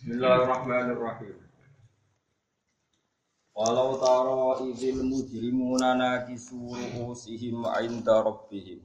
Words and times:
Bismillahirrahmanirrahim. 0.00 1.36
Walau 3.52 4.00
taro 4.00 4.56
idil 4.64 5.04
mujrimuna 5.04 5.92
nakisu 5.92 6.56
ru'usihim 6.56 7.60
'inda 7.68 8.24
rabbihim. 8.24 8.80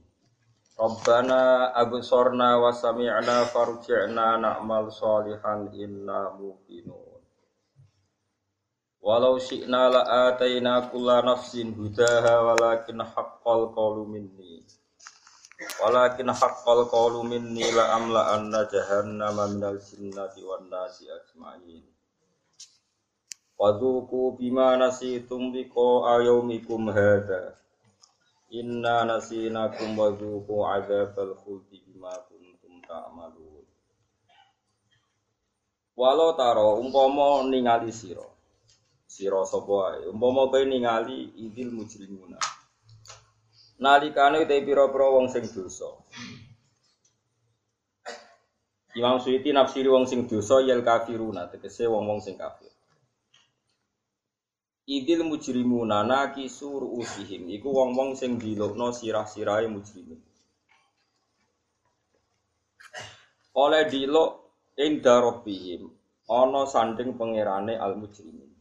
Rabbana 0.76 1.72
absorna 1.72 2.60
wa 2.60 2.68
sami'na 2.68 3.48
farji'na 3.48 4.36
na'mal 4.44 4.92
salihan 4.92 5.72
inna 5.72 6.36
muqinun. 6.36 7.24
Walau 9.00 9.40
syi'na 9.40 9.88
la'ataina 9.88 10.92
kulla 10.92 11.24
nafsin 11.24 11.72
hudaha 11.72 12.44
walakin 12.44 13.00
haqqal 13.00 13.72
qawlu 13.72 14.04
minni. 14.04 14.55
Walakin 15.56 16.28
haqqal 16.28 16.84
qawlu 16.92 17.24
minni 17.24 17.64
la 17.72 17.96
amla 17.96 18.36
anna 18.36 18.68
jahannama 18.68 19.48
minal 19.48 19.80
jinnati 19.80 20.44
wan 20.44 20.68
nasi 20.68 21.08
ajma'in. 21.08 21.80
Wadzuku 23.56 24.36
bima 24.36 24.76
nasitum 24.76 25.56
liqa 25.56 25.88
ayaumikum 26.20 26.92
hadha. 26.92 27.56
Inna 28.52 29.08
nasinakum 29.08 29.96
wadzuku 29.96 30.60
adzabal 30.60 31.32
khuldi 31.40 31.80
bima 31.88 32.12
kuntum 32.28 32.84
ta'malun. 32.84 33.64
Walau 35.96 36.36
taro 36.36 36.76
umpama 36.84 37.48
ningali 37.48 37.88
sira. 37.88 38.28
Sira 39.08 39.40
sapa. 39.48 40.04
Umpama 40.12 40.52
kowe 40.52 40.64
ningali 40.68 41.32
idil 41.40 41.72
mujrimuna. 41.72 42.36
Nalikane 43.78 44.48
te 44.48 44.56
pira-pira 44.64 45.06
wong 45.12 45.28
sing 45.28 45.44
dosa. 45.52 45.88
Imam 48.96 49.20
Suyuti 49.20 49.52
nafsiri 49.52 49.92
wong 49.92 50.08
sing 50.08 50.24
dosa 50.24 50.64
yel 50.64 50.80
kafiruna 50.80 51.52
tegese 51.52 51.84
wong-wong 51.84 52.24
sing 52.24 52.40
kafir. 52.40 52.72
Idil 54.88 55.28
mujrimuna 55.28 56.00
nakisu 56.08 56.80
ru'usihim 56.80 57.52
iku 57.52 57.68
wong-wong 57.68 58.16
sing 58.16 58.40
dilukno 58.40 58.96
sirah-sirahe 58.96 59.68
mujrimin. 59.68 60.24
Oleh 63.52 63.84
diluk 63.92 64.48
inda 64.80 65.20
rabbihim 65.20 65.92
ana 66.24 66.64
sanding 66.64 67.12
pangerane 67.20 67.76
al 67.76 68.00
mujrimin. 68.00 68.55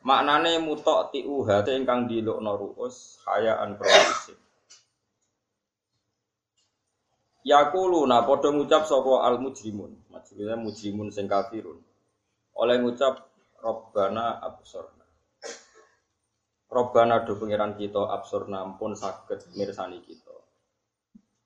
Maknane 0.00 0.56
mutok 0.64 1.12
tiu 1.12 1.44
hate 1.44 1.76
ingkang 1.76 2.08
dilukno 2.08 2.56
ru'us 2.56 3.20
hayaan 3.28 3.76
provisif. 3.76 4.40
Yakuluna 7.44 8.24
padha 8.24 8.52
ngucap 8.52 8.84
sapa 8.84 9.24
al 9.24 9.40
mujrimun, 9.40 9.92
maksudnya 10.12 10.56
mujrimun 10.56 11.08
sing 11.12 11.28
kafirun. 11.28 11.80
Oleh 12.56 12.76
ngucap 12.80 13.28
Robbana 13.60 14.40
absorna. 14.40 15.04
Robbana 16.72 17.24
do 17.24 17.36
pengiran 17.36 17.76
kita 17.76 18.00
absorna 18.08 18.64
pun 18.80 18.96
sakit 18.96 19.52
mirsani 19.56 20.00
kita. 20.00 20.36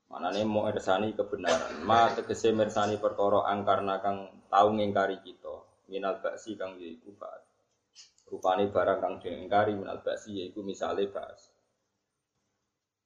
Manane 0.07 0.47
mau 0.47 0.67
mirsani 0.67 1.11
kebenaran. 1.11 1.83
Ma 1.83 2.07
tegese 2.11 2.55
mirsani 2.55 2.95
perkara 2.99 3.51
angkarna 3.51 3.99
kang 3.99 4.31
tau 4.47 4.71
ngingkari 4.71 5.19
kita. 5.19 5.63
Minal 5.91 6.23
baksi 6.23 6.55
kang 6.55 6.79
yaiku 6.79 7.11
ba'at. 7.19 7.54
Rupane 8.25 8.73
barang 8.73 8.99
kang 9.01 9.15
diingkari 9.21 9.77
minal 9.77 10.01
baksi 10.01 10.41
yaiku 10.41 10.65
misale 10.65 11.05
ba'as. 11.09 11.53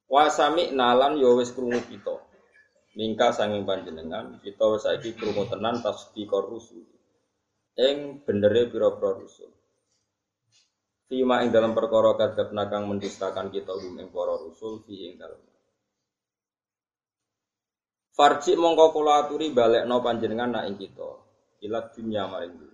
Wasami 0.08 0.72
nalan 0.74 1.20
ya 1.20 1.36
wis 1.36 1.52
krungu 1.52 1.80
kita. 1.86 2.18
Mingka 2.98 3.36
sanging 3.36 3.68
panjenengan 3.68 4.40
kita 4.42 4.66
wis 4.74 4.88
saiki 4.88 5.14
krungu 5.14 5.46
tenan 5.52 5.84
tasdiqor 5.84 6.48
rusul 6.50 6.88
ing 7.80 8.20
benere 8.28 8.68
pira-pira 8.68 9.16
rusul. 9.16 9.52
Fima 11.10 11.42
ing 11.42 11.50
dalam 11.50 11.74
perkara 11.74 12.14
kadap 12.20 12.54
nakang 12.54 12.86
mendustakan 12.86 13.50
kita 13.50 13.74
hum 13.74 13.98
ing 13.98 14.14
para 14.14 14.36
rusul 14.38 14.84
fi 14.86 15.10
ing 15.10 15.18
dalam. 15.18 15.42
Farji 18.14 18.54
mongko 18.60 18.92
kula 18.94 19.26
aturi 19.26 19.50
balekno 19.56 20.04
panjenengan 20.04 20.60
nak 20.60 20.68
ing 20.70 20.76
kita. 20.78 21.10
Ilat 21.66 21.96
dunya 21.96 22.28
maring. 22.30 22.69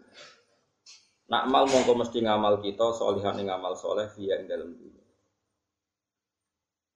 Nak 1.25 1.50
mal 1.50 1.66
mongko 1.66 1.97
mesti 1.97 2.22
ngamal 2.22 2.62
kita 2.62 2.94
solihan 2.94 3.34
ing 3.41 3.50
ngamal 3.50 3.74
soleh 3.74 4.06
fi 4.13 4.30
ing 4.30 4.46
dalam 4.46 4.78
dunya. 4.78 5.06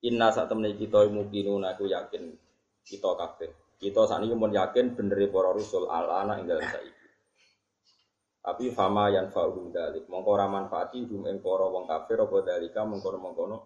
Inna 0.06 0.30
sak 0.30 0.54
temene 0.54 0.78
kita 0.78 1.10
mukminun 1.10 1.66
aku 1.66 1.90
yakin 1.90 2.38
kita 2.86 3.10
kabeh. 3.18 3.52
Kita 3.80 4.06
sakniki 4.06 4.36
mun 4.36 4.52
yakin 4.54 4.94
benere 4.94 5.32
para 5.32 5.50
rusul 5.56 5.90
ala 5.90 6.22
ana 6.22 6.38
ing 6.38 6.46
dalam 6.46 6.62
saiki. 6.62 7.08
Tapi 8.40 8.72
fama 8.76 9.08
yang 9.12 9.32
fa'uhum 9.34 9.72
dalik. 9.72 10.06
Mongko 10.08 10.30
ora 10.36 10.48
manfaati 10.52 11.10
hum 11.10 11.26
ing 11.26 11.40
para 11.40 11.66
wong 11.68 11.88
kafir 11.88 12.20
apa 12.20 12.38
dalika 12.44 12.86
mengkono-mengkono 12.86 13.58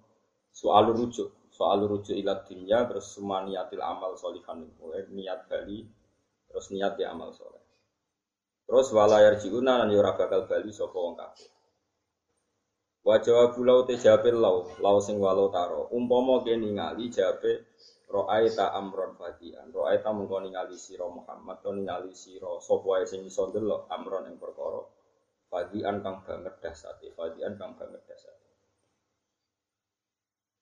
soal 0.53 0.91
rujuk. 0.93 1.51
Soal 1.53 1.85
rujuk 1.85 2.13
ilat 2.17 2.45
dunya 2.49 2.85
terus 2.85 3.13
semua 3.13 3.43
niatil 3.45 3.83
amal 3.83 4.15
solihan 4.15 4.63
mulai 4.79 5.05
niat 5.11 5.45
bali 5.45 5.85
terus 6.49 6.71
niat 6.71 6.95
di 6.95 7.03
amal 7.03 7.33
soleh. 7.33 7.62
Terus 8.73 8.89
walayar 8.89 9.37
jiuna 9.37 9.85
lan 9.85 9.93
ora 9.93 10.17
bakal 10.17 10.49
bali 10.49 10.73
sapa 10.73 10.97
wong 10.97 11.13
kafir. 11.13 11.45
Wa 13.05 13.21
jawabu 13.21 13.61
lau 13.61 13.85
te 13.85 13.93
jabe 14.01 14.33
lau, 14.33 14.65
lau 14.81 14.97
sing 14.97 15.21
walau 15.21 15.45
taro. 15.53 15.93
Umpama 15.93 16.41
kene 16.41 16.73
ningali 16.73 17.05
jabe 17.13 17.69
Ro'aita 18.09 18.73
amron 18.73 19.13
fadian. 19.13 19.69
Ro'aita 19.69 20.09
mengko 20.09 20.41
ningali 20.41 20.73
sira 20.73 21.05
Muhammad, 21.05 21.61
to 21.61 21.69
ningali 21.69 22.17
sira 22.17 22.49
sapa 22.65 22.97
wae 22.97 23.05
sing 23.05 23.21
iso 23.29 23.45
ndelok 23.45 23.85
amron 23.93 24.25
ing 24.25 24.41
perkara. 24.41 24.81
Fadian 25.53 26.01
kang 26.01 26.25
banget 26.25 26.57
dasate, 26.57 27.13
fadian 27.13 27.53
kang 27.53 27.77
banget 27.77 28.01
dasate. 28.09 28.32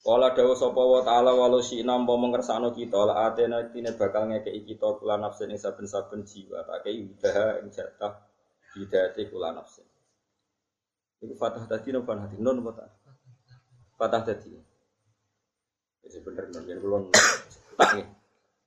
Kala 0.02 0.34
dawuh 0.34 0.58
sapa 0.58 0.82
wa 0.82 1.06
ta'ala 1.06 1.38
walau 1.38 1.62
si 1.62 1.86
nampa 1.86 2.18
mengersakno 2.18 2.74
kita 2.74 3.06
la 3.06 3.30
atena 3.30 3.70
tine 3.70 3.94
bakal 3.94 4.34
ngekeki 4.34 4.74
kita 4.74 4.98
kula 4.98 5.22
nafsin 5.22 5.54
ing 5.54 5.62
saben-saben 5.62 6.26
jiwa. 6.26 6.66
Tak 6.66 6.90
kei 6.90 7.06
udaha 7.06 7.62
ing 7.62 7.70
jatah 7.70 8.18
hidayate 8.74 9.30
kula 9.30 9.54
nafsin. 9.54 9.86
Iku 11.22 11.38
fatah 11.38 11.70
tadi 11.70 11.94
nopo 11.94 12.18
hati 12.18 12.42
non 12.42 12.66
apa 12.66 12.90
Fatah 13.94 14.26
tadi. 14.26 14.50
Wis 16.02 16.18
bener 16.26 16.50
non 16.50 16.66
yen 16.66 16.82
kula 16.82 16.98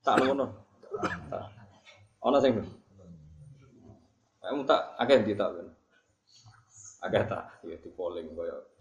tak 0.06 0.14
ngono. 0.22 0.46
Ana 2.22 2.38
sing 2.38 2.62
Kamu 4.38 4.62
tak. 4.70 4.82
Akeh 5.02 5.18
di 5.26 5.34
tak 5.34 5.50
kan. 5.50 5.68
Akeh 7.10 7.26
tak? 7.26 7.58
Ya 7.66 7.74
di 7.74 7.90
polling 7.90 8.30
koyo 8.38 8.73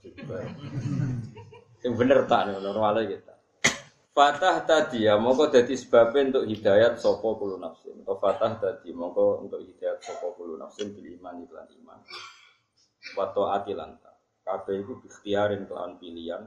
Sing 1.79 1.91
bener 1.95 2.27
tak 2.27 2.51
normal 2.59 3.07
kita. 3.07 3.33
Fatah 4.13 4.61
tadi 4.61 5.09
ya, 5.09 5.17
mongko 5.17 5.49
dadi 5.49 5.73
sebab 5.73 6.13
untuk 6.13 6.45
hidayat 6.45 7.01
sopo 7.01 7.33
kulo 7.33 7.57
nafsin. 7.57 7.97
Atau 8.05 8.21
fatah 8.21 8.61
tadi, 8.61 8.93
mongko 8.93 9.41
untuk 9.41 9.65
hidayat 9.65 10.05
sopo 10.05 10.37
kulo 10.37 10.53
nafsin 10.53 10.93
bil 10.93 11.17
iman 11.17 11.41
iklan 11.41 11.65
iman. 11.81 11.97
Wato 13.17 13.49
atilanta. 13.49 14.13
Kabeh 14.45 14.85
itu 14.85 15.01
ikhtiarin 15.09 15.65
kelawan 15.65 15.97
pilihan. 15.97 16.45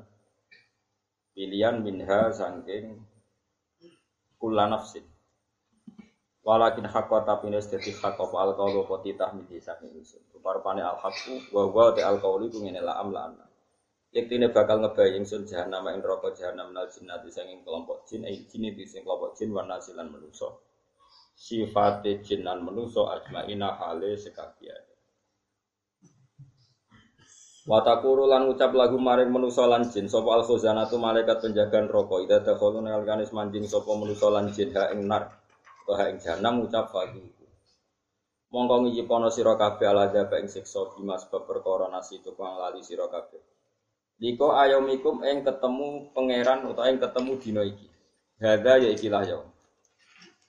Pilihan 1.35 1.83
minha 1.83 2.31
sangking 2.31 3.03
kula 4.39 4.71
nafsin. 4.71 5.03
Walakin 6.47 6.87
hakwa 6.87 7.27
tapi 7.27 7.51
nes 7.51 7.67
dadi 7.67 7.91
hak 7.91 8.15
apa 8.15 8.37
al 8.39 8.55
qaulu 8.55 8.87
apa 8.87 9.03
titah 9.03 9.35
midi 9.35 9.59
saking 9.59 9.91
ingsun. 9.91 10.23
Rupa-rupane 10.31 10.87
al 10.87 11.03
haqqu 11.03 11.51
wa 11.51 11.67
wa 11.67 11.91
te 11.91 12.07
al 12.07 12.23
qauli 12.23 12.47
ku 12.47 12.63
ngene 12.63 12.79
la 12.79 13.03
am 13.03 13.11
Yektine 14.17 14.49
bakal 14.49 14.81
ngebayang 14.81 15.21
ingsun 15.21 15.45
jahanam 15.45 15.93
ing 15.93 16.01
neraka 16.01 16.33
jahanam 16.33 16.73
nal 16.73 16.89
jinnati 16.89 17.29
sanging 17.29 17.61
kelompok 17.61 18.09
jin 18.09 18.25
ai 18.25 18.49
jin 18.49 18.65
iki 18.65 18.89
sing 18.89 19.05
kelompok 19.05 19.37
jin 19.37 19.53
wa 19.53 19.61
nasilan 19.69 20.09
manusa. 20.09 20.57
Sifate 21.37 22.25
jin 22.25 22.41
lan 22.41 22.65
manusa 22.65 23.13
ajmaina 23.13 23.77
hale 23.77 24.17
sekabiane. 24.17 24.97
Watakuru 27.69 28.25
lan 28.25 28.49
ucap 28.49 28.73
lagu 28.73 28.97
maring 28.97 29.29
manusa 29.29 29.69
lan 29.69 29.85
jin 29.93 30.09
sapa 30.09 30.33
al 30.33 30.49
khuzanatu 30.49 30.97
malaikat 30.97 31.37
penjaga 31.45 31.85
neraka 31.85 32.17
ida 32.25 32.41
dakhulu 32.41 32.81
nalkane 32.81 33.29
manjing 33.37 33.69
sapa 33.69 33.93
manusa 33.93 34.33
lan 34.33 34.49
jin 34.49 34.73
ha 34.73 34.97
ing 34.97 35.05
nar 35.05 35.29
wa 35.85 36.09
ing 36.09 36.17
jahanam 36.25 36.65
ngucap 36.65 36.89
fadu. 36.89 37.21
Mongko 38.49 38.89
ngijipono 38.89 39.29
sira 39.29 39.61
kabeh 39.61 39.93
ala 39.93 40.09
jaba 40.09 40.41
ing 40.41 40.49
siksa 40.49 40.89
bima 40.97 41.21
sebab 41.21 41.45
perkara 41.45 41.93
nasi 41.93 42.17
tukang 42.25 42.57
lali 42.57 42.81
sira 42.81 43.13
kabeh. 43.13 43.56
Liko 44.17 44.57
ayomikum 44.57 45.21
ing 45.29 45.45
ketemu 45.45 46.09
pangeran 46.17 46.65
utawa 46.65 46.89
ing 46.89 46.97
ketemu 46.97 47.33
dina 47.37 47.63
iki. 47.69 47.87
Hadza 48.41 48.73
ya 48.81 48.89
ikilah 48.93 49.23
ya. 49.29 49.39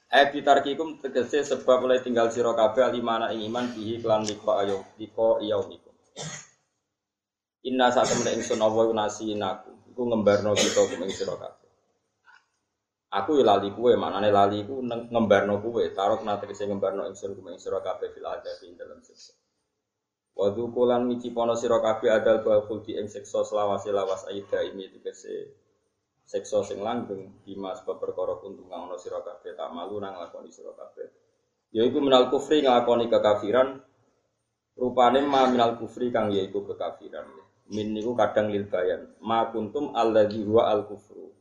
Eh 0.08 0.32
bitarkikum 0.32 1.04
tegese 1.04 1.44
sebab 1.44 1.84
oleh 1.84 2.00
tinggal 2.00 2.32
sira 2.32 2.56
kabeh 2.56 2.88
alimana 2.88 3.28
ing 3.36 3.44
iman 3.52 3.68
bihi 3.76 4.00
kelan 4.00 4.24
liko 4.24 4.56
ayo 4.56 4.88
liko 4.96 5.44
yaumikum. 5.44 5.92
Inna 7.68 7.92
saat 7.92 8.08
temen 8.08 8.40
ingsun 8.40 8.64
Allah 8.64 8.88
nasinaku. 8.96 9.92
Iku 9.92 10.02
ngembarno 10.08 10.56
kita 10.56 10.88
kum 10.88 11.04
ing 11.04 11.12
sira. 11.12 11.36
Aku 13.08 13.40
ya 13.40 13.44
lali 13.44 13.72
kue, 13.72 13.96
maknane 14.00 14.32
lali 14.32 14.64
ku 14.64 14.80
ngembarno 14.84 15.60
kue, 15.60 15.92
tarok 15.92 16.24
nate 16.24 16.48
kese 16.48 16.72
ngembarno 16.72 17.04
ingsun 17.12 17.36
kume 17.36 17.56
ing 17.56 17.60
sira 17.60 17.84
kabeh 17.84 18.16
fil 18.16 18.24
adabi 18.24 18.80
dalam 18.80 19.04
siksa. 19.04 19.36
Wadu 20.38 20.70
kulan 20.70 21.10
mici 21.10 21.34
pono 21.34 21.58
sira 21.58 21.82
kabeh 21.82 22.14
adal 22.14 22.46
bal 22.46 22.62
ing 22.70 23.10
siksa 23.10 23.42
selawase 23.42 23.90
lawas 23.90 24.22
aida 24.30 24.62
ini 24.62 24.86
tegese 24.94 25.50
siksa 26.30 26.62
sing 26.62 26.78
langgeng 26.78 27.42
bima 27.42 27.74
sebab 27.74 27.98
perkara 27.98 28.38
kuntung 28.38 28.70
kang 28.70 28.86
ana 28.86 29.02
tak 29.02 29.70
malu 29.74 29.98
nang 29.98 30.14
lakoni 30.14 30.54
sira 30.54 30.78
kabeh. 30.78 31.10
Yaiku 31.74 31.98
minal 32.06 32.30
kufri 32.30 32.62
kekafiran 32.62 33.82
rupane 34.78 35.26
ma 35.26 35.50
minal 35.50 35.74
kufri 35.82 36.14
kang 36.14 36.30
yaiku 36.30 36.70
kekafiran. 36.70 37.26
Min 37.74 37.98
niku 37.98 38.14
kadang 38.14 38.54
lil 38.54 38.70
bayan. 38.70 39.18
Ma 39.26 39.50
kuntum 39.50 39.98
alladzi 39.98 40.46
huwa 40.46 40.70
al 40.70 40.86
kufru. 40.86 41.34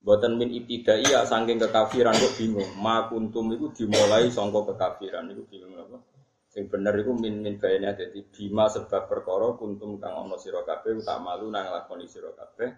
Buatan 0.00 0.40
min 0.40 0.48
ibtidai 0.48 1.12
ya 1.12 1.28
saking 1.28 1.60
kekafiran 1.60 2.16
kok 2.16 2.40
bingung. 2.40 2.72
Ma 2.80 3.06
kuntum 3.12 3.52
itu 3.52 3.68
dimulai 3.84 4.32
songko 4.32 4.72
kekafiran 4.72 5.28
itu 5.28 5.44
bingung 5.46 5.76
apa? 5.76 6.11
Sing 6.52 6.68
bener 6.68 6.92
itu 7.00 7.16
min 7.16 7.40
min 7.40 7.56
bayane 7.56 7.96
jadi 7.96 8.28
bima 8.28 8.68
sebab 8.68 9.08
perkara 9.08 9.56
kuntum 9.56 9.96
kang 9.96 10.20
ono 10.20 10.36
sira 10.36 10.60
kabeh 10.68 11.00
tak 11.00 11.24
malu 11.24 11.48
nang 11.48 11.72
lakoni 11.72 12.04
sira 12.04 12.28
kabeh. 12.36 12.68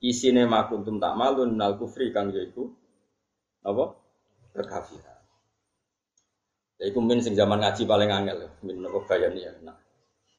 Isine 0.00 0.48
ma 0.48 0.64
kuntum 0.64 0.96
tak 0.96 1.12
malu 1.20 1.44
nal 1.44 1.76
kufri 1.76 2.08
kang 2.08 2.32
yaiku 2.32 2.72
apa? 3.68 3.84
Kekafiran. 4.56 5.20
Iku 6.80 6.98
min 7.04 7.20
sing 7.20 7.36
zaman 7.36 7.60
ngaji 7.60 7.84
paling 7.84 8.08
angel 8.08 8.48
min 8.64 8.80
apa 8.80 8.98
bayane 9.04 9.40
ya. 9.44 9.52
Nah. 9.60 9.76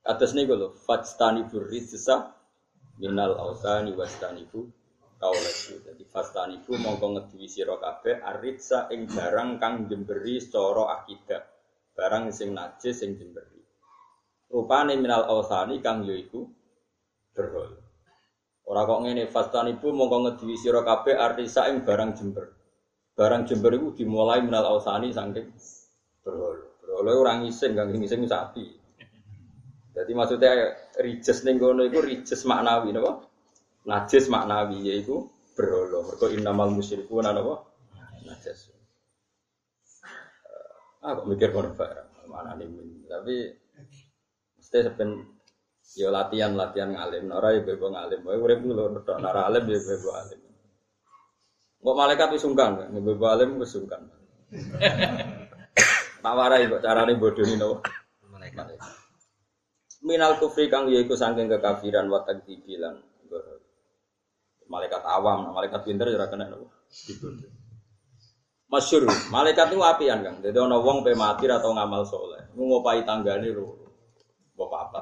Atas 0.04 0.34
niku 0.34 0.58
lho, 0.58 0.74
fajtani 0.74 1.48
burrijsa 1.48 2.34
minal 2.98 3.38
ausani 3.38 3.94
wastanibu 3.94 4.66
kaulesu. 5.22 5.78
Jadi 5.86 6.04
fastan 6.10 6.58
ibu 6.58 6.74
mongko 6.74 7.22
ngeduwi 7.22 7.46
sira 7.46 7.78
kabeh 7.78 8.18
aritsa 8.18 8.90
ing 8.90 9.06
barang 9.06 9.62
kang 9.62 9.86
jemberi 9.86 10.42
secara 10.42 11.00
akidah. 11.00 11.53
Barang 11.94 12.34
sing 12.34 12.58
najis 12.58 13.02
sing 13.02 13.14
jemberi. 13.16 13.62
Rupane 14.50 14.98
minal 14.98 15.30
awsani 15.30 15.78
kang 15.82 16.06
yaiku 16.06 16.46
berhol. 17.34 17.78
Ora 18.66 18.86
kok 18.90 19.02
ngene 19.06 19.30
fastan 19.30 19.70
ibu 19.70 19.94
mongko 19.94 20.18
ngeduwi 20.26 20.56
sira 20.58 20.82
kabeh 20.82 21.14
arisa 21.14 21.70
ing 21.70 21.86
barang 21.86 22.18
jember. 22.18 22.54
Barang 23.14 23.46
jember 23.46 23.78
iku 23.78 23.94
dimulai 23.94 24.42
minal 24.42 24.66
awsani 24.66 25.14
saking 25.14 25.54
berhol. 26.26 26.58
Berhol 26.82 27.08
ora 27.14 27.38
ngising 27.38 27.78
kang 27.78 27.94
ngising 27.94 28.26
sapi. 28.26 28.66
Jadi 29.94 30.12
maksudnya 30.18 30.74
rijes 30.98 31.46
ning 31.46 31.62
kono 31.62 31.86
iku 31.86 32.02
rijes 32.02 32.42
maknawi 32.50 32.90
napa? 32.90 33.30
najis 33.84 34.32
maknawi 34.32 34.90
yaitu 34.90 35.30
berhala. 35.54 36.02
Mergo 36.08 36.26
innamal 36.34 36.74
musyrikuna 36.74 37.36
napa? 37.36 37.68
Najis. 38.26 38.73
Kok 41.04 41.28
mikir 41.28 41.52
kono 41.52 41.76
barang. 41.76 42.32
Mana 42.32 42.56
nih 42.56 42.72
tapi 43.12 43.36
mesti 44.56 44.80
sepen 44.80 45.10
yo 46.00 46.08
latihan 46.08 46.56
latihan 46.56 46.96
ngalim. 46.96 47.28
Ora 47.36 47.52
yo 47.52 47.68
bebo 47.68 47.92
ngalim. 47.92 48.24
Wae 48.24 48.40
urip 48.40 48.64
lho 48.64 49.04
tok 49.04 49.20
nara 49.20 49.52
alim 49.52 49.68
yo 49.68 49.80
bebo 49.84 50.10
alim. 50.16 50.40
Kok 51.84 51.98
malaikat 52.00 52.32
wis 52.32 52.48
sungkan, 52.48 52.88
bebo 52.96 53.26
alim 53.28 53.60
wis 53.60 53.76
sungkan. 53.76 54.08
Tak 56.24 56.40
warai 56.40 56.72
kok 56.72 56.80
carane 56.80 57.20
bodoni 57.20 57.60
napa? 57.60 57.84
Malaikat. 58.32 58.80
Minal 60.08 60.40
kufri 60.40 60.72
kang 60.72 60.88
yaiku 60.88 61.20
saking 61.20 61.52
kekafiran 61.52 62.08
wa 62.08 62.24
takdzibilan 62.24 62.96
malaikat 64.72 65.04
awam, 65.04 65.52
malaikat 65.52 65.84
pinter 65.84 66.08
ya 66.10 66.26
kena 66.32 66.48
nopo. 66.48 66.72
Masyur, 68.74 69.06
malaikat 69.30 69.70
itu 69.70 69.86
apian 69.86 70.26
kang. 70.26 70.42
Jadi 70.42 70.58
ono 70.58 70.82
wong 70.82 71.06
pe 71.06 71.14
mati 71.14 71.46
atau 71.46 71.78
ngamal 71.78 72.10
soleh, 72.10 72.42
ngopai 72.58 73.06
tanggane 73.06 73.54
lho. 73.54 73.70
Bapak 74.58 74.82
apa? 74.90 75.02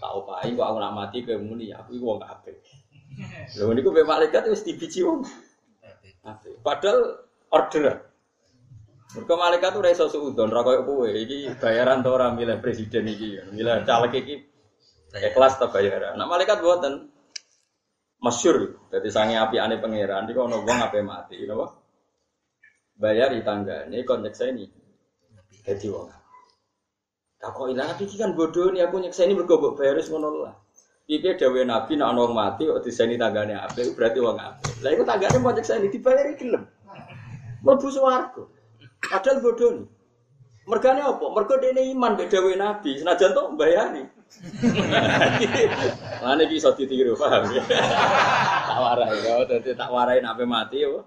Tak 0.00 0.12
opahi 0.16 0.56
kok 0.56 0.64
aku 0.64 0.78
nak 0.80 0.96
mati 0.96 1.20
ke 1.20 1.36
muni, 1.36 1.68
aku 1.76 1.92
iku 1.92 2.16
wong 2.16 2.24
apik. 2.24 2.56
Lho 3.60 3.76
niku 3.76 3.92
pe 3.92 4.00
malaikat 4.00 4.48
wis 4.48 4.64
dibiji 4.64 5.04
wong. 5.04 5.28
Padahal 6.64 7.20
order. 7.52 8.08
Mereka 9.12 9.34
malaikat 9.36 9.70
tuh 9.76 9.82
reso 9.84 10.06
suudon, 10.06 10.54
rakyat 10.54 10.86
kue, 10.86 11.10
ini 11.10 11.50
bayaran 11.58 11.98
tuh 12.00 12.14
orang 12.14 12.38
milih 12.38 12.62
presiden 12.62 13.10
ini, 13.10 13.42
milih 13.50 13.82
caleg 13.82 14.14
ini, 14.22 14.38
ikhlas 15.18 15.58
tak 15.58 15.74
bayaran. 15.74 16.14
Nah 16.14 16.30
malaikat 16.30 16.62
buatan, 16.62 17.10
masyur 18.20 18.76
jadi 18.92 19.08
sange 19.08 19.34
api 19.40 19.56
aneh 19.56 19.80
pangeran 19.80 20.28
di 20.28 20.36
kono 20.36 20.60
wong 20.62 20.78
ape 20.78 21.00
mati 21.00 21.40
napa 21.48 21.72
bayar 21.72 21.79
di 23.00 23.40
tangga 23.40 23.88
ini 23.88 24.04
konteks 24.04 24.44
ini 24.44 24.68
jadi 25.64 25.88
wong 25.88 26.12
tak 27.40 27.56
kok 27.56 27.68
ilang 27.72 27.96
iki 27.96 28.20
kan 28.20 28.36
bodoh 28.36 28.68
nih 28.68 28.84
aku 28.84 29.00
nyeksa 29.00 29.24
ini 29.24 29.32
bergobok 29.32 29.80
bayar 29.80 29.96
ngono 30.04 30.44
lah 30.44 30.54
Iki 31.10 31.42
dawe 31.42 31.60
nabi 31.66 31.98
nak 31.98 32.14
orang 32.14 32.38
mati 32.38 32.70
kok 32.70 32.86
diseni 32.86 33.18
tanggane 33.18 33.58
ape 33.58 33.82
berarti 33.98 34.22
wong 34.22 34.38
ape. 34.38 34.78
Lah 34.78 34.94
iku 34.94 35.02
tanggane 35.02 35.42
mau 35.42 35.50
nyeksa 35.50 35.82
ini 35.82 35.90
dibayari 35.90 36.38
gelem. 36.38 36.62
Mlebu 37.66 37.90
swarga. 37.90 38.46
Padahal 39.02 39.42
bodoh 39.42 39.70
nih. 39.74 39.88
Mergane 40.70 41.02
apa? 41.02 41.26
Mergo 41.34 41.58
dene 41.58 41.82
iman 41.90 42.14
mbek 42.14 42.30
dawe 42.30 42.52
nabi, 42.54 43.02
senajan 43.02 43.34
tok 43.34 43.58
mbayani. 43.58 44.06
Mana 46.22 46.46
bisa 46.46 46.70
ditiru 46.78 47.18
paham 47.18 47.50
ya? 47.58 47.64
tak 48.70 48.78
warai 48.78 49.18
ya, 49.26 49.34
jadi 49.50 49.70
tak 49.74 49.90
warai 49.90 50.22
nape 50.22 50.46
mati 50.46 50.86
ya. 50.86 51.02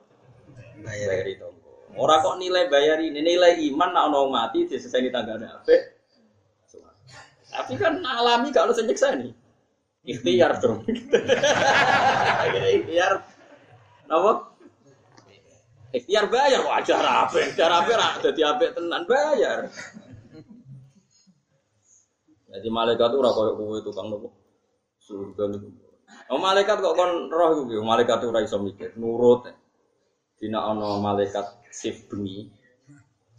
Bayari 0.83 1.39
tonggo. 1.39 1.52
Orang 1.93 2.25
kok 2.25 2.37
nilai 2.41 2.65
bayar 2.73 2.97
ini 3.01 3.21
nilai 3.21 3.61
iman 3.69 3.93
nak 3.93 4.09
ono 4.09 4.33
mati 4.33 4.65
di 4.65 5.09
tangga 5.13 5.37
apa? 5.37 5.75
Tapi 7.53 7.73
kan 7.77 8.01
alami 8.01 8.49
kalau 8.49 8.73
senyeksa 8.73 9.13
nih. 9.13 9.29
Ikhtiar 10.03 10.57
dong. 10.57 10.81
Ikhtiar. 12.49 13.21
Apa? 14.09 14.31
Ikhtiar 15.93 16.25
bayar 16.33 16.65
wajar 16.65 17.05
apa? 17.05 17.37
Ikhtiar 17.39 17.71
apa? 17.71 18.19
Jadi 18.25 18.41
apa 18.41 18.73
tenan 18.73 19.05
bayar. 19.05 19.69
Jadi 22.53 22.67
malaikat 22.69 23.09
itu 23.09 23.17
ora 23.17 23.33
koyo 23.33 23.53
kowe 23.57 23.77
tukang 23.81 24.09
nopo. 24.09 24.33
Surga 24.97 25.49
niku. 25.49 25.69
Oh 26.29 26.37
malaikat 26.41 26.81
kok 26.81 26.93
kon 26.97 27.29
roh 27.33 27.65
iku 27.65 27.81
malaikat 27.81 28.21
ora 28.25 28.45
iso 28.45 28.61
mikir, 28.61 28.93
nurut. 28.97 29.49
Dina 30.43 30.59
ana 30.59 30.99
malaikat 30.99 31.55
sif 31.71 32.03
bengi. 32.11 32.51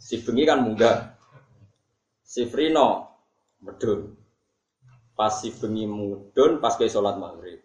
Sif 0.01 0.25
bengi 0.25 0.41
kan 0.41 0.65
munggah. 0.65 1.13
Sif 2.25 2.49
rino 2.57 3.13
medun. 3.61 4.09
Pas 5.13 5.29
sif 5.29 5.61
bengi 5.61 5.85
mudun 5.85 6.57
pas 6.57 6.73
ke 6.73 6.89
salat 6.89 7.13
maghrib. 7.21 7.61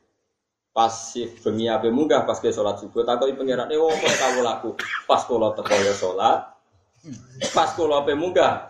Pas 0.76 0.92
sif 0.92 1.40
bengi 1.40 1.73
ape 1.73 1.88
munggah 1.88 2.28
pas 2.28 2.37
ke 2.37 2.52
salat 2.52 2.85
subuh 2.85 3.00
takoki 3.00 3.32
pangeran, 3.32 3.73
"Eh 3.73 3.80
opo 3.80 4.04
kamu 4.04 4.44
laku?" 4.44 4.76
Pas 5.09 5.25
kula 5.25 5.56
teko 5.56 5.73
ya. 5.73 5.97
Pas 7.56 7.73
kula 7.73 8.04
ape 8.04 8.12
munggah. 8.12 8.70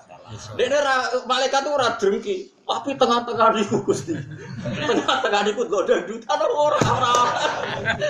Dene 0.54 0.78
malaikat 1.26 1.66
itu 1.66 1.70
ora 1.70 1.88
drengki. 1.98 2.36
Tapi 2.70 2.94
tengah-tengah 2.94 3.48
niku 3.58 3.82
Gusti. 3.82 4.14
Tengah-tengah 4.62 5.42
niku 5.42 5.66
kok 5.66 5.90
dangdutan 5.90 6.38
ora 6.38 6.78
ora 6.78 7.10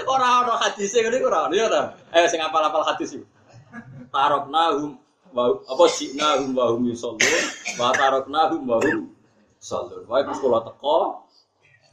ora 0.05 0.29
ora 0.45 0.55
hadis 0.69 0.93
ngene 0.93 1.17
ora 1.25 1.49
ya 1.49 1.65
ta. 1.73 1.97
Eh 2.13 2.29
sing 2.29 2.45
apal-apal 2.45 2.85
hadis 2.85 3.17
iki. 3.17 3.25
Taroknahum 4.13 5.01
wa 5.33 5.49
apa 5.65 5.85
siknahum 5.89 6.53
wa 6.53 6.77
hum 6.77 6.93
yusallun 6.93 7.45
wa 7.81 7.89
taroknahum 7.97 8.61
wa 8.69 8.77
hum 8.85 9.17
yusallun. 9.57 10.05
Wae 10.05 10.29
pas 10.29 10.37
kula 10.37 10.61
teko 10.61 11.25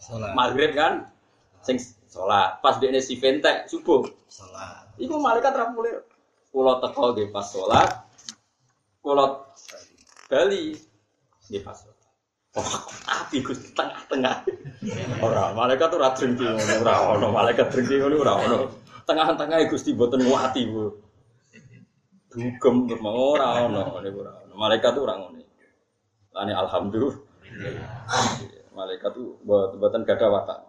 salat. 0.04 0.36
Maghrib 0.36 0.76
kan 0.76 1.08
sing 1.64 1.80
salat. 2.12 2.60
Pas 2.60 2.76
dekne 2.84 3.00
si 3.00 3.16
fentek 3.16 3.72
subuh 3.72 4.04
salat. 4.28 4.92
Iku 5.00 5.16
malaikat 5.24 5.56
ra 5.56 5.72
mulih. 5.72 6.04
Kula 6.52 6.84
teko 6.84 7.16
nggih 7.16 7.32
pas 7.32 7.48
salat. 7.48 8.04
Kula 9.00 9.40
bali 10.28 10.76
nggih 11.48 11.64
pas 11.64 11.76
salat. 11.80 11.96
api 13.08 13.38
Gusti 13.46 13.70
tengah-tengah. 13.76 14.44
Ora, 15.22 15.54
malaikat 15.54 15.94
ora 15.94 16.10
drengki 16.16 16.42
ngono, 16.42 16.74
ora 16.82 16.96
ono 17.14 17.28
malaikat 17.30 17.68
drengki 17.70 18.02
ngono 18.02 18.16
ora 18.18 18.34
ono. 18.40 18.58
Tengah-tengah 19.08 19.58
Gusti 19.70 19.94
boten 19.94 20.26
nguati, 20.26 20.62
Bu. 20.68 20.84
Dugem 22.34 23.06
ora 23.06 23.62
ono, 23.62 24.02
niku 24.02 24.18
ora 24.26 24.34
ono. 24.42 24.54
Malaikat 24.58 24.94
ora 24.98 25.16
alhamdulillah. 26.38 27.18
Malaikat 28.74 29.12
tuh 29.14 29.38
boten 29.78 30.02
gadah 30.02 30.30
watak. 30.34 30.60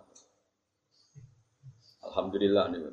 Alhamdulillah 2.05 2.69
niku. 2.69 2.89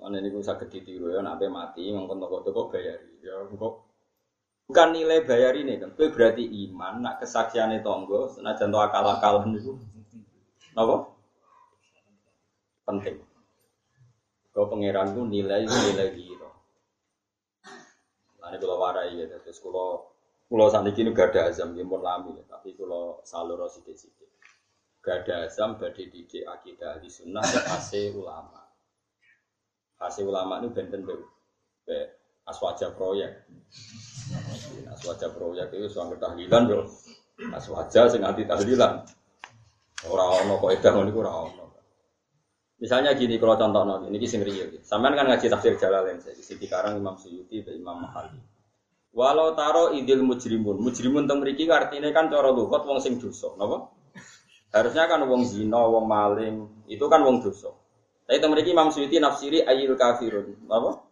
Mana 0.00 0.16
niku 0.16 0.40
saged 0.40 0.72
ditiru 0.72 1.12
ya 1.12 1.20
nek 1.20 1.40
mati 1.52 1.92
mongkon 1.92 2.20
toko-toko 2.20 2.72
bayari. 2.72 3.20
Ya 3.20 3.36
kok 3.48 3.89
Bukan 4.70 4.94
nilai 4.94 5.26
bayar 5.26 5.58
ini 5.58 5.82
kan, 5.82 5.90
itu 5.90 6.14
berarti 6.14 6.46
iman, 6.46 7.02
nak 7.02 7.18
kesaksiannya 7.18 7.82
tonggo, 7.82 8.30
senajan 8.30 8.70
tuh 8.70 8.78
akal-akalan 8.78 9.58
itu, 9.58 9.74
apa? 10.78 11.10
Penting. 12.86 13.18
Kau 14.54 14.70
pangeran 14.70 15.10
ku 15.10 15.26
nilai 15.26 15.66
nilai 15.66 16.14
gitu. 16.14 16.46
Lalu 18.38 18.56
kalau 18.62 18.78
warai 18.78 19.18
ya, 19.18 19.26
terus 19.42 19.58
kalau 19.58 20.06
kalau 20.46 20.70
saat 20.70 20.86
ini 20.86 21.10
gak 21.10 21.34
ada 21.34 21.50
azam, 21.50 21.74
ya 21.74 21.82
pun 21.82 21.98
lami 21.98 22.38
ya, 22.38 22.46
tapi 22.46 22.78
kalau 22.78 23.18
salur 23.26 23.66
sidik 23.66 23.98
sidik. 23.98 24.30
Gak 25.02 25.26
ada 25.26 25.50
azam 25.50 25.82
badi 25.82 26.06
didik 26.06 26.46
akidah 26.46 27.02
di 27.02 27.10
sunnah 27.10 27.42
ya 27.42 27.66
ulama. 28.14 28.70
Hasil 29.98 30.30
ulama 30.30 30.62
ini 30.62 30.70
benten 30.70 31.02
be, 31.02 31.18
be 31.82 32.19
aswaja 32.50 32.90
proyek. 32.92 33.46
Aswaja 34.90 35.30
proyek 35.30 35.70
itu 35.72 35.86
suami 35.86 36.18
tahlilan 36.18 36.62
yo. 36.66 36.80
Aswaja 37.54 38.10
sing 38.10 38.26
anti 38.26 38.44
tahlilan. 38.44 39.06
Orang 40.10 40.44
ono 40.44 40.58
kok 40.58 40.70
edah 40.74 40.90
ngono 40.92 41.08
iku 41.08 41.20
ora 41.22 41.32
ono. 41.32 41.64
Misalnya 42.80 43.12
gini 43.12 43.36
kalau 43.36 43.60
contoh 43.60 43.84
nol 43.84 44.08
ini 44.08 44.16
kisah 44.16 44.40
riya. 44.40 44.64
Sampean 44.80 45.12
kan 45.12 45.28
ngaji 45.28 45.52
tafsir 45.52 45.76
Jalalain 45.76 46.16
saya 46.24 46.32
di 46.32 46.64
Karang 46.64 46.96
Imam 46.96 47.20
Suyuti 47.20 47.60
dan 47.60 47.76
Imam 47.76 48.08
Mahali. 48.08 48.40
Walau 49.12 49.52
taro 49.52 49.92
idil 49.92 50.24
mujrimun, 50.24 50.80
mujrimun 50.80 51.26
teng 51.28 51.44
mriki 51.44 51.68
artinya 51.68 52.08
kan 52.14 52.32
cara 52.32 52.54
lughat 52.54 52.86
wong 52.86 53.02
sing 53.02 53.18
dosa, 53.18 53.52
napa? 53.58 53.90
Harusnya 54.70 55.10
kan 55.10 55.26
wong 55.26 55.42
zina, 55.42 55.82
wong 55.82 56.06
maling, 56.06 56.86
itu 56.86 57.02
kan 57.10 57.20
wong 57.26 57.42
dosa. 57.42 57.74
Tapi 58.24 58.38
teng 58.38 58.54
mriki 58.54 58.70
Imam 58.70 58.94
Suyuti 58.94 59.18
nafsiri 59.18 59.66
ayil 59.66 59.98
kafirun, 59.98 60.64
napa? 60.64 61.09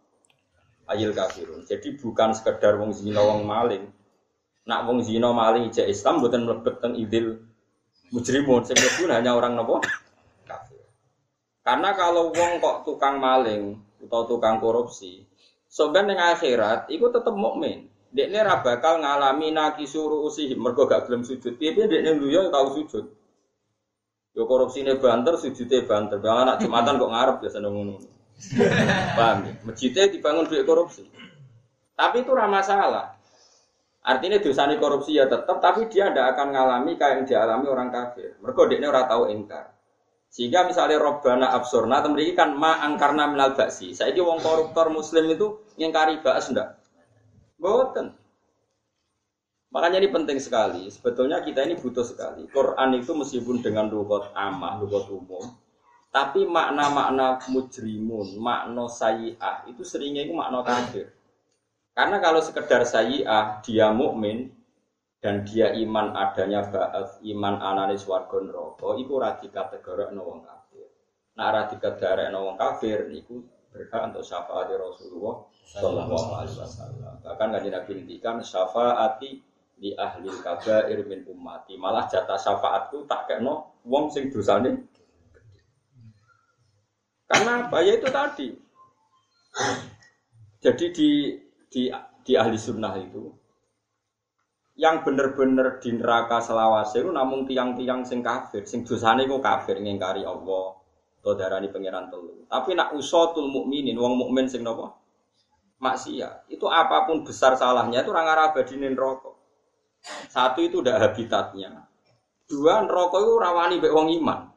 Ayil 0.89 1.13
kafirun. 1.13 1.61
Jadi 1.69 2.01
bukan 2.01 2.33
sekedar 2.33 2.81
wong 2.81 2.89
zina, 2.89 3.21
wong 3.21 3.45
maling. 3.45 3.85
Nak 4.65 4.89
wong 4.89 5.05
zina 5.05 5.29
maling 5.29 5.69
ijek 5.69 5.85
Islam 5.85 6.21
mboten 6.21 6.49
mlebet 6.49 6.81
teng 6.81 6.97
idil 6.97 7.45
mujrimun, 8.09 8.65
sing 8.65 8.77
hanya 9.05 9.37
orang 9.37 9.53
napa? 9.53 9.85
Karena 11.61 11.93
kalau 11.93 12.33
wong 12.33 12.57
kok 12.57 12.89
tukang 12.89 13.21
maling 13.21 13.77
atau 14.01 14.25
tukang 14.25 14.57
korupsi, 14.57 15.29
sebenarnya 15.69 16.17
yang 16.17 16.21
akhirat 16.33 16.79
itu 16.89 17.05
tetap 17.13 17.37
mukmin. 17.37 17.85
Dia 18.09 18.25
ini 18.25 18.41
bakal 18.41 19.05
ngalami 19.05 19.53
naki 19.53 19.85
suruh 19.85 20.25
usih 20.25 20.57
mergo 20.57 20.89
gak 20.89 21.05
gelem 21.05 21.21
sujud. 21.21 21.61
Piye 21.61 21.77
dulu 21.77 22.25
ya 22.33 22.49
tahu 22.49 22.81
sujud. 22.81 23.05
Yo 24.33 24.49
korupsi 24.49 24.81
ini 24.81 24.97
banter, 24.97 25.37
sujudnya 25.37 25.85
banter. 25.85 26.17
Bang 26.17 26.49
anak 26.49 26.65
jumatan 26.65 26.97
kok 26.97 27.11
ngarep 27.13 27.35
biasa 27.45 27.57
ngono. 27.61 28.18
Paham 29.17 29.37
ya? 29.45 29.53
Masjidnya 29.67 30.07
dibangun 30.07 30.47
duit 30.47 30.63
korupsi. 30.63 31.03
Tapi 31.99 32.23
itu 32.23 32.31
ramah 32.31 32.63
salah. 32.63 33.19
Artinya 33.99 34.39
dosa 34.39 34.63
korupsi 34.79 35.19
ya 35.19 35.27
tetap, 35.27 35.59
tapi 35.59 35.91
dia 35.91 36.07
tidak 36.09 36.33
akan 36.33 36.55
ngalami 36.55 36.95
kayak 36.95 37.21
yang 37.21 37.25
dialami 37.27 37.67
orang 37.67 37.89
kafir. 37.91 38.39
Mereka 38.39 38.61
ini 38.71 38.87
orang 38.87 39.05
tahu 39.11 39.23
ingkar. 39.27 39.75
Sehingga 40.29 40.63
misalnya 40.63 41.01
Robbana 41.01 41.51
absurna, 41.51 41.99
temen 42.05 42.21
kan 42.37 42.53
ma 42.55 42.79
angkarna 42.85 43.27
minal 43.27 43.57
baksi. 43.57 43.97
Saya 43.97 44.13
wong 44.21 44.39
koruptor 44.39 44.93
muslim 44.93 45.25
itu 45.27 45.59
yang 45.75 45.89
kari 45.89 46.21
baks 46.21 46.53
ndak? 46.53 46.79
Boten. 47.59 48.15
Makanya 49.69 50.01
ini 50.01 50.09
penting 50.09 50.37
sekali. 50.41 50.89
Sebetulnya 50.89 51.41
kita 51.45 51.65
ini 51.65 51.77
butuh 51.77 52.05
sekali. 52.05 52.45
Quran 52.49 52.89
itu 52.97 53.11
meskipun 53.13 53.61
dengan 53.61 53.89
lugat 53.89 54.33
amah, 54.33 54.81
lugat 54.81 55.05
umum, 55.09 55.43
tapi 56.09 56.45
makna-makna 56.49 57.37
mujrimun, 57.53 58.41
makna 58.41 58.85
sayi'ah 58.89 59.69
itu 59.69 59.85
seringnya 59.85 60.25
itu 60.25 60.33
makna 60.33 60.65
kafir. 60.65 61.13
Karena 61.93 62.17
kalau 62.17 62.41
sekedar 62.41 62.81
sayi'ah 62.85 63.61
dia 63.61 63.93
mukmin, 63.93 64.49
dan 65.19 65.43
dia 65.43 65.75
iman 65.75 66.15
adanya 66.15 66.63
iman 67.27 67.55
ananis 67.59 68.07
warga 68.07 68.39
neraka 68.39 68.95
iku 68.95 69.19
ora 69.19 69.35
dikategorikno 69.35 70.21
wong 70.23 70.39
kafir. 70.47 70.87
Nah 71.35 71.51
ora 71.51 71.67
dikategorikno 71.67 72.39
wong 72.39 72.55
kafir 72.55 73.11
niku 73.11 73.43
berhak 73.69 74.15
untuk 74.15 74.23
syafaat 74.23 74.71
Rasulullah 74.71 75.43
sallallahu 75.67 76.29
alaihi 76.39 76.55
wasallam. 76.55 77.13
Bahkan 77.21 77.47
kanjeng 77.51 77.73
Nabi 77.75 77.91
ngendikan 77.99 78.39
syafaati 78.39 79.43
di 79.75 79.91
ahli 79.95 80.31
kabair 80.39 81.03
min 81.03 81.27
ummati. 81.27 81.75
Malah 81.75 82.07
jatah 82.07 82.39
syafaatku 82.39 83.03
tak 83.03 83.27
kena 83.27 83.59
wong 83.83 84.07
sing 84.15 84.31
dosane 84.31 84.87
karena 87.29 87.69
apa? 87.69 87.77
Ya 87.85 87.93
itu 87.95 88.07
tadi. 88.09 88.47
Jadi 90.59 90.85
di 90.91 91.09
di 91.69 91.81
di 92.25 92.33
ahli 92.33 92.57
sunnah 92.57 92.97
itu 92.97 93.29
yang 94.79 95.03
bener-bener 95.03 95.83
di 95.83 95.91
neraka 95.91 96.39
selawase 96.39 97.03
itu 97.03 97.11
namun 97.11 97.43
tiang-tiang 97.43 98.07
sing 98.07 98.23
kafir, 98.23 98.63
sing 98.63 98.87
dosane 98.87 99.27
kok 99.27 99.43
kafir 99.43 99.75
ngingkari 99.75 100.23
Allah, 100.23 100.79
atau 101.19 101.35
darani 101.35 101.67
pangeran 101.67 102.07
telu. 102.07 102.47
Tapi 102.47 102.79
nak 102.79 102.95
usatul 102.95 103.51
mukminin, 103.51 103.99
wong 103.99 104.15
mukmin 104.15 104.47
sing 104.47 104.63
nopo? 104.63 104.95
Maksiat. 105.83 106.47
Itu 106.47 106.71
apa 106.71 107.03
pun 107.03 107.27
besar 107.27 107.59
salahnya 107.59 108.07
itu 108.07 108.11
orang 108.15 108.31
Arab 108.31 108.55
di 108.63 108.75
neraka. 108.79 109.35
Satu 110.31 110.63
itu 110.63 110.79
udah 110.79 110.95
habitatnya. 110.95 111.83
Dua 112.47 112.79
neraka 112.79 113.19
itu 113.19 113.33
rawani 113.35 113.83
mbek 113.83 113.91
wong 113.91 114.07
iman. 114.23 114.47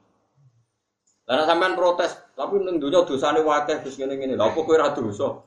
Karena 1.26 1.42
sampean 1.50 1.74
protes, 1.74 2.14
tapi 2.32 2.64
ning 2.64 2.80
donya 2.80 3.04
dosane 3.04 3.44
wakeh 3.44 3.84
terus 3.84 4.00
ngene-ngene. 4.00 4.40
Lha 4.40 4.48
apa 4.48 4.58
kowe 4.60 4.74
ora 4.74 4.92
dosa? 4.96 5.44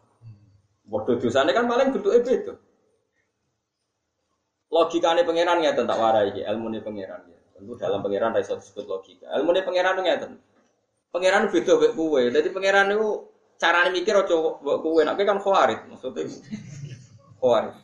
Padha 0.86 1.14
dosane 1.18 1.52
kan 1.52 1.66
paling 1.66 1.90
bentuke 1.90 2.22
beda. 2.22 2.54
Logikane 4.70 5.22
pangeran 5.26 5.62
ngeten 5.62 5.86
tak 5.88 5.98
warai 5.98 6.30
iki, 6.30 6.42
ilmune 6.46 6.82
pangeran 6.86 7.26
ya. 7.26 7.40
Tentu 7.58 7.74
dalam 7.80 8.04
pangeran 8.06 8.36
ra 8.36 8.40
iso 8.44 8.60
disebut 8.60 8.86
logika. 8.86 9.26
Ilmune 9.34 9.66
pangeran 9.66 9.98
ngeten. 9.98 10.38
Pangeran 11.10 11.50
beda 11.50 11.74
mek 11.80 11.92
kowe. 11.98 12.22
Dadi 12.22 12.50
pangeran 12.54 12.86
niku 12.94 13.10
carane 13.58 13.90
mikir 13.90 14.14
aja 14.14 14.36
mbok 14.36 14.78
kowe. 14.84 15.02
Nek 15.02 15.18
kan 15.18 15.40
khawarit 15.42 15.80
maksudnya. 15.90 16.30
Khawarit. 17.42 17.76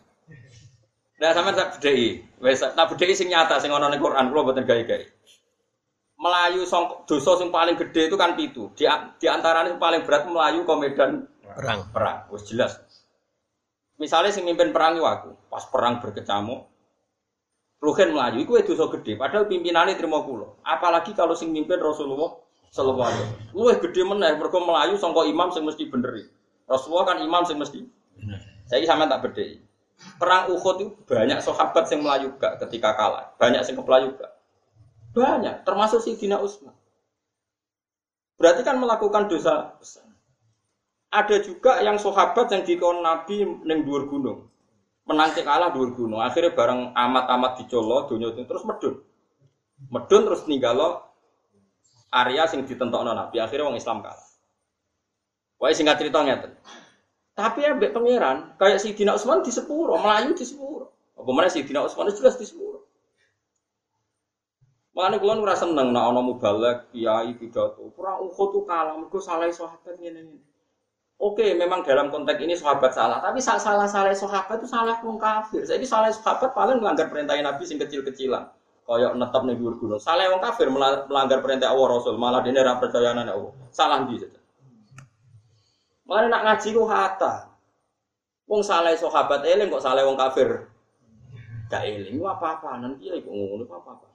Nah 1.22 1.31
sampean 1.38 1.53
tak 1.58 1.70
bedheki. 1.77 2.10
Wis 2.41 2.62
tak 2.62 2.89
sing 3.17 3.29
nyata 3.29 3.62
sing 3.62 3.70
ana 3.70 3.89
ning 3.89 4.01
Quran 4.01 4.34
kula 4.34 4.41
mboten 4.41 4.65
gawe-gawe. 4.65 5.05
Melayu 6.21 6.69
song, 6.69 7.01
dosa 7.09 7.41
sing 7.41 7.49
paling 7.49 7.73
gede 7.73 8.13
itu 8.13 8.15
kan 8.15 8.37
pitu. 8.37 8.69
Di, 8.77 8.85
di 9.17 9.25
antaranya 9.25 9.73
yang 9.73 9.81
paling 9.81 10.05
berat 10.05 10.29
Melayu 10.29 10.61
komedan 10.69 11.25
perang. 11.41 11.89
Perang, 11.89 12.17
wis 12.29 12.45
jelas. 12.45 12.77
Misalnya 13.97 14.29
sing 14.29 14.45
mimpin 14.45 14.69
perang 14.69 14.97
itu 14.97 15.05
aku, 15.05 15.33
pas 15.49 15.65
perang 15.69 15.97
berkecamuk, 15.97 16.71
Ruhen 17.81 18.13
melayu, 18.13 18.45
itu 18.45 18.53
itu 18.61 18.77
so 18.77 18.93
gede. 18.93 19.17
Padahal 19.17 19.49
pimpinannya 19.49 19.97
terima 19.97 20.21
kulo. 20.21 20.61
Apalagi 20.61 21.17
kalau 21.17 21.33
sing 21.33 21.49
mimpin 21.49 21.81
Rasulullah 21.81 22.37
Sallallahu 22.69 23.09
Alaihi 23.09 23.21
Wasallam. 23.25 23.57
Luwih 23.57 23.77
gede 23.81 24.01
meneh, 24.05 24.31
mereka 24.37 24.61
melayu 24.61 24.95
songko 25.01 25.25
imam 25.25 25.49
sing 25.49 25.65
mesti 25.65 25.89
bener. 25.89 26.29
Rasulullah 26.69 27.09
kan 27.09 27.17
imam 27.25 27.41
sing 27.41 27.57
mesti. 27.57 27.81
Saya 28.69 28.85
sama 28.85 29.09
tak 29.09 29.25
beda. 29.25 29.43
Perang 30.21 30.53
Uhud 30.53 30.75
itu 30.77 30.93
banyak 31.09 31.41
sahabat 31.41 31.89
yang 31.89 32.05
melayu 32.05 32.27
gak 32.37 32.61
ketika 32.61 32.93
kalah. 32.93 33.33
Banyak 33.41 33.65
yang 33.65 33.75
kepelayu 33.81 34.13
gak. 34.13 34.31
Banyak, 35.12 35.68
termasuk 35.68 36.00
si 36.03 36.15
Dina 36.15 36.39
Usman. 36.39 36.74
Berarti 38.39 38.63
kan 38.63 38.80
melakukan 38.80 39.27
dosa 39.27 39.75
besar. 39.77 40.08
Ada 41.12 41.44
juga 41.44 41.84
yang 41.84 42.00
sahabat 42.00 42.48
yang 42.56 42.63
dikon 42.63 43.03
Nabi 43.03 43.44
neng 43.68 43.84
dhuwur 43.84 44.08
gunung 44.08 44.51
menang 45.12 45.36
kalah 45.36 45.75
dua 45.75 45.91
gunung. 45.91 46.24
Akhirnya 46.24 46.56
bareng 46.56 46.96
amat-amat 46.96 47.51
dicolo 47.60 48.08
dunia 48.08 48.32
itu 48.32 48.48
terus 48.48 48.63
medun. 48.63 49.03
Medun 49.91 50.22
terus 50.24 50.48
lo 50.48 50.89
area 52.15 52.48
sing 52.48 52.63
ditentokno 52.63 53.12
Nabi. 53.12 53.44
Akhirnya 53.44 53.68
wong 53.68 53.75
Islam 53.75 54.00
kalah. 54.00 54.30
Wah 55.60 55.70
singkat 55.75 56.00
cerita 56.00 56.24
ngeten. 56.24 56.56
Tapi 57.36 57.60
ya 57.63 57.75
mbek 57.75 57.91
pangeran 57.91 58.56
kayak 58.60 58.80
si 58.82 58.96
Dina 58.96 59.15
Usman 59.15 59.44
di 59.44 59.51
sepuro, 59.51 60.00
Melayu 60.00 60.34
di 60.34 60.46
sepuro. 60.48 60.96
Apa 61.20 61.30
mana 61.32 61.51
si 61.51 61.63
Dina 61.68 61.84
Usman 61.84 62.10
jelas 62.15 62.39
di 62.39 62.48
sepuro. 62.48 62.70
Makanya 64.91 65.24
kalian 65.24 65.39
ngerasa 65.39 65.63
seneng 65.71 65.88
nak 65.95 66.03
ono 66.12 66.19
mubalek, 66.19 66.91
kiai 66.91 67.31
pidato. 67.39 67.95
Kurang 67.95 68.27
ukhut 68.27 68.51
tuh 68.51 68.63
kalah, 68.67 69.00
mereka 69.00 69.24
salah 69.24 69.48
sahabat 69.48 69.95
ini. 70.03 70.36
Oke, 71.15 71.55
memang 71.55 71.86
dalam 71.86 72.12
konteks 72.12 72.41
ini 72.43 72.60
sahabat 72.60 72.91
salah, 72.91 73.24
tapi 73.24 73.39
salah 73.39 73.88
salah 73.88 74.12
sahabat 74.12 74.57
itu 74.60 74.67
salah 74.67 75.00
wong 75.00 75.15
kafir. 75.15 75.63
Jadi 75.63 75.88
salah 75.88 76.12
sahabat 76.12 76.51
paling 76.51 76.83
melanggar 76.83 77.07
perintah 77.07 77.39
Nabi 77.39 77.63
sing 77.63 77.79
kecil-kecilan. 77.79 78.51
Koyok 78.83 79.15
netap 79.15 79.48
nih 79.48 79.55
dhuwur 79.55 79.79
gunung. 79.79 80.01
Salah 80.01 80.27
wong 80.27 80.43
kafir 80.43 80.67
melanggar 80.67 81.39
perintah 81.39 81.71
Allah 81.71 81.88
Rasul, 81.88 82.19
malah 82.19 82.43
dia 82.43 82.51
ora 82.60 82.75
percaya 82.75 83.15
nang 83.15 83.31
Allah. 83.31 83.53
Salah 83.71 84.03
ndi 84.03 84.19
saja. 84.19 84.39
Makanya 86.03 86.27
nak 86.27 86.43
ngaji 86.43 86.67
ku 86.75 86.83
hata. 86.83 87.33
Wong 88.51 88.60
salah 88.60 88.91
sahabat 88.91 89.48
eling 89.48 89.71
kok 89.71 89.79
salah 89.79 90.03
wong 90.03 90.19
kafir. 90.19 90.67
Gak 91.71 91.88
eling 91.88 92.19
apa-apa 92.19 92.83
nanti 92.83 93.07
ya 93.07 93.15
ibu 93.15 93.31
ngono 93.31 93.63
apa-apa. 93.63 94.11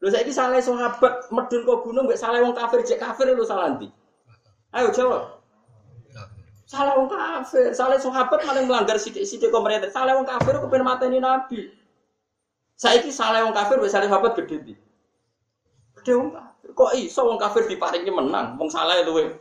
Lho 0.00 0.08
saiki 0.08 0.32
salah 0.32 0.56
sahabat 0.56 1.28
medun 1.28 1.60
kok 1.68 1.80
gunung 1.84 2.08
mbek 2.08 2.16
salah 2.16 2.40
wong 2.40 2.56
kafir 2.56 2.80
cek 2.80 2.96
kafir 2.96 3.36
lho 3.36 3.44
salah 3.44 3.76
ndi? 3.76 3.92
Ayo 4.72 4.88
jawab. 4.96 5.44
Salah 6.64 6.96
wong 6.96 7.10
kafir, 7.12 7.74
salah 7.76 8.00
sahabat 8.00 8.40
malah 8.46 8.62
melanggar 8.64 8.96
sidik-sidik 8.96 9.52
pemerintah. 9.52 9.92
Salah 9.92 10.16
wong 10.16 10.24
kafir 10.24 10.56
kepen 10.56 10.86
mateni 10.86 11.20
nabi. 11.20 11.68
Saiki 12.80 13.12
salah 13.12 13.44
wong 13.44 13.52
kafir 13.52 13.76
wis 13.76 13.92
salah 13.92 14.08
sahabat 14.08 14.32
gede 14.40 14.56
di. 14.72 14.74
Gede 16.00 16.12
wong 16.16 16.32
kafir. 16.32 16.68
Kok 16.72 16.90
iso 16.96 17.20
wong 17.26 17.36
kafir 17.36 17.68
diparingi 17.68 18.08
menang? 18.08 18.56
Wong 18.56 18.72
salah 18.72 19.04
luwe 19.04 19.36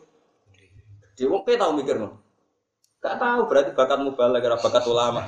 Dia 1.15 1.31
wong 1.31 1.47
tahu 1.47 1.71
mikir 1.79 1.95
ngono. 1.95 2.19
Gak 2.99 3.15
tahu 3.15 3.47
berarti 3.47 3.71
bakat 3.71 3.99
mubalak 4.03 4.43
bakat 4.59 4.83
ulama. 4.83 5.23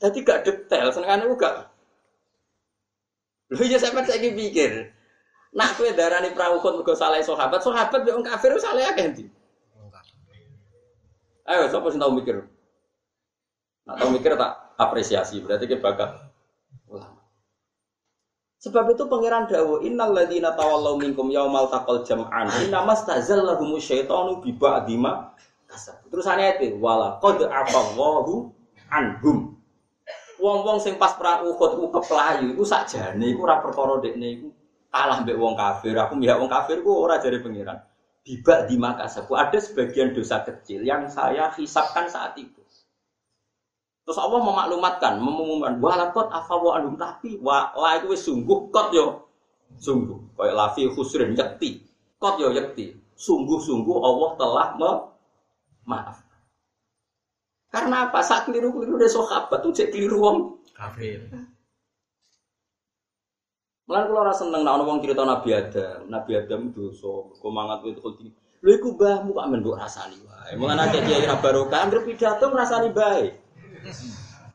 Jadi 0.00 0.18
gak 0.24 0.48
detail, 0.48 0.88
senengane 0.88 1.28
itu 1.28 1.36
gak. 1.36 1.68
Lho 3.52 3.62
ya 3.68 3.76
sampean 3.76 4.08
saiki 4.08 4.32
pikir. 4.32 4.96
Nak 5.52 5.76
kowe 5.76 5.90
darani 5.92 6.30
perahu 6.30 6.62
khut 6.62 6.80
mergo 6.80 6.94
salah 6.94 7.18
sahabat, 7.20 7.60
sahabat 7.60 8.00
wong 8.06 8.22
kafir 8.22 8.54
salah 8.56 8.86
akeh 8.94 9.10
ndi? 9.12 9.24
Ayo 11.50 11.66
sapa 11.66 11.90
sing 11.90 11.98
tau 11.98 12.14
mikir? 12.14 12.46
Nak 13.84 13.94
tau 13.98 14.08
mikir 14.14 14.38
tak 14.38 14.52
apresiasi, 14.78 15.42
berarti 15.42 15.66
ke 15.66 15.82
bakat 15.82 16.14
ulama. 16.86 17.18
Sebab 18.62 18.94
itu 18.94 19.04
pangeran 19.10 19.50
dawo 19.50 19.82
innal 19.82 20.14
ladzina 20.14 20.54
tawallaw 20.54 20.94
minkum 21.00 21.32
yaumal 21.32 21.66
taqal 21.66 22.06
jam'an 22.06 22.46
inna 22.62 22.86
mastazallahum 22.86 23.74
syaitanu 23.82 24.38
bi 24.44 24.54
ba'dima 24.54 25.34
kasab. 25.66 25.98
Terus 26.06 26.28
ayat 26.30 26.62
wala 26.78 27.18
qad 27.18 27.42
afallahu 27.50 28.54
anhum. 28.92 29.59
Wong-wong 30.40 30.80
sing 30.80 30.96
pas 30.96 31.12
perang 31.20 31.44
Uhud 31.44 31.76
ku 31.76 31.86
keplayu 31.92 32.56
iku 32.56 32.64
sakjane 32.64 33.20
iku 33.28 33.44
ora 33.44 33.60
perkara 33.60 34.00
dekne 34.00 34.40
iku 34.40 34.48
kalah 34.88 35.20
mbek 35.20 35.36
wong 35.36 35.52
kafir. 35.52 35.92
Aku 36.00 36.16
mihak 36.16 36.40
wong 36.40 36.48
kafir 36.48 36.80
ku 36.80 37.04
ora 37.04 37.20
jare 37.20 37.44
pangeran. 37.44 37.76
Bibak 38.24 38.68
di 38.68 38.80
makasaku 38.80 39.36
ada 39.36 39.56
sebagian 39.60 40.16
dosa 40.16 40.40
kecil 40.44 40.84
yang 40.84 41.08
saya 41.12 41.52
hisapkan 41.52 42.08
saat 42.08 42.36
itu. 42.40 42.60
Terus 44.04 44.16
Allah 44.16 44.40
memaklumatkan, 44.42 45.22
mengumumkan, 45.22 45.78
walakot 45.78 46.26
afawa 46.32 46.82
anum 46.82 46.96
tapi 46.96 47.38
wa 47.38 47.70
la 47.76 48.00
itu 48.00 48.10
sungguh 48.16 48.72
kot 48.72 48.90
yo 48.90 49.28
sungguh 49.78 50.34
kayak 50.34 50.56
lafi 50.56 50.88
khusrin 50.90 51.36
yakti 51.36 51.84
kot 52.18 52.40
yo 52.42 52.50
yakti 52.50 52.96
sungguh-sungguh 53.20 53.96
Allah 54.00 54.30
telah 54.40 54.68
me 54.80 54.90
maaf. 55.84 56.29
Karena 57.70 58.10
apa? 58.10 58.18
Saat 58.26 58.50
keliru-keliru 58.50 58.98
dari 58.98 59.10
sahabat 59.10 59.62
tuh 59.62 59.70
cek 59.70 59.94
keliru 59.94 60.18
wong 60.18 60.36
kafir. 60.74 61.30
Mulai 63.86 64.06
kalau 64.06 64.22
rasa 64.22 64.46
seneng 64.46 64.62
nak 64.62 64.86
wong 64.86 65.02
cerita 65.02 65.26
Nabi 65.26 65.50
Adam, 65.50 66.06
Nabi 66.06 66.38
Adam 66.38 66.70
itu 66.70 66.94
so 66.94 67.34
komangat 67.42 67.82
itu 67.86 67.98
kulti. 67.98 68.30
Lha 68.62 68.78
iku 68.78 68.94
mbahmu 68.94 69.34
kok 69.34 69.46
men 69.50 69.66
mbok 69.66 69.78
rasani 69.82 70.18
wae. 70.22 70.54
Mulane 70.54 70.94
nek 70.94 71.02
kiai 71.10 71.26
ra 71.26 71.42
barokah, 71.42 71.88
anggere 71.88 72.06
pidato 72.06 72.44
ngrasani 72.50 72.90
bae. 72.94 73.34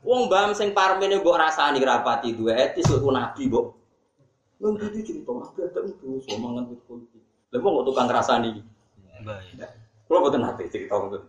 Wong 0.07 0.31
mbam 0.31 0.55
sing 0.55 0.71
parmene 0.71 1.19
mbok 1.19 1.35
rasani 1.35 1.83
rapati 1.83 2.31
duwe 2.31 2.55
etis 2.55 2.87
kok 2.87 3.03
nabi 3.11 3.43
mbok. 3.51 3.65
Wong 4.63 4.79
iki 4.79 5.03
cerita 5.03 5.31
nabi 5.35 5.59
ada 5.67 5.79
itu 5.83 6.07
so 6.23 6.31
mangan 6.39 6.71
wit 6.71 6.79
kunti. 6.87 7.19
Lha 7.51 7.57
kok 7.59 7.83
tukang 7.91 8.07
rasani. 8.07 8.63
Baik. 9.19 9.67
Kalau 10.07 10.23
boten 10.23 10.47
nate 10.47 10.63
cerita 10.71 10.95
ngoten. 10.95 11.23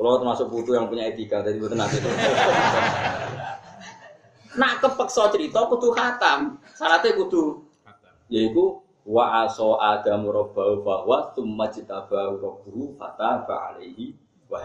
Kalau 0.00 0.16
termasuk 0.16 0.48
putu 0.48 0.72
yang 0.72 0.88
punya 0.88 1.12
etika, 1.12 1.44
jadi 1.44 1.60
boten 1.60 1.76
nate. 1.76 2.00
Nak 4.56 4.80
kepeksa 4.80 5.28
cerita 5.28 5.68
kudu 5.68 5.92
khatam. 5.92 6.56
Syaratnya 6.72 7.12
kudu 7.20 7.68
yaiku 8.30 8.80
wa 9.04 9.44
aso 9.44 9.76
adamu 9.76 10.30
rabbahu 10.30 10.86
fa 10.86 11.02
wa 11.02 11.18
tsumma 11.34 11.66
jitabahu 11.66 12.38
rabbuhu 12.38 12.94
fataba 12.96 13.74
alaihi 13.74 14.14
wa 14.46 14.62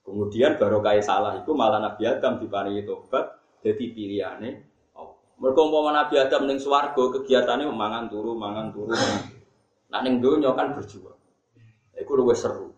Kemudian 0.00 0.58
baru 0.58 0.82
kaya 0.82 0.98
salah 0.98 1.38
itu 1.38 1.54
malah 1.54 1.78
Nabi 1.78 2.02
Adam 2.02 2.42
diparingi 2.42 2.82
tobat 2.82 3.30
jadi 3.62 3.94
pilihane 3.94 4.50
oh. 4.98 5.14
Mereka 5.38 5.60
umpama 5.60 5.94
Nabi 5.94 6.18
Adam 6.18 6.50
ning 6.50 6.58
swarga 6.58 6.98
kegiatannya 6.98 7.70
mangan 7.70 8.10
turu 8.10 8.34
mangan 8.34 8.74
turu. 8.74 8.90
Nah 9.86 10.00
ning 10.02 10.18
donya 10.18 10.50
kan 10.56 10.74
berjuang. 10.74 11.14
Iku 11.94 12.12
luwih 12.16 12.34
seru. 12.34 12.69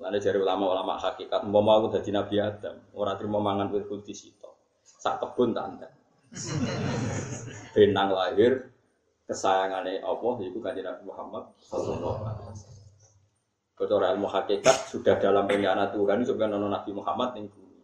Lalu 0.00 0.16
dari 0.16 0.38
ulama-ulama 0.40 0.96
hakikat, 0.96 1.44
mau 1.44 1.60
mau 1.60 1.84
jadi 1.92 2.08
Nabi 2.08 2.40
Adam, 2.40 2.72
orang 2.96 3.20
terima 3.20 3.36
mangan 3.36 3.68
wit 3.68 3.84
kulti 3.84 4.16
sito, 4.16 4.80
sak 4.80 5.20
kebun 5.20 5.52
tanda. 5.52 5.92
Benang 7.76 8.08
lahir, 8.16 8.72
kesayangannya 9.28 10.00
Allah, 10.00 10.34
itu 10.40 10.56
kan 10.64 10.72
Nabi 10.72 11.02
Muhammad 11.04 11.44
Sallallahu 11.68 12.20
Alaihi 12.24 12.48
Wasallam. 12.48 12.78
Ilmu 13.80 14.28
hakikat 14.28 14.76
sudah 14.88 15.16
dalam 15.20 15.44
rencana 15.48 15.92
Tuhan 15.92 16.24
sebenarnya 16.24 16.68
Nabi 16.68 16.90
Muhammad 16.96 17.36
ning 17.36 17.48
bumi. 17.52 17.80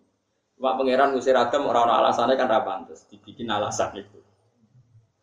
Pak 0.57 0.73
pangeran 0.81 1.12
ngusir 1.12 1.37
Adam 1.37 1.69
orang-orang 1.69 2.01
alasannya 2.01 2.37
kan 2.37 2.49
rapantes, 2.49 3.05
dibikin 3.12 3.49
alasan 3.53 3.93
itu. 3.97 4.21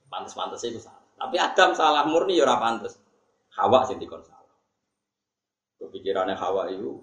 Pantes-pantes 0.09 0.61
itu 0.65 0.77
salah. 0.77 1.01
Tapi 1.17 1.41
Adam 1.41 1.73
salah 1.73 2.05
murni 2.05 2.37
ya 2.37 2.45
rapantes. 2.45 3.01
Hawa 3.53 3.85
sing 3.85 3.97
dikon 4.01 4.21
salah. 5.93 6.01
Kepikirannya 6.01 6.35
Hawa 6.35 6.63
itu 6.73 6.97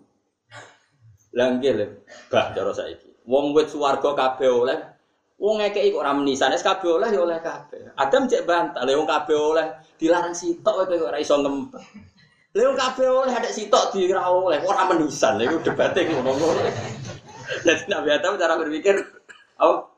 langgil 1.31 1.79
bah 2.27 2.51
cara 2.51 2.75
saiki. 2.75 3.23
Wong 3.23 3.55
wit 3.55 3.71
swarga 3.71 4.11
kabeh 4.19 4.51
oleh 4.51 4.79
Wong 5.41 5.57
ngekeki 5.57 5.97
kok 5.97 6.05
ora 6.05 6.13
menisan, 6.13 6.53
wis 6.53 6.61
kabeh 6.61 7.01
oleh 7.01 7.09
ya 7.09 7.25
oleh 7.25 7.41
kabeh. 7.41 7.97
Adam 7.97 8.29
cek 8.29 8.45
bantah, 8.45 8.85
lha 8.85 8.93
wong 8.93 9.09
kabeh 9.09 9.33
oleh 9.33 9.73
dilarang 9.97 10.37
sitok 10.37 10.85
kowe 10.85 10.97
ora 11.01 11.17
iso 11.17 11.41
ngempet. 11.41 11.81
Lha 12.53 12.77
kabeh 12.77 13.09
oleh 13.09 13.33
ada 13.33 13.49
sitok 13.49 13.89
di 13.97 14.13
ra 14.13 14.29
oleh 14.29 14.61
ora 14.61 14.85
menisan. 14.93 15.41
Lha 15.41 15.49
debate 15.65 16.05
ngono-ngono. 16.13 16.61
Jadi 17.65 17.89
Nabi 17.89 18.09
Adam 18.13 18.37
cara 18.37 18.61
berpikir 18.61 19.01
apa? 19.57 19.89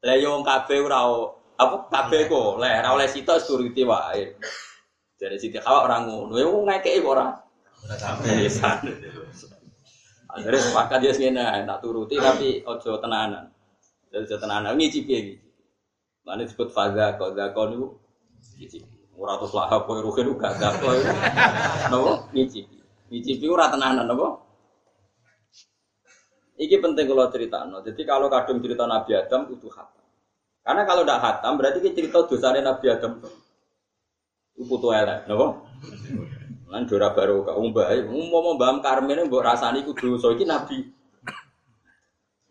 Lah 0.00 0.16
yo 0.16 0.32
wong 0.32 0.48
kabeh 0.48 0.80
ora 0.80 1.00
apa 1.60 1.76
kabeh 1.92 2.20
kok 2.24 2.56
oleh 2.56 2.72
ora 2.80 2.88
oleh 2.96 3.04
sitok 3.04 3.36
suriti 3.36 3.84
wae. 3.84 4.32
Jadi 5.24 5.40
Siti 5.40 5.56
Hawa 5.56 5.88
orang 5.88 6.04
ngono, 6.04 6.36
ya 6.36 6.44
wong 6.44 6.68
ngekeki 6.68 7.00
kok 7.00 7.12
ora 7.16 7.26
ora 7.88 7.96
kabeh 8.04 8.44
Akhirnya 10.34 10.60
sepakat 10.60 10.98
dia 11.00 11.14
sini, 11.16 11.40
tak 11.40 11.80
turuti 11.80 12.20
tapi 12.20 12.60
ojo 12.60 13.00
tenanan. 13.00 13.48
Jadi 14.12 14.28
ojo 14.28 14.36
tenanan, 14.36 14.76
ngicipi 14.76 15.10
ya 15.16 15.20
ngicipi. 15.24 15.48
Mana 16.28 16.44
disebut 16.44 16.68
faza, 16.74 17.16
kau 17.16 17.32
zakon 17.32 17.72
itu 17.72 17.86
ngicipi. 18.60 18.92
Ora 19.16 19.40
terus 19.40 19.54
lahap 19.56 19.88
kowe 19.88 19.96
rugen 20.04 20.36
gak 20.36 20.60
gak 20.60 20.76
kowe. 20.82 20.92
Napa? 21.88 22.12
Ngicipi. 22.36 22.76
Ngicipi 23.08 23.46
ora 23.48 23.72
tenanan 23.72 24.04
napa? 24.04 24.44
Iki 26.60 26.84
penting 26.84 27.08
kalau 27.08 27.32
cerita 27.32 27.64
no. 27.64 27.80
Jadi 27.80 28.02
kalau 28.04 28.28
kadung 28.28 28.60
cerita 28.60 28.84
Nabi 28.84 29.16
Adam 29.16 29.48
itu 29.48 29.72
khatam. 29.72 30.04
Karena 30.60 30.82
kalau 30.84 31.02
tidak 31.06 31.20
khatam 31.24 31.52
berarti 31.56 31.78
kita 31.80 31.94
cerita 31.96 32.18
dosanya 32.28 32.60
Nabi 32.74 32.86
Adam 32.92 33.22
itu 33.22 33.43
putu 34.62 34.94
elek, 34.94 35.26
napa? 35.26 35.66
Lan 36.70 36.86
dora 36.86 37.10
baru 37.10 37.42
umbah, 37.58 37.90
mau 38.06 38.40
mau 38.42 38.54
mbam 38.54 38.78
karmen 38.78 39.26
mbok 39.26 39.42
rasani 39.42 39.82
ku 39.82 39.94
dosa 39.94 40.30
iki 40.30 40.46
Nabi. 40.46 40.94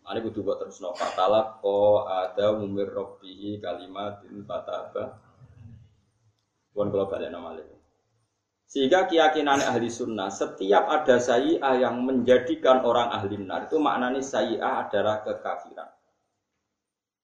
Ane 0.04 0.20
kudu 0.20 0.44
buat 0.44 0.60
terus 0.60 0.84
no 0.84 0.92
fatalah 0.92 1.64
ko 1.64 2.04
ada 2.04 2.52
umir 2.60 2.92
robbihi 2.92 3.56
kalimatin 3.56 4.44
fataba 4.44 5.16
Bukan 6.76 6.92
kalau 6.92 7.08
balik 7.08 7.30
nama 7.32 7.56
Sehingga 8.66 9.06
keyakinan 9.06 9.62
ahli 9.62 9.86
sunnah, 9.86 10.26
setiap 10.26 10.90
ada 10.90 11.22
sayi'ah 11.22 11.78
yang 11.78 12.02
menjadikan 12.02 12.82
orang 12.82 13.14
ahli 13.14 13.38
nar, 13.38 13.70
itu 13.70 13.78
maknanya 13.78 14.18
sayi'ah 14.18 14.82
adalah 14.82 15.22
kekafiran. 15.22 15.86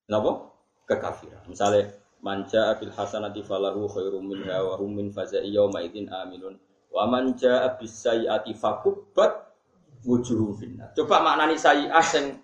Kenapa? 0.06 0.54
Kekafiran. 0.86 1.42
Misalnya, 1.50 1.90
manja 2.20 2.72
abil 2.72 2.92
hasanati 2.92 3.40
falahu 3.44 3.88
khairum 3.88 4.24
minha 4.24 4.60
wa 4.60 4.76
hum 4.76 4.96
min 4.96 5.08
fazai 5.12 5.48
yawma 5.48 5.84
idin 5.84 6.08
aminun. 6.08 6.56
Wa 6.90 7.06
manja 7.06 7.64
abis 7.66 8.04
sayi'ati 8.04 8.56
fakubbat 8.56 9.50
wujuhum 10.04 10.56
finna. 10.56 10.90
Coba 10.96 11.22
maknani 11.22 11.56
sayi'ah 11.56 12.06
yang 12.16 12.40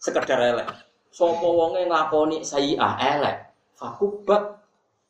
sekedar 0.00 0.40
elek. 0.40 0.68
Sopo 1.14 1.54
wonge 1.54 1.86
ngakoni 1.86 2.42
sayi'ah 2.42 2.94
elek. 2.98 3.36
Fakubbat 3.74 4.64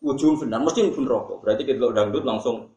ujung 0.04 0.36
benar 0.36 0.60
mesti 0.60 0.84
pun 0.92 1.08
rokok 1.08 1.40
berarti 1.40 1.64
kita 1.64 1.80
dangdut 1.96 2.28
langsung 2.28 2.68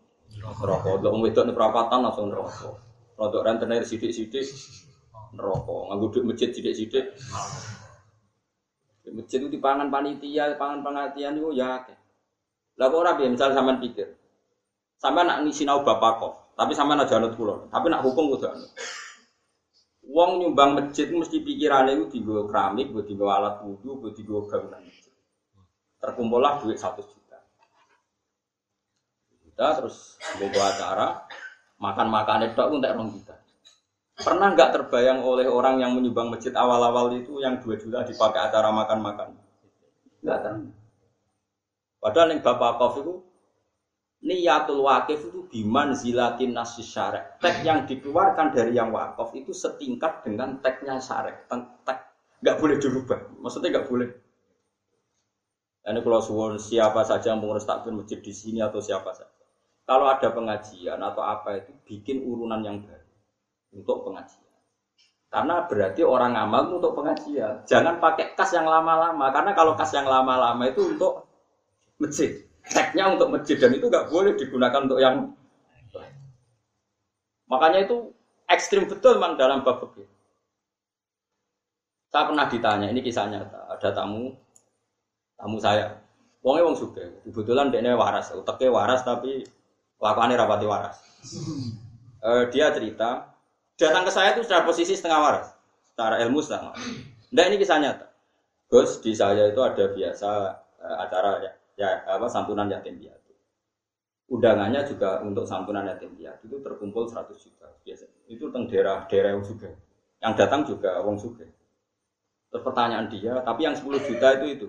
rokok 0.64 1.04
lo 1.04 1.20
wedok 1.20 1.44
di 1.44 1.52
perapatan 1.52 2.00
langsung 2.08 2.32
rokok 2.32 2.76
rodok 3.20 3.44
rentenir 3.44 3.84
sidik 3.84 4.48
rokok 5.36 5.92
nganggo 5.92 6.08
duit 6.08 6.24
masjid 6.24 6.50
di 6.56 6.64
masjid 9.14 9.40
itu 9.44 9.50
dipangan 9.52 9.88
panitia 9.88 10.56
pangan 10.60 10.84
pengertian 10.84 11.40
itu 11.40 11.52
ya 11.56 11.82
kok 12.78 12.98
orang 12.98 13.18
misal 13.34 13.52
sampean 13.54 13.80
pikir 13.80 14.08
sampean 14.98 15.28
nak 15.30 15.42
ngisi 15.46 15.64
nau 15.64 15.86
bapak 15.86 16.14
kok 16.20 16.34
tapi 16.58 16.74
sampean 16.74 17.04
aja 17.04 17.22
anut 17.22 17.38
pulau 17.38 17.68
tapi 17.70 17.88
nak 17.88 18.04
hukum 18.04 18.34
udah 18.34 18.52
anut 18.56 18.72
Wong 20.08 20.40
nyumbang 20.40 20.72
masjid 20.72 21.12
mesti 21.12 21.44
pikirannya 21.44 22.00
itu 22.00 22.24
tiga 22.24 22.48
keramik, 22.48 22.96
buat 22.96 23.12
tiga 23.12 23.28
alat 23.28 23.60
wudhu, 23.60 24.00
buat 24.00 24.16
tiga 24.16 24.40
bangunan 24.40 24.80
terkumpullah 26.02 26.62
duit 26.62 26.78
satu 26.78 27.02
juta. 27.04 27.40
Kita 29.44 29.68
terus 29.82 30.16
buku 30.38 30.60
acara 30.62 31.26
makan 31.82 32.08
makan 32.08 32.48
itu 32.48 32.64
untuk 32.70 32.88
orang 32.88 33.10
kita. 33.12 33.36
Pernah 34.18 34.58
nggak 34.58 34.74
terbayang 34.74 35.22
oleh 35.22 35.46
orang 35.46 35.78
yang 35.78 35.94
menyumbang 35.94 36.34
masjid 36.34 36.50
awal-awal 36.58 37.14
itu 37.14 37.38
yang 37.38 37.62
dua 37.62 37.78
juta 37.78 38.02
dipakai 38.02 38.50
acara 38.50 38.74
makan-makan? 38.74 39.38
Nggak 40.26 40.40
kan? 40.42 40.56
Padahal 42.02 42.34
yang 42.34 42.42
bapak 42.42 42.82
Kof 42.82 42.98
itu 43.06 43.14
niatul 44.26 44.82
wakif 44.82 45.22
itu 45.22 45.46
biman 45.54 45.94
zilatin 45.94 46.58
nasi 46.58 46.82
syarek. 46.82 47.38
Tek 47.38 47.62
yang 47.62 47.86
dikeluarkan 47.86 48.58
dari 48.58 48.74
yang 48.74 48.90
wakaf 48.90 49.38
itu 49.38 49.54
setingkat 49.54 50.26
dengan 50.26 50.58
teknya 50.66 50.98
syarek. 50.98 51.46
Tek 51.86 51.98
nggak 52.42 52.58
boleh 52.58 52.82
dirubah. 52.82 53.38
Maksudnya 53.38 53.70
nggak 53.78 53.86
boleh. 53.86 54.10
Ini 55.88 56.04
kalau 56.04 56.20
suwon 56.20 56.58
siapa 56.58 57.06
saja 57.06 57.32
yang 57.32 57.40
mengurus 57.40 57.70
takbir 57.70 57.94
masjid 57.94 58.20
di 58.20 58.34
sini 58.34 58.60
atau 58.66 58.82
siapa 58.82 59.14
saja. 59.14 59.30
Kalau 59.88 60.10
ada 60.10 60.34
pengajian 60.34 61.00
atau 61.00 61.24
apa 61.24 61.64
itu 61.64 61.72
bikin 61.88 62.28
urunan 62.28 62.60
yang 62.60 62.84
baru 62.84 63.07
untuk 63.74 64.08
pengajian. 64.08 64.48
Karena 65.28 65.68
berarti 65.68 66.02
orang 66.08 66.34
amal 66.40 66.80
untuk 66.80 66.96
pengajian. 66.96 67.68
Jangan 67.68 68.00
pakai 68.00 68.32
kas 68.34 68.56
yang 68.56 68.64
lama-lama. 68.64 69.28
Karena 69.36 69.52
kalau 69.52 69.76
kas 69.76 69.92
yang 69.92 70.08
lama-lama 70.08 70.64
itu 70.68 70.96
untuk 70.96 71.28
masjid. 72.00 72.32
Teknya 72.68 73.12
untuk 73.16 73.32
masjid 73.32 73.56
dan 73.60 73.76
itu 73.76 73.88
nggak 73.88 74.08
boleh 74.12 74.36
digunakan 74.40 74.80
untuk 74.84 75.00
yang. 75.00 75.32
Makanya 77.48 77.88
itu 77.88 78.12
ekstrim 78.48 78.92
betul 78.92 79.20
memang 79.20 79.40
dalam 79.40 79.64
bab 79.64 79.80
begini. 79.80 80.12
Saya 82.08 82.24
pernah 82.28 82.48
ditanya, 82.48 82.88
ini 82.92 83.04
kisah 83.04 83.28
nyata. 83.28 83.68
Ada 83.72 83.92
tamu, 83.92 84.32
tamu 85.36 85.60
saya. 85.60 85.96
Wongnya 86.44 86.68
wong 86.72 86.78
suka. 86.80 87.04
Kebetulan 87.28 87.68
dia 87.72 87.96
waras, 87.96 88.32
utaknya 88.32 88.72
waras 88.72 89.04
tapi 89.04 89.44
lakukannya 90.00 90.40
rapati 90.40 90.66
waras. 90.68 90.96
Uh, 92.24 92.48
dia 92.56 92.72
cerita, 92.72 93.37
datang 93.78 94.04
ke 94.04 94.12
saya 94.12 94.34
itu 94.34 94.42
sudah 94.44 94.66
posisi 94.66 94.98
setengah 94.98 95.20
waras, 95.22 95.48
secara 95.94 96.18
ilmu 96.26 96.42
setengah 96.42 96.74
waras. 96.74 96.82
Nah 97.30 97.44
ini 97.46 97.56
kisah 97.62 97.78
nyata. 97.78 98.08
Gus 98.68 99.00
di 99.00 99.16
saya 99.16 99.48
itu 99.48 99.62
ada 99.64 99.86
biasa 99.96 100.30
uh, 100.84 100.98
acara 101.08 101.40
ya, 101.40 101.52
ya 101.80 101.90
apa 102.10 102.28
santunan 102.28 102.68
yatim 102.68 103.00
piatu. 103.00 103.32
Undangannya 104.28 104.84
juga 104.84 105.24
untuk 105.24 105.48
santunan 105.48 105.88
yatim 105.88 106.12
piatu 106.18 106.52
itu 106.52 106.60
terkumpul 106.60 107.08
100 107.08 107.32
juta 107.40 107.72
biasa. 107.86 108.12
Itu 108.28 108.52
tentang 108.52 108.68
daerah-daerah 108.68 109.40
yang 109.40 109.44
juga. 109.46 109.72
Yang 110.20 110.34
datang 110.36 110.62
juga 110.68 110.92
wong 111.06 111.16
suge. 111.16 111.48
Terus 112.52 112.64
pertanyaan 112.64 113.08
dia, 113.08 113.40
tapi 113.46 113.64
yang 113.64 113.76
10 113.78 114.04
juta 114.04 114.28
itu 114.40 114.46
itu 114.52 114.68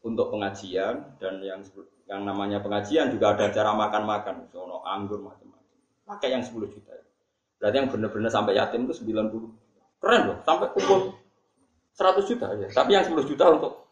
untuk 0.00 0.32
pengajian 0.32 1.20
dan 1.20 1.44
yang 1.44 1.60
yang 2.08 2.24
namanya 2.24 2.64
pengajian 2.64 3.12
juga 3.12 3.36
ada 3.36 3.52
acara 3.52 3.76
makan-makan, 3.76 4.48
sono 4.48 4.80
anggur 4.82 5.20
macam-macam. 5.20 5.76
Pakai 6.08 6.32
yang 6.32 6.42
10 6.42 6.64
juta. 6.72 6.96
Berarti 7.60 7.76
yang 7.76 7.88
benar-benar 7.92 8.32
sampai 8.32 8.56
yatim 8.56 8.88
itu 8.88 9.04
90. 9.04 10.00
Keren 10.00 10.22
loh, 10.32 10.38
sampai 10.48 10.72
kumpul 10.72 11.12
100 11.92 12.24
juta 12.24 12.46
ya. 12.56 12.68
Tapi 12.72 12.90
yang 12.96 13.04
10 13.04 13.28
juta 13.28 13.44
untuk 13.52 13.84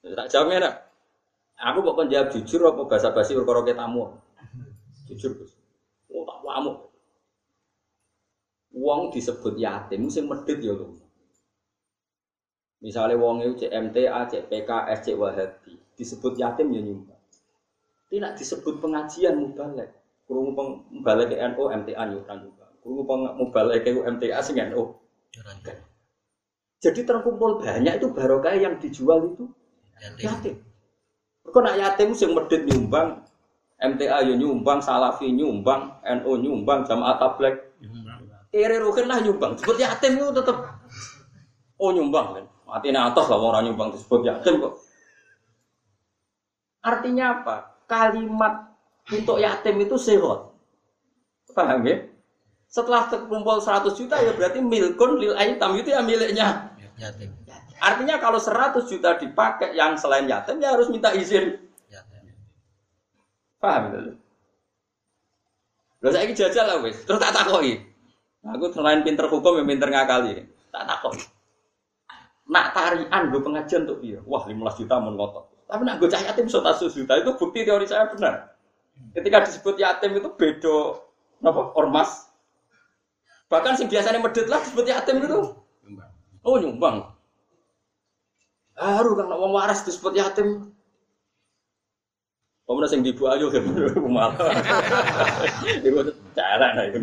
Tak 0.00 0.26
jawabnya 0.32 0.58
nak. 0.64 0.74
Aku 1.60 1.84
kok 1.84 2.08
jawab 2.08 2.32
jujur 2.32 2.60
apa 2.66 2.82
bahasa 2.88 3.12
basi 3.12 3.36
perkara 3.36 3.62
tamu. 3.76 4.16
Jujur 5.06 5.36
Gus. 5.36 5.52
Oh 6.08 6.24
tak 6.24 6.40
wamu. 6.40 6.72
Uang 8.72 9.12
disebut 9.12 9.60
yatim 9.60 10.08
sing 10.08 10.24
medit 10.24 10.56
ya 10.64 10.72
lho. 10.72 10.96
Misalnya 12.80 13.20
wong 13.20 13.44
itu 13.44 13.68
CMTA, 13.68 14.24
CPK, 14.24 14.70
SC 14.96 15.12
Wahabi, 15.20 15.76
disebut 16.00 16.32
yatim 16.40 16.72
ya 16.72 16.80
nyumbang. 16.80 17.20
Tidak 18.08 18.32
disebut 18.40 18.80
pengajian 18.80 19.36
mubalek. 19.36 19.99
Kurung 20.30 20.54
mubalek 20.94 21.34
ke 21.34 21.42
NU, 21.42 21.66
MTA 21.66 22.06
nyumbang 22.06 22.38
juga. 22.38 22.70
Kurung 22.78 23.02
mubalek 23.34 23.82
ke 23.82 23.90
MTA 23.98 24.38
sing 24.38 24.62
NU. 24.70 24.94
Jadi 26.78 27.02
terkumpul 27.02 27.58
banyak 27.58 27.98
itu 27.98 28.14
barokah 28.14 28.54
yang 28.54 28.78
dijual 28.78 29.34
itu 29.34 29.50
yatim. 30.22 30.62
Kok 31.42 31.60
nak 31.66 31.74
yatim 31.74 32.14
sing 32.14 32.30
medit 32.30 32.62
nyumbang, 32.62 33.26
MTA 33.82 34.22
yo 34.30 34.38
nyumbang, 34.38 34.78
Salafi 34.78 35.34
nyumbang, 35.34 35.98
NU 36.06 36.30
nyumbang, 36.38 36.86
Jamaah 36.86 37.18
Tabligh. 37.18 37.58
Kere 38.54 38.78
rukin 38.78 39.10
lah 39.10 39.18
nyumbang. 39.18 39.58
Disebut 39.58 39.82
yatim 39.82 40.14
itu 40.14 40.30
tetap 40.30 40.78
oh 41.74 41.90
nyumbang 41.90 42.38
kan. 42.38 42.46
Mati 42.70 42.94
atas 42.94 43.26
lah 43.26 43.34
orang 43.34 43.66
nyumbang 43.66 43.90
disebut 43.98 44.22
yatim 44.22 44.62
kok. 44.62 44.78
Artinya 46.86 47.42
apa? 47.42 47.82
Kalimat 47.90 48.69
untuk 49.10 49.36
yatim 49.42 49.76
itu 49.82 49.96
sehat. 49.98 50.50
Paham 51.50 51.82
ya? 51.82 52.06
Setelah 52.70 53.10
terkumpul 53.10 53.58
100 53.58 53.98
juta 53.98 54.14
ya 54.22 54.30
berarti 54.30 54.62
milkun 54.62 55.18
lil 55.18 55.34
aitam 55.34 55.74
itu 55.74 55.90
ya 55.90 56.00
miliknya 56.00 56.70
yatim. 56.94 57.34
Artinya 57.80 58.22
kalau 58.22 58.38
100 58.38 58.86
juta 58.86 59.18
dipakai 59.18 59.74
yang 59.74 59.98
selain 59.98 60.30
yatim 60.30 60.62
ya 60.62 60.76
harus 60.76 60.86
minta 60.92 61.10
izin. 61.10 61.58
Paham 63.60 63.92
itu? 63.92 64.16
Lalu 66.00 66.12
saya 66.16 66.32
jajal 66.32 66.64
lah 66.64 66.76
wes, 66.80 67.04
terus 67.04 67.20
tak 67.20 67.36
takoi. 67.36 67.76
Aku 68.40 68.72
selain 68.72 69.04
pinter 69.04 69.28
hukum, 69.28 69.60
yang 69.60 69.68
pinter 69.68 69.92
ngakali. 69.92 70.48
Tak 70.72 70.88
takoi. 70.88 71.20
Nak 72.48 72.72
tarian 72.72 73.22
gue 73.28 73.40
pengajian 73.44 73.84
tuh 73.84 74.00
dia, 74.00 74.16
wah 74.24 74.48
15 74.48 74.80
juta 74.80 74.96
mau 74.96 75.12
ngotot. 75.12 75.68
Tapi 75.68 75.82
nak 75.84 76.00
gue 76.00 76.08
cah 76.08 76.24
yatim 76.24 76.48
sota 76.48 76.72
juta 76.72 77.20
itu 77.20 77.30
bukti 77.36 77.68
teori 77.68 77.84
saya 77.84 78.08
benar. 78.08 78.49
Ketika 79.10 79.42
disebut 79.42 79.74
yatim 79.80 80.16
itu 80.16 80.28
bedo, 80.34 81.02
apa 81.42 81.74
ormas. 81.74 82.30
Bahkan 83.50 83.74
sing 83.74 83.90
biasanya 83.90 84.22
medit 84.22 84.46
lah 84.46 84.62
disebut 84.62 84.86
yatim 84.86 85.26
itu. 85.26 85.58
Oh 86.46 86.56
nyumbang. 86.56 87.10
Haru 88.78 89.12
kan 89.18 89.28
wong 89.28 89.52
waras 89.52 89.82
disebut 89.82 90.14
yatim. 90.16 90.72
Pemenang 92.70 92.86
sing 92.86 93.02
dibu 93.02 93.26
ayo 93.26 93.50
malah. 94.06 94.38
Iku 95.86 96.06
cara 96.38 96.70
nah 96.78 96.86
itu 96.86 97.02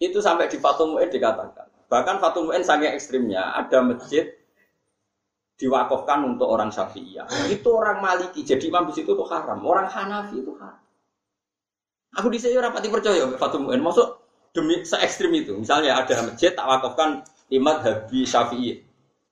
Itu 0.00 0.18
sampai 0.22 0.46
di 0.46 0.56
Fatul 0.62 0.94
Mu'in 0.94 1.10
dikatakan. 1.10 1.66
Bahkan 1.90 2.22
Fatul 2.22 2.46
Mu'in 2.46 2.62
sangat 2.62 2.94
ekstrimnya. 2.94 3.58
Ada 3.58 3.82
masjid 3.82 4.30
diwakafkan 5.60 6.24
untuk 6.24 6.48
orang 6.48 6.72
Syafi'iyah. 6.72 7.52
Itu 7.52 7.76
orang 7.76 8.00
Maliki. 8.00 8.40
Jadi 8.40 8.72
imam 8.72 8.88
di 8.88 8.96
situ 8.96 9.12
itu 9.12 9.24
haram. 9.28 9.60
Orang 9.60 9.92
Hanafi 9.92 10.40
itu 10.40 10.56
haram. 10.56 10.80
Aku 12.16 12.32
di 12.32 12.40
sini 12.40 12.56
rapati 12.56 12.88
percaya 12.88 13.28
Fatul 13.36 13.68
Mu'in. 13.68 13.84
Maksud 13.84 14.08
demi 14.56 14.80
se 14.88 14.96
ekstrim 14.96 15.30
itu. 15.36 15.52
Misalnya 15.60 16.00
ada 16.00 16.24
masjid 16.24 16.56
tak 16.56 16.64
wakafkan 16.64 17.20
imam 17.52 17.76
Habi 17.84 18.24
Syafi'i. 18.24 18.80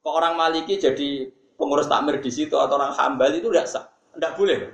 Kok 0.04 0.14
orang 0.14 0.36
Maliki 0.36 0.76
jadi 0.76 1.32
pengurus 1.58 1.88
takmir 1.90 2.20
di 2.20 2.30
situ 2.30 2.54
atau 2.54 2.76
orang 2.78 2.94
Hambal 2.94 3.34
itu 3.34 3.50
tidak 3.50 3.66
sah, 3.66 3.84
tidak 4.14 4.38
boleh. 4.38 4.70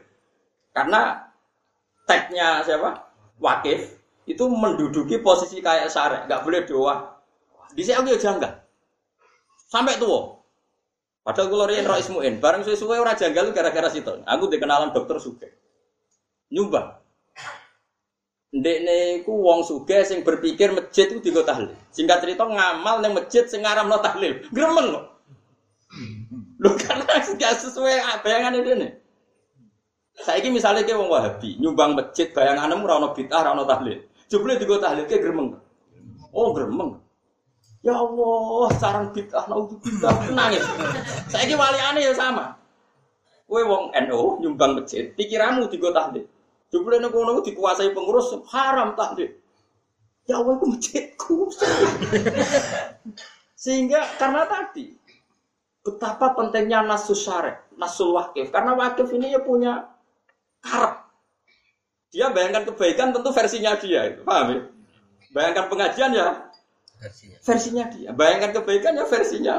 Karena 0.74 1.16
tagnya 2.04 2.60
siapa? 2.66 3.08
Wakif 3.40 3.98
itu 4.28 4.44
menduduki 4.46 5.18
posisi 5.22 5.64
kayak 5.64 5.88
syarek, 5.88 6.28
nggak 6.28 6.42
boleh 6.44 6.60
doa. 6.68 7.18
Di 7.72 7.82
sini 7.82 7.96
aku 7.98 8.14
ya 8.14 8.20
janggal. 8.20 8.52
Sampai 9.70 9.96
tua. 9.96 10.33
Padahal 11.24 11.48
kalau 11.48 11.64
rian 11.64 11.88
roh 11.88 11.96
ismuin, 11.96 12.37
bareng 12.37 12.68
sesuai 12.68 13.00
orang 13.00 13.16
janggal 13.16 13.56
gara-gara 13.56 13.88
situ. 13.88 14.12
Aku 14.28 14.52
dikenalan 14.52 14.92
dokter 14.92 15.16
suge. 15.16 15.48
Nyumbang. 16.52 17.00
Ndekne 18.54 19.24
iku 19.24 19.34
wong 19.34 19.66
sugih 19.66 20.06
sing 20.06 20.22
berpikir 20.22 20.70
masjid 20.70 21.10
itu 21.10 21.18
digo 21.18 21.42
tahlil. 21.42 21.74
Singkat 21.90 22.22
cerita 22.22 22.46
ngamal 22.46 23.02
ning 23.02 23.16
masjid 23.16 23.42
sing 23.50 23.66
ngaramno 23.66 23.98
tahlil. 23.98 24.46
Gremeng 24.54 24.94
kok. 24.94 25.04
Lho 26.62 26.70
karena 26.78 27.02
gak 27.08 27.54
sesuai 27.58 28.22
bayangan 28.22 28.60
ini. 28.60 28.88
Saiki 30.14 30.54
misalnya 30.54 30.87
ke 30.87 30.94
wong 30.94 31.10
Wahabi 31.10 31.58
nyumbang 31.58 31.98
masjid 31.98 32.30
bayanganmu 32.30 32.87
ora 32.87 33.02
ono 33.02 33.08
bid'ah 33.10 33.42
ora 33.42 33.50
ono 33.58 33.66
tahlil. 33.66 33.98
Jebule 34.30 34.54
digo 34.60 34.78
tahlil 34.78 35.10
ke 35.10 35.18
gremeng. 35.18 35.58
Oh 36.30 36.54
gremeng. 36.54 37.03
Ya 37.84 37.92
Allah, 38.00 38.68
sarang 38.80 39.12
bid'ah 39.12 39.44
naudzubillah 39.44 40.32
nangis. 40.32 40.64
Saiki 41.28 41.52
waliane 41.52 42.00
ya 42.00 42.16
sama. 42.16 42.56
Kowe 43.44 43.60
wong 43.60 43.92
NU 44.08 44.40
nyumbang 44.40 44.80
masjid, 44.80 45.12
pikiranmu 45.12 45.68
digo 45.68 45.92
tahlil. 45.92 46.24
Jebule 46.72 46.96
nek 46.98 47.12
ngono 47.12 47.44
dikuasai 47.44 47.92
pengurus 47.92 48.34
haram 48.50 48.96
takdir. 48.96 49.36
Ya 50.24 50.40
Allah 50.40 50.56
itu 50.56 50.66
masjidku. 50.72 51.52
Sehingga 53.54 54.00
karena 54.16 54.48
tadi 54.48 54.96
betapa 55.84 56.32
pentingnya 56.32 56.80
nasus 56.88 57.20
syarek, 57.20 57.68
nasul 57.76 58.16
wakif. 58.16 58.48
Karena 58.48 58.72
wakif 58.74 59.12
ini 59.12 59.36
ya 59.36 59.44
punya 59.44 59.92
karep. 60.64 61.04
Dia 62.10 62.32
bayangkan 62.32 62.64
kebaikan 62.72 63.12
tentu 63.12 63.28
versinya 63.28 63.76
dia, 63.76 64.16
paham 64.24 64.46
ya? 64.56 64.60
Bayangkan 65.36 65.66
pengajian 65.68 66.10
ya 66.16 66.43
versinya. 67.00 67.38
versinya 67.42 67.85
dia. 67.90 68.11
Bayangkan 68.14 68.50
kebaikan 68.61 68.98
ya 68.98 69.04
versinya. 69.07 69.57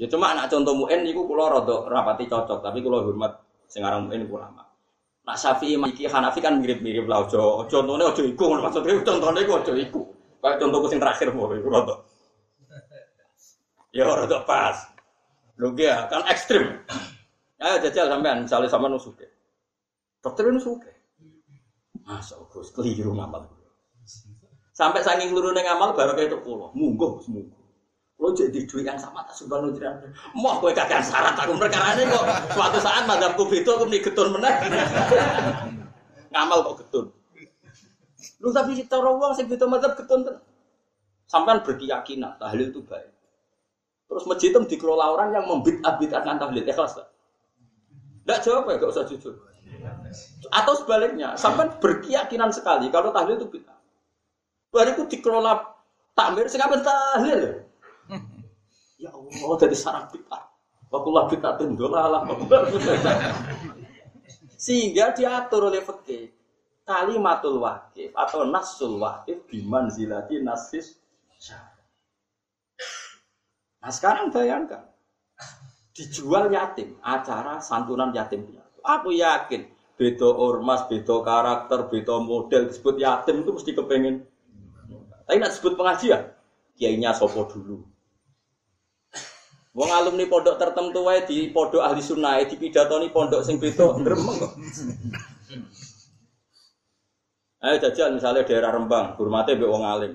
Ya 0.00 0.06
cuma 0.10 0.34
anak 0.34 0.50
contoh 0.50 0.74
muen 0.74 1.06
itu 1.06 1.22
kulo 1.22 1.46
rodok 1.46 1.86
rapati 1.86 2.26
cocok, 2.26 2.58
tapi 2.58 2.82
kulo 2.82 3.06
hormat 3.06 3.38
sekarang 3.70 4.10
muen 4.10 4.26
ulama. 4.26 4.66
Nak 5.22 5.36
Syafi'i 5.38 5.78
Maliki 5.78 6.10
Hanafi 6.10 6.42
kan 6.42 6.58
mirip-mirip 6.58 7.06
lah 7.06 7.22
ojo 7.22 7.62
contohnya 7.70 8.10
ojo 8.10 8.26
iku 8.26 8.58
maksudnya 8.58 8.98
contohnya 9.06 9.40
iku 9.46 9.52
ojo 9.62 9.72
iku. 9.78 10.02
Kayak 10.42 10.58
contohku 10.58 10.86
sing 10.90 10.98
terakhir 10.98 11.30
mau 11.30 11.46
iku 11.54 11.70
rada. 11.70 11.94
Ya 13.94 14.02
rada 14.08 14.42
pas. 14.42 14.74
Lho 15.60 15.70
ya, 15.78 16.10
kan 16.10 16.26
ekstrim. 16.26 16.82
Ayo 17.62 17.78
jajal 17.86 18.10
sampean 18.10 18.42
misalnya 18.42 18.66
sama 18.66 18.90
nusuke. 18.90 19.30
Dokter 20.18 20.50
nusuke. 20.50 20.90
Masa 22.02 22.34
Gus 22.50 22.74
keliru 22.74 23.14
ngamal. 23.14 23.46
Sampai 24.72 25.04
saking 25.04 25.36
keliru 25.36 25.52
neng 25.52 25.68
amal 25.68 25.92
baru 25.92 26.16
kayak 26.16 26.32
itu 26.32 26.38
pulau. 26.40 26.72
Munggo, 26.72 27.20
munggo. 27.28 27.60
Lo 28.16 28.32
jadi 28.32 28.64
duit 28.64 28.86
yang 28.86 28.96
sama 28.96 29.26
tak 29.28 29.36
sumpah 29.36 29.60
lo 29.60 29.68
jiran. 29.74 29.98
Mau 30.32 30.56
gue 30.62 30.72
kagak 30.72 31.04
syarat 31.04 31.36
aku 31.36 31.58
perkara 31.60 31.98
ini 31.98 32.08
kok. 32.08 32.24
Suatu 32.56 32.78
saat 32.80 33.04
madamku 33.04 33.44
itu 33.52 33.68
aku 33.68 33.84
nih 33.90 34.00
getun 34.00 34.32
meneh. 34.32 34.54
Ngamal 36.32 36.58
kok 36.72 36.76
getun. 36.86 37.06
Lu 38.40 38.48
tapi 38.54 38.78
kita 38.78 38.96
rawang 38.96 39.34
sih 39.36 39.44
gitu 39.44 39.66
madhab 39.68 39.98
getun 39.98 40.24
Sampai 41.26 41.60
berkeyakinan 41.64 42.36
tahlil 42.38 42.72
itu 42.72 42.80
baik. 42.84 43.10
Terus 44.08 44.28
masjid 44.28 44.52
itu 44.52 44.60
dikelola 44.76 45.16
orang 45.16 45.32
yang 45.32 45.44
membit 45.48 45.80
abitkan 45.80 46.36
tahlil. 46.36 46.60
Ikhlas? 46.60 47.00
Tidak 47.00 48.38
jawab 48.44 48.68
ya, 48.68 48.76
gak 48.76 48.92
usah 48.92 49.08
jujur. 49.08 49.34
Atau 50.52 50.76
sebaliknya, 50.76 51.34
sampai 51.40 51.72
berkeyakinan 51.80 52.52
sekali 52.52 52.92
kalau 52.92 53.10
tahlil 53.10 53.40
itu 53.40 53.48
bid'ah. 53.48 53.71
Bariku 54.72 55.04
dikelola 55.04 55.60
takmir, 56.16 56.48
sekarang 56.48 56.80
tahlil. 56.80 57.68
Ya 58.96 59.12
Allah, 59.12 59.56
jadi 59.60 59.76
sarang 59.76 60.08
bid'ah. 60.08 60.42
Wakullah 60.88 61.28
bid'ah 61.28 61.60
tendolalah. 61.60 62.24
Sehingga 64.56 65.12
diatur 65.12 65.68
oleh 65.68 65.84
fakih 65.84 66.32
kalimatul 66.82 67.62
wakif 67.62 68.10
atau 68.14 68.46
nasul 68.46 68.98
wakif 68.98 69.46
biman 69.46 69.86
zilati 69.90 70.42
nasis 70.42 70.98
Nah 73.82 73.90
sekarang 73.90 74.30
bayangkan 74.30 74.86
dijual 75.90 76.54
yatim 76.54 76.94
acara 77.02 77.58
santunan 77.58 78.14
yatim 78.14 78.46
piatu. 78.46 78.78
Aku 78.86 79.10
yakin 79.10 79.66
beda 79.98 80.30
ormas, 80.30 80.86
beda 80.86 81.18
karakter, 81.26 81.90
beda 81.90 82.22
model 82.22 82.70
disebut 82.70 83.02
yatim 83.02 83.42
itu 83.42 83.50
mesti 83.50 83.70
kepengen. 83.74 84.22
Tapi 85.32 85.40
nak 85.40 85.56
disebut 85.56 85.80
pengajian, 85.80 86.28
kiainya 86.76 87.16
sopo 87.16 87.48
dulu. 87.48 87.80
Wong 89.72 89.88
alumni 89.88 90.28
pondok 90.28 90.60
tertentu 90.60 91.08
wae 91.08 91.24
di 91.24 91.48
pondok 91.48 91.80
ahli 91.80 92.04
sunnah 92.04 92.36
di 92.44 92.52
pidatoni 92.60 93.08
pondok 93.08 93.40
sing 93.40 93.56
beda 93.56 93.96
gremeng 93.96 94.36
kok. 94.36 94.52
Ayo 97.64 97.80
jajal 97.80 98.12
misalnya 98.12 98.44
daerah 98.44 98.76
Rembang, 98.76 99.16
hormate 99.16 99.56
mbek 99.56 99.72
wong 99.72 99.80
alim. 99.80 100.12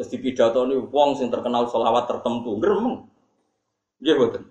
Terus 0.00 0.08
pidatoni 0.16 0.80
wong 0.80 1.12
sing 1.20 1.28
terkenal 1.28 1.68
selawat 1.68 2.08
tertentu, 2.08 2.56
gremeng. 2.56 3.04
Nggih 4.00 4.16
mboten. 4.16 4.48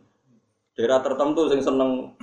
Daerah 0.77 1.01
tertentu 1.01 1.49
sing 1.49 1.65
seneng 1.65 2.13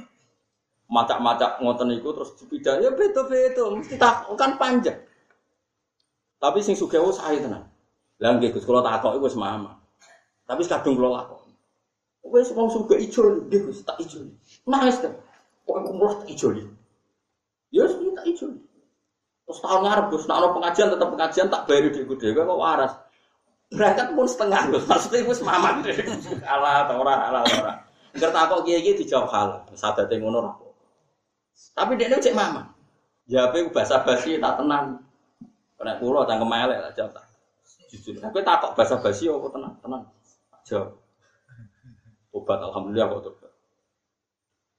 macak-macak 0.86 1.58
ngoten 1.58 1.90
iku 1.98 2.14
terus 2.14 2.38
dipidat 2.38 2.86
ya 2.86 2.94
beda-beda, 2.94 3.74
mesti 3.74 3.98
tak 3.98 4.30
kan 4.38 4.54
panjang. 4.54 5.07
Tapi 6.38 6.59
sing 6.62 6.79
sugih 6.79 7.03
saya 7.11 7.42
tenan. 7.42 7.66
Lah 8.18 8.31
nggih 8.38 8.55
Gus 8.55 8.66
kula 8.66 8.83
takok 8.83 9.18
iku 9.18 9.27
wis 9.31 9.38
mama. 9.38 9.79
Tapi 10.46 10.62
kadung 10.66 10.98
kula 10.98 11.22
lakon. 11.22 11.51
Wes 12.29 12.51
wong 12.55 12.70
suka 12.70 12.94
ijo 12.98 13.46
nggih 13.46 13.70
Gus, 13.70 13.83
tak 13.87 13.98
ijo. 14.03 14.22
Nangis 14.66 15.03
kan. 15.03 15.14
Kok 15.66 15.87
umroh 15.87 16.18
tak 16.22 16.31
ijo. 16.31 16.55
Ya 17.70 17.87
wis 17.87 17.94
tak 17.94 18.27
ijo. 18.27 18.46
Terus 19.48 19.59
tahun 19.64 19.81
ngarep 19.87 20.07
Gus, 20.12 20.24
nek 20.29 20.37
ana 20.38 20.48
pengajian 20.53 20.88
tetap 20.92 21.09
pengajian 21.09 21.46
tak 21.48 21.62
bayar 21.64 21.88
dhekku 21.88 22.14
dhewe 22.20 22.40
kok 22.44 22.61
waras. 22.61 22.92
Berangkat 23.72 24.07
pun 24.12 24.27
setengah 24.29 24.62
Gus, 24.72 24.85
maksudnya 24.85 25.24
wis 25.24 25.40
mamang. 25.40 25.81
Alah 26.44 26.85
ta 26.85 26.94
ora, 26.98 27.14
alah 27.33 27.42
ora. 27.48 27.72
Ngerti 28.12 28.35
takok 28.35 28.61
kiye-kiye 28.64 28.98
dijawab 29.05 29.29
hal, 29.31 29.48
sadate 29.72 30.20
ngono 30.20 30.37
ora. 30.42 30.53
Tapi 31.74 31.96
dia 31.96 32.12
cek 32.12 32.35
mama. 32.35 32.66
Jawabe 33.29 33.70
bahasa 33.70 34.01
basi 34.03 34.40
tak 34.40 34.57
tenang. 34.59 35.07
Nek 35.78 36.02
kula 36.02 36.26
cangkem 36.26 36.50
elek 36.50 36.78
lah 36.82 36.92
jawab. 36.92 37.22
Jujur. 37.88 38.20
Tapi 38.20 38.44
takok 38.44 38.76
bahasa 38.76 39.00
basi 39.00 39.30
apa 39.30 39.48
tenang, 39.48 39.74
tenang. 39.80 40.02
Jawab. 40.66 40.90
Obat 42.34 42.60
alhamdulillah 42.60 43.08
kok 43.08 43.22
tobat. 43.24 43.52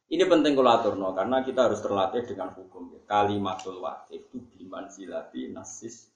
Ini 0.10 0.26
penting 0.26 0.54
kalau 0.54 0.72
aturno 0.74 1.10
karena 1.14 1.42
kita 1.42 1.70
harus 1.70 1.80
terlatih 1.82 2.26
dengan 2.26 2.54
hukum. 2.54 2.94
Kalimatul 3.10 3.82
wakif 3.82 4.30
itu 4.30 4.38
biman 4.58 4.86
silati 4.90 5.50
nasis. 5.50 6.10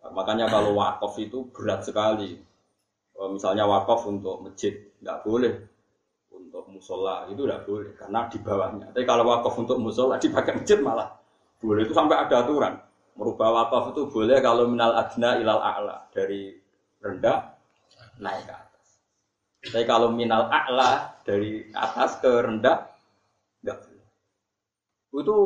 Makanya 0.00 0.48
kalau 0.48 0.74
wakaf 0.74 1.14
itu 1.20 1.52
berat 1.52 1.84
sekali. 1.84 2.40
Misalnya 3.20 3.68
wakaf 3.68 4.08
untuk 4.08 4.40
masjid 4.40 4.72
nggak 5.04 5.20
boleh, 5.28 5.54
untuk 6.32 6.72
musola 6.72 7.28
itu 7.28 7.44
nggak 7.44 7.68
boleh 7.68 7.92
karena 7.92 8.24
di 8.32 8.38
bawahnya. 8.40 8.86
Tapi 8.96 9.04
kalau 9.04 9.28
wakaf 9.28 9.54
untuk 9.60 9.76
musola 9.76 10.16
dipakai 10.16 10.56
masjid 10.56 10.80
malah 10.80 11.19
boleh 11.60 11.84
itu 11.84 11.94
sampai 11.94 12.16
ada 12.16 12.42
aturan. 12.42 12.74
Merubah 13.14 13.52
wakaf 13.52 13.92
itu 13.92 14.08
boleh 14.08 14.40
kalau 14.40 14.64
minal 14.64 14.96
adna 14.96 15.36
ilal 15.36 15.60
a'la 15.60 16.08
dari 16.10 16.56
rendah 17.04 17.52
naik 18.20 18.48
ke 18.48 18.70
tapi 19.60 19.84
kalau 19.84 20.08
minal 20.08 20.48
a'la 20.48 21.20
dari 21.20 21.68
atas 21.76 22.16
ke 22.16 22.32
rendah 22.32 22.88
enggak 23.60 23.76
boleh. 23.84 24.08
Itu 25.20 25.36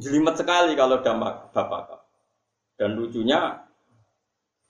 jelimet 0.00 0.40
sekali 0.40 0.72
kalau 0.72 1.04
dampak 1.04 1.52
bapak. 1.52 2.00
Dan 2.80 2.96
lucunya 2.96 3.60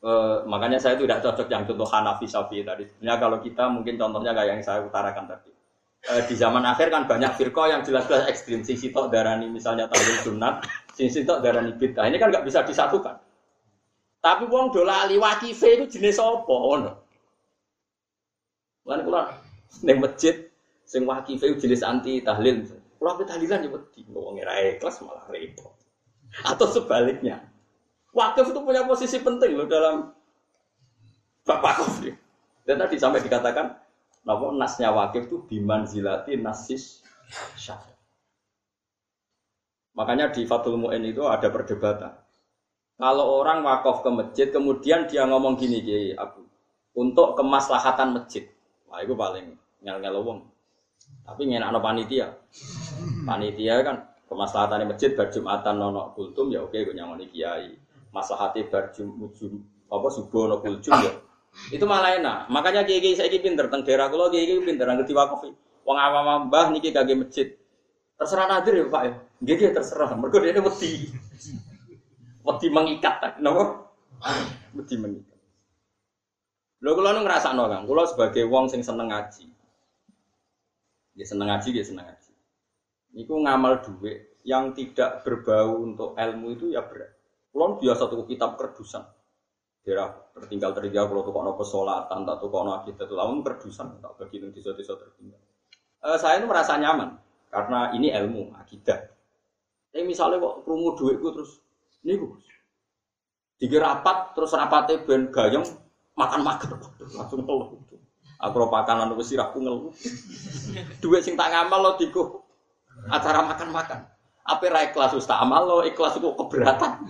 eh, 0.02 0.36
makanya 0.50 0.82
saya 0.82 0.98
tidak 0.98 1.22
cocok 1.22 1.46
yang 1.46 1.62
contoh 1.62 1.86
Hanafi 1.86 2.26
Safi 2.26 2.66
tadi. 2.66 2.82
Sebenarnya 2.90 3.22
kalau 3.22 3.38
kita 3.38 3.70
mungkin 3.70 3.94
contohnya 3.94 4.34
kayak 4.34 4.58
yang 4.58 4.62
saya 4.66 4.82
utarakan 4.82 5.30
tadi. 5.30 5.54
Eh, 6.02 6.22
di 6.26 6.34
zaman 6.34 6.66
akhir 6.66 6.90
kan 6.90 7.06
banyak 7.06 7.38
firqa 7.38 7.70
yang 7.70 7.86
jelas-jelas 7.86 8.26
ekstrim. 8.26 8.66
Sisi 8.66 8.90
tok 8.90 9.14
darani 9.14 9.46
misalnya 9.46 9.86
tahlil 9.86 10.18
sunat, 10.26 10.66
sisi 10.98 11.22
tok 11.22 11.46
darani 11.46 11.78
bid'ah. 11.78 12.10
Ini 12.10 12.18
kan 12.18 12.34
nggak 12.34 12.42
bisa 12.42 12.66
disatukan. 12.66 13.22
Tapi 14.18 14.50
wong 14.50 14.74
dola 14.74 15.06
ali 15.06 15.18
wakife 15.18 15.66
itu 15.66 15.98
jenis 15.98 16.18
apa? 16.18 16.50
Oh, 16.50 16.78
Lan 18.82 18.98
kula 19.06 19.30
ning 19.86 20.02
masjid 20.02 20.42
sing 20.82 21.06
wakife 21.06 21.46
jenis 21.62 21.86
anti 21.86 22.18
tahlil. 22.18 22.66
Kula 22.98 23.14
pe 23.14 23.22
tahlilan 23.22 23.66
ya 23.66 23.70
wedi 23.70 24.02
wong 24.10 24.42
ora 24.42 24.58
ikhlas 24.74 24.98
malah 25.06 25.22
repot. 25.30 25.70
Atau 26.42 26.66
sebaliknya. 26.66 27.46
Wakif 28.10 28.50
itu 28.50 28.60
punya 28.60 28.84
posisi 28.84 29.22
penting 29.22 29.54
loh 29.54 29.70
dalam 29.70 30.10
bapak 31.46 31.78
wakif. 31.78 32.18
Dan 32.66 32.82
tadi 32.82 32.98
sampai 32.98 33.22
dikatakan 33.22 33.81
nama 34.22 34.46
nasnya 34.54 34.94
wakif 34.94 35.26
itu 35.30 35.42
biman 35.46 35.86
zilati 35.86 36.38
nasis 36.38 37.02
syaf. 37.58 37.82
Makanya 39.92 40.32
di 40.32 40.48
Fatul 40.48 40.80
Mu'in 40.80 41.04
itu 41.04 41.26
ada 41.28 41.52
perdebatan. 41.52 42.16
Kalau 42.96 43.42
orang 43.42 43.60
wakaf 43.66 44.00
ke 44.00 44.10
masjid, 44.14 44.48
kemudian 44.48 45.04
dia 45.04 45.28
ngomong 45.28 45.58
gini, 45.58 45.84
Kiai 45.84 46.16
Abu, 46.16 46.46
untuk 46.96 47.36
kemaslahatan 47.36 48.16
masjid. 48.16 48.48
Wah, 48.88 49.04
itu 49.04 49.12
paling 49.12 49.52
ngel-ngel 49.84 50.16
wong. 50.22 50.40
Tapi 51.22 51.42
ngenak 51.50 51.82
panitia. 51.82 52.34
Panitia 53.26 53.74
kan 53.84 53.96
kemaslahatan 54.26 54.88
masjid 54.88 55.12
berjumatan 55.12 55.76
nono 55.76 56.16
kultum 56.16 56.48
ya 56.50 56.64
oke 56.64 56.74
gue 56.74 56.94
nyamoni 56.96 57.28
kiai. 57.30 57.76
Maslahati 58.12 58.68
ujum 58.68 59.52
apa 59.92 60.08
subuh 60.08 60.48
nono 60.48 60.56
kultum 60.64 60.94
ya. 60.98 61.12
Itu 61.68 61.84
malah 61.84 62.16
enak. 62.16 62.48
Makanya 62.48 62.88
kiai 62.88 63.12
saya 63.12 63.28
pinter 63.28 63.68
tentang 63.68 63.84
daerah 63.84 64.08
kulo 64.08 64.32
kiai 64.32 64.48
kiai 64.48 64.64
pinter 64.64 64.88
ngerti 64.88 65.12
wakaf. 65.12 65.44
Wong 65.82 65.98
awam 65.98 66.48
mbah 66.48 66.72
niki 66.72 66.94
kagak 66.94 67.18
masjid. 67.18 67.48
Terserah 68.16 68.46
nadir 68.48 68.74
ya 68.78 68.84
Pak 68.88 69.02
ya. 69.02 69.14
Nggih 69.42 69.74
terserah. 69.74 70.14
Mergo 70.14 70.38
ini 70.40 70.60
wedi. 70.62 70.90
Wedi 72.42 72.66
mengikat 72.70 73.14
tak 73.18 73.32
napa? 73.42 73.90
Wedi 74.74 74.94
mengikat. 74.98 75.38
Lho 76.82 76.98
kula 76.98 77.14
nu 77.14 77.22
ngrasakno 77.22 77.70
Kang, 77.70 77.86
kula 77.86 78.10
sebagai 78.10 78.42
wong 78.50 78.66
sing 78.66 78.82
seneng 78.82 79.14
ngaji. 79.14 79.46
Ya 81.14 81.22
seneng 81.22 81.46
ngaji, 81.46 81.78
ya 81.78 81.84
seneng 81.86 82.10
ngaji. 82.10 82.32
Niku 83.14 83.38
ngamal 83.38 83.86
duit 83.86 84.34
yang 84.42 84.74
tidak 84.74 85.22
berbau 85.22 85.78
untuk 85.78 86.18
ilmu 86.18 86.58
itu 86.58 86.74
ya 86.74 86.82
berat. 86.82 87.14
Kula 87.54 87.78
biasa 87.78 88.10
tuku 88.10 88.34
kitab 88.34 88.58
kerdusan. 88.58 89.06
Daerah 89.82 90.14
tertinggal 90.30 90.70
tertinggal 90.78 91.10
kalau 91.10 91.26
tuh 91.26 91.34
kono 91.34 91.58
pesolatan, 91.58 92.22
tak 92.22 92.36
tuh 92.38 92.50
kono 92.54 92.78
akidah 92.78 93.02
itu 93.02 93.14
lamun 93.18 93.42
kerdusan, 93.42 93.98
tak 93.98 94.14
bagi 94.14 94.38
di 94.38 94.54
desa-desa 94.54 94.94
tertinggal. 94.94 95.42
Eh, 96.02 96.18
saya 96.18 96.38
itu 96.38 96.46
merasa 96.46 96.78
nyaman 96.78 97.18
karena 97.50 97.90
ini 97.94 98.14
ilmu 98.14 98.54
akidah. 98.58 98.98
Tapi 99.90 100.06
misalnya 100.06 100.38
kok 100.38 100.62
krungu 100.64 100.94
duitku 100.96 101.28
terus 101.34 101.60
niku 102.02 102.38
dikira 103.60 103.94
rapat 103.94 104.34
terus 104.34 104.50
rapatnya 104.58 105.02
ben 105.06 105.30
gayeng 105.30 105.62
makan 106.18 106.40
makan 106.42 106.78
langsung 107.14 107.42
ngeluh. 107.46 107.78
Aku 108.42 108.58
pakan 108.66 109.06
anu 109.06 109.14
wis 109.14 109.30
sirahku 109.30 109.62
ngeluh. 109.62 109.94
Duit 110.98 111.22
sing 111.22 111.38
tak 111.38 111.54
ngamal 111.54 111.78
lo 111.78 111.90
diku 111.94 112.42
acara 113.10 113.46
makan 113.46 113.68
makan 113.70 114.00
apa 114.42 114.64
ra 114.66 114.80
ikhlas 114.90 115.14
ustaz 115.14 115.38
amal 115.38 115.62
lo 115.62 115.76
ikhlas 115.86 116.18
kok 116.18 116.34
keberatan 116.34 117.06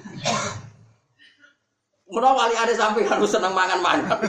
Menawa 2.13 2.45
wali 2.45 2.55
ada 2.61 2.75
sampai 2.77 3.09
harus 3.09 3.33
senang 3.33 3.57
mangan 3.57 3.81
mangan 3.81 4.21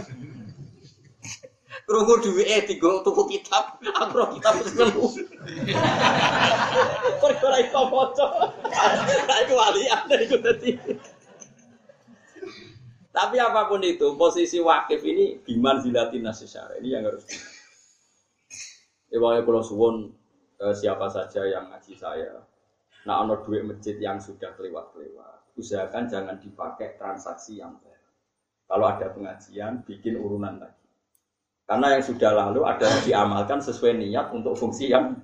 Krungu 1.83 2.15
duwike 2.23 2.63
digo 2.63 3.03
tuku 3.03 3.27
kitab, 3.27 3.75
aku 3.83 4.15
ora 4.15 4.31
kitab 4.31 4.55
nemu. 4.63 5.03
Kok 7.19 7.43
ora 7.43 7.57
iso 7.59 7.81
maca. 7.91 8.27
Iku 9.43 9.53
walian 9.59 10.07
iku 10.15 10.37
dadi. 10.39 10.79
Tapi 13.13 13.35
apa 13.37 13.67
pun 13.67 13.83
itu, 13.83 14.15
posisi 14.15 14.63
wakif 14.63 15.03
ini 15.03 15.43
biman 15.43 15.83
zilatin 15.83 16.23
nasisara 16.23 16.79
ini 16.79 16.95
yang 16.95 17.03
harus. 17.03 17.27
Ya 19.11 19.19
kalau 19.19 19.61
suwon 19.61 20.09
eh, 20.63 20.73
siapa 20.73 21.11
saja 21.11 21.45
yang 21.45 21.69
ngaji 21.69 21.93
saya, 21.93 22.41
nah 23.05 23.21
ono 23.21 23.37
duit 23.45 23.61
masjid 23.61 23.93
yang 24.01 24.17
sudah 24.17 24.57
kelewat-kelewat, 24.57 25.42
usahakan 25.57 26.09
jangan 26.09 26.35
dipakai 26.41 26.97
transaksi 26.97 27.61
yang 27.61 27.77
baru. 27.81 28.09
Kalau 28.65 28.85
ada 28.89 29.07
pengajian, 29.13 29.85
bikin 29.85 30.17
urunan 30.17 30.57
lagi. 30.57 30.83
Karena 31.63 31.95
yang 31.95 32.03
sudah 32.03 32.31
lalu 32.33 32.61
ada 32.67 32.85
yang 32.85 33.03
diamalkan 33.07 33.59
sesuai 33.63 33.95
niat 33.95 34.35
untuk 34.35 34.57
fungsi 34.59 34.91
yang 34.91 35.15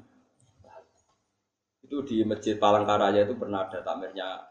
itu 1.89 2.05
di 2.05 2.17
masjid 2.21 2.53
Palangkaraya 2.61 3.25
itu 3.25 3.33
pernah 3.33 3.65
ada 3.65 3.81
tamirnya. 3.81 4.45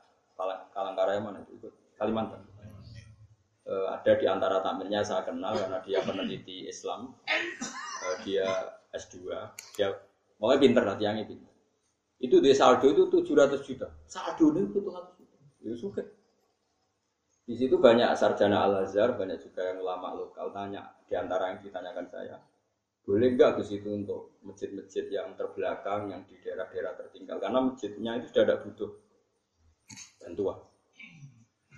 Palangkaraya 0.74 1.22
mana 1.22 1.46
itu? 1.46 1.70
Kalimantan. 1.94 2.42
Uh, 3.68 3.94
ada 3.94 4.16
di 4.16 4.26
antara 4.26 4.64
tamirnya 4.64 5.04
saya 5.04 5.28
kenal 5.28 5.52
karena 5.52 5.78
dia 5.84 6.00
peneliti 6.00 6.64
Islam, 6.66 7.12
uh, 7.28 8.16
dia 8.24 8.48
S2, 8.96 9.28
dia 9.76 9.92
mau 10.40 10.56
pinter 10.56 10.88
lah 10.88 10.96
tiangnya 10.96 11.28
pinter. 11.28 11.52
Itu 12.16 12.40
di 12.40 12.56
saldo 12.56 12.88
itu 12.88 13.12
700 13.12 13.60
juta, 13.60 13.92
saldo 14.08 14.56
itu 14.56 14.72
700 14.72 15.17
itu 15.62 15.76
suka. 15.76 16.02
Di 17.48 17.56
situ 17.56 17.80
banyak 17.80 18.12
sarjana 18.12 18.68
Al 18.68 18.84
Azhar, 18.84 19.16
banyak 19.16 19.40
juga 19.40 19.72
yang 19.72 19.80
ulama 19.80 20.12
lokal 20.12 20.52
tanya 20.52 20.92
di 21.08 21.16
antara 21.16 21.48
yang 21.48 21.64
ditanyakan 21.64 22.06
saya, 22.12 22.36
boleh 23.08 23.32
nggak 23.32 23.56
ke 23.56 23.62
situ 23.64 23.88
untuk 23.88 24.36
masjid-masjid 24.44 25.08
yang 25.08 25.32
terbelakang, 25.32 26.12
yang 26.12 26.28
di 26.28 26.36
daerah-daerah 26.44 26.92
tertinggal, 27.00 27.40
karena 27.40 27.58
masjidnya 27.64 28.20
itu 28.20 28.26
sudah 28.28 28.44
tidak 28.44 28.60
butuh 28.68 28.90
bantuan. 30.20 30.58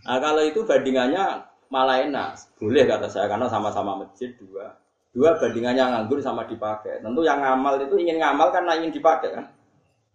Nah 0.02 0.18
kalau 0.18 0.42
itu 0.42 0.60
bandingannya 0.66 1.24
malah 1.70 2.02
enak. 2.02 2.58
Boleh 2.58 2.82
kata 2.84 3.06
saya 3.06 3.30
karena 3.30 3.46
sama-sama 3.46 4.02
masjid 4.02 4.34
dua. 4.42 4.74
Dua 5.14 5.38
bandingannya 5.38 5.86
nganggur 5.86 6.18
sama 6.18 6.50
dipakai. 6.50 6.98
Tentu 6.98 7.22
yang 7.22 7.38
ngamal 7.38 7.78
itu 7.78 7.94
ingin 7.94 8.18
ngamal 8.18 8.50
karena 8.50 8.74
ingin 8.82 8.90
dipakai 8.90 9.30
kan. 9.38 9.46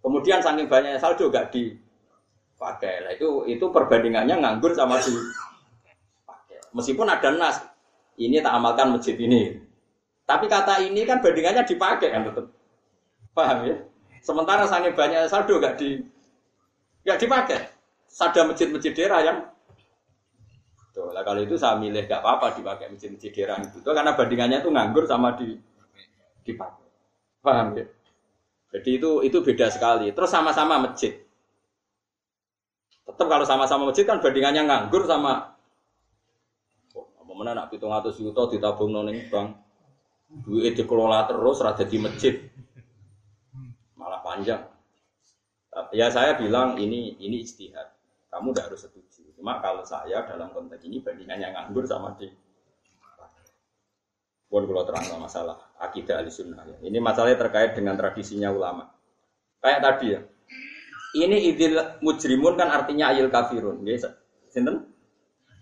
Kemudian 0.03 0.43
saking 0.43 0.67
banyaknya 0.67 0.99
saldo 0.99 1.31
gak 1.31 1.49
dipakai. 2.55 3.03
Lah 3.03 3.11
itu 3.11 3.43
itu 3.51 3.65
perbandingannya 3.67 4.39
nganggur 4.39 4.71
sama 4.71 5.03
dipakai. 5.03 6.63
Meskipun 6.71 7.07
ada 7.11 7.29
nas, 7.35 7.59
ini 8.15 8.39
tak 8.39 8.55
amalkan 8.55 8.95
masjid 8.95 9.19
ini. 9.19 9.59
Tapi 10.25 10.47
kata 10.47 10.81
ini 10.81 11.03
kan 11.03 11.19
bandingannya 11.19 11.67
dipakai 11.67 12.09
kan 12.09 12.23
tetap. 12.25 12.47
Paham 13.35 13.67
ya? 13.67 13.75
Sementara 14.23 14.65
saking 14.65 14.95
banyaknya 14.97 15.29
saldo 15.29 15.59
gak 15.61 15.77
di 15.77 16.01
gak 17.05 17.19
dipakai. 17.21 17.59
Sada 18.09 18.47
masjid-masjid 18.47 18.95
daerah 18.95 19.21
yang 19.21 19.37
Tuh, 20.95 21.11
lah 21.11 21.27
kalau 21.27 21.43
itu 21.43 21.59
saya 21.59 21.75
milih 21.75 22.07
gak 22.07 22.23
apa-apa 22.23 22.55
dipakai 22.55 22.87
masjid-masjid 22.87 23.35
daerah 23.35 23.59
itu. 23.59 23.83
Tuh, 23.83 23.91
karena 23.91 24.15
bandingannya 24.15 24.63
itu 24.63 24.71
nganggur 24.71 25.03
sama 25.03 25.35
di 25.35 25.59
dipakai. 26.47 26.87
Paham 27.43 27.75
ya? 27.75 27.85
Jadi 28.71 28.89
itu 28.95 29.11
itu 29.27 29.37
beda 29.43 29.67
sekali. 29.67 30.15
Terus 30.15 30.31
sama-sama 30.31 30.79
masjid. 30.79 31.24
Tetap 33.15 33.31
kalau 33.31 33.47
sama-sama 33.47 33.87
masjid 33.87 34.03
kan 34.03 34.19
bandingannya 34.19 34.67
nganggur 34.67 35.07
sama 35.07 35.55
oh, 36.99 37.07
apa 37.15 37.31
mana 37.31 37.55
nak 37.55 37.71
pitung 37.71 37.95
atau 37.95 38.11
juta 38.11 38.51
ditabung 38.51 38.91
noning 38.91 39.31
bank. 39.31 39.55
Duit 40.43 40.75
dikelola 40.75 41.23
terus 41.31 41.63
rada 41.63 41.87
di 41.87 41.95
masjid. 41.95 42.35
Malah 43.95 44.19
panjang. 44.19 44.67
Ya 45.95 46.11
saya 46.11 46.35
bilang 46.35 46.75
ini 46.75 47.15
ini 47.23 47.39
istihad. 47.39 47.95
Kamu 48.27 48.51
tidak 48.51 48.75
harus 48.75 48.83
setuju. 48.83 49.31
Cuma 49.39 49.63
kalau 49.63 49.87
saya 49.87 50.27
dalam 50.27 50.51
konteks 50.51 50.83
ini 50.83 50.99
bandingannya 50.99 51.55
nganggur 51.55 51.87
sama 51.87 52.19
di 52.19 52.27
pun 54.45 54.67
kalau 54.67 54.83
terang 54.83 55.19
masalah 55.23 55.57
akidah 55.79 56.19
ahli 56.19 56.31
sunnah 56.31 56.67
ya. 56.67 56.77
Ini 56.83 56.99
masalahnya 56.99 57.39
terkait 57.39 57.79
dengan 57.79 57.95
tradisinya 57.95 58.51
ulama. 58.51 58.91
Kayak 59.63 59.79
tadi 59.83 60.07
ya. 60.15 60.21
Ini 61.15 61.37
idil 61.55 61.79
mujrimun 62.03 62.59
kan 62.59 62.67
artinya 62.75 63.15
ayil 63.15 63.31
kafirun. 63.31 63.79
Ya, 63.87 64.11
sinten? 64.51 64.91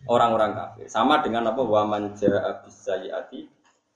Orang-orang 0.09 0.57
kafir. 0.57 0.89
Sama 0.89 1.21
dengan 1.21 1.53
apa? 1.53 1.61
Wa 1.61 1.85
man 1.85 2.17
ja'a 2.17 2.65
bisayiati 2.65 3.47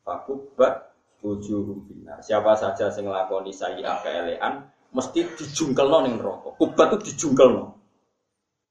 fakubbat 0.05 0.93
wujuhum 1.25 1.83
binar. 1.89 2.21
Siapa 2.21 2.53
saja 2.53 2.93
yang 2.93 3.09
nglakoni 3.09 3.51
sayi'ah 3.51 3.99
keelean 4.05 4.69
mesti 4.93 5.25
dijungkelno 5.35 5.97
ning 6.07 6.15
neraka. 6.21 6.55
Kubat 6.55 6.95
itu 6.95 7.11
dijungkelno. 7.11 7.75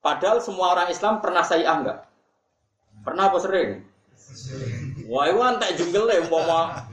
Padahal 0.00 0.38
semua 0.38 0.72
orang 0.72 0.88
Islam 0.88 1.18
pernah 1.18 1.42
saya 1.42 1.66
enggak? 1.66 2.06
Pernah 3.02 3.24
apa 3.28 3.38
sering? 3.42 3.82
Wah, 5.10 5.28
itu 5.28 5.38
antek 5.42 5.74
jungle 5.78 6.10
ya, 6.10 6.22
umpama 6.22 6.86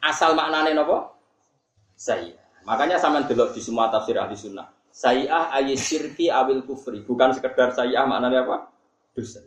asal 0.00 0.32
maknanya 0.32 0.82
apa? 0.82 1.14
Saya. 1.96 2.36
Makanya 2.64 2.96
sama 3.00 3.24
delok 3.24 3.52
di 3.56 3.60
semua 3.60 3.88
tafsir 3.88 4.16
ahli 4.16 4.36
sunnah. 4.36 4.68
Sayyah 4.90 5.54
ayat 5.54 5.78
syirki 5.78 6.28
awil 6.28 6.66
kufri. 6.66 7.06
Bukan 7.06 7.30
sekedar 7.34 7.70
sayyah 7.72 8.04
maknanya 8.04 8.46
apa? 8.46 8.56
Dosa. 9.14 9.40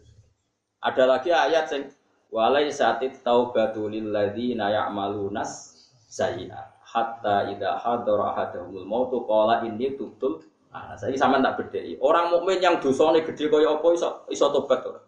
Ada 0.83 1.03
lagi 1.07 1.29
ayat 1.31 1.67
yang 1.71 1.83
walai 2.31 2.71
satit 2.71 3.19
taubatu 3.23 3.87
lilladzina 3.87 4.71
ya'malunas 4.71 5.75
sayyah 6.07 6.73
hatta 6.83 7.51
idha 7.51 7.79
hadara 7.79 8.35
ahadahumul 8.35 8.85
mautu 8.85 9.23
qala 9.23 9.63
inni 9.65 9.95
tubtul 9.95 10.43
Nah, 10.73 10.97
saya 10.97 11.13
sama 11.13 11.37
tak 11.37 11.69
beda. 11.69 11.85
Orang 12.01 12.33
mukmin 12.33 12.57
yang 12.57 12.81
dosane 12.81 13.21
gede 13.21 13.45
kaya 13.45 13.77
apa 13.77 13.87
iso 13.93 14.25
iso 14.33 14.49
tobat 14.49 14.81
ora? 14.81 15.05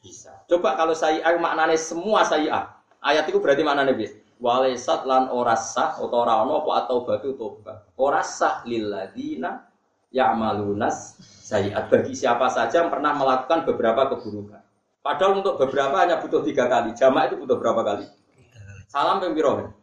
Bisa. 0.00 0.32
Coba 0.48 0.80
kalau 0.80 0.96
saya 0.96 1.20
maknane 1.36 1.76
semua 1.76 2.24
saya 2.24 2.72
ayat 3.04 3.28
itu 3.28 3.36
berarti 3.36 3.60
maknane 3.60 3.92
bis. 3.92 4.16
Walaisat 4.42 5.06
lan 5.06 5.30
ora 5.30 5.54
sah 5.54 5.94
atau 5.94 6.10
ora 6.10 6.42
ono 6.42 6.66
apa 6.66 6.70
atau 6.82 7.06
batu 7.06 7.38
tobat. 7.38 7.86
Ora 7.94 8.26
sah 8.26 8.66
lilladina 8.66 9.70
ya'malunas 10.10 11.22
sayiat 11.22 11.86
bagi 11.86 12.18
siapa 12.18 12.50
saja 12.50 12.82
yang 12.82 12.90
pernah 12.90 13.14
melakukan 13.14 13.62
beberapa 13.62 14.10
keburukan. 14.10 14.58
Padahal 14.98 15.38
untuk 15.38 15.62
beberapa 15.62 15.94
hanya 16.02 16.18
butuh 16.18 16.42
tiga 16.42 16.66
kali. 16.66 16.90
Jamaah 16.90 17.30
itu 17.30 17.38
butuh 17.38 17.54
berapa 17.62 17.86
kali? 17.86 18.06
Salam 18.90 19.22
pembiro. 19.22 19.78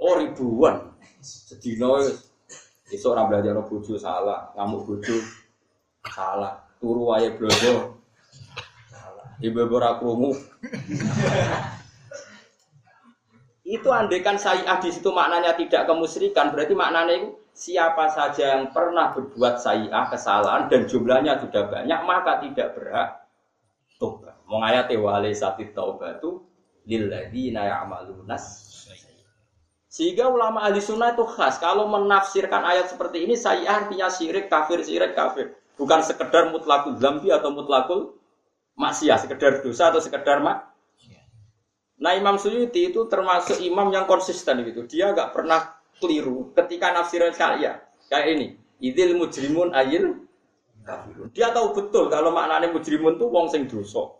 Oh 0.00 0.16
ribuan. 0.16 0.96
Sedino 1.20 2.00
Iso 2.90 3.14
ora 3.14 3.22
belajar 3.22 3.54
bojo 3.54 3.94
salah, 3.94 4.50
ngamuk 4.58 4.82
bojo 4.82 5.14
salah, 6.10 6.58
turu 6.82 7.14
wae 7.14 7.30
salah. 8.90 9.28
Ibu 9.38 9.70
ora 9.70 9.94
krungu. 10.02 10.34
Itu 13.70 13.86
andekan 13.94 14.34
saya 14.34 14.82
di 14.82 14.90
situ 14.90 15.14
maknanya 15.14 15.54
tidak 15.54 15.86
kemusyrikan, 15.86 16.50
berarti 16.50 16.74
maknanya 16.74 17.14
itu 17.22 17.28
siapa 17.54 18.10
saja 18.10 18.58
yang 18.58 18.74
pernah 18.74 19.14
berbuat 19.14 19.62
sayi'ah 19.62 20.10
kesalahan 20.10 20.66
dan 20.66 20.90
jumlahnya 20.90 21.38
sudah 21.38 21.70
banyak 21.70 22.00
maka 22.02 22.42
tidak 22.42 22.74
berhak 22.74 23.22
tobat. 24.02 24.34
Mau 24.50 24.58
ayat 24.66 24.90
wale 24.98 25.30
sati 25.30 25.70
taubatu 25.70 26.42
lilladzina 26.82 27.70
ya'malunas 27.70 28.70
sehingga 29.90 30.30
ulama 30.30 30.62
ahli 30.62 30.78
sunnah 30.78 31.18
itu 31.18 31.26
khas. 31.26 31.58
Kalau 31.58 31.90
menafsirkan 31.90 32.62
ayat 32.62 32.94
seperti 32.94 33.26
ini, 33.26 33.34
saya 33.34 33.82
artinya 33.82 34.06
syirik, 34.06 34.46
kafir, 34.46 34.86
syirik, 34.86 35.18
kafir. 35.18 35.58
Bukan 35.74 36.06
sekedar 36.06 36.54
mutlakul 36.54 36.94
zambi 37.02 37.34
atau 37.34 37.50
mutlakul 37.50 38.14
maksiat, 38.78 39.26
sekedar 39.26 39.66
dosa 39.66 39.90
atau 39.90 39.98
sekedar 39.98 40.38
mak. 40.38 40.69
Nah 42.00 42.16
Imam 42.16 42.40
Suyuti 42.40 42.88
itu 42.88 43.04
termasuk 43.06 43.60
imam 43.60 43.92
yang 43.92 44.08
konsisten 44.08 44.64
gitu. 44.64 44.88
Dia 44.88 45.12
gak 45.12 45.36
pernah 45.36 45.76
keliru 46.00 46.50
ketika 46.56 46.96
nafsiran 46.96 47.36
saya 47.36 47.84
kayak 48.08 48.26
ini. 48.36 48.48
Idil 48.80 49.20
mujrimun 49.20 49.76
ayil 49.76 50.24
Dia 51.36 51.52
tahu 51.52 51.76
betul 51.76 52.08
kalau 52.08 52.32
maknanya 52.32 52.72
mujrimun 52.72 53.20
itu 53.20 53.28
wong 53.28 53.52
sing 53.52 53.68
dosa. 53.68 54.16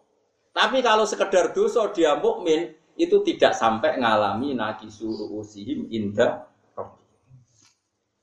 Tapi 0.53 0.85
kalau 0.85 1.09
sekedar 1.09 1.57
dosa 1.57 1.89
dia 1.89 2.20
mukmin, 2.20 2.76
itu 3.01 3.16
tidak 3.24 3.57
sampai 3.57 3.97
ngalami 3.97 4.53
suruh 4.93 5.33
usihim 5.41 5.89
indah 5.89 6.45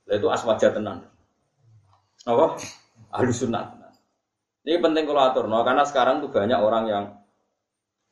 itu 0.07 0.27
aswaja 0.31 0.71
tenan. 0.71 1.03
Apa? 2.23 2.55
Ahli 3.11 3.33
sunnah. 3.35 3.75
Ini 4.63 4.83
penting 4.83 5.07
kalau 5.07 5.23
atur, 5.31 5.45
karena 5.47 5.83
sekarang 5.87 6.19
tuh 6.19 6.31
banyak 6.31 6.59
orang 6.59 6.83
yang 6.87 7.03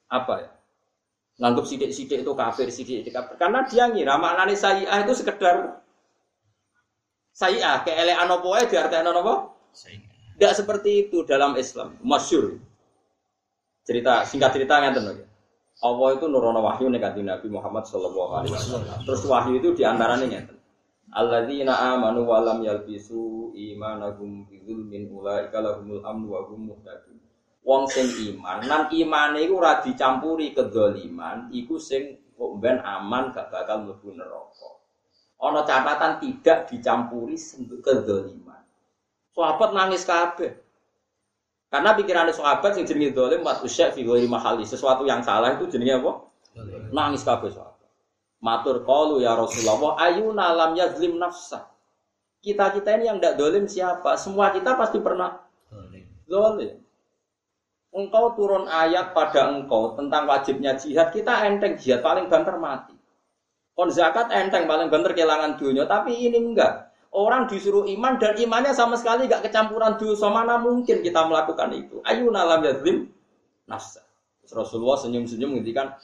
apa 0.08 0.34
ya? 0.40 0.50
Nganggap 1.36 1.66
sidik-sidik 1.68 2.24
itu 2.24 2.32
kafir, 2.32 2.68
sidik 2.72 3.12
kafir. 3.12 3.36
Karena 3.36 3.68
dia 3.68 3.92
ngira 3.92 4.16
maknanya 4.16 4.56
sayi'ah 4.56 5.04
itu 5.04 5.14
sekedar 5.20 5.84
sayi'ah, 7.36 7.84
keelean 7.84 8.32
apa 8.32 8.48
ya 8.64 8.64
diartikan 8.72 9.12
apa? 9.12 9.52
Tidak 10.36 10.54
seperti 10.56 11.08
itu 11.08 11.28
dalam 11.28 11.60
Islam, 11.60 12.00
masyur. 12.00 12.56
Cerita 13.84 14.24
singkat 14.24 14.56
cerita 14.56 14.80
ngeten 14.80 15.04
ya. 15.12 15.26
Allah 15.84 16.16
itu 16.16 16.26
nurono 16.32 16.64
wahyu 16.64 16.88
nih 16.88 17.04
Nabi 17.04 17.48
Muhammad 17.52 17.84
Alaihi 17.84 18.56
Wasallam. 18.56 19.04
Terus 19.04 19.22
wahyu 19.28 19.60
itu 19.60 19.76
di 19.76 19.84
antaranya 19.84 20.24
ngeten. 20.24 20.56
Alladzina 21.16 21.96
amanu 21.96 22.28
wa 22.28 22.44
lam 22.44 22.64
yalbisu 22.64 23.52
imanahum 23.56 24.48
bi 24.48 24.64
dzulmin 24.64 25.08
ulaika 25.12 25.64
lahumul 25.64 26.04
amnu 26.04 26.28
wa 26.32 26.42
hum 26.48 26.72
muhtadun. 26.72 27.15
Wong 27.66 27.90
sing 27.90 28.06
iman, 28.30 28.62
nan 28.70 28.94
imane 28.94 29.42
iku 29.42 29.58
ora 29.58 29.82
dicampuri 29.82 30.54
kedzaliman, 30.54 31.50
iku 31.50 31.82
sing 31.82 32.14
kok 32.38 32.62
ben 32.62 32.78
aman 32.78 33.34
gak 33.34 33.50
bakal 33.50 33.82
mlebu 33.82 34.14
neraka. 34.14 34.70
Ana 35.42 35.66
catatan 35.66 36.22
tidak 36.22 36.70
dicampuri 36.70 37.34
kedzaliman. 37.82 38.62
Sahabat 39.34 39.74
nangis 39.74 40.06
kabeh. 40.06 40.62
Karena 41.74 41.98
pikiran 41.98 42.30
sahabat 42.30 42.78
yang 42.78 42.86
jenenge 42.86 43.18
dolim 43.18 43.42
waktu 43.42 43.66
syekh 43.66 43.98
fi 43.98 44.06
ghairi 44.06 44.30
mahali, 44.30 44.62
sesuatu 44.62 45.02
yang 45.02 45.26
salah 45.26 45.58
itu 45.58 45.66
jenenge 45.66 46.06
apa? 46.06 46.22
Nangis 46.94 47.26
kabeh 47.26 47.50
sahabat. 47.50 47.90
Matur 48.46 48.86
qalu 48.86 49.26
ya 49.26 49.34
Rasulullah, 49.34 49.98
ayuna 50.06 50.54
lam 50.54 50.78
yazlim 50.78 51.18
nafsa. 51.18 51.66
Kita-kita 52.46 52.94
ini 53.02 53.10
yang 53.10 53.18
tidak 53.18 53.42
dolim 53.42 53.66
siapa? 53.66 54.22
Semua 54.22 54.54
kita 54.54 54.78
pasti 54.78 55.02
pernah 55.02 55.42
dolim. 56.30 56.85
Engkau 57.96 58.36
turun 58.36 58.68
ayat 58.68 59.16
pada 59.16 59.56
engkau 59.56 59.96
tentang 59.96 60.28
wajibnya 60.28 60.76
jihad, 60.76 61.16
kita 61.16 61.48
enteng 61.48 61.80
jihad 61.80 62.04
paling 62.04 62.28
banter 62.28 62.60
mati. 62.60 62.92
Kon 63.72 63.88
zakat 63.88 64.28
enteng 64.36 64.68
paling 64.68 64.92
banter 64.92 65.16
kehilangan 65.16 65.56
dunia, 65.56 65.88
tapi 65.88 66.12
ini 66.28 66.36
enggak. 66.44 66.92
Orang 67.16 67.48
disuruh 67.48 67.88
iman 67.88 68.20
dan 68.20 68.36
imannya 68.36 68.76
sama 68.76 69.00
sekali 69.00 69.32
gak 69.32 69.48
kecampuran 69.48 69.96
dosa. 69.96 70.28
Mana 70.28 70.60
mungkin 70.60 71.00
kita 71.00 71.24
melakukan 71.24 71.72
itu? 71.72 72.04
Ayu 72.04 72.28
nalam 72.28 72.60
yadlim 72.60 73.08
nafsa. 73.72 74.04
Rasulullah 74.52 75.00
senyum-senyum 75.00 75.56
ngendikan 75.56 75.96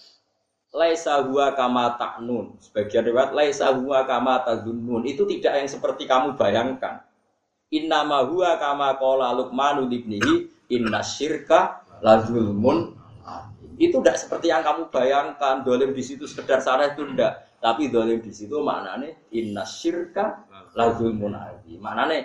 laisa 0.71 1.19
huwa 1.27 1.51
kama 1.51 1.99
ta'nun. 1.99 2.55
Sebagian 2.63 3.03
riwayat 3.03 3.35
laisa 3.35 3.75
huwa 3.75 4.07
kama 4.07 4.39
tadunnun. 4.47 5.03
Itu 5.03 5.27
tidak 5.27 5.59
yang 5.59 5.67
seperti 5.67 6.07
kamu 6.07 6.39
bayangkan. 6.39 7.03
Innama 7.75 8.23
huwa 8.23 8.55
kama 8.55 8.95
qala 8.95 9.35
Luqman 9.35 9.91
ibnihi 9.91 10.47
inna 10.71 11.03
syirka 11.03 11.80
la 12.01 12.21
zulmun. 12.25 12.97
Itu 13.81 13.97
tidak 13.97 14.17
seperti 14.21 14.53
yang 14.53 14.61
kamu 14.61 14.93
bayangkan. 14.93 15.65
Dolim 15.65 15.93
di 15.93 16.03
situ 16.05 16.29
sekedar 16.29 16.61
sarah 16.61 16.93
itu 16.93 17.01
tidak. 17.13 17.57
Tapi 17.61 17.89
dolim 17.89 18.21
di 18.21 18.33
situ 18.33 18.61
maknanya 18.61 19.09
inna 19.33 19.65
syirka 19.65 20.45
lazul 20.77 21.13
munafi. 21.13 21.77
Maknane 21.81 22.17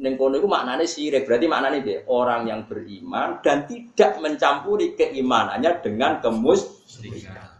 ning 0.00 0.20
kono 0.20 0.36
iku 0.36 0.48
maknane 0.48 0.84
syirik. 0.84 1.24
Berarti 1.24 1.46
maknane 1.48 1.80
dia 1.80 2.04
orang 2.08 2.44
yang 2.48 2.60
beriman 2.68 3.40
dan 3.40 3.64
tidak 3.64 4.20
mencampuri 4.20 4.92
keimanannya 4.96 5.80
dengan 5.80 6.20
kemusyrikan. 6.20 7.56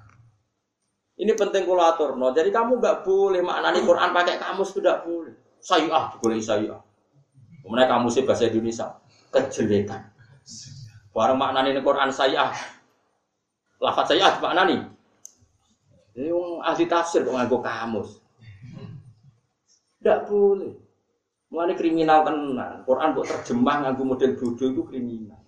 Ini 1.19 1.35
penting 1.35 1.67
kulatur, 1.67 2.15
no. 2.15 2.31
Jadi 2.31 2.55
kamu 2.55 2.79
nggak 2.79 3.03
boleh 3.03 3.43
maknani 3.43 3.83
Quran 3.83 4.15
pakai 4.15 4.39
kamus 4.39 4.71
tidak 4.77 5.03
boleh. 5.03 5.35
Sayyi'ah 5.59 6.15
boleh 6.23 6.39
sayyi'ah. 6.39 6.81
Kemudian 7.67 7.89
kamus 7.91 8.23
bahasa 8.23 8.47
Indonesia 8.47 8.87
kejelekan. 9.35 10.15
Barang 11.19 11.35
maknani 11.35 11.75
Quran 11.83 12.15
sayyi'ah. 12.15 12.55
Lafaz 13.83 14.15
sayyi'ah 14.15 14.39
maknani. 14.39 14.87
Ini 16.15 16.31
yang 16.31 16.63
ahli 16.63 16.87
tafsir 16.87 17.27
kok 17.27 17.35
nganggo 17.35 17.59
kamus. 17.59 18.23
Tidak 19.99 20.31
boleh. 20.31 20.79
Mulai 21.51 21.75
kriminal 21.75 22.23
tenan. 22.23 22.87
Quran 22.87 23.19
buat 23.19 23.27
terjemah 23.27 23.77
nganggu 23.83 24.03
model 24.07 24.39
bodoh 24.39 24.69
itu 24.71 24.83
kriminal. 24.87 25.43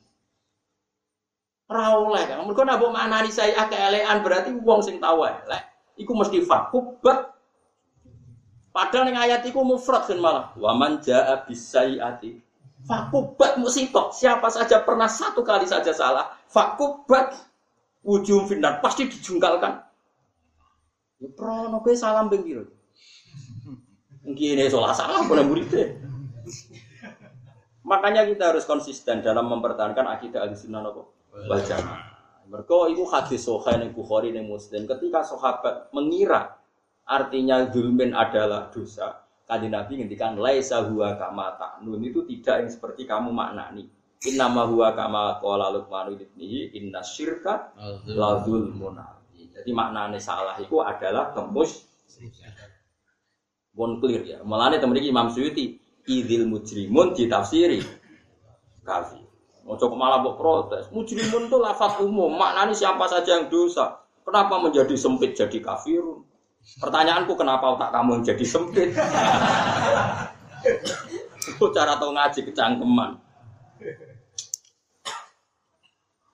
Rawleh 1.71 2.23
kan. 2.27 2.43
Mereka 2.43 2.67
nak 2.67 2.79
buat 2.83 2.91
mana 2.91 3.23
nih 3.23 3.31
saya 3.31 3.63
keelean 3.71 4.27
berarti 4.27 4.51
uang 4.51 4.83
sing 4.83 4.99
tahu 4.99 5.23
elek. 5.23 5.63
Iku 6.03 6.19
mesti 6.19 6.43
fakubat. 6.43 7.31
Padahal 8.75 9.07
yang 9.07 9.23
ayat 9.23 9.47
itu 9.47 9.63
mufrad 9.63 10.03
kan 10.03 10.19
malah. 10.19 10.51
Waman 10.59 10.99
jaa 10.99 11.47
bisayati. 11.47 12.50
Fakubat 12.89 13.61
musibah. 13.61 14.13
Siapa 14.13 14.49
saja 14.49 14.81
pernah 14.85 15.09
satu 15.09 15.45
kali 15.45 15.69
saja 15.69 15.93
salah. 15.93 16.33
Fakubat. 16.49 17.37
Ujung 18.01 18.49
final 18.49 18.81
pasti 18.81 19.05
dijungkalkan. 19.05 19.77
Ya 21.21 21.29
prono 21.37 21.85
salam 21.93 22.33
bengkiro. 22.33 22.65
Mungkin 24.25 24.57
ini 24.57 24.73
salah 24.73 24.97
salah 24.97 25.21
boleh 25.29 25.45
muridnya. 25.45 26.01
Makanya 27.85 28.25
kita 28.25 28.57
harus 28.57 28.65
konsisten 28.65 29.21
dalam 29.21 29.53
mempertahankan 29.53 30.09
akidah 30.09 30.49
al-sunnah 30.49 30.81
wal 30.89 31.61
jamaah. 31.61 32.11
Mereka 32.51 32.91
itu 32.91 33.07
hadis 33.07 33.47
sohain 33.47 33.79
yang 33.79 33.95
Bukhari 33.95 34.35
yang 34.35 34.51
Muslim. 34.51 34.83
Ketika 34.83 35.23
sahabat 35.23 35.95
mengira 35.95 36.59
artinya 37.07 37.63
zulmin 37.71 38.11
adalah 38.11 38.71
dosa, 38.75 39.23
kali 39.51 39.67
Nabi 39.67 39.93
ngendikan 39.99 40.39
laisa 40.39 40.87
huwa 40.87 41.19
kama 41.19 41.59
ta'nun 41.59 41.99
itu 42.07 42.23
tidak 42.23 42.63
yang 42.63 42.71
seperti 42.71 43.03
kamu 43.03 43.35
maknani. 43.35 43.91
Inna 44.31 44.47
ma 44.47 44.63
huwa 44.71 44.95
kama 44.95 45.43
qala 45.43 45.75
Luqman 45.75 46.15
ibnihi 46.15 46.79
inna 46.79 47.03
syirka 47.03 47.75
la 48.07 48.39
zulmun 48.47 48.95
Jadi 49.35 49.71
maknanya 49.75 50.23
salah 50.23 50.55
itu 50.63 50.79
adalah 50.79 51.35
kemus 51.35 51.91
Pun 53.71 53.97
clear 54.03 54.23
ya. 54.27 54.39
Malah 54.45 54.77
temen 54.77 54.99
iki 54.99 55.09
Imam 55.09 55.31
Suyuti 55.31 55.79
idil 56.05 56.45
mujrimun 56.51 57.15
ditafsiri 57.17 57.81
kafir. 58.83 59.25
Mau 59.65 59.79
coba 59.79 59.95
malah 59.95 60.19
buat 60.21 60.37
protes. 60.37 60.85
Mujrimun 60.91 61.47
itu 61.47 61.57
lafaz 61.57 62.03
umum, 62.03 62.35
maknanya 62.35 62.75
siapa 62.75 63.07
saja 63.07 63.39
yang 63.39 63.47
dosa. 63.47 64.03
Kenapa 64.27 64.59
menjadi 64.59 64.95
sempit 64.99 65.39
jadi 65.39 65.59
kafirun? 65.63 66.27
Pertanyaanku 66.61 67.33
kenapa 67.35 67.77
otak 67.77 67.91
kamu 67.91 68.23
jadi 68.23 68.45
sempit? 68.45 68.93
Itu 71.49 71.73
cara 71.73 71.97
tau 71.97 72.13
ngaji 72.13 72.41
kecangkeman. 72.53 73.11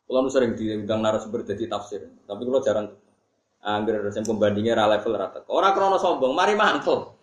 Kalau 0.06 0.30
sering 0.30 0.54
diundang 0.54 1.02
narasumber 1.02 1.42
jadi 1.42 1.66
tafsir, 1.66 2.06
tapi 2.30 2.46
kalau 2.46 2.62
jarang 2.62 2.86
angger 3.66 4.06
yang 4.06 4.22
pembandingnya 4.22 4.78
ra 4.78 4.86
level 4.86 5.18
rata. 5.18 5.42
Orang 5.50 5.74
krono 5.74 5.98
sombong, 5.98 6.30
mari 6.30 6.54
mantel. 6.54 7.18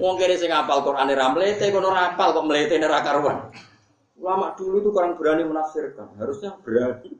Wong 0.00 0.16
kene 0.16 0.40
sing 0.40 0.48
apal 0.48 0.80
Qur'ane 0.80 1.12
ra 1.12 1.30
mlete 1.30 1.68
kono 1.68 1.92
ra 1.92 2.16
apal 2.16 2.32
kok 2.32 2.48
mlete 2.48 2.80
ora 2.80 3.04
karuan. 3.04 3.52
Ulama 4.16 4.56
dulu 4.56 4.80
itu 4.80 4.88
kurang 4.90 5.20
berani 5.20 5.44
menafsirkan, 5.44 6.16
harusnya 6.16 6.56
berani. 6.64 7.12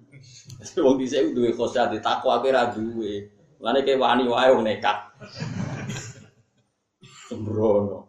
Wong 0.81 0.97
dhisik 0.97 1.37
duwe 1.37 1.53
khosyat 1.53 1.93
takwa 2.01 2.41
ape 2.41 2.49
ra 2.49 2.72
duwe. 2.72 3.36
Lane 3.61 3.81
ke 3.85 3.97
wani 3.97 4.29
wae 4.29 4.53
wong 4.53 4.65
nekat. 4.65 4.97
Sembrono. 7.29 8.07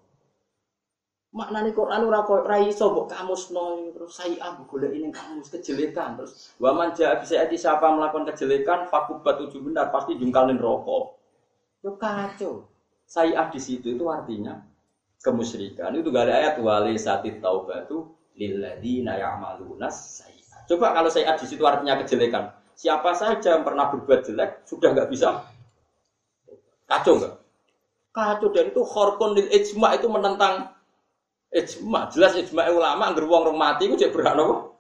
Maknane 1.38 1.70
Quran 1.70 2.02
ora 2.08 2.26
kok 2.26 2.50
ra 2.50 2.58
iso 2.58 2.89
mbok 2.89 3.14
kamusno 3.14 3.93
terus 3.93 4.16
saya 4.18 4.41
ah 4.41 4.58
golek 4.58 4.95
ini 4.95 5.14
kamus 5.14 5.54
kejelekan 5.54 6.18
terus 6.18 6.56
wa 6.58 6.74
man 6.74 6.98
jaa 6.98 7.20
bisa 7.20 7.45
siapa 7.45 7.93
melakukan 7.93 8.26
kejelekan 8.34 8.89
fakubat 8.89 9.38
tujuh 9.45 9.62
benar 9.62 9.93
pasti 9.93 10.18
jungkalin 10.18 10.58
rokok. 10.58 11.14
Yo 11.86 11.93
kacau. 12.00 12.66
Sayi'ah 13.08 13.48
di 13.54 13.60
situ 13.62 13.95
itu 13.95 14.04
artinya 14.12 14.60
kemusyrikan. 15.24 15.95
Itu 15.95 16.12
gak 16.12 16.28
ada 16.28 16.34
ayat 16.43 16.56
wali 16.60 17.00
satit 17.00 17.39
taubatu 17.39 18.12
lilladina 18.36 19.16
ya'maluna 19.16 19.88
sayi'ah. 19.88 20.68
Coba 20.68 20.91
kalau 20.91 21.08
sayi'ah 21.08 21.39
di 21.39 21.45
situ 21.48 21.64
artinya 21.64 21.95
kejelekan. 22.04 22.52
Siapa 22.78 23.17
saja 23.17 23.57
yang 23.57 23.65
pernah 23.65 23.89
berbuat 23.89 24.30
jelek 24.30 24.69
sudah 24.69 24.93
nggak 24.93 25.09
bisa 25.09 25.41
kacau 26.86 27.17
nggak? 27.17 27.34
Kacau 28.13 28.53
dan 28.53 28.69
itu 28.69 28.82
khorkun 28.86 29.34
lil 29.34 29.49
ijma 29.49 29.97
itu 29.97 30.05
menentang 30.05 30.78
ijma. 31.49 32.13
Jelas 32.13 32.38
ijma 32.38 32.69
ulama 32.69 33.09
anggar 33.09 33.25
wong 33.25 33.57
mati 33.57 33.89
itu 33.89 33.97
jadi 33.97 34.13
nopo. 34.38 34.78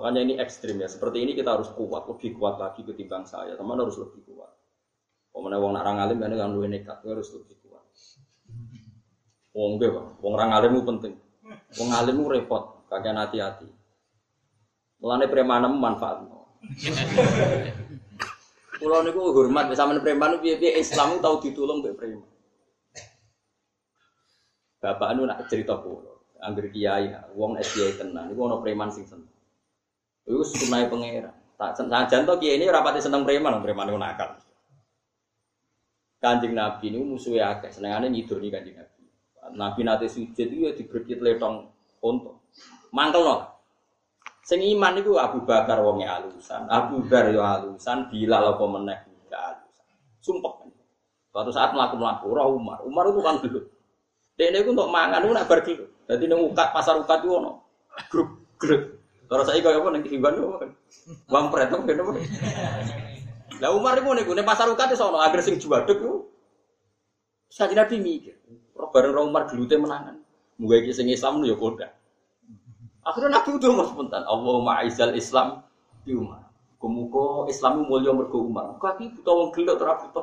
Makanya 0.00 0.20
ini 0.24 0.34
ekstrim 0.40 0.80
ya. 0.80 0.88
Seperti 0.88 1.20
ini 1.20 1.36
kita 1.36 1.60
harus 1.60 1.68
kuat, 1.76 2.08
lebih 2.08 2.40
kuat 2.40 2.56
lagi 2.56 2.80
ketimbang 2.80 3.28
saya. 3.28 3.52
Teman 3.60 3.76
harus 3.76 4.00
lebih 4.00 4.24
kuat. 4.32 4.48
Pemenang 5.28 5.60
wong 5.60 5.72
nak 5.76 5.84
alim 5.84 6.16
kan 6.24 6.32
kan 6.32 6.56
nekat 6.56 7.04
harus 7.04 7.28
lebih 7.36 7.60
kuat. 7.60 7.84
Wong 9.52 9.76
ge, 9.76 9.92
wong 9.92 10.32
orang 10.40 10.56
alim 10.56 10.80
penting. 10.88 11.20
Wong 11.76 11.90
alim 11.92 12.24
repot, 12.24 12.88
kakek 12.88 13.12
hati-hati. 13.12 13.79
Mulane 15.00 15.26
preman 15.32 15.64
manfaat. 15.80 16.28
Kulo 18.80 18.96
niku 19.04 19.32
hormat 19.36 19.68
sama 19.76 19.96
preman 20.00 20.40
piye-piye 20.40 20.80
Islam 20.80 21.20
tahu 21.20 21.40
ditulung 21.44 21.80
mbek 21.84 21.96
preman. 21.96 22.28
Bapak 24.80 25.12
anu 25.12 25.28
nak 25.28 25.44
cerita 25.52 25.76
kulo, 25.76 26.24
angger 26.40 26.72
kiai, 26.72 27.12
wong 27.36 27.60
SDI 27.60 28.00
tenan, 28.00 28.32
niku 28.32 28.48
preman 28.64 28.88
sing 28.88 29.04
seneng. 29.04 29.28
Iku 30.24 30.40
sunai 30.40 30.88
pangeran. 30.88 31.36
Tak 31.60 31.76
senajan 31.76 32.24
to 32.24 32.40
kiai 32.40 32.56
ini 32.56 32.72
rapati 32.72 33.04
seneng 33.04 33.28
preman, 33.28 33.60
preman 33.60 33.88
niku 33.88 34.00
nakal. 34.00 34.40
Kanjeng 36.20 36.52
Nabi 36.52 36.92
ini 36.92 37.00
musuhnya 37.00 37.56
akeh, 37.56 37.72
senengane 37.72 38.12
nyidoni 38.12 38.52
Kanjeng 38.52 38.76
Nabi. 38.76 39.02
Nabi 39.56 39.80
nate 39.84 40.08
sujud 40.08 40.36
itu 40.36 40.68
ya 40.68 40.72
diberi 40.76 41.16
letong. 41.16 41.68
Mangkel 42.92 43.24
no. 43.24 43.49
Sing 44.50 44.66
iman 44.66 44.98
iku 44.98 45.14
Abu 45.14 45.46
Bakar 45.46 45.78
wonge 45.78 46.10
alusan, 46.10 46.66
Abu 46.66 47.06
Dar 47.06 47.30
yo 47.30 47.38
alusan, 47.38 48.10
Bilal 48.10 48.50
apa 48.50 48.58
gak 49.30 49.42
alusan. 49.46 49.86
Sumpah. 50.18 50.66
Suatu 51.30 51.54
saat 51.54 51.70
melaku-melaku, 51.70 52.34
roh 52.34 52.58
Umar. 52.58 52.82
Umar 52.82 53.06
itu 53.14 53.22
kan 53.22 53.38
dulu. 53.38 53.62
Dia 54.34 54.50
ini 54.50 54.66
untuk 54.66 54.90
mangan, 54.90 55.22
itu 55.22 55.30
nak. 55.30 55.46
Jadi 55.46 56.26
ini 56.26 56.34
ukat, 56.34 56.74
pasar 56.74 56.98
ukat 56.98 57.22
itu 57.22 57.30
ono. 57.30 57.62
Grup, 58.10 58.58
grup. 58.58 58.98
Terus 59.30 59.46
saya 59.46 59.62
kaya 59.62 59.78
apa, 59.78 59.88
nanti 59.94 60.10
hiban 60.10 60.34
itu. 60.34 60.50
Bang 61.30 61.54
Pret, 61.54 61.70
apa 61.70 61.86
apa. 61.86 62.12
Lah 63.62 63.70
Umar 63.70 64.02
itu 64.02 64.10
nih, 64.10 64.26
nih 64.26 64.42
pasar 64.42 64.66
ukat 64.66 64.90
itu 64.90 64.98
ono. 64.98 65.22
Agar 65.22 65.38
sing 65.46 65.62
juaduk 65.62 65.94
itu. 65.94 66.26
Saya 67.54 67.70
Nabi 67.70 68.02
mikir. 68.02 68.34
Roh 68.74 68.90
bareng 68.90 69.30
Umar 69.30 69.46
gelute 69.46 69.78
menangan. 69.78 70.18
Muga 70.58 70.82
iki 70.82 70.90
sing 70.90 71.06
Islam 71.06 71.38
ya 71.46 71.54
koda. 71.54 71.99
Akhirnya 73.00 73.40
Nabi 73.40 73.50
udah 73.56 73.70
mau 73.72 73.86
spontan. 73.88 74.22
Allahumma 74.28 74.84
aizal 74.84 75.16
Islam 75.16 75.64
di 76.04 76.12
Umar. 76.12 76.52
Kumuko 76.80 77.48
Islam 77.48 77.84
mulia 77.88 78.12
mergo 78.12 78.44
Umar. 78.44 78.76
Kaki 78.80 79.20
buta 79.20 79.30
wong 79.32 79.50
gelok 79.52 79.80
ora 79.80 79.94
buta 80.00 80.20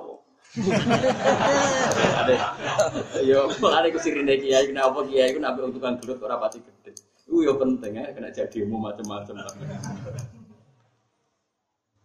Yo, 3.19 3.51
mulane 3.59 3.91
ku 3.91 3.99
sirine 3.99 4.39
kiai 4.39 4.71
kenapa 4.71 5.03
kiai 5.03 5.35
ku 5.35 5.39
nabi 5.43 5.67
tukang 5.75 5.99
gelut 5.99 6.23
ora 6.23 6.39
pati 6.39 6.63
gede. 6.63 6.95
Iku 7.27 7.43
yo 7.43 7.59
penting 7.59 7.99
ya 7.99 8.15
kena 8.15 8.31
jadi 8.31 8.63
ilmu 8.63 8.79
macam-macam. 8.79 9.43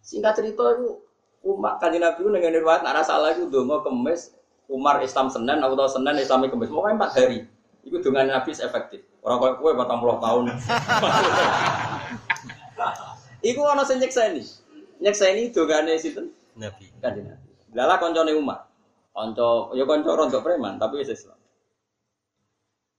Singkat 0.02 0.34
cerita 0.34 0.64
itu 0.74 0.98
umat 1.46 1.78
kanji 1.78 2.02
Nabi 2.02 2.26
dengan 2.26 2.58
riwayat 2.58 2.82
nak 2.82 3.06
salah 3.06 3.30
itu 3.30 3.46
dongo 3.46 3.86
kemis 3.86 4.34
Umar 4.66 4.98
Islam 4.98 5.30
Senin 5.30 5.62
atau 5.62 5.86
Senin 5.86 6.18
Islam 6.18 6.50
kemis 6.50 6.74
mau 6.74 6.90
empat 6.90 7.14
hari. 7.14 7.46
Itu 7.86 8.02
dengan 8.02 8.34
Nabi 8.34 8.50
efektif. 8.50 9.06
Orang 9.22 9.38
kau 9.38 9.54
kue 9.62 9.72
batang 9.78 10.02
puluh 10.02 10.18
tahun. 10.18 10.50
Iku 13.42 13.60
ana 13.66 13.86
sing 13.86 14.02
nyeksa 14.02 14.34
ini. 14.34 14.42
Nyeksa 14.98 15.30
ini 15.30 15.54
dongane 15.54 15.94
sinten? 15.98 16.34
Nabi. 16.58 16.90
Kanji 16.98 17.22
Nabi. 17.22 17.50
Lala 17.74 18.02
koncone 18.02 18.34
Umar. 18.34 18.66
Konco, 19.12 19.76
ya 19.76 19.84
konco 19.84 20.10
rontok 20.16 20.40
preman, 20.40 20.80
tapi 20.80 21.04
wis 21.04 21.12
Islam. 21.12 21.36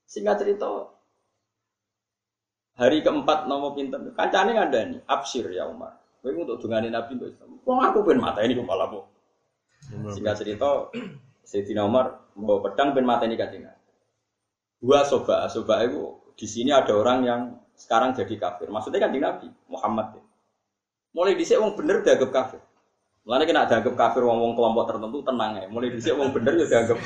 Singkat 0.05 0.45
cerita, 0.45 0.93
hari 2.77 3.01
keempat 3.01 3.49
nomo 3.49 3.73
pinter, 3.73 3.97
kancane 4.13 4.53
ada 4.53 4.79
nih, 4.93 5.01
absir 5.09 5.49
ya 5.49 5.65
Umar. 5.65 5.97
Kowe 6.21 6.29
untuk 6.37 6.61
dungane 6.61 6.93
Nabi 6.93 7.17
untuk 7.17 7.33
Islam. 7.33 7.57
Wong 7.65 7.79
aku 7.81 8.05
ben 8.05 8.21
mata 8.21 8.45
ini 8.45 8.53
kepala 8.53 8.93
bu. 8.93 9.01
Singkat 10.13 10.35
cerita, 10.37 10.93
Sayyidina 11.43 11.81
Umar 11.81 12.29
bawa 12.37 12.61
pedang 12.69 12.93
ben 12.93 13.09
mata 13.09 13.25
ini 13.25 13.35
katinga. 13.35 13.73
Dua 14.83 15.07
soba, 15.07 15.47
soba 15.47 15.79
itu 15.87 16.19
di 16.35 16.43
sini 16.43 16.75
ada 16.75 16.91
orang 16.91 17.23
yang 17.23 17.41
sekarang 17.71 18.11
jadi 18.11 18.35
kafir. 18.35 18.67
Maksudnya 18.67 18.99
kan 18.99 19.15
di 19.15 19.23
Nabi 19.23 19.47
Muhammad. 19.71 20.19
Mulai 21.15 21.39
di 21.39 21.47
sini 21.47 21.63
wong 21.63 21.79
bener 21.79 22.03
dianggap 22.03 22.31
kafir. 22.35 22.59
Mulane 23.23 23.47
kena 23.47 23.63
dianggap 23.63 23.95
kafir 23.95 24.27
wong-wong 24.27 24.59
kelompok 24.59 24.83
tertentu 24.91 25.23
tenang 25.23 25.55
ya. 25.55 25.65
Mulai 25.71 25.95
dhisik 25.95 26.19
wong 26.19 26.35
bener 26.35 26.59
ya 26.59 26.65
dianggap. 26.67 26.99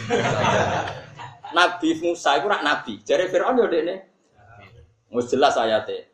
nabi 1.57 1.89
Musa 2.01 2.29
itu 2.41 2.47
rak 2.49 2.65
nabi. 2.65 2.93
Jare 3.05 3.29
Firaun 3.29 3.61
yo 3.61 3.69
dekne. 3.69 3.95
Wis 5.13 5.29
jelas 5.29 5.53
ayate. 5.61 6.09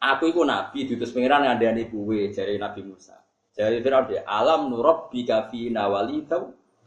Aku 0.00 0.32
iku 0.32 0.48
nabi 0.48 0.88
diutus 0.88 1.12
pangeran 1.12 1.44
ngandani 1.44 1.92
kuwe 1.92 2.32
jare 2.32 2.56
Nabi 2.56 2.80
Musa. 2.88 3.20
Jare 3.52 3.84
Firaun 3.84 4.08
dia 4.08 4.24
alam 4.24 4.72
nurab 4.72 5.12
bika 5.12 5.52
fi 5.52 5.68
nawalita 5.68 6.40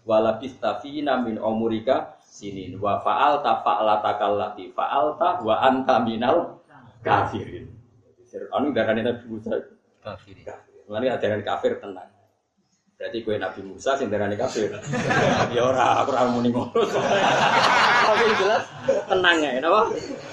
wala 0.10 0.41
bistafina 0.41 1.22
min 1.22 1.38
umurika 1.38 2.18
sinin 2.30 2.77
wa 2.77 3.01
fa'alta 3.01 3.65
fa'alata 3.65 4.21
kallati 4.21 4.69
fa'alta 4.69 5.41
wa 5.41 5.55
anta 5.65 5.97
minal 6.05 6.61
kafirin. 7.01 7.65
Firaun 8.30 8.69
darane 8.71 9.01
Nabi 9.01 9.25
Musa 9.25 9.57
kafirin. 10.05 10.45
Mulane 10.86 11.09
ajaran 11.17 11.41
kafir 11.41 11.82
tenang. 11.82 12.09
Berarti 12.99 13.17
gue 13.23 13.36
Nabi 13.39 13.61
Musa 13.63 13.95
sing 13.95 14.11
darani 14.11 14.36
kafir. 14.36 14.75
ya 15.55 15.61
ora, 15.63 16.03
aku 16.03 16.11
ora 16.13 16.30
muni 16.30 16.51
ngono. 16.51 16.84
Tapi 18.11 18.25
jelas 18.36 18.63
tenang 19.07 19.38
ya, 19.39 19.49
napa? 19.63 19.82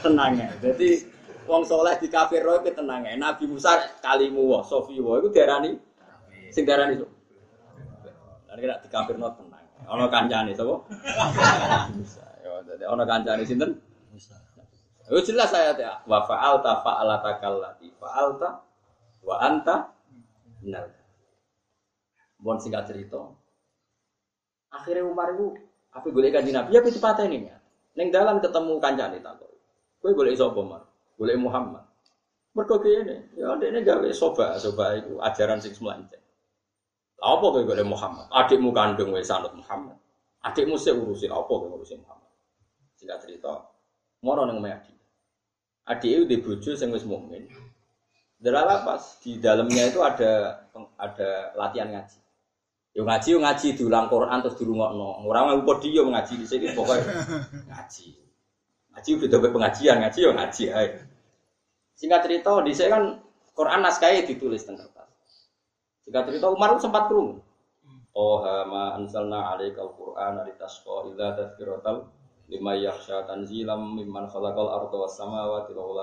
Tenang 0.03 0.33
ya. 0.35 0.49
Jadi 0.59 0.89
wong 1.47 1.63
soleh 1.63 1.95
di 2.03 2.11
kafir 2.11 2.43
roh 2.43 2.59
itu 2.59 2.75
tenang 2.75 3.07
ya. 3.07 3.15
Nabi 3.15 3.47
Musa 3.47 3.87
kalimu 4.03 4.51
wa 4.51 4.61
sofi 4.67 4.99
wa 4.99 5.23
itu 5.23 5.31
darani 5.31 5.79
sing 6.51 6.67
darani 6.67 6.99
so. 6.99 7.07
Lan 8.51 8.59
kira 8.59 8.83
di 8.83 8.89
kafir 8.91 9.15
no 9.15 9.31
tenang. 9.31 9.56
Ono 9.85 10.09
kancane 10.09 10.57
sapa? 10.57 10.75
Musa. 11.93 12.25
Ya 12.41 12.51
dadi 12.65 12.85
ono 12.89 13.05
kancane 13.05 13.43
sinten? 13.45 13.77
Musa. 14.09 14.35
Yo 15.07 15.21
jelas 15.23 15.53
saya 15.53 15.77
ya. 15.77 16.01
Wa 16.09 16.25
fa'alta 16.25 16.81
fa'alata 16.81 17.39
kallati 17.39 17.93
fa'alta 18.01 18.49
wa 19.23 19.37
anta 19.43 19.93
nal 20.65 20.89
Bon 22.41 22.57
singkat 22.57 22.89
cerita. 22.89 23.21
Akhirnya 24.73 25.07
Umar 25.07 25.33
itu 25.33 25.57
apa 25.95 26.07
boleh 26.13 26.29
kaji 26.29 26.51
Nabi 26.53 26.75
ya 26.75 26.81
patah 26.83 27.25
ini 27.25 27.49
ya. 27.49 27.57
Neng 27.97 28.13
dalam 28.13 28.43
ketemu 28.43 28.77
kancane 28.83 29.19
takut. 29.23 29.53
Gue 30.03 30.13
boleh 30.13 30.37
sapa 30.37 30.59
Umar? 30.61 30.83
Boleh 31.17 31.37
Muhammad. 31.41 31.87
Mergo 32.57 32.81
kene, 32.81 33.37
ya 33.37 33.53
ini 33.61 33.85
gawe 33.85 34.09
soba, 34.17 34.57
soba 34.57 34.97
itu 34.97 35.21
ajaran 35.21 35.61
sing 35.61 35.77
semelanceng. 35.77 36.25
Apa 37.17 37.45
kowe 37.49 37.65
boleh 37.65 37.87
Muhammad? 37.87 38.29
Adikmu 38.29 38.77
kandung 38.77 39.17
wis 39.17 39.29
sanut 39.33 39.53
Muhammad. 39.57 39.97
Adikmu 40.45 40.77
sih 40.77 40.93
urusin 40.93 41.33
apa 41.33 41.49
kowe 41.49 41.65
ngurusin 41.65 42.05
Muhammad? 42.05 42.31
Singkat 42.97 43.19
cerita, 43.25 43.73
moro 44.21 44.45
nang 44.45 44.61
Adi. 44.61 44.93
Adik 45.87 46.11
itu 46.11 46.25
di 46.27 46.37
bojo 46.43 46.71
sing 46.75 46.91
wis 46.91 47.07
mukmin. 47.07 47.47
Delala 48.37 48.85
pas 48.85 49.01
di 49.23 49.39
dalamnya 49.41 49.89
itu 49.89 50.03
ada 50.03 50.65
ada 50.99 51.57
latihan 51.57 51.89
ngaji. 51.95 52.19
Yo 52.97 53.05
ngaji 53.07 53.29
yo 53.33 53.39
ngaji 53.41 53.67
diulang 53.79 54.11
Quran 54.11 54.41
terus 54.43 54.59
dirungokno. 54.59 55.25
Ora 55.25 55.47
ngaku 55.47 55.63
podium 55.63 56.11
ngaji 56.13 56.35
di 56.43 56.47
sini 56.49 56.67
pokoknya 56.75 57.13
ngaji. 57.71 58.09
Ngaji 58.93 59.09
udah 59.15 59.29
dapat 59.29 59.51
pengajian, 59.53 59.97
ngaji 60.03 60.19
yo 60.21 60.31
ngaji 60.35 60.65
ae. 60.75 60.89
Singkat 61.97 62.21
cerita 62.29 62.51
di 62.61 62.73
sini 62.77 62.89
kan 62.93 63.03
Quran 63.57 63.81
naskahnya 63.81 64.29
ditulis 64.29 64.67
tentang 64.67 64.93
Singkat 66.07 66.23
cerita 66.31 66.47
Umar 66.55 66.79
sempat 66.79 67.11
kerung. 67.11 67.43
Oh 68.15 68.41
ma 68.47 68.95
anzalna 68.95 69.53
alaikal 69.53 69.91
Qur'an 69.99 70.41
litasqa 70.47 71.11
illa 71.11 71.35
tadhkiratal 71.35 72.07
lima 72.47 72.73
yakhsha 72.79 73.27
tanzilam 73.27 73.99
mimman 73.99 74.31
khalaqal 74.31 74.71
arda 74.71 74.97
was 74.97 75.19
samawati 75.19 75.75
wal 75.75 75.99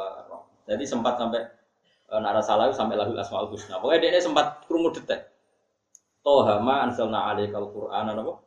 Jadi 0.68 0.84
sempat 0.84 1.16
sampai 1.16 1.42
e, 2.12 2.14
nara 2.20 2.44
salah 2.44 2.68
sampai 2.76 3.00
lahul 3.00 3.16
asmaul 3.16 3.50
husna. 3.50 3.80
Pokoknya 3.80 4.12
dia 4.12 4.22
sempat 4.22 4.68
kerungu 4.68 4.92
detek. 4.92 5.24
Toha 6.20 6.60
ma 6.60 6.84
ansalna 6.84 7.32
alaikal 7.32 7.72
Qur'an 7.72 8.12
apa? 8.12 8.44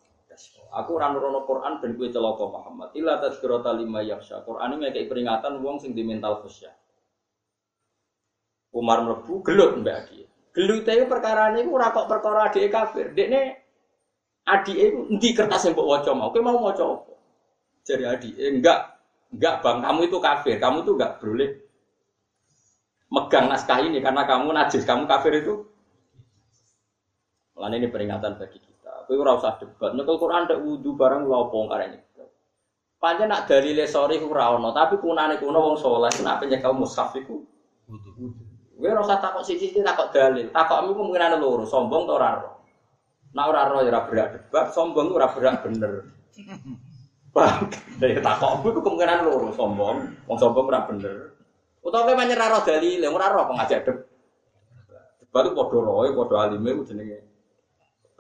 Aku 0.76 1.00
ora 1.00 1.09
nurono 1.09 1.48
Quran 1.48 1.80
ben 1.80 1.96
kowe 1.96 2.09
celaka 2.12 2.44
Muhammad. 2.44 2.92
Illa 2.92 3.16
tazkirata 3.16 3.72
lima 3.72 4.04
yakhsha. 4.04 4.44
Quran 4.44 4.76
ini 4.76 4.92
kayak 4.92 5.09
peringatan 5.09 5.64
wong 5.64 5.80
sing 5.80 5.96
di 5.96 6.04
mental 6.04 6.44
khusyuk. 6.44 6.74
Umar 8.76 9.00
mlebu 9.09 9.40
gelut 9.40 9.80
mbak 9.80 10.04
Adi. 10.04 10.26
Gelut 10.57 10.88
itu 10.88 11.04
perkara 11.04 11.52
ini 11.52 11.68
ora 11.68 11.92
kok 11.92 12.09
perkara 12.09 12.48
adik 12.48 12.72
kafir. 12.72 13.12
Dekne 13.12 13.61
adik 14.48 14.72
itu 14.72 14.98
endi 15.12 15.28
kertas 15.36 15.68
yang 15.68 15.76
mbok 15.76 15.84
waca 15.84 16.11
mau. 16.16 16.32
Kowe 16.32 16.40
mau 16.40 16.64
waca 16.64 16.80
apa? 16.96 17.12
Jadi 17.84 18.04
adik, 18.09 18.34
enggak, 18.40 18.80
enggak 19.36 19.54
bang, 19.61 19.78
kamu 19.84 20.00
itu 20.09 20.18
kafir, 20.18 20.57
kamu 20.57 20.82
tuh 20.82 20.96
enggak 20.96 21.22
boleh 21.22 21.50
megang 23.12 23.46
naskah 23.46 23.78
ini 23.84 24.00
karena 24.02 24.26
kamu 24.26 24.50
najis, 24.50 24.82
kamu 24.82 25.07
kafir 25.07 25.38
itu 25.38 25.54
Lan 27.57 27.72
ini 27.72 27.88
peringatan 27.88 28.36
bagi 28.36 28.61
kita. 28.61 29.09
Kowe 29.09 29.16
ora 29.16 29.36
usah 29.36 29.57
debat. 29.57 29.92
Nyekel 29.96 30.20
Quran 30.20 30.44
tak 30.44 30.61
wudu 30.61 30.92
barang 30.92 31.24
lha 31.24 31.36
opo 31.36 31.68
karene. 31.68 32.04
Pancen 32.96 33.28
nak 33.28 33.44
dalile 33.44 33.84
sore 33.84 34.16
ku 34.20 34.32
ora 34.32 34.57
ono, 34.57 34.72
tapi 34.72 34.96
kunane 35.00 35.36
kuno 35.36 35.61
wong 35.61 35.76
saleh 35.76 36.12
nak 36.24 36.44
nyekel 36.44 36.72
mushaf 36.76 37.12
iku 37.16 37.44
wudu. 37.88 38.45
Kowe 38.77 38.93
ora 38.93 39.01
usah 39.01 39.16
takok 39.24 39.41
siji-siji 39.41 39.81
takok 39.81 40.12
dalil. 40.12 40.53
Takokmu 40.53 40.93
kemungkinan 40.93 41.41
loro, 41.41 41.64
sombong 41.64 42.05
ta 42.05 42.12
ora 42.12 42.29
ora. 42.37 42.51
Nak 43.33 43.45
ora 43.49 43.61
ora 43.72 43.79
ya 43.81 43.89
ora 43.89 44.01
berak 44.05 44.29
debat, 44.37 44.66
sombong 44.77 45.16
ora 45.16 45.33
berak 45.33 45.64
bener. 45.64 45.93
Paham? 47.37 47.72
Dari 47.97 48.20
takokmu 48.20 48.68
iku 48.77 48.81
kemungkinan 48.85 49.24
loro, 49.24 49.49
sombong, 49.57 49.97
wong 50.29 50.37
sombong 50.37 50.68
ora 50.68 50.85
bener. 50.85 51.16
Utawa 51.81 52.05
kowe 52.05 52.20
menyerah 52.20 52.53
ro 52.53 52.59
dalil, 52.68 53.01
ora 53.09 53.27
ora 53.33 53.49
pengajak 53.49 53.81
debat. 53.89 54.05
Debat 55.24 55.43
itu 55.49 55.57
padha 55.57 55.79
roe, 55.81 56.09
padha 56.12 56.37
alime 56.45 56.70
jenenge. 56.85 57.18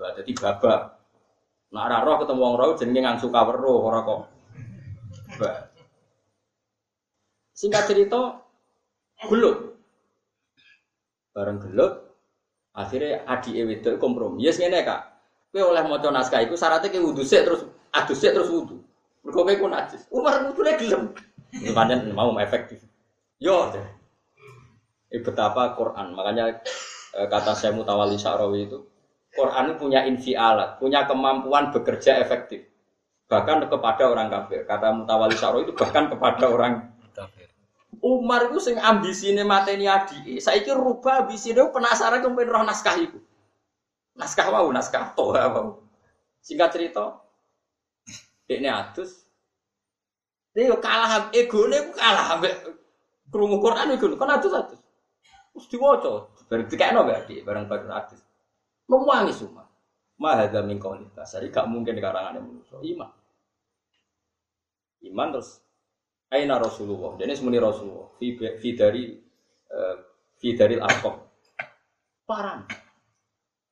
Jadi 0.00 0.32
babak. 0.40 0.80
Nak 1.68 1.84
ora 1.84 1.98
roh 2.00 2.16
ketemu 2.24 2.40
wong 2.40 2.54
roh 2.56 2.68
jenenge 2.80 3.00
ngangsu 3.04 3.28
kaweruh 3.28 3.80
ora 3.84 4.00
kok. 4.00 4.20
Singkat 7.52 7.84
cerita 7.92 8.40
gelut. 9.28 9.75
Bareng 11.36 11.60
gelut 11.60 12.16
akhirnya 12.72 13.28
adi 13.28 13.60
wedok 13.60 14.00
kompromi. 14.00 14.40
Yes 14.40 14.56
ngene 14.56 14.80
Kak. 14.88 15.00
Kowe 15.52 15.68
oleh 15.68 15.84
maca 15.84 16.08
naskah 16.08 16.40
iku 16.40 16.56
syaratnya 16.56 16.88
ke 16.88 16.96
wudu 16.96 17.20
sik 17.20 17.44
terus 17.44 17.68
adus 17.92 18.16
sik 18.16 18.32
terus 18.32 18.48
wudu. 18.48 18.80
Mergo 19.20 19.44
kowe 19.44 19.68
najis. 19.68 20.08
Umar 20.08 20.40
wudune 20.48 20.72
gelem. 20.80 21.12
Pancen 21.76 22.08
mau 22.16 22.32
efektif. 22.40 22.80
Yo. 23.36 23.68
Ini 25.12 25.20
betapa 25.20 25.76
Quran. 25.76 26.16
Makanya 26.16 26.64
eh, 27.16 27.26
kata 27.28 27.52
saya 27.52 27.76
Mutawali 27.76 28.18
Syarawi 28.18 28.66
itu, 28.66 28.82
Quran 29.32 29.78
punya 29.78 30.02
infialat, 30.02 30.82
punya 30.82 31.06
kemampuan 31.06 31.70
bekerja 31.70 32.18
efektif. 32.18 32.66
Bahkan 33.30 33.70
kepada 33.70 34.08
orang 34.08 34.32
kafir. 34.32 34.66
Kata 34.66 34.90
Mutawali 34.92 35.36
Syarawi 35.36 35.68
itu 35.68 35.74
bahkan 35.76 36.10
kepada 36.10 36.48
orang. 36.48 36.95
Umar 38.02 38.50
itu 38.50 38.58
sing 38.60 38.76
mateni 39.46 39.86
adi. 39.88 40.38
Saya 40.42 40.60
kira 40.60 40.76
rubah 40.76 41.24
ambisine 41.24 41.70
penasaran 41.72 42.20
kemudian 42.20 42.52
roh 42.52 42.64
naskah 42.64 42.96
itu. 43.00 43.18
Naskah 44.16 44.48
wow, 44.48 44.66
naskah 44.72 45.12
toh 45.12 45.32
wow. 45.32 45.80
Singkat 46.40 46.70
cerita, 46.72 47.20
ini 48.46 48.70
adus. 48.70 49.26
Dia 50.56 50.72
kalah 50.80 51.28
ego 51.36 51.68
ini 51.68 51.92
kalah 51.92 52.38
ambek 52.38 52.54
krungu 53.28 53.60
Quran 53.60 53.92
itu 53.92 54.14
kan 54.16 54.40
adus 54.40 54.54
adus. 54.56 54.80
Terus 55.52 55.66
diwaca, 55.68 56.32
bareng 56.48 56.68
dikekno 56.68 57.00
berarti 57.04 57.44
bareng 57.44 57.68
bareng 57.68 57.92
adus. 57.92 58.20
Memuangi 58.88 59.34
semua. 59.34 59.66
Mahadha 60.16 60.64
min 60.64 60.80
kualitas. 60.80 61.36
Jadi 61.36 61.52
gak 61.52 61.68
mungkin 61.68 62.00
karangan 62.00 62.40
manusia. 62.40 62.80
Iman. 62.80 63.12
Iman 65.04 65.28
terus 65.36 65.60
Aina 66.32 66.58
Rasulullah. 66.58 67.14
Jadi 67.18 67.32
semuanya 67.38 67.70
Rasulullah. 67.70 68.10
Fi, 68.18 68.70
dari 68.74 69.14
uh, 69.70 69.96
fi 70.38 70.48
dari 70.58 70.74
al-Aqab. 70.80 71.14
Paran. 72.26 72.66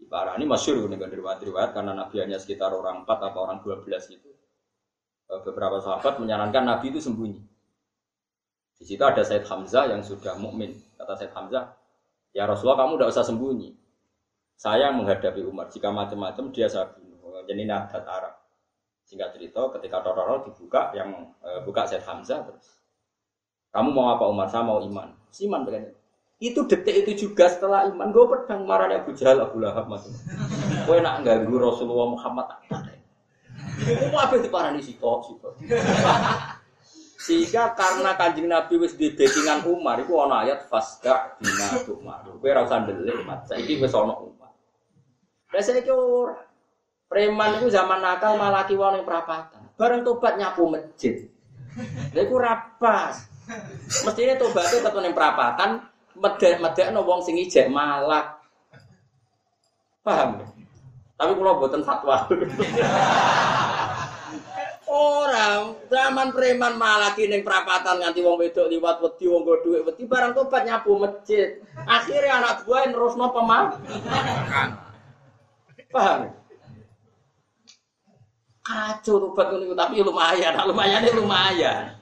Parah 0.05 0.39
ini 0.39 0.47
masyur 0.47 0.87
dengan 0.87 1.11
riwayat-riwayat 1.11 1.75
karena 1.75 1.91
Nabi 1.97 2.23
hanya 2.23 2.39
sekitar 2.39 2.71
orang 2.71 3.03
4 3.03 3.29
atau 3.33 3.41
orang 3.43 3.59
12 3.67 4.15
itu. 4.15 4.31
Uh, 5.27 5.43
beberapa 5.43 5.83
sahabat 5.83 6.23
menyarankan 6.23 6.63
Nabi 6.63 6.95
itu 6.95 7.03
sembunyi. 7.03 7.43
Di 8.79 8.85
situ 8.87 9.03
ada 9.03 9.27
Said 9.27 9.43
Hamzah 9.49 9.91
yang 9.91 10.07
sudah 10.07 10.39
mukmin. 10.39 10.77
Kata 10.95 11.19
Said 11.19 11.33
Hamzah, 11.35 11.75
ya 12.31 12.47
Rasulullah 12.47 12.87
kamu 12.87 13.01
tidak 13.01 13.11
usah 13.11 13.25
sembunyi. 13.27 13.75
Saya 14.55 14.95
menghadapi 14.95 15.43
Umar. 15.43 15.67
Jika 15.73 15.91
macam-macam 15.91 16.55
dia 16.55 16.71
saya 16.71 16.95
bunuh. 16.95 17.43
Jadi 17.43 17.61
ini 17.67 17.75
adat 17.75 18.07
Arab. 18.07 18.44
Singkat 19.05 19.37
cerita, 19.37 19.61
ketika 19.77 20.01
Tororo 20.01 20.49
dibuka, 20.49 20.93
yang 20.97 21.33
e, 21.45 21.49
buka 21.69 21.85
Said 21.85 22.05
Hamzah 22.09 22.41
terus. 22.49 22.81
Kamu 23.69 23.93
mau 23.93 24.17
apa 24.17 24.25
Umar? 24.31 24.49
Saya 24.49 24.65
mau 24.65 24.81
iman. 24.81 25.13
Iman 25.45 25.61
begini. 25.69 25.93
Itu 26.41 26.67
detik 26.67 27.07
itu 27.07 27.29
juga 27.29 27.47
setelah 27.47 27.87
iman, 27.89 28.11
gue 28.11 28.25
pedang 28.27 28.67
marahnya 28.67 29.03
Abu 29.03 29.15
Jahal, 29.15 29.45
Abu 29.45 29.63
Lahab 29.63 29.87
mas. 29.87 30.09
Gue 30.85 30.99
nak 30.99 31.23
ganggu 31.23 31.57
Rasulullah 31.57 32.11
Muhammad 32.11 32.47
Gue 33.85 34.09
mau 34.11 34.23
apa 34.23 34.39
di 34.39 34.51
parani 34.51 34.81
sito, 34.83 35.23
sito. 35.25 35.55
Sehingga 37.25 37.73
karena 37.73 38.13
kanjeng 38.21 38.53
Nabi 38.53 38.77
wis 38.77 38.95
di 39.01 39.09
backingan 39.17 39.65
Umar, 39.65 39.97
itu 39.97 40.13
ana 40.21 40.45
ayat 40.45 40.69
fasda 40.69 41.41
bina 41.41 41.81
Umar. 41.89 42.21
Gue 42.29 42.51
rasa 42.53 42.85
delik, 42.85 43.25
mat. 43.25 43.49
Saiki 43.49 43.81
wis 43.81 43.97
ana 43.97 44.13
Umar. 44.13 44.53
Lah 45.49 45.63
saiki 45.65 45.89
ora. 45.89 46.54
Preman 47.15 47.63
itu 47.63 47.71
zaman 47.71 48.03
nakal 48.03 48.35
malah 48.35 48.67
kiwon 48.67 48.99
yang 48.99 49.07
perapatan. 49.07 49.63
Bareng 49.79 50.03
tobat 50.03 50.35
nyapu 50.35 50.67
masjid. 50.67 51.31
Lha 52.11 52.27
iku 52.27 52.43
rapas. 52.43 53.31
Mestine 54.03 54.35
tobatnya 54.35 54.83
tetep 54.83 54.99
ning 54.99 55.15
perapatan, 55.15 55.87
medek-medek 56.19 56.91
no 56.91 57.07
wong 57.07 57.23
sing 57.23 57.39
ijek 57.39 57.71
malak. 57.71 58.43
Paham? 60.03 60.43
Tapi 61.15 61.33
kalau 61.39 61.63
buatan 61.63 61.87
fatwa. 61.87 62.27
Orang 64.91 65.79
zaman 65.87 66.35
preman 66.35 66.75
malah 66.75 67.15
kini 67.15 67.47
perapatan 67.47 68.03
nganti 68.03 68.27
wong 68.27 68.43
wedok 68.43 68.67
liwat 68.67 68.99
wedi 68.99 69.31
wong 69.31 69.47
go 69.47 69.63
dhuwit 69.63 69.87
wedi 69.87 70.03
barang 70.03 70.35
tobat 70.35 70.67
nyapu 70.67 70.99
masjid. 70.99 71.63
Akhirnya 71.87 72.43
anak 72.43 72.67
buah 72.67 72.91
nerusno 72.91 73.31
pemah. 73.31 73.79
Paham? 75.95 76.43
Kacau 78.65 79.21
tobat 79.21 79.53
itu 79.61 79.77
tapi 79.77 80.01
lumayan, 80.01 80.57
lumayan 80.65 81.05
lumayan. 81.13 81.95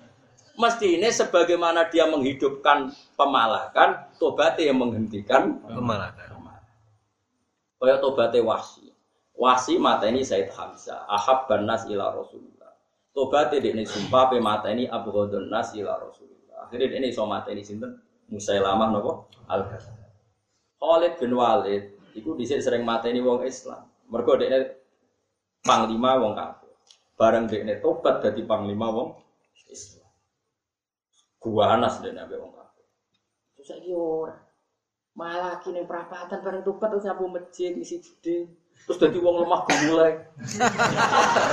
Mesti 0.54 1.00
ini 1.00 1.08
sebagaimana 1.10 1.90
dia 1.90 2.06
menghidupkan 2.06 2.94
pemalakan, 3.18 4.06
tobatnya 4.20 4.70
yang 4.70 4.78
menghentikan 4.78 5.58
pemalakan. 5.64 6.32
Kayak 7.82 7.98
tobatnya 7.98 8.46
wasi. 8.46 8.94
Wasi 9.34 9.74
mata 9.74 10.06
ini 10.06 10.22
Said 10.22 10.54
Hamzah. 10.54 11.02
Ahab 11.10 11.50
banas 11.50 11.82
ila 11.90 12.14
Rasulullah. 12.14 12.78
Tobatnya 13.10 13.58
ini 13.58 13.82
sumpah 13.82 14.30
pe 14.30 14.38
mata 14.38 14.70
ini 14.70 14.86
Abu 14.86 15.10
Nas 15.50 15.74
ila 15.74 15.98
Rasulullah. 15.98 16.70
Akhirnya 16.70 16.94
ini 17.02 17.10
so 17.10 17.26
mata 17.26 17.50
ini 17.50 17.66
sinten 17.66 17.98
Musailamah 18.30 18.88
nopo 18.94 19.28
Al 19.50 19.66
Khalid 20.78 21.20
bin 21.20 21.36
Walid 21.36 21.92
itu 22.16 22.32
di 22.38 22.44
sini 22.46 22.62
sering 22.62 22.86
mata 22.86 23.10
ini 23.10 23.18
wong 23.18 23.42
Islam. 23.44 23.88
Mereka 24.08 24.30
ini 24.40 24.58
panglima 25.62 26.18
wong 26.18 26.34
kafir. 26.34 26.70
Bareng 27.16 27.46
dekne 27.46 27.78
tobat 27.78 28.20
dadi 28.20 28.42
panglima 28.42 28.90
wong 28.90 29.14
Islam. 29.70 30.10
Gua 31.38 31.78
anas 31.78 32.02
dene 32.02 32.22
ambek 32.22 32.38
wong 32.42 32.52
kafir. 32.52 32.86
Terus 33.56 33.66
saiki 33.70 33.90
ora. 33.94 34.36
Malah 35.12 35.60
kini 35.62 35.86
perapatan 35.86 36.42
bareng 36.42 36.62
tobat 36.66 36.88
terus 36.90 37.06
nyapu 37.06 37.30
masjid 37.30 37.72
isi 37.78 38.02
gede. 38.02 38.50
Terus 38.84 38.98
dadi 38.98 39.18
wong 39.22 39.46
lemah 39.46 39.62
gemulai. 39.70 40.12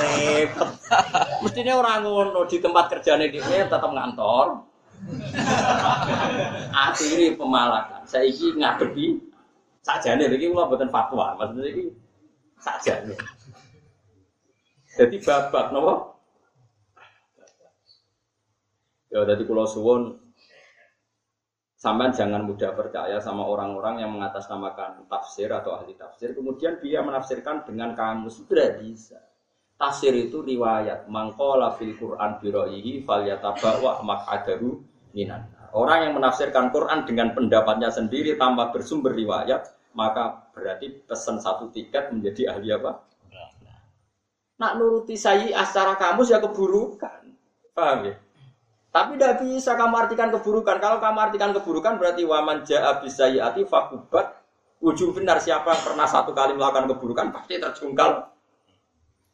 Repot. 0.01 0.70
Mestinya 1.45 1.74
orang 1.78 2.01
ngono 2.01 2.41
di 2.49 2.57
tempat 2.57 2.89
kerjanya 2.89 3.30
dia 3.30 3.70
tetap 3.70 3.86
ngantor. 3.86 4.66
Akhirnya 6.74 7.38
pemalakan. 7.38 8.03
Saya 8.10 8.28
ini 8.28 8.57
ngadepi 8.57 9.05
sajane 9.80 10.28
iki 10.28 10.51
kula 10.51 10.68
mboten 10.68 10.91
fatwa, 10.91 11.39
maksudnya 11.39 11.72
iki 11.72 11.86
sajane. 12.60 13.16
Jadi 15.00 15.16
babak 15.24 15.72
nopo. 15.72 16.20
Ya 19.08 19.24
jadi 19.24 19.41
pulau 19.47 19.64
suwon 19.64 20.20
sampean 21.80 22.12
jangan 22.12 22.43
mudah 22.43 22.76
percaya 22.76 23.16
sama 23.24 23.47
orang-orang 23.47 24.04
yang 24.04 24.12
mengatasnamakan 24.12 25.08
tafsir 25.08 25.47
atau 25.50 25.80
ahli 25.80 25.95
tafsir 25.95 26.36
kemudian 26.36 26.84
dia 26.84 27.00
menafsirkan 27.00 27.64
dengan 27.64 27.95
kamus 27.95 28.43
tidak 28.45 28.84
bisa. 28.84 29.18
Tafsir 29.80 30.12
itu 30.12 30.43
riwayat 30.43 31.08
mangkola 31.08 31.80
fil 31.80 31.95
Quran 31.95 32.36
biroihi 32.43 33.00
fal 33.08 33.24
yatabawa 33.24 34.04
makadaru 34.04 34.84
minan. 35.16 35.47
Orang 35.72 36.12
yang 36.12 36.14
menafsirkan 36.20 36.76
Quran 36.76 37.08
dengan 37.08 37.32
pendapatnya 37.32 37.88
sendiri 37.88 38.36
tanpa 38.36 38.76
bersumber 38.76 39.16
riwayat, 39.16 39.64
maka 39.95 40.52
berarti 40.52 41.08
pesan 41.08 41.39
satu 41.39 41.72
tiket 41.72 42.12
menjadi 42.12 42.52
ahli 42.52 42.76
apa? 42.76 43.09
Nak 44.60 44.76
nuruti 44.76 45.16
saya 45.16 45.64
secara 45.64 45.95
kamus 45.95 46.36
ya 46.36 46.43
keburukan. 46.43 47.24
Paham 47.72 48.12
ya? 48.12 48.16
Tapi 48.89 49.16
tidak 49.16 49.45
bisa 49.45 49.78
kamu 49.80 49.95
artikan 49.95 50.30
keburukan. 50.36 50.78
Kalau 50.84 50.97
kamu 50.99 51.20
artikan 51.32 51.55
keburukan 51.55 51.95
berarti 51.95 52.28
waman 52.28 52.68
ja'a 52.68 52.99
bisayyati 52.99 53.64
fakubat 53.64 54.36
ujung 54.84 55.12
benar 55.16 55.39
siapa 55.39 55.76
yang 55.76 55.84
pernah 55.84 56.07
satu 56.07 56.32
kali 56.32 56.55
melakukan 56.55 56.91
keburukan 56.91 57.28
pasti 57.32 57.60
terjungkal. 57.60 58.32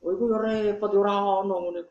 Oh 0.05 0.09
itu 0.13 0.29
ya 0.29 0.37
repot 0.37 0.89
ya 0.93 0.99
ora 1.01 1.41
ono 1.41 1.55
ngene. 1.65 1.81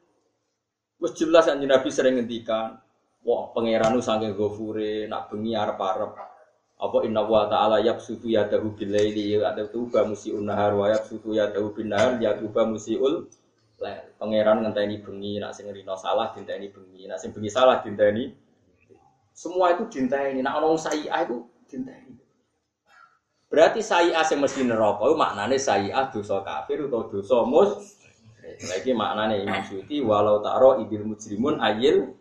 Wis 1.02 1.18
jelas 1.18 1.50
anjing 1.50 1.66
Nabi 1.66 1.90
sering 1.90 2.14
ngendikan, 2.22 2.78
wah 3.26 3.50
pangeran 3.50 3.98
saking 3.98 4.38
gofure 4.38 5.10
nak 5.10 5.26
bengi 5.26 5.58
arep-arep 5.58 6.33
apa 6.74 7.06
inna 7.06 7.22
wa 7.22 7.46
ta'ala 7.46 7.78
yabsutu 7.86 8.26
yadahu 8.26 8.74
bil 8.74 8.90
laili 8.90 9.38
ya 9.38 9.54
tuba 9.70 10.02
musiun 10.02 10.42
nahar 10.42 10.74
wa 10.74 10.90
yabsutu 10.90 11.30
yadahu 11.30 11.70
bin 11.70 11.94
nahar 11.94 12.18
ya 12.18 12.34
tuba 12.34 12.66
musiul 12.66 13.30
lail. 13.78 14.10
Pangeran 14.18 14.66
ngenteni 14.66 14.98
bengi 14.98 15.38
nak 15.38 15.54
sing 15.54 15.70
rino 15.70 15.94
salah 15.94 16.34
dinteni 16.34 16.74
bengi 16.74 17.06
nak 17.06 17.22
sing 17.22 17.30
bengi 17.30 17.46
salah 17.46 17.78
dinteni. 17.78 18.34
Semua 19.30 19.74
itu 19.74 19.86
dinteni. 19.86 20.42
Nak 20.42 20.54
ono 20.58 20.74
sayi'ah 20.74 21.20
itu 21.22 21.46
dinteni. 21.70 22.18
Berarti 23.46 23.78
sayi'ah 23.78 24.26
sing 24.26 24.42
mesti 24.42 24.66
neraka 24.66 25.06
itu 25.06 25.14
maknane 25.14 25.56
sayi'ah 25.58 26.10
dosa 26.10 26.42
kafir 26.42 26.90
atau 26.90 27.06
dosa 27.06 27.46
mus 27.46 28.02
lagi 28.66 28.90
maknane 28.92 29.46
Imam 29.46 29.62
Syuuti 29.62 30.02
walau 30.02 30.42
taro 30.42 30.82
idil 30.82 31.06
mujrimun 31.06 31.62
ayil 31.62 32.18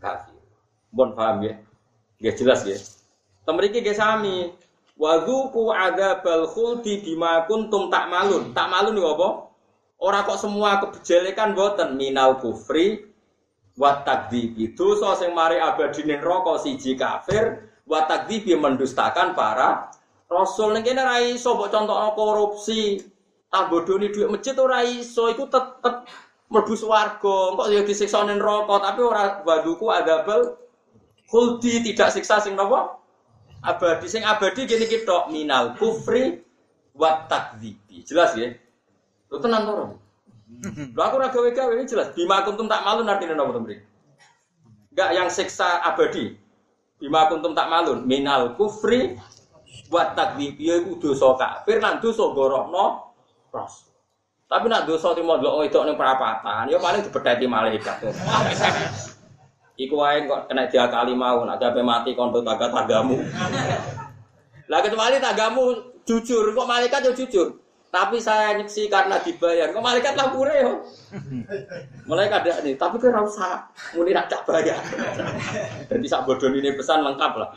kafir. 0.00 0.40
Bon 0.88 1.12
paham 1.12 1.44
ya? 1.44 1.52
Ya 2.16 2.32
jelas 2.32 2.64
ya 2.64 2.80
Temeriki 3.44 3.84
ge 3.84 3.92
sami. 3.92 4.48
Wadzuku 4.94 5.74
adzabal 5.74 6.46
khuldi 6.48 7.02
bima 7.04 7.44
kuntum 7.44 7.90
tak 7.90 8.08
malun. 8.08 8.54
Tak 8.56 8.70
niku 8.94 9.08
apa? 9.18 9.28
Ora 9.98 10.22
kok 10.22 10.38
semua 10.38 10.78
kebejelekan 10.84 11.56
boten 11.56 11.96
minal 11.98 12.38
kufri 12.38 13.04
wa 13.74 14.04
takdzibi. 14.06 14.76
Dosa 14.76 15.18
sing 15.18 15.34
mari 15.34 15.58
abadine 15.58 16.20
neraka 16.20 16.62
siji 16.62 16.94
kafir 16.94 17.72
wa 17.90 18.06
takdzibi 18.06 18.54
mendustakan 18.54 19.34
para 19.34 19.90
rasul 20.30 20.72
ning 20.72 20.86
kene 20.86 21.02
ra 21.02 21.18
iso 21.20 21.58
mbok 21.58 21.68
contohno 21.74 22.14
korupsi. 22.14 23.02
Tak 23.50 23.70
bodoni 23.70 24.10
dhuwit 24.10 24.30
masjid 24.30 24.54
ora 24.58 24.82
iso 24.82 25.30
iku 25.30 25.46
tetep 25.50 26.06
mlebu 26.54 26.74
swarga. 26.74 27.38
Kok 27.58 27.68
ya 27.70 27.82
disiksa 27.82 28.22
neraka 28.22 28.74
tapi 28.78 29.00
ora 29.02 29.42
wadzuku 29.42 29.86
adzabal 29.90 30.54
khuldi 31.26 31.82
tidak 31.82 32.14
siksa 32.14 32.38
sing 32.38 32.54
napa? 32.54 33.03
Abadi 33.64 34.06
sing 34.12 34.20
abadi 34.20 34.68
gini 34.68 34.84
kita 34.84 35.32
minal 35.32 35.72
kufri 35.80 36.44
wa 36.92 37.24
takdzibi. 37.24 38.04
Jelas 38.04 38.36
ya? 38.36 38.52
Lu 39.32 39.40
tenang 39.40 39.64
to. 39.64 39.74
Lu 40.92 41.00
aku 41.00 41.16
ora 41.16 41.32
gawe-gawe 41.32 41.72
ini 41.72 41.88
jelas. 41.88 42.12
Bima 42.12 42.44
kuntum 42.44 42.68
tak 42.68 42.84
malu 42.84 43.08
artinya 43.08 43.40
napa 43.40 43.56
to 43.56 43.64
Enggak 44.92 45.10
yang 45.16 45.28
siksa 45.32 45.80
abadi. 45.80 46.36
Bima 47.00 47.24
kuntum 47.32 47.56
tak 47.56 47.72
malun 47.72 48.04
minal 48.04 48.52
kufri 48.54 49.16
wa 49.88 50.12
takdzibi 50.12 50.70
ya 50.70 50.84
iku 50.84 51.00
dosa 51.00 51.34
kafir 51.34 51.80
lan 51.80 52.04
dosa 52.04 52.30
gorokno 52.36 53.10
ros. 53.48 53.88
Tapi 54.44 54.68
nak 54.68 54.84
dosa 54.84 55.16
timo 55.16 55.40
delok 55.40 55.66
wedok 55.66 55.82
ning 55.88 55.96
perapatan, 55.96 56.68
ya 56.68 56.78
paling 56.78 57.00
dibedheti 57.00 57.48
malaikat. 57.48 57.96
Iku 59.74 59.98
wae 59.98 60.22
kok 60.30 60.46
kena 60.46 60.70
diakali 60.70 61.18
mau, 61.18 61.42
nak 61.42 61.58
gawe 61.58 61.82
mati 61.82 62.14
taga 62.14 62.66
tagamu. 62.70 63.18
Lah 64.70 64.78
kecuali 64.80 65.18
tagamu 65.18 65.62
jujur, 66.06 66.54
kok 66.54 66.68
malaikat 66.70 67.02
yo 67.10 67.12
jujur. 67.12 67.48
Tapi 67.94 68.18
saya 68.18 68.58
nyeksi 68.58 68.90
karena 68.90 69.22
dibayar. 69.22 69.70
Kok 69.70 69.82
malaikat 69.82 70.14
lapure 70.18 70.54
yo. 70.54 70.72
Malaikat 72.10 72.42
ada 72.42 72.62
nih, 72.62 72.74
tapi 72.74 72.98
kira 72.98 73.22
usah 73.22 73.70
muni 73.94 74.10
nak 74.10 74.26
cak 74.26 74.42
bayar. 74.46 74.82
Jadi 75.90 76.06
sak 76.10 76.26
bodoni 76.26 76.58
ini 76.58 76.74
pesan 76.74 77.06
lengkap 77.06 77.32
lah. 77.38 77.50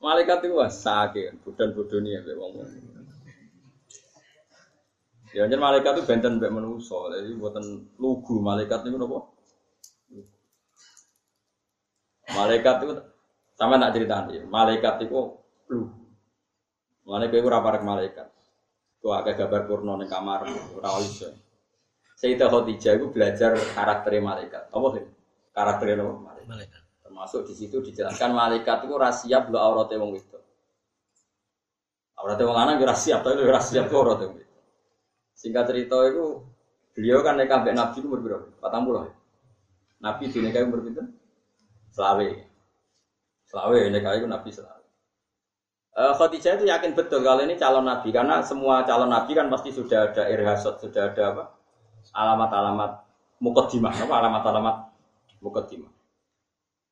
Malaikat 0.00 0.48
itu 0.48 0.56
wah 0.56 0.72
sakit, 0.72 1.44
budan 1.44 1.76
bodoni 1.76 2.16
ya 2.16 2.24
wong. 2.36 2.64
Ya 5.30 5.46
jadi 5.46 5.62
malaikat 5.62 5.94
itu 5.94 6.02
benten 6.10 6.42
mbek 6.42 6.50
manusia, 6.50 6.98
jadi 7.14 7.30
buatan 7.38 7.86
lugu 8.02 8.42
malaikat 8.42 8.82
itu 8.82 8.98
apa? 8.98 9.18
Malaikat 12.34 12.76
itu 12.82 12.94
sama 13.54 13.78
nak 13.78 13.94
cerita 13.94 14.26
nih, 14.26 14.42
malaikat 14.50 15.06
itu 15.06 15.38
lugu. 15.70 16.02
Malaikat 17.06 17.36
itu 17.46 17.48
rapat 17.50 17.82
malaikat. 17.86 18.26
Kau 19.00 19.14
agak 19.14 19.38
gambar 19.38 19.62
purno 19.70 19.94
di 20.02 20.10
kamar, 20.10 20.44
rawis. 20.82 21.24
Sayyidah 22.20 22.52
Khadijah 22.52 23.00
itu 23.00 23.06
belajar 23.08 23.56
karakter 23.72 24.12
malaikat. 24.20 24.68
Apa 24.68 24.86
sih? 24.98 25.04
Karakter 25.56 25.96
apa? 25.96 26.12
Malaikat. 26.44 26.82
Termasuk 27.06 27.48
di 27.48 27.54
situ 27.54 27.80
dijelaskan 27.80 28.34
malaikat 28.34 28.84
itu 28.84 28.94
rahasia 28.98 29.46
belum 29.46 29.56
auratnya 29.56 29.96
wong 30.02 30.18
itu. 30.18 30.38
Auratnya 32.18 32.44
wong 32.44 32.56
lanang 32.58 32.76
rahasia, 32.82 33.22
tapi 33.22 33.40
rahasia 33.40 33.86
itu 33.88 33.94
auratnya 33.94 34.26
wong 34.26 34.49
Singkat 35.40 35.72
cerita 35.72 35.96
itu 36.04 36.44
beliau 36.92 37.24
kan 37.24 37.40
mbek 37.40 37.72
Nabi 37.72 37.96
itu 37.96 38.08
berapa? 38.12 38.44
Patang 38.60 38.84
puluh. 38.84 39.08
Nabi 40.04 40.28
di 40.28 40.38
nikah 40.44 40.68
umur 40.68 40.84
pinten? 40.84 41.16
Selawe. 41.96 42.28
Selawe 43.48 43.80
nikah 43.88 44.20
itu 44.20 44.28
Nabi 44.28 44.52
selawe. 44.52 44.84
Uh, 45.96 46.12
Khadijah 46.12 46.60
itu 46.60 46.68
yakin 46.68 46.92
betul 46.92 47.24
kalau 47.24 47.40
ini 47.40 47.56
calon 47.56 47.88
Nabi 47.88 48.12
karena 48.12 48.44
semua 48.44 48.84
calon 48.84 49.08
Nabi 49.08 49.32
kan 49.32 49.48
pasti 49.48 49.72
sudah 49.72 50.12
ada 50.12 50.28
irhasot, 50.28 50.76
sudah 50.76 51.08
ada 51.08 51.22
apa? 51.32 51.44
Alamat-alamat 52.12 52.92
mukaddimah, 53.40 53.96
apa 53.96 54.14
alamat-alamat 54.20 54.76
mukaddimah. 55.40 55.90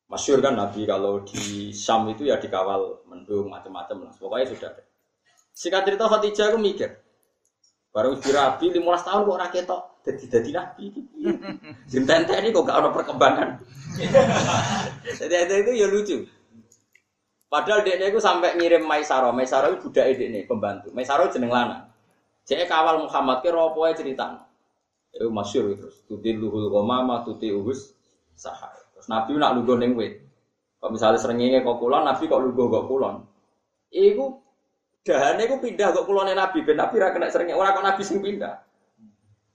Masyur 0.09 0.41
kan 0.41 0.57
Nabi 0.57 0.89
kalau 0.89 1.21
di 1.21 1.69
Syam 1.69 2.09
itu 2.09 2.25
ya 2.25 2.41
dikawal 2.41 3.05
mendung 3.05 3.45
macam-macam 3.45 4.09
lah. 4.09 4.13
Pokoknya 4.17 4.45
sudah 4.51 4.67
ada. 4.73 4.83
Singkat 5.53 5.81
cerita 5.85 6.05
Khadijah 6.09 6.45
itu 6.49 6.59
mikir, 6.59 6.91
Baru 7.89 8.17
dirabi 8.21 8.69
15 8.69 8.85
tahun 8.85 9.21
kok 9.25 9.39
rakyat 9.49 9.65
tok 9.65 9.83
jadi 10.05 10.23
jadi 10.39 10.49
nabi. 10.55 10.85
Jentente 11.91 12.33
ini 12.39 12.49
kok 12.55 12.65
gak 12.65 12.79
ada 12.79 12.89
perkembangan. 12.93 13.49
jadi 15.19 15.35
itu 15.59 15.71
ya 15.75 15.87
lucu. 15.89 16.17
Padahal 17.49 17.81
dia 17.81 17.97
itu 17.97 18.21
sampai 18.21 18.53
ngirim 18.61 18.85
Maisaro. 18.85 19.33
Maisaro 19.33 19.73
itu 19.73 19.89
budak 19.89 20.05
ini 20.21 20.45
pembantu. 20.45 20.93
Maisaro 20.93 21.33
jeneng 21.33 21.49
lana. 21.49 21.89
Jadi 22.45 22.69
kawal 22.69 23.05
Muhammad 23.05 23.41
ke 23.41 23.49
ropo 23.49 23.85
cerita. 23.93 24.45
Itu 25.09 25.33
masyur 25.33 25.73
terus. 25.73 26.05
Tuti 26.05 26.37
luhul 26.37 26.69
komama, 26.69 27.25
tuti 27.25 27.49
uhus 27.49 27.93
sahar. 28.37 28.73
Terus 28.93 29.09
Nabi 29.09 29.37
nak 29.37 29.57
lugu 29.57 29.73
neng 29.77 29.97
wit. 29.97 30.21
Kalau 30.77 30.95
misalnya 30.95 31.19
seringnya 31.19 31.59
kok 31.65 31.81
kulon, 31.81 32.05
Nabi 32.05 32.23
kok 32.29 32.39
lugu 32.39 32.69
kok 32.69 32.85
kulon. 32.85 33.25
Iku 33.89 34.25
Dahane 34.99 35.47
iku 35.47 35.63
pindah 35.63 35.95
kok 35.95 36.03
kulone 36.03 36.35
Nabi, 36.35 36.59
ben 36.61 36.75
Nabi 36.75 36.99
ra 36.99 37.15
kena 37.15 37.31
sering 37.31 37.55
ora 37.55 37.71
kok 37.71 37.85
Nabi 37.85 38.01
sing 38.03 38.19
pindah. 38.19 38.59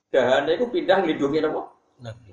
Dahane 0.08 0.56
iku 0.56 0.72
pindah 0.72 1.04
nglindungi 1.04 1.44
napa? 1.44 1.68
Nabi. 2.00 2.32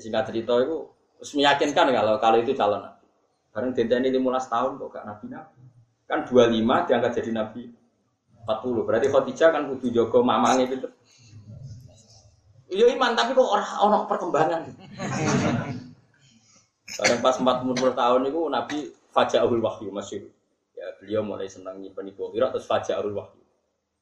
Singkat 0.00 0.34
cerita 0.34 0.58
iku 0.58 0.90
wis 1.22 1.30
meyakinkan 1.38 1.94
kalau 1.94 2.18
kalau 2.18 2.42
itu 2.42 2.50
calon 2.58 2.82
Nabi. 2.82 3.06
Bareng 3.50 3.74
dinteni 3.74 4.14
15 4.14 4.46
tahun 4.50 4.78
kok 4.78 4.88
gak 4.94 5.04
Nabi 5.06 5.26
Nabi. 5.30 5.60
Kan 6.06 6.26
25 6.26 6.86
diangkat 6.90 7.12
jadi 7.22 7.30
Nabi 7.34 7.62
40. 8.46 8.86
Berarti 8.86 9.06
Khadijah 9.10 9.48
kan 9.54 9.62
kudu 9.70 9.90
jaga 9.94 10.18
mamange 10.22 10.70
itu. 10.70 10.88
Iya 12.70 12.94
iman 12.94 13.18
tapi 13.18 13.34
kok 13.34 13.46
ora 13.46 13.66
ono 13.82 14.06
perkembangan. 14.06 14.62
Bareng 16.98 17.20
pas 17.22 17.38
40 17.38 17.94
tahun 17.94 18.26
itu 18.26 18.40
Nabi 18.50 18.90
Faja'ul 19.10 19.62
Wahyu 19.62 19.94
masih 19.94 20.26
ya 20.80 20.96
beliau 20.96 21.20
mulai 21.20 21.44
senang 21.44 21.76
nyimpen 21.76 22.08
ibu 22.08 22.32
kira 22.32 22.48
terus 22.48 22.64
arul 22.88 23.20
wahyu. 23.20 23.44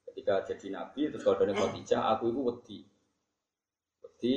Ketika 0.07 0.47
jadi 0.47 0.67
nabi 0.71 1.11
terus 1.11 1.27
kalau 1.27 1.43
dari 1.43 1.59
Khadijah 1.59 2.15
aku 2.15 2.31
itu 2.31 2.41
wedi. 2.47 2.79
Wedi 4.07 4.35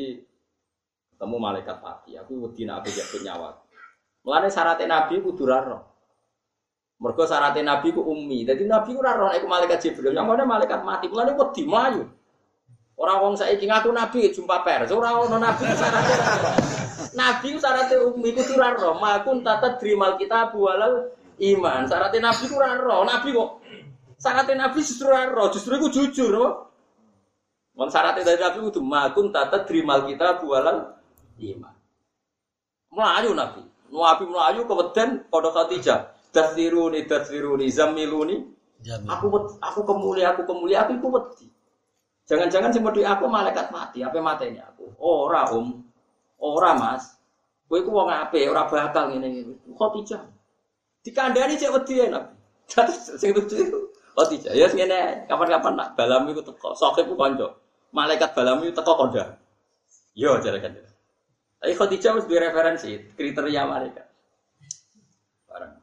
ketemu 1.13 1.37
malaikat 1.37 1.77
mati 1.85 2.17
aku 2.17 2.49
wedi 2.49 2.65
nak 2.65 2.81
jadi 2.89 3.17
nyawa. 3.29 3.61
Melane 4.25 4.49
syaratnya 4.49 4.89
nabi 4.89 5.21
ku 5.21 5.37
durarno 5.37 5.85
mereka 7.01 7.25
syaratnya 7.25 7.61
nabi 7.65 7.93
ku 7.93 8.01
ummi. 8.05 8.45
Jadi 8.45 8.65
nabi 8.65 8.93
ku 8.93 9.01
raro 9.01 9.29
aku 9.29 9.45
malaikat 9.49 9.81
jibril. 9.81 10.13
Yang 10.13 10.27
mana 10.29 10.45
malaikat 10.45 10.81
mati 10.81 11.05
melane 11.09 11.37
wedi 11.37 11.61
melayu. 11.65 12.05
Orang 12.97 13.17
wong 13.25 13.33
saiki 13.37 13.65
ngaku 13.65 13.89
nabi 13.89 14.29
jumpa 14.29 14.61
pers. 14.61 14.93
Orang 14.93 15.29
ono 15.29 15.37
nabi 15.41 15.65
syaratnya 15.65 16.17
nabi 17.17 17.47
syaratnya 17.57 18.05
ummi 18.05 18.29
ku 18.33 18.41
durarno 18.45 18.97
makun 19.01 19.41
tata 19.41 19.77
drimal 19.81 20.17
kita 20.17 20.53
bualal 20.53 21.20
iman. 21.41 21.89
Syaratnya 21.89 22.29
Nabi 22.29 22.43
ku 22.45 22.55
roh. 22.61 23.01
Nabi 23.01 23.29
kok 23.33 23.49
syaratnya 24.21 24.55
Nabi 24.69 24.79
justru 24.85 25.09
roh. 25.09 25.47
Justru 25.49 25.73
itu 25.81 25.87
jujur. 25.89 26.33
Apa? 26.37 26.49
Mon 27.75 27.89
syaratnya 27.89 28.21
dari 28.27 28.39
Nabi 28.39 28.57
itu 28.69 28.81
makun 28.83 29.33
tata 29.33 29.65
drimal 29.65 30.05
kita 30.05 30.37
bualan 30.43 30.93
iman. 31.41 31.75
Melayu 32.93 33.31
Nabi. 33.33 33.61
Nabi 33.91 34.23
melayu 34.29 34.61
kemudian 34.69 35.27
pada 35.27 35.49
Khadijah. 35.51 35.99
Dasiruni, 36.31 37.03
dasiruni, 37.11 37.67
zamiluni. 37.67 38.39
Aku 38.87 39.27
aku 39.59 39.79
kemuli, 39.83 40.23
aku 40.23 40.47
kemuli, 40.47 40.73
aku 40.73 40.95
itu 40.95 41.07
wedi. 41.11 41.47
Jangan-jangan 42.25 42.71
seperti 42.71 43.03
aku 43.03 43.27
malaikat 43.27 43.67
mati, 43.69 43.99
apa 43.99 44.15
matanya 44.23 44.71
aku? 44.71 44.95
Ora 44.95 45.51
om, 45.51 45.83
ora 46.39 46.71
mas. 46.79 47.19
Kowe 47.67 47.83
ku 47.83 47.91
wong 47.91 48.07
apik, 48.07 48.47
ora 48.47 48.71
bakal 48.71 49.11
ngene 49.11 49.27
ngene. 49.27 49.53
Khadijah. 49.75 50.23
Dikandani 51.01 51.57
cek 51.57 51.73
wedi 51.73 52.05
enak. 52.05 52.23
Terus 52.71 53.19
sing 53.19 53.35
itu 53.35 53.91
oh 54.11 54.25
tidak 54.27 54.53
ya 54.55 54.67
ngene 54.67 55.27
kapan-kapan 55.27 55.73
nak 55.75 55.89
balam 55.95 56.27
iku 56.29 56.43
teko, 56.43 56.75
sokep 56.75 57.07
ku 57.09 57.15
kanca. 57.17 57.47
Malaikat 57.91 58.31
balam 58.37 58.63
iku 58.63 58.71
teko 58.75 58.91
konda. 58.95 59.23
Yo 60.15 60.39
jare 60.39 60.59
kan. 60.59 60.75
Tapi 61.61 61.73
Khadijah 61.77 62.17
harus 62.17 62.25
referensi 62.25 62.91
kriteria 63.13 63.61
malaikat. 63.69 64.07
Barang. 65.45 65.73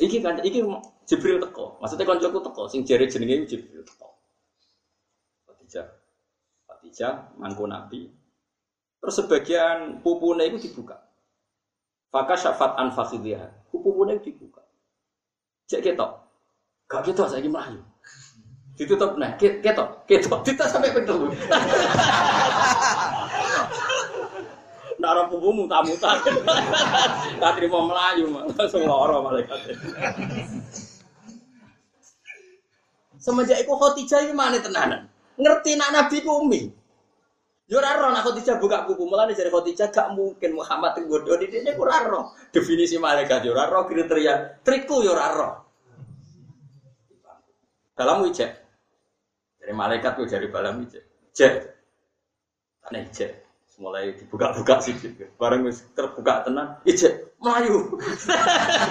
Iki 0.00 0.18
kan 0.24 0.40
iki 0.42 0.64
Jibril 1.06 1.38
teko. 1.38 1.78
Maksudnya 1.78 2.04
kancaku 2.04 2.38
teko 2.42 2.62
sing 2.66 2.82
jare 2.82 3.06
jenenge 3.06 3.46
Jibril 3.46 3.82
teko. 3.86 4.10
Khadijah. 5.46 5.86
Khadijah 6.66 7.38
mangku 7.38 7.64
Nabi. 7.64 8.10
Terus 8.98 9.22
sebagian 9.22 10.02
pupune 10.02 10.50
itu 10.50 10.66
dibuka. 10.66 10.98
Faka 12.10 12.34
syafat 12.34 12.74
an 12.74 12.90
fasidiyah. 12.90 13.70
Pupune 13.70 14.18
dibuka. 14.18 14.65
Cek 15.66 15.82
ketok. 15.82 16.10
Gak 16.86 17.02
ketok 17.02 17.26
saya 17.26 17.42
melayu. 17.42 17.82
Ditutup 18.76 19.16
nah, 19.18 19.34
ketok, 19.40 20.04
ketok, 20.04 20.44
kita 20.44 20.68
sampai 20.68 20.92
pentul. 20.92 21.32
Nara 25.02 25.28
pupu 25.28 25.52
muta-muta. 25.52 26.20
Tak 27.42 27.52
terima 27.60 27.84
melayu, 27.84 28.32
langsung 28.56 28.84
loro 28.88 29.20
malaikat. 29.24 29.58
Semenjak 33.20 33.60
itu 33.60 33.72
Khotijah 33.74 34.24
ini 34.24 34.32
mana 34.32 34.62
tenanan? 34.62 35.08
Ngerti 35.36 35.76
nak 35.76 35.90
Nabi 35.92 36.22
ku 36.22 36.46
umi. 36.46 36.70
Yo 37.66 37.82
ora 37.82 37.98
roh 37.98 38.14
Khadijah 38.14 38.62
buka 38.62 38.86
buku 38.86 39.10
mulane 39.10 39.34
dari 39.34 39.50
Khadijah 39.50 39.90
gak 39.90 40.14
mungkin 40.14 40.54
Muhammad 40.54 41.02
bodoh 41.02 41.34
di 41.34 41.50
sini 41.50 41.74
ora 41.74 42.06
roh. 42.06 42.30
Definisi 42.54 42.94
malaikat 42.94 43.42
yo 43.42 43.58
ora 43.58 43.66
roh 43.66 43.90
kriteria 43.90 44.62
trikku 44.62 45.02
yo 45.02 45.18
ora 45.18 45.26
roh. 45.34 45.52
Dalam 47.98 48.22
wijek. 48.22 48.50
Dari 49.58 49.74
malaikat 49.74 50.14
tuh 50.14 50.30
dari 50.30 50.46
balam 50.46 50.78
wijek. 50.78 51.34
Jek. 51.34 51.54
Aneh 52.86 53.10
jek. 53.10 53.46
mulai 53.76 54.16
dibuka-buka 54.16 54.80
sih 54.80 54.96
bareng 55.36 55.68
wis 55.68 55.84
terbuka 55.92 56.48
tenan 56.48 56.80
ijek 56.88 57.28
melayu 57.36 57.92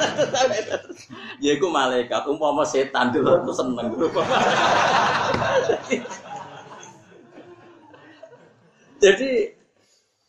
ya 1.43 1.57
iku 1.57 1.73
malaikat 1.73 2.21
umpama 2.29 2.61
setan 2.61 3.09
dulu 3.09 3.49
seneng 3.49 3.89
jadi 9.05 9.53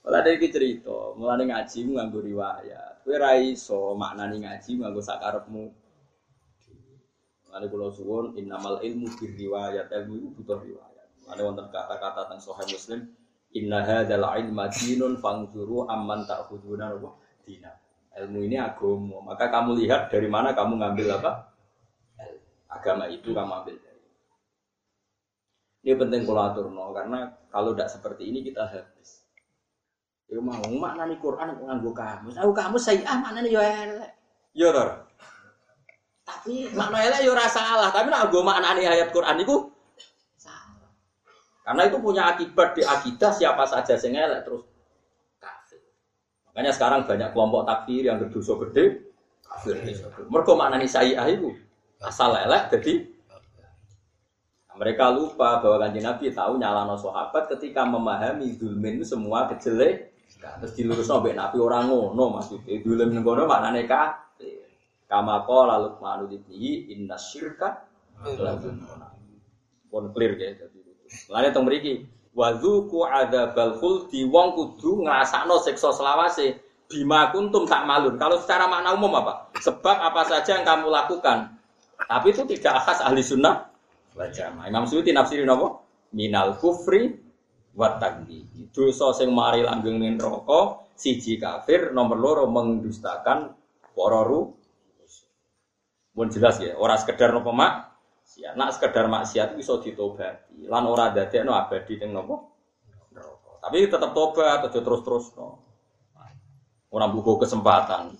malah 0.04 0.20
ada 0.20 0.30
iki 0.36 0.52
cerita 0.52 1.16
mulane 1.16 1.48
ngaji 1.48 1.78
nganggo 1.96 2.20
riwayat 2.20 3.00
kowe 3.00 3.16
ra 3.16 3.40
iso 3.40 3.96
maknani 3.96 4.44
ngaji 4.44 4.70
nganggo 4.84 5.00
sakarepmu 5.00 5.72
Mulane 7.56 7.72
kula 7.72 7.88
suwun 7.88 8.36
innamal 8.36 8.84
ilmu 8.84 9.08
bir 9.16 9.32
riwayat 9.32 9.88
ilmu 9.88 10.20
itu 10.20 10.28
butuh 10.36 10.60
riwayat. 10.60 11.08
Mulane 11.24 11.40
wonten 11.40 11.66
kata-kata 11.72 12.28
teng 12.28 12.36
Sahih 12.36 12.68
Muslim 12.68 13.00
Inna 13.56 13.80
hadzal 13.80 14.20
ilma 14.20 14.68
dinun 14.68 15.16
fangzuru 15.16 15.88
amman 15.88 16.28
ta'khuduna 16.28 16.92
wa 17.00 17.16
dina. 17.48 17.72
Ilmu 18.12 18.44
ini 18.44 18.60
agama. 18.60 19.24
Maka 19.24 19.48
kamu 19.48 19.80
lihat 19.80 20.12
dari 20.12 20.28
mana 20.28 20.52
kamu 20.52 20.76
ngambil 20.76 21.16
apa? 21.16 21.32
Agama 22.68 23.08
itu 23.08 23.32
kamu 23.32 23.52
ambil 23.64 23.76
dari. 23.80 23.85
Ini 25.86 25.94
penting 25.94 26.26
kalau 26.26 26.50
aturno 26.50 26.90
karena 26.90 27.30
kalau 27.46 27.70
tidak 27.70 27.94
seperti 27.94 28.26
ini 28.26 28.42
kita 28.42 28.66
habis. 28.66 29.22
Ya 30.26 30.42
mau 30.42 30.58
maknani 30.58 31.14
Quran 31.22 31.54
nganggo 31.62 31.94
kamus. 31.94 32.34
Aku 32.42 32.50
kamus 32.50 32.90
saya 32.90 33.06
ah 33.06 33.22
maknani 33.22 33.54
yo 33.54 33.62
elek. 33.62 34.10
Yo 34.50 34.74
Tapi 36.26 36.74
makna 36.74 37.06
elek 37.06 37.22
yo 37.22 37.38
ora 37.38 37.46
salah, 37.46 37.94
tapi 37.94 38.10
nek 38.10 38.26
nggo 38.26 38.42
maknani 38.42 38.82
ayat 38.82 39.14
Quran 39.14 39.46
iku 39.46 39.76
karena 41.66 41.82
itu 41.90 41.98
punya 41.98 42.22
akibat 42.30 42.78
di 42.78 42.86
akidah 42.86 43.34
siapa 43.34 43.66
saja 43.66 43.98
sing 43.98 44.14
elek 44.14 44.46
terus 44.46 44.62
kafir. 45.42 45.82
Makanya 46.46 46.70
sekarang 46.70 47.00
banyak 47.10 47.34
kelompok 47.34 47.66
takfir 47.66 48.06
yang 48.06 48.22
berdosa 48.22 48.54
gede 48.66 49.02
kafir. 49.42 49.74
Mergo 50.30 50.54
maknani 50.54 50.86
syai'ah 50.86 51.26
itu 51.26 51.50
asal 51.98 52.38
elek 52.38 52.70
jadi 52.70 53.15
mereka 54.76 55.08
lupa 55.08 55.64
bahwa 55.64 55.88
kanji 55.88 56.04
Nabi 56.04 56.32
tahu 56.32 56.60
nyalano 56.60 57.00
sahabat 57.00 57.48
ketika 57.56 57.88
memahami 57.88 58.52
zulmin 58.60 59.00
itu 59.00 59.16
semua 59.16 59.48
kejelek 59.48 60.12
terus 60.36 60.72
dilurus 60.76 61.08
nabi 61.08 61.32
Nabi 61.32 61.56
orang 61.58 61.88
ngono 61.88 62.38
maksudnya 62.38 62.76
zulmin 62.84 63.24
ngono 63.24 63.48
maknane 63.48 63.88
kafir. 63.88 64.68
Kama 65.06 65.46
qala 65.48 65.80
Luqman 65.80 66.28
ibnihi 66.28 66.92
inna 66.92 67.14
syirka 67.14 67.88
Pun 69.86 70.10
clear 70.12 70.34
ya 70.34 70.50
jadi 70.56 70.78
Lane 71.30 71.48
teng 71.54 71.64
mriki 71.64 72.04
wazuku 72.36 73.06
adzabal 73.06 73.78
khuldi 73.80 74.28
wong 74.28 74.58
kudu 74.58 75.06
ngrasakno 75.06 75.62
siksa 75.62 75.94
selawase 75.94 76.58
bima 76.90 77.30
kuntum 77.30 77.64
tak 77.64 77.86
malun. 77.86 78.18
Kalau 78.18 78.42
secara 78.42 78.66
makna 78.66 78.98
umum 78.98 79.14
apa? 79.14 79.54
Sebab 79.62 79.96
apa 80.10 80.22
saja 80.26 80.58
yang 80.58 80.66
kamu 80.66 80.90
lakukan. 80.90 81.54
Tapi 81.96 82.34
itu 82.34 82.42
tidak 82.44 82.82
khas 82.84 83.00
ahli 83.00 83.22
sunnah 83.22 83.75
wal 84.16 84.32
jamaah. 84.32 84.66
Imam 84.66 84.88
Suyuti 84.88 85.12
nafsirin 85.12 85.46
apa? 85.52 85.84
Minal 86.16 86.56
kufri 86.56 87.12
wa 87.76 88.00
tagdi. 88.00 88.48
Dosa 88.72 89.12
sing 89.12 89.30
mari 89.36 89.60
langgeng 89.60 90.00
ning 90.00 90.16
neraka, 90.16 90.88
siji 90.96 91.36
kafir, 91.36 91.92
nomor 91.92 92.16
loro 92.16 92.44
mendustakan 92.48 93.52
para 93.92 94.20
ru. 94.24 94.56
Pun 96.16 96.32
jelas 96.32 96.56
ya, 96.64 96.72
ora 96.80 96.96
sekedar 96.96 97.28
nopo 97.28 97.52
mak, 97.52 97.96
maksiat. 98.26 98.52
Nak 98.58 98.70
sekedar 98.76 99.06
maksiat 99.08 99.48
bisa 99.56 99.80
ditobati. 99.80 100.68
Lan 100.68 100.84
ora 100.84 101.14
dadekno 101.14 101.56
abadi 101.56 101.96
ning 102.00 102.12
napa? 102.12 102.36
Tapi 103.66 103.90
tetap 103.90 104.14
tobat 104.14 104.62
aja 104.62 104.78
terus-terus 104.78 105.34
no. 105.34 105.58
Ora 106.92 107.10
buku 107.10 107.42
kesempatan. 107.42 108.14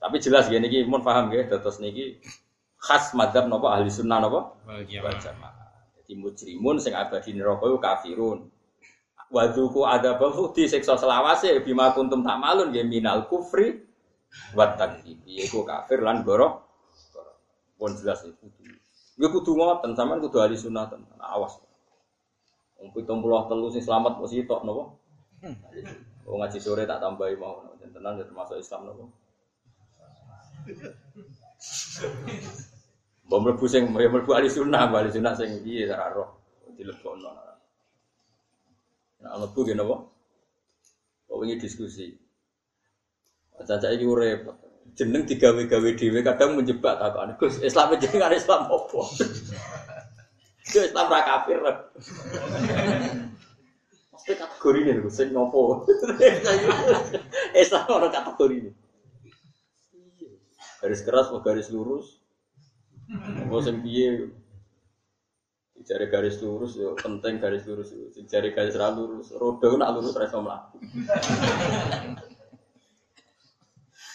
Tapi 0.00 0.16
jelas 0.22 0.48
ya 0.48 0.56
niki 0.56 0.86
mun 0.86 1.04
paham 1.04 1.28
nggih 1.28 1.50
terus 1.50 1.76
niki 1.82 2.22
khas 2.86 3.10
madzhab 3.18 3.50
napa 3.50 3.74
ahli 3.74 3.90
sunnah 3.90 4.22
napa? 4.22 4.54
Wal 4.62 5.18
jamaah. 5.18 5.54
Jadi 5.98 6.12
mujrimun 6.22 6.78
sing 6.78 6.94
abadi 6.94 7.34
neraka 7.34 7.66
iku 7.66 7.78
kafirun. 7.82 8.46
Wadzuku 9.26 9.82
adzabal 9.82 10.30
di 10.54 10.70
siksa 10.70 10.94
selawase 10.94 11.50
bima 11.66 11.90
kuntum 11.90 12.22
tak 12.22 12.38
malun 12.38 12.70
ya 12.70 12.86
minal 12.86 13.26
kufri 13.26 13.82
wa 14.54 14.70
takdzibi. 14.78 15.42
Iku 15.42 15.66
kafir 15.66 15.98
lan 15.98 16.22
goro. 16.22 16.62
Pun 17.74 17.90
jelas 17.98 18.22
itu. 18.22 18.46
Gue 19.16 19.32
kudu 19.32 19.56
ngoten, 19.56 19.96
sampean 19.98 20.22
kudu 20.22 20.38
ahli 20.38 20.54
sunnah 20.54 20.86
tenan. 20.86 21.18
Awas. 21.18 21.58
Wong 22.78 22.94
73 22.94 23.74
sing 23.74 23.82
selamat 23.82 24.22
mesti 24.22 24.46
tok 24.46 24.62
napa? 24.62 24.94
Wong 26.22 26.38
ngaji 26.38 26.58
sore 26.62 26.86
tak 26.86 27.02
tambahi 27.02 27.34
mau 27.34 27.66
tenan 27.82 28.20
ya 28.20 28.24
termasuk 28.28 28.62
Islam 28.62 28.86
napa? 28.86 29.04
Mbok 33.26 33.38
mlebu 33.42 33.64
sing 33.66 33.90
ya 33.90 34.08
mlebu 34.10 34.30
ahli 34.34 34.48
sunnah, 34.50 34.86
ahli 34.86 35.10
sunnah 35.10 35.34
sing 35.34 35.62
piye 35.66 35.90
ora 35.90 36.06
roh 36.14 36.28
dilebokno. 36.78 37.30
Nah, 39.22 39.34
mlebu 39.38 39.60
ge 39.66 39.74
napa? 39.74 39.96
Kok 41.26 41.36
wingi 41.42 41.58
diskusi. 41.58 42.14
Caca 43.56 43.88
iki 43.90 44.06
repot 44.06 44.66
jeneng 44.96 45.28
digawe-gawe 45.28 45.88
dhewe 45.92 46.20
kadang 46.24 46.56
menjebak 46.56 46.96
takon. 46.96 47.36
Gus, 47.36 47.60
Islam 47.60 47.92
jenengan 48.00 48.32
Islam 48.32 48.64
apa? 48.64 49.00
Yo 50.72 50.80
Islam 50.82 51.06
ra 51.12 51.20
kafir. 51.22 51.60
Mesti 54.16 54.32
kategori 54.34 54.78
ini 54.82 54.92
lho, 54.98 55.08
sing 55.12 55.30
nopo? 55.30 55.84
Islam 57.62 57.84
ora 57.92 58.08
kategori 58.08 58.54
ini. 58.56 58.72
Garis 60.80 61.04
keras 61.04 61.28
garis 61.44 61.68
lurus? 61.70 62.25
Apa 63.14 63.56
sing 63.62 63.82
piye? 63.86 64.30
Jari 65.86 66.06
garis 66.10 66.42
lurus 66.42 66.74
yo 66.74 66.98
penting 66.98 67.38
garis 67.38 67.62
lurus. 67.68 67.94
Jari 68.26 68.50
garis 68.50 68.74
ra 68.74 68.90
lurus, 68.90 69.30
roda 69.36 69.70
nak 69.78 69.94
lurus 69.94 70.18
ra 70.18 70.26
iso 70.26 70.42
mlaku. 70.42 70.76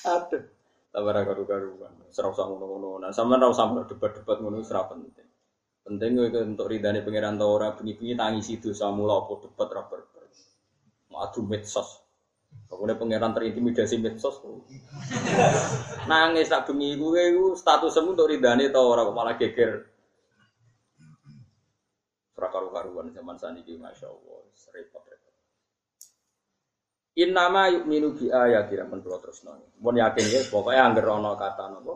Aduh. 0.04 0.44
Tabara 0.92 1.24
karu-karuan. 1.24 2.12
Serau 2.12 2.36
sama 2.36 2.60
ngono-ngono. 2.60 3.08
Nah, 3.08 3.12
sama 3.16 3.40
rau 3.40 3.56
sama 3.56 3.88
debat-debat 3.88 4.44
ngono 4.44 4.60
serap 4.60 4.92
penting. 4.92 5.24
Penting 5.88 6.20
itu 6.28 6.40
untuk 6.44 6.68
ridani 6.68 7.00
pangeran 7.00 7.40
tau 7.40 7.56
ora 7.56 7.72
bengi-bengi 7.72 8.20
tangis 8.20 8.52
itu 8.52 8.76
sama 8.76 9.08
apa 9.08 9.48
debat 9.48 9.70
ra 9.72 9.88
berber. 9.88 10.28
Mau 11.08 11.24
adu 11.24 11.48
medsos. 11.48 12.04
Kemudian 12.72 12.96
pangeran 12.96 13.36
terintimidasi 13.36 14.00
medsos. 14.00 14.40
Nangis 16.08 16.48
tak 16.48 16.72
bengi 16.72 16.96
gue 16.96 17.22
itu 17.36 17.46
statusmu 17.60 18.16
untuk 18.16 18.32
ridani 18.32 18.72
tau 18.72 18.96
ora 18.96 19.04
malah 19.12 19.36
geger. 19.36 19.92
Serah 22.32 22.48
karu-karuan 22.48 23.12
zaman 23.12 23.36
saniki 23.36 23.76
masya 23.76 24.08
Allah. 24.08 24.40
Repot 24.72 25.04
Innama 27.20 27.68
yu'minu 27.68 28.16
bi 28.16 28.32
ayati 28.32 28.80
men 28.88 29.04
kula 29.04 29.20
tresno. 29.20 29.60
Mun 29.84 30.00
yakin 30.00 30.26
ya 30.32 30.42
pokoke 30.48 30.80
anggere 30.80 31.12
ana 31.12 31.36
kata 31.36 31.68
napa? 31.68 31.94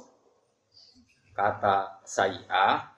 Kata 1.31 2.03
sayi'ah 2.03 2.93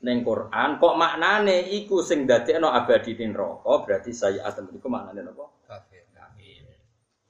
ning 0.00 0.24
Quran 0.24 0.80
kok 0.80 0.96
maknane 0.96 1.68
iku 1.68 2.00
sing 2.00 2.24
dadekno 2.24 2.72
abadi 2.72 3.12
neraka 3.20 3.84
berarti 3.84 4.08
sayi'ah 4.08 4.48
temen 4.56 4.80
iku 4.80 4.88
maknane 4.88 5.20
napa? 5.20 5.59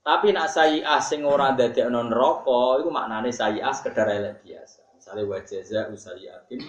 Tapi 0.00 0.32
nak 0.32 0.48
sayi'ah 0.48 1.00
sing 1.04 1.28
ora 1.28 1.52
dadekno 1.52 2.08
neraka 2.08 2.80
iku 2.80 2.88
maknane 2.88 3.28
sayi'ah 3.28 3.72
sekedar 3.76 4.08
elek 4.08 4.40
biasa. 4.40 4.80
Misale 4.96 5.22
wa 5.28 5.38
jaza 5.44 5.80
usayiatin 5.92 6.60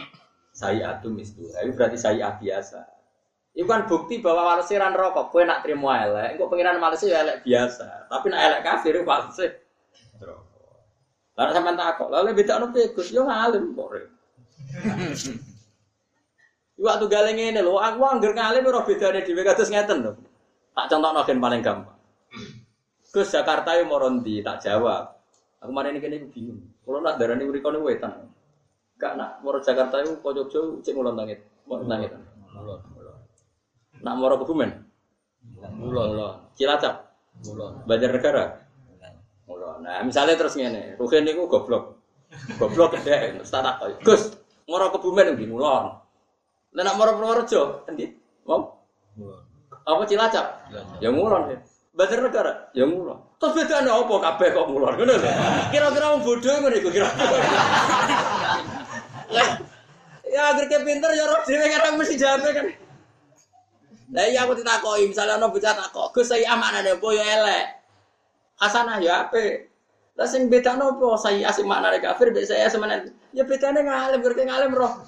sayi'atum 0.52 1.16
mislu. 1.16 1.48
Itu 1.48 1.72
berarti 1.72 1.96
sayi'ah 1.96 2.36
biasa. 2.36 2.80
Itu 3.56 3.68
kan 3.68 3.88
bukti 3.88 4.20
bahwa 4.20 4.56
walesiran 4.56 4.96
rokok. 4.96 5.32
Kue 5.32 5.48
nak 5.48 5.64
terima 5.64 6.04
elek, 6.04 6.40
kok 6.40 6.48
pengiran 6.52 6.80
malesi 6.80 7.08
ya 7.08 7.24
elek 7.24 7.44
biasa. 7.48 8.12
Tapi 8.12 8.26
nak 8.32 8.42
elek 8.52 8.62
kafir 8.68 9.00
itu 9.00 9.08
walesi 9.08 9.48
rokok. 10.20 10.76
Lalu 11.40 11.52
sampai 11.56 11.76
takut, 11.80 12.10
lalu 12.12 12.28
beda 12.36 12.54
anu 12.60 12.68
pegus, 12.76 13.08
yo 13.16 13.24
ngalim 13.24 13.72
kok. 13.72 13.90
Waktu 16.82 17.06
galeng 17.08 17.38
ini 17.38 17.62
loh, 17.64 17.78
aku 17.80 18.02
angger 18.04 18.36
ngalim 18.36 18.68
roh 18.68 18.84
beda 18.84 19.14
nih 19.16 19.24
di 19.24 19.32
kados 19.40 19.70
ngeten 19.72 20.04
loh. 20.04 20.16
Tak 20.74 20.90
contoh 20.92 21.12
noken 21.16 21.38
paling 21.40 21.62
gampang. 21.64 22.01
Gus 23.12 23.28
Jakarta 23.28 23.76
yang 23.76 23.92
morondi 23.92 24.40
tak 24.40 24.64
jawab. 24.64 25.20
Aku 25.60 25.70
kemarin 25.70 26.00
ini 26.00 26.02
kini 26.02 26.18
bingung. 26.32 26.60
Kalau 26.88 27.04
nak 27.04 27.20
darah 27.20 27.36
ini 27.36 27.44
urikon 27.44 27.84
wetan. 27.84 28.32
Gak 28.96 29.20
nak 29.20 29.44
moro 29.44 29.60
Jakarta 29.60 30.00
itu 30.00 30.16
kocok 30.24 30.48
jauh 30.48 30.80
cek 30.80 30.96
ngulon 30.96 31.20
tangit, 31.20 31.44
ngulon 31.68 31.92
tangit. 31.92 32.12
Nak 34.02 34.16
moro 34.16 34.40
kebumen? 34.42 34.72
Mulon. 35.76 36.40
Cilacap? 36.56 37.12
Mulon. 37.46 37.84
Banjarnegara? 37.86 38.46
Mulon. 39.46 39.78
Nah, 39.84 40.02
misalnya 40.08 40.38
terus 40.38 40.56
ngene, 40.56 40.96
Ruhin 40.96 41.26
niku 41.28 41.50
goblok. 41.50 41.98
Goblok 42.56 42.96
gede, 42.96 43.44
startup. 43.44 43.82
Gus, 44.02 44.38
moro 44.70 44.94
kebumen 44.94 45.36
di 45.36 45.46
Mulon. 45.50 45.98
Lah 46.72 46.84
nak 46.88 46.96
moro 46.96 47.20
Purworejo, 47.20 47.84
endi? 47.92 48.08
Wong? 48.48 48.64
Mulon. 49.20 49.42
Apa 49.84 50.06
Cilacap? 50.08 50.46
Ya 51.04 51.10
Mulon. 51.10 51.52
Ya. 51.52 51.60
Badar 51.92 52.24
negara, 52.24 52.72
ya 52.72 52.88
mulo. 52.88 53.36
Terus 53.36 53.52
bedane 53.52 53.92
apa 53.92 54.16
kabeh 54.16 54.48
kok 54.56 54.68
mulo? 54.72 54.96
Ngono 54.96 55.12
lho. 55.12 55.32
Kira-kira 55.76 56.16
wong 56.16 56.24
bodoh 56.24 56.56
ngono 56.64 56.76
iku 56.80 56.88
kira. 56.88 57.08
Ya 60.32 60.56
agar 60.56 60.66
ke 60.72 60.80
pinter 60.88 61.12
ya 61.12 61.28
roh 61.28 61.44
dhewe 61.44 61.68
kadang 61.68 62.00
mesti 62.00 62.16
jawab 62.16 62.48
kan. 62.48 62.72
Lah 64.16 64.28
iya 64.28 64.48
aku 64.48 64.56
ditakoki, 64.60 65.12
misalnya 65.12 65.36
ono 65.40 65.52
bocah 65.52 65.72
takok, 65.72 66.16
Gus 66.16 66.32
saya 66.32 66.56
amanane 66.56 66.96
apa 66.96 67.08
ya 67.12 67.24
elek. 67.28 67.66
Hasanah 68.60 69.00
ya 69.04 69.28
apik. 69.28 69.72
Lah 70.16 70.28
sing 70.28 70.48
bedano 70.48 70.96
apa 70.96 71.20
saya 71.20 71.52
asik 71.52 71.68
maknane 71.68 72.00
kafir 72.00 72.32
mbek 72.32 72.48
saya 72.48 72.72
semenan. 72.72 73.12
Ya 73.36 73.44
bedane 73.44 73.84
ngalim, 73.84 74.20
gerke 74.24 74.48
ngalim 74.48 74.72
roh. 74.72 75.04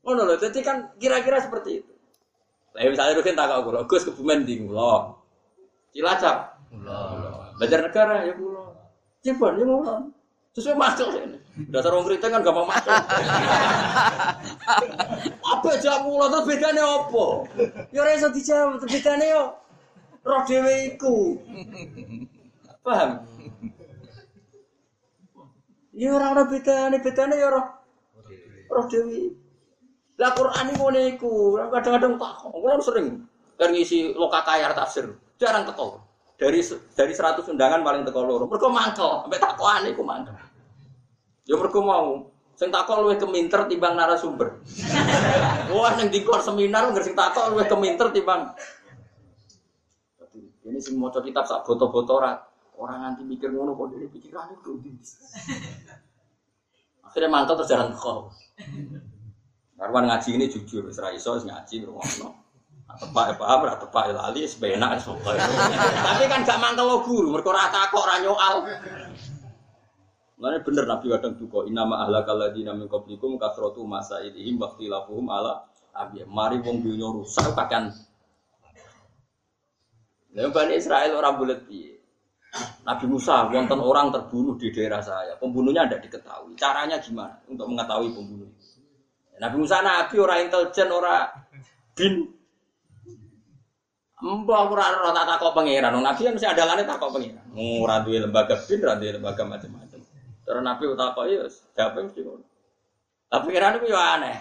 Ngono 0.00 0.24
lho, 0.24 0.34
dadi 0.40 0.60
kan 0.64 0.96
kira-kira 0.96 1.44
seperti 1.44 1.84
itu. 1.84 1.89
Lah 2.70 2.80
misalnya 2.86 3.18
Rukin 3.18 3.34
takok 3.34 3.58
kula, 3.66 3.80
Gus 3.90 4.06
kebumen 4.06 4.46
di 4.46 4.62
kula. 4.62 5.14
Cilacap. 5.90 6.38
Kula. 6.70 7.00
Banjar 7.58 7.80
negara 7.82 8.22
ya 8.22 8.32
kula. 8.38 8.64
Cibon 9.20 9.58
ya 9.58 9.64
kula. 9.66 9.96
Sesuai 10.50 10.74
masuk 10.74 11.14
sini. 11.14 11.38
Dasar 11.70 11.94
orang 11.94 12.10
kritik 12.10 12.26
kan 12.26 12.42
gampang 12.42 12.66
masuk. 12.66 12.90
apa 15.54 15.70
jamu 15.78 16.18
lo 16.18 16.26
tuh 16.26 16.42
bedanya 16.42 16.82
apa? 16.82 17.24
Ya 17.94 18.02
ora 18.02 18.18
iso 18.18 18.34
dijawab, 18.34 18.82
bedane 18.82 19.26
yo 19.30 19.54
roh 20.26 20.42
dhewe 20.46 20.74
iku. 20.90 21.38
Paham? 22.82 23.22
Ya 25.94 26.10
ora 26.10 26.26
ora 26.34 26.44
bedane, 26.50 26.98
bedane 26.98 27.34
ya 27.38 27.46
roh 27.46 27.66
roh 28.74 28.84
dhewe. 28.90 29.30
Lah 30.20 30.36
Quran 30.36 30.76
iku 30.76 30.84
ngene 30.92 31.02
iku, 31.16 31.32
kadang-kadang 31.72 32.20
tak 32.20 32.44
kula 32.52 32.76
sering 32.84 33.24
kan 33.56 33.72
ngisi 33.72 34.12
lokakayar 34.12 34.76
tafsir, 34.76 35.08
jarang 35.40 35.64
teko. 35.64 36.04
Dari 36.36 36.60
dari 36.96 37.12
100 37.12 37.48
undangan 37.48 37.80
paling 37.80 38.04
teko 38.04 38.20
loro. 38.24 38.44
Mergo 38.44 38.68
mangkel, 38.68 39.24
sampai 39.24 39.40
takokane 39.40 39.88
iku 39.96 40.04
mangkel. 40.04 40.36
Ya 41.48 41.56
mergo 41.56 41.80
mau 41.80 42.28
sing 42.52 42.68
takok 42.68 43.00
luwih 43.00 43.16
keminter 43.16 43.64
timbang 43.64 43.96
narasumber. 43.96 44.60
Wah 45.72 45.96
ning 45.96 46.12
dikor 46.12 46.44
seminar 46.44 46.92
nggak 46.92 47.04
sing 47.04 47.16
takok 47.16 47.56
luwih 47.56 47.64
keminter 47.64 48.12
timbang. 48.12 48.52
Ini 50.68 50.76
sing 50.84 51.00
maca 51.00 51.24
kitab 51.24 51.48
sak 51.48 51.64
foto-foto 51.64 52.20
ora 52.20 52.36
orang 52.76 53.12
nanti 53.12 53.24
mikir 53.24 53.48
ngono 53.52 53.72
kok 53.72 53.88
dhewe 53.92 54.08
pikirane 54.12 54.52
kok 54.60 54.76
Akhirnya 57.08 57.28
mantap 57.32 57.64
terus 57.64 57.96
kok. 57.96 58.32
Karwan 59.80 60.12
ngaji 60.12 60.36
ini 60.36 60.46
jujur, 60.52 60.92
Israel 60.92 61.16
iso 61.16 61.40
ngaji 61.40 61.88
ngono. 61.88 62.28
Tepak 62.90 63.24
ya 63.32 63.34
paham, 63.40 63.64
ora 63.64 63.80
tepak 63.80 64.04
ya 64.10 64.14
lali, 64.18 64.44
sebenak 64.44 65.00
Tapi 65.00 66.24
kan 66.28 66.44
gak 66.44 66.60
mangkel 66.60 67.00
guru, 67.00 67.32
mergo 67.32 67.48
ora 67.48 67.72
takok 67.72 68.04
ora 68.04 68.20
nyoal. 68.20 68.56
Mulane 70.36 70.58
bener 70.64 70.84
Nabi 70.84 71.06
kadang 71.12 71.36
duka 71.36 71.64
inama 71.64 72.04
ahlakal 72.04 72.36
ladina 72.36 72.72
min 72.76 72.88
qablikum 72.92 73.40
kasratu 73.40 73.84
masailihim 73.84 74.60
wa 74.60 74.72
ikhtilafuhum 74.72 75.28
ala 75.32 75.68
abi. 75.96 76.24
Mari 76.28 76.60
wong 76.60 76.84
dunya 76.84 77.08
rusak 77.08 77.52
kakan. 77.56 77.92
Lah 80.36 80.68
Israel 80.72 81.16
orang 81.16 81.36
bulat 81.40 81.60
piye? 81.68 82.00
Nabi 82.84 83.04
Musa 83.06 83.46
wonten 83.52 83.78
orang 83.78 84.10
terbunuh 84.10 84.56
di 84.56 84.72
daerah 84.72 85.04
saya. 85.04 85.36
Pembunuhnya 85.36 85.86
tidak 85.86 86.08
diketahui. 86.08 86.56
Caranya 86.56 86.96
gimana 86.98 87.36
untuk 87.46 87.68
mengetahui 87.68 88.10
pembunuh? 88.10 88.50
Nabi 89.40 89.56
Musa 89.56 89.80
nabi 89.80 90.14
orang 90.20 90.44
intelijen 90.44 90.92
orang 90.92 91.32
bin 91.96 92.28
Mbah 94.20 94.68
ora 94.68 94.84
ora 95.00 95.16
tak 95.16 95.32
takok 95.32 95.56
pangeran. 95.56 95.96
Nabi 95.96 96.28
kan 96.28 96.36
mesti 96.36 96.44
adalane 96.44 96.84
takok 96.84 97.16
pangeran. 97.16 97.40
Ora 97.56 98.04
duwe 98.04 98.20
lembaga 98.20 98.52
bin, 98.68 98.84
ora 98.84 99.00
duwe 99.00 99.16
lembaga 99.16 99.48
macam-macam. 99.48 99.96
Terus 100.44 100.60
Nabi 100.60 100.84
utawa 100.92 101.24
ya 101.24 101.48
jawab 101.72 102.04
mesti 102.04 102.20
ngono. 102.20 102.44
Tapi 103.32 103.48
kira 103.48 103.80
itu 103.80 103.88
ya 103.88 104.20
aneh. 104.20 104.36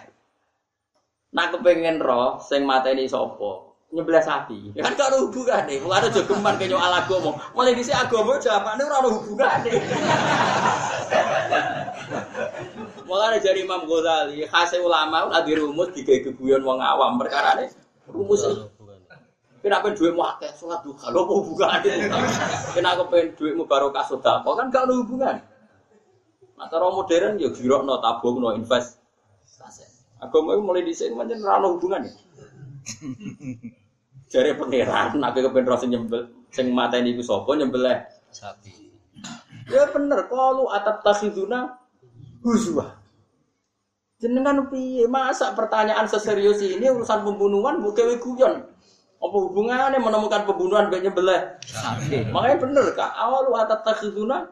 Nak 1.32 1.48
kepengen 1.56 2.04
roh 2.04 2.44
sing 2.44 2.68
mateni 2.68 3.08
sapa? 3.08 3.72
Nyebelah 3.96 4.20
sapi. 4.20 4.76
Ya 4.76 4.84
kan 4.84 5.00
gak 5.00 5.16
ada 5.16 5.24
hubungane. 5.24 5.80
Wong 5.80 5.94
ada 5.96 6.12
jogeman 6.12 6.60
nyoal 6.60 7.00
agama. 7.00 7.40
Mulai 7.56 7.72
dhisik 7.72 7.96
agama 7.96 8.36
jawabane 8.36 8.84
ora 8.84 9.00
ada 9.00 9.10
hubungane. 9.16 9.72
Mulai 13.10 13.42
dari 13.42 13.66
Imam 13.66 13.90
Ghazali, 13.90 14.46
khas 14.46 14.78
ulama 14.78 15.26
ora 15.26 15.42
dirumus 15.42 15.90
digawe 15.98 16.30
keguyon 16.30 16.62
wong 16.62 16.78
awam 16.78 17.18
perkara 17.18 17.58
ini 17.58 17.74
rumus 18.06 18.46
Kenapa 19.60 19.92
duit 19.92 20.16
mau 20.16 20.24
akeh 20.24 20.56
sholat 20.56 20.80
duha? 20.88 21.12
Lo 21.12 21.28
mau 21.28 21.44
hubungannya? 21.44 22.08
Kenapa 22.72 23.12
pengen 23.12 23.36
duitmu 23.36 23.68
barokah 23.68 24.08
sedekah? 24.08 24.48
Kan 24.48 24.72
gak 24.72 24.88
ada 24.88 24.94
hubungan. 24.96 25.36
Nah, 26.56 26.68
cara 26.72 26.88
modern 26.88 27.36
ya 27.36 27.52
no 27.84 28.00
tabung 28.00 28.40
no 28.40 28.56
invest. 28.56 29.04
Agama 30.20 30.56
itu 30.56 30.64
mulai 30.64 30.84
di 30.84 30.94
sini 30.96 31.16
macam 31.16 31.40
rano 31.44 31.76
hubungan 31.76 32.08
ya. 32.08 32.12
Jari 34.32 34.60
pangeran, 34.60 35.18
nabi 35.18 35.42
kepen 35.42 35.66
rasa 35.66 35.90
nyembel, 35.90 36.30
sing 36.54 36.70
mata 36.70 37.02
ini 37.02 37.18
ku 37.18 37.26
sopo 37.26 37.56
nyembel 37.56 37.88
sapi. 38.30 38.92
Ya 39.72 39.90
bener, 39.90 40.30
kalau 40.30 40.70
atap 40.70 41.02
tasiduna 41.02 41.79
huzwa. 42.44 43.00
Jenengan 44.20 44.68
piye 44.68 45.08
masa 45.08 45.56
pertanyaan 45.56 46.04
seserius 46.04 46.60
ini 46.60 46.92
urusan 46.92 47.24
pembunuhan 47.24 47.80
bukan 47.80 48.20
guyon. 48.20 48.68
Apa 49.20 49.36
hubungannya 49.36 50.00
menemukan 50.00 50.48
pembunuhan 50.48 50.88
banyak 50.88 51.12
belah? 51.12 51.60
Makanya 52.32 52.58
bener 52.60 52.86
kak, 52.96 53.12
awal 53.20 53.52
atap 53.60 53.84
tasiduna 53.84 54.48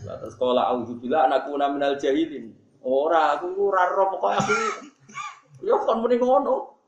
Terus 0.00 0.32
sekolah 0.32 0.64
auzubillah 0.72 1.28
anakku 1.28 1.54
minal 1.54 1.94
jahilin. 2.00 2.50
Ora, 2.80 3.36
aku 3.36 3.52
ora 3.68 3.92
roh 3.92 4.08
pokoke 4.16 4.40
aku. 4.40 4.54
Yo 5.60 5.76
kon 5.84 6.00
muni 6.00 6.16
ngono. 6.16 6.80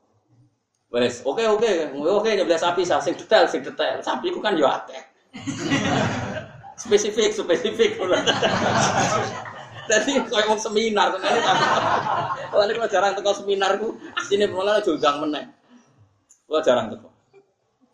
Wes, 0.93 1.21
oke 1.25 1.45
oke, 1.45 1.93
oke 1.97 2.31
nyebelah 2.33 2.61
sapi 2.61 2.85
sing 2.85 3.17
detail, 3.17 3.45
sing 3.49 3.61
detail. 3.61 4.01
Sapi 4.01 4.33
ku 4.33 4.41
kan 4.41 4.57
yo 4.57 4.65
akeh. 4.69 5.01
spesifik, 6.83 7.33
spesifik. 7.33 8.01
Jadi 9.93 10.25
kayak 10.25 10.49
mau 10.49 10.57
seminar, 10.57 11.13
ini 11.21 11.41
kalau 12.49 12.65
ini 12.65 12.81
jarang 12.89 13.13
teko 13.13 13.37
seminar 13.37 13.77
ku, 13.77 13.93
sini 14.25 14.49
malah 14.49 14.81
jodang 14.81 15.21
meneng. 15.21 15.53
Kalau 16.49 16.65
jarang 16.65 16.89
teko. 16.89 17.13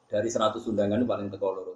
Dari 0.06 0.30
100 0.30 0.62
undangan 0.62 1.02
paling 1.02 1.26
teko 1.26 1.46
loro. 1.58 1.72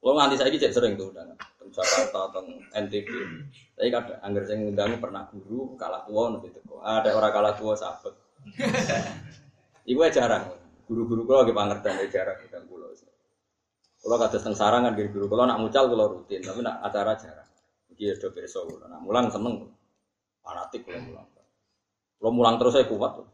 Kalau 0.00 0.16
nganti 0.16 0.40
saya 0.40 0.48
cek 0.48 0.72
sering 0.72 0.96
tuh 0.96 1.12
undangan. 1.12 1.36
Jakarta 1.66 2.32
atau 2.32 2.46
NTB. 2.72 3.08
Tapi 3.76 3.88
kadang 3.92 4.22
angger 4.24 4.48
saya 4.48 4.56
ngundang 4.64 4.96
pernah 4.96 5.28
guru 5.28 5.76
kalah 5.76 6.08
tua 6.08 6.32
nanti 6.32 6.48
teko. 6.48 6.80
Ada 6.80 7.12
orang 7.12 7.32
kalah 7.34 7.52
tua 7.58 7.76
sahabat. 7.76 8.14
Ibu 9.90 10.00
jarang. 10.08 10.48
Guru-guru 10.86 11.26
kalau 11.28 11.44
lagi 11.44 11.52
pangertan 11.52 12.00
ya 12.00 12.06
jarang. 12.08 12.38
Kalau 14.06 14.22
kata 14.22 14.38
tentang 14.38 14.54
sarangan 14.54 14.94
guru 14.94 15.08
guru 15.10 15.26
kalau 15.26 15.44
nak 15.50 15.58
mucal 15.58 15.90
kalau 15.90 16.06
rutin, 16.14 16.38
tapi 16.38 16.62
nak 16.62 16.78
acara 16.78 17.18
jarang. 17.18 17.45
Iki 17.96 18.12
ada 18.12 18.28
besok, 18.28 18.76
nak 18.84 19.00
mulang 19.00 19.32
seneng, 19.32 19.72
fanatik 20.44 20.84
kalau 20.84 21.00
mulang. 21.00 21.26
Kalau 22.20 22.32
mulang 22.32 22.56
terus 22.60 22.76
saya 22.76 22.84
kuat. 22.84 23.24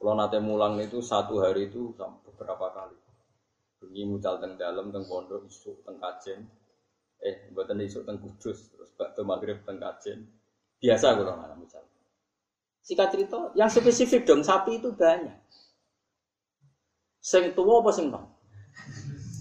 Kalau 0.00 0.12
nanti 0.16 0.40
mulang 0.40 0.80
itu 0.80 1.04
satu 1.04 1.44
hari 1.44 1.68
itu 1.68 1.92
beberapa 1.96 2.72
kali. 2.72 2.96
Bengi 3.84 4.08
mucal 4.08 4.40
teng 4.40 4.56
dalam, 4.56 4.88
teng 4.88 5.04
pondok, 5.04 5.44
isu, 5.44 5.84
teng 5.84 6.00
kajen, 6.00 6.48
eh 7.20 7.52
buatan 7.52 7.84
isu 7.84 8.04
tentang 8.04 8.24
kudus 8.24 8.72
terus 8.72 8.90
bakto 8.96 9.20
maghrib 9.20 9.60
tentang 9.64 9.92
kajen. 9.92 10.24
Biasa 10.80 11.16
kalau 11.16 11.36
nggak 11.36 11.60
misal 11.60 11.84
sikat 12.84 13.08
cerita 13.16 13.40
yang 13.56 13.72
spesifik 13.72 14.28
dong 14.28 14.44
sapi 14.44 14.76
itu 14.76 14.92
banyak. 14.92 15.40
Sing 17.24 17.56
tua 17.56 17.80
apa 17.80 17.90
sing 17.96 18.12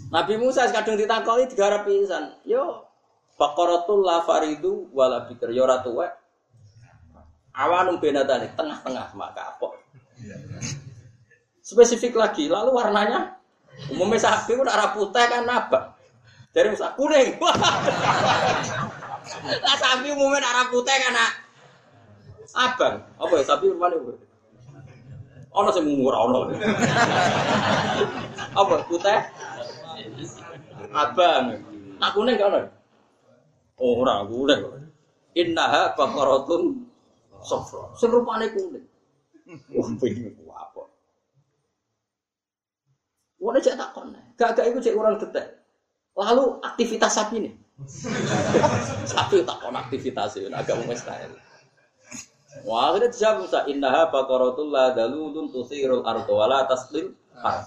Nabi 0.07 0.39
Musa 0.39 0.72
kadang 0.72 0.95
ditakoi 0.95 1.51
tiga 1.51 1.68
harap 1.68 1.84
pisan. 1.84 2.39
Yo 2.47 2.88
bakaratul 3.44 4.08
la 4.08 4.24
faridu 4.24 4.88
wala 4.96 5.28
bikir 5.28 5.52
ratu 5.52 6.00
wa 6.00 6.08
awanum 7.52 8.00
tengah-tengah 8.00 9.12
maka 9.20 9.52
apa 9.52 9.68
spesifik 11.60 12.16
lagi 12.16 12.48
lalu 12.48 12.72
warnanya 12.72 13.36
umumnya 13.91 14.24
sapi 14.24 14.56
udah 14.56 14.96
putih 14.96 15.28
kan 15.28 15.44
apa 15.44 15.94
dari 16.54 16.70
Musa 16.70 16.94
kuning. 16.94 17.34
Lah 19.66 19.76
sapi 19.82 20.14
umumnya 20.14 20.46
arah 20.46 20.70
putih 20.70 20.94
kan 20.94 21.18
nak. 21.18 21.32
Abang, 22.54 23.02
apa 23.18 23.34
ya 23.41 23.44
sapi 23.50 23.74
bu? 23.74 24.14
Ono 25.58 25.70
sing 25.74 25.89
murah 25.89 26.30
ono. 26.30 26.54
Apa 28.62 28.86
putih? 28.86 29.20
Abang. 30.94 31.58
Nak 31.98 32.14
kuning 32.14 32.38
kan 32.38 32.54
ono? 32.54 32.70
Oh, 33.84 34.00
ora 34.00 34.24
kuning. 34.24 34.64
Innaha 35.36 35.92
baqaratun 36.00 36.88
safra. 37.44 37.92
Sing 38.00 38.08
rupane 38.08 38.48
kuning. 38.56 38.88
Wah, 39.76 39.92
bingung 40.00 40.40
apa? 40.56 40.88
Wong 43.44 43.60
cek 43.60 43.76
takon. 43.76 44.16
Gak 44.40 44.56
gak 44.56 44.72
iku 44.72 44.80
cek 44.80 44.96
orang 44.96 45.20
detek. 45.20 45.60
Lalu 46.16 46.64
aktivitas 46.64 47.12
sapi 47.12 47.44
nih. 47.44 47.54
sapi 49.12 49.44
takon 49.44 49.76
aktivitas 49.76 50.40
itu 50.40 50.48
agak 50.48 50.80
mustahil. 50.88 51.36
Wah, 52.64 52.94
akhirnya 52.94 53.10
dijawab 53.10 53.36
Musa, 53.44 53.60
innaha 53.66 54.14
baqaratul 54.14 54.70
la 54.70 54.94
dalulun 54.94 55.50
tusirul 55.50 56.06
ardo 56.06 56.38
wala 56.38 56.70
taslim. 56.70 57.18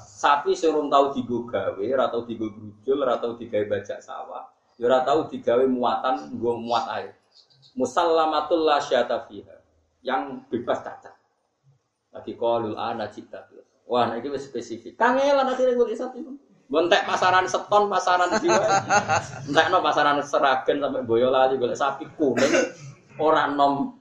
Sapi 0.07 0.55
serung 0.55 0.89
tahu 0.89 1.13
digo 1.13 1.45
gawe, 1.45 1.83
ora 1.83 2.07
tau 2.09 2.23
digo 2.25 2.49
brujul, 2.49 3.03
ora 3.03 3.19
tau 3.19 3.35
digawe 3.35 3.67
bajak 3.67 3.99
sawah, 3.99 4.47
ya 4.77 4.85
ora 4.89 5.05
tau 5.05 5.29
digawe 5.29 5.65
muatan, 5.65 6.37
nggo 6.37 6.61
muat 6.61 6.87
air. 7.01 7.13
Musallamatul 7.77 8.65
la 8.65 8.81
syata 8.81 9.25
fiha. 9.29 9.57
Yang 10.01 10.47
bebas 10.49 10.81
cacat. 10.81 11.13
Lagi 12.13 12.33
qalul 12.37 12.79
ana 12.79 13.11
cita. 13.13 13.45
Wah, 13.87 14.11
nah 14.11 14.17
ini 14.19 14.35
spesifik. 14.41 14.99
Kangelan 14.99 15.47
akhirnya 15.47 15.77
gue 15.77 15.95
sapi. 15.95 16.19
Bontek 16.67 17.07
pasaran 17.07 17.47
seton, 17.47 17.87
pasaran 17.87 18.35
jiwa. 18.43 18.67
Entek 19.47 19.67
no 19.71 19.79
pasaran 19.79 20.19
seragen 20.27 20.83
sampai 20.83 21.07
boyolali 21.07 21.55
golek 21.55 21.79
sapi 21.79 22.11
kuning. 22.19 22.51
Orang 23.23 23.55
nom 23.55 23.95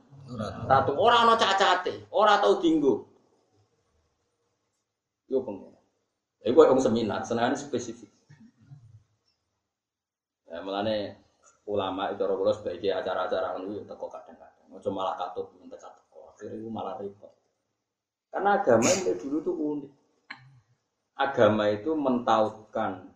ratu, 0.66 0.98
orang 0.98 1.30
no 1.30 1.34
cacate, 1.38 2.10
orang 2.10 2.42
tau 2.42 2.58
dinggo. 2.58 3.06
Yo 5.30 5.46
pengen. 5.46 5.78
Ya 6.42 6.54
gue 6.54 6.66
om 6.66 6.82
seminar, 6.82 7.22
senang 7.26 7.54
spesifik. 7.54 8.10
Ya 10.56 10.64
mulane 10.64 11.20
ulama 11.68 12.16
itu 12.16 12.24
orang 12.24 12.56
sebagai 12.56 12.96
acara-acara 12.96 13.60
itu 13.60 13.84
teko 13.84 14.08
kadang-kadang. 14.08 14.72
Mau 14.72 14.80
malah 14.96 15.20
katut 15.20 15.52
minta 15.60 15.76
teko. 15.76 16.32
Akhirnya 16.32 16.64
itu 16.64 16.72
malah 16.72 16.96
repot. 16.96 17.36
Karena 18.32 18.64
agama 18.64 18.88
ini 18.88 19.12
dulu 19.20 19.38
tuh 19.44 19.56
unik 19.56 19.92
agama 21.16 21.72
itu 21.72 21.96
mentautkan 21.96 23.08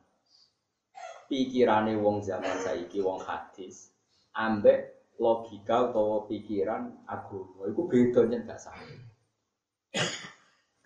pikirane 1.28 2.00
wong 2.00 2.24
zaman 2.24 2.56
saiki 2.64 3.04
wong 3.04 3.20
hadis 3.20 3.92
ambek 4.32 4.96
logika 5.20 5.92
atau 5.92 6.24
pikiran 6.26 6.96
agama 7.04 7.68
itu 7.68 7.82
bedanya 7.92 8.40
gak 8.48 8.60
sama 8.64 8.96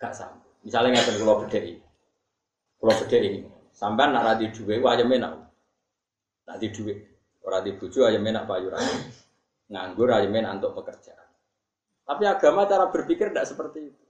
gak 0.02 0.10
sama 0.10 0.42
misalnya 0.66 0.98
beda 1.06 1.60
ini 1.62 1.82
kalau 2.82 2.94
beda 2.98 3.18
ini 3.22 3.40
sampai 3.70 4.10
nak 4.10 4.34
radi 4.34 4.50
duwe 4.50 4.82
aja 4.82 5.06
menak 5.06 5.33
nanti 6.54 6.70
duwe 6.70 6.94
orang 7.42 7.66
di 7.66 7.72
buju 7.74 8.06
aja 8.06 8.22
menak 8.22 8.46
payu 8.46 8.70
nganggur 9.66 10.08
aja 10.14 10.30
menak 10.30 10.62
untuk 10.62 10.78
pekerjaan. 10.78 11.26
Tapi 12.06 12.22
agama 12.30 12.62
cara 12.70 12.86
berpikir 12.94 13.34
tidak 13.34 13.50
seperti 13.50 13.90
itu. 13.90 14.04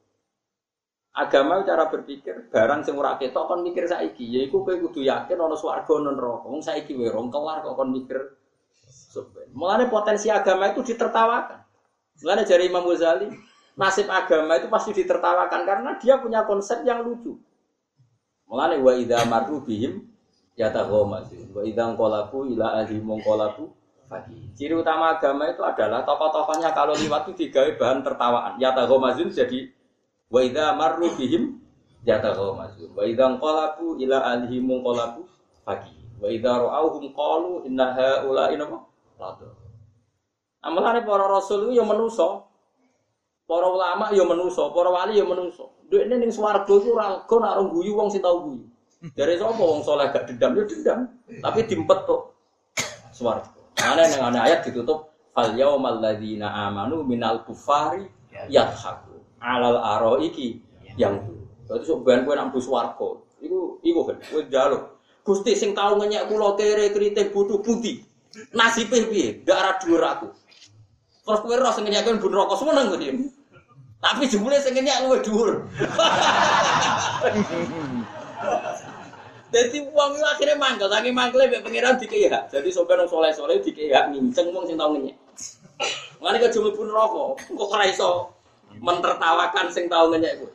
Agama 1.15 1.63
cara 1.63 1.89
berpikir 1.89 2.51
barang 2.51 2.85
sing 2.85 2.99
ora 2.99 3.17
ketok 3.17 3.47
kon 3.49 3.63
mikir 3.63 3.87
saiki. 3.87 4.27
Yaiku 4.29 4.67
kowe 4.67 4.75
kudu 4.75 5.07
yakin 5.07 5.39
ana 5.39 5.55
swarga 5.55 5.95
ana 6.03 6.11
neraka. 6.11 6.51
Wong 6.51 6.61
saiki 6.61 6.93
wae 6.99 7.09
rong 7.09 7.31
kelar 7.31 7.63
kok 7.63 7.79
kon 7.79 7.95
mikir. 7.95 8.19
Mulane 9.55 9.87
potensi 9.87 10.27
agama 10.27 10.75
itu 10.75 10.83
ditertawakan. 10.83 11.63
Mulane 12.19 12.43
dari 12.43 12.67
Imam 12.67 12.83
Ghazali 12.83 13.31
nasib 13.79 14.11
agama 14.11 14.59
itu 14.59 14.67
pasti 14.67 14.91
ditertawakan 14.91 15.63
karena 15.63 15.91
dia 16.03 16.19
punya 16.19 16.43
konsep 16.43 16.83
yang 16.83 17.07
lucu. 17.07 17.39
Mulane 18.51 18.83
wa 18.83 18.93
idza 18.99 19.23
bihim 19.63 20.14
yataghamazun 20.59 21.51
wa 21.51 21.63
idza 21.67 21.85
qalabu 21.95 22.47
ila 22.51 22.83
ahli 22.83 22.99
mongqalabu 23.03 23.71
pagi 24.07 24.51
ciri 24.55 24.75
utama 24.75 25.19
agama 25.19 25.51
itu 25.51 25.63
adalah 25.65 26.07
tokoh-tokohnya 26.07 26.71
kalau 26.77 26.95
liwat 26.95 27.27
itu 27.31 27.49
digawe 27.49 27.71
bahan 27.79 28.03
tertawaan 28.07 28.55
yataghamazun 28.63 29.33
jadi 29.33 29.75
Wa 30.35 30.43
idza 30.43 30.75
marru 30.75 31.15
bihim 31.15 31.63
yataghamazun. 32.03 32.91
Wa 32.99 33.07
idza 33.07 33.39
qalabu 33.39 33.95
ila 34.03 34.19
alihim 34.35 34.67
qalabu 34.83 35.31
faqih. 35.63 35.95
Wa 36.19 36.27
idza 36.27 36.53
ra'awhum 36.59 37.15
qalu 37.15 37.71
inna 37.71 37.95
haula'i 37.95 38.59
napa? 38.59 38.83
Ladu. 39.15 39.47
Amalane 40.65 41.07
para 41.07 41.31
rasul 41.31 41.71
itu 41.71 41.79
ya 41.79 41.87
menuso. 41.87 42.51
Para 43.47 43.69
ulama 43.71 44.11
ya 44.11 44.27
menuso, 44.27 44.75
para 44.75 44.91
wali 44.91 45.21
ya 45.21 45.25
menuso. 45.29 45.71
Dekne 45.87 46.19
ning 46.19 46.33
swarga 46.35 46.75
ora 46.75 47.07
lega 47.21 47.37
nak 47.39 47.61
guyu 47.71 47.95
wong 47.95 48.09
sing 48.11 48.25
tau 48.25 48.43
guyu. 48.43 48.65
Dari 49.13 49.37
sapa 49.37 49.61
wong 49.61 49.85
soleh 49.85 50.09
gak 50.09 50.33
dendam 50.33 50.57
ya 50.57 50.65
dendam, 50.65 50.99
tapi 51.45 51.69
dimpet 51.69 52.09
tuh 52.09 52.33
swarga. 53.13 53.53
Mana 53.77 54.09
yang 54.09 54.33
ayat 54.33 54.65
ditutup 54.65 55.13
fal 55.37 55.53
yaumal 55.53 56.01
ladzina 56.01 56.49
amanu 56.49 57.05
minal 57.05 57.45
kufari 57.45 58.09
yadhaku 58.49 59.21
alal 59.45 59.77
aro 59.77 60.25
iki 60.25 60.65
yang 60.97 61.21
Berarti 61.65 61.89
sok 61.89 62.05
ben 62.05 62.29
kowe 62.29 62.37
nak 62.37 62.53
mbus 62.53 62.69
warga. 62.69 63.25
Iku 63.41 63.81
iku 63.81 64.05
kan 64.05 64.21
kowe 64.21 64.45
njaluk. 64.45 65.01
Gusti 65.25 65.57
sing 65.57 65.73
tau 65.73 65.97
ngenyek 65.97 66.29
kula 66.29 66.61
kere 66.61 66.93
kritik 66.93 67.33
butuh 67.33 67.65
budi. 67.65 68.05
Nasibe 68.53 69.09
piye? 69.09 69.41
Ora 69.49 69.81
dhuwur 69.81 70.05
aku. 70.05 70.29
Terus 71.25 71.41
kowe 71.41 71.57
ora 71.57 71.73
sing 71.73 71.89
ngenyek 71.89 72.21
bun 72.21 72.21
rokok 72.21 72.61
seneng 72.61 72.93
kok 72.93 73.01
Tapi 74.05 74.29
jebule 74.29 74.61
sing 74.61 74.77
ngenyek 74.77 75.09
luwih 75.09 75.25
dhuwur. 75.25 75.65
Jadi 79.55 79.87
uang 79.87 80.19
itu 80.19 80.27
akhirnya 80.27 80.59
mangkel, 80.59 80.91
saking 80.91 81.15
mangkel 81.15 81.47
ya 81.47 81.63
pengiran 81.63 81.95
dikei 81.95 82.27
hak. 82.27 82.51
Jadi 82.51 82.75
sampai 82.75 82.99
nong 82.99 83.07
soleh 83.07 83.31
soleh 83.31 83.63
dikei 83.63 83.95
hak 83.95 84.11
nginceng 84.11 84.51
uang 84.51 84.67
sing 84.67 84.75
tau 84.75 84.91
ngenyek. 84.91 85.15
Mana 86.19 86.43
kejumlah 86.43 86.75
pun 86.75 86.91
rokok, 86.91 87.39
kok 87.55 87.71
keraiso 87.71 88.35
mentertawakan 88.83 89.71
sing 89.71 89.87
ngenyek 89.87 90.43
ku. 90.43 90.51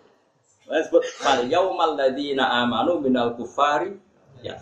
Wes 0.67 0.91
sebut 0.91 1.01
fal 1.17 1.47
yaumal 1.47 1.95
ladzina 1.95 2.59
amanu 2.59 2.99
minal 2.99 3.39
kufari 3.39 3.95
ya. 4.43 4.59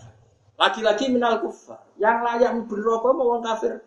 Lagi-lagi 0.58 1.10
minal 1.10 1.42
kufar. 1.42 1.82
Yang 1.98 2.18
layak 2.22 2.52
berrokok 2.70 3.12
mau 3.18 3.34
wong 3.34 3.42
kafir. 3.42 3.82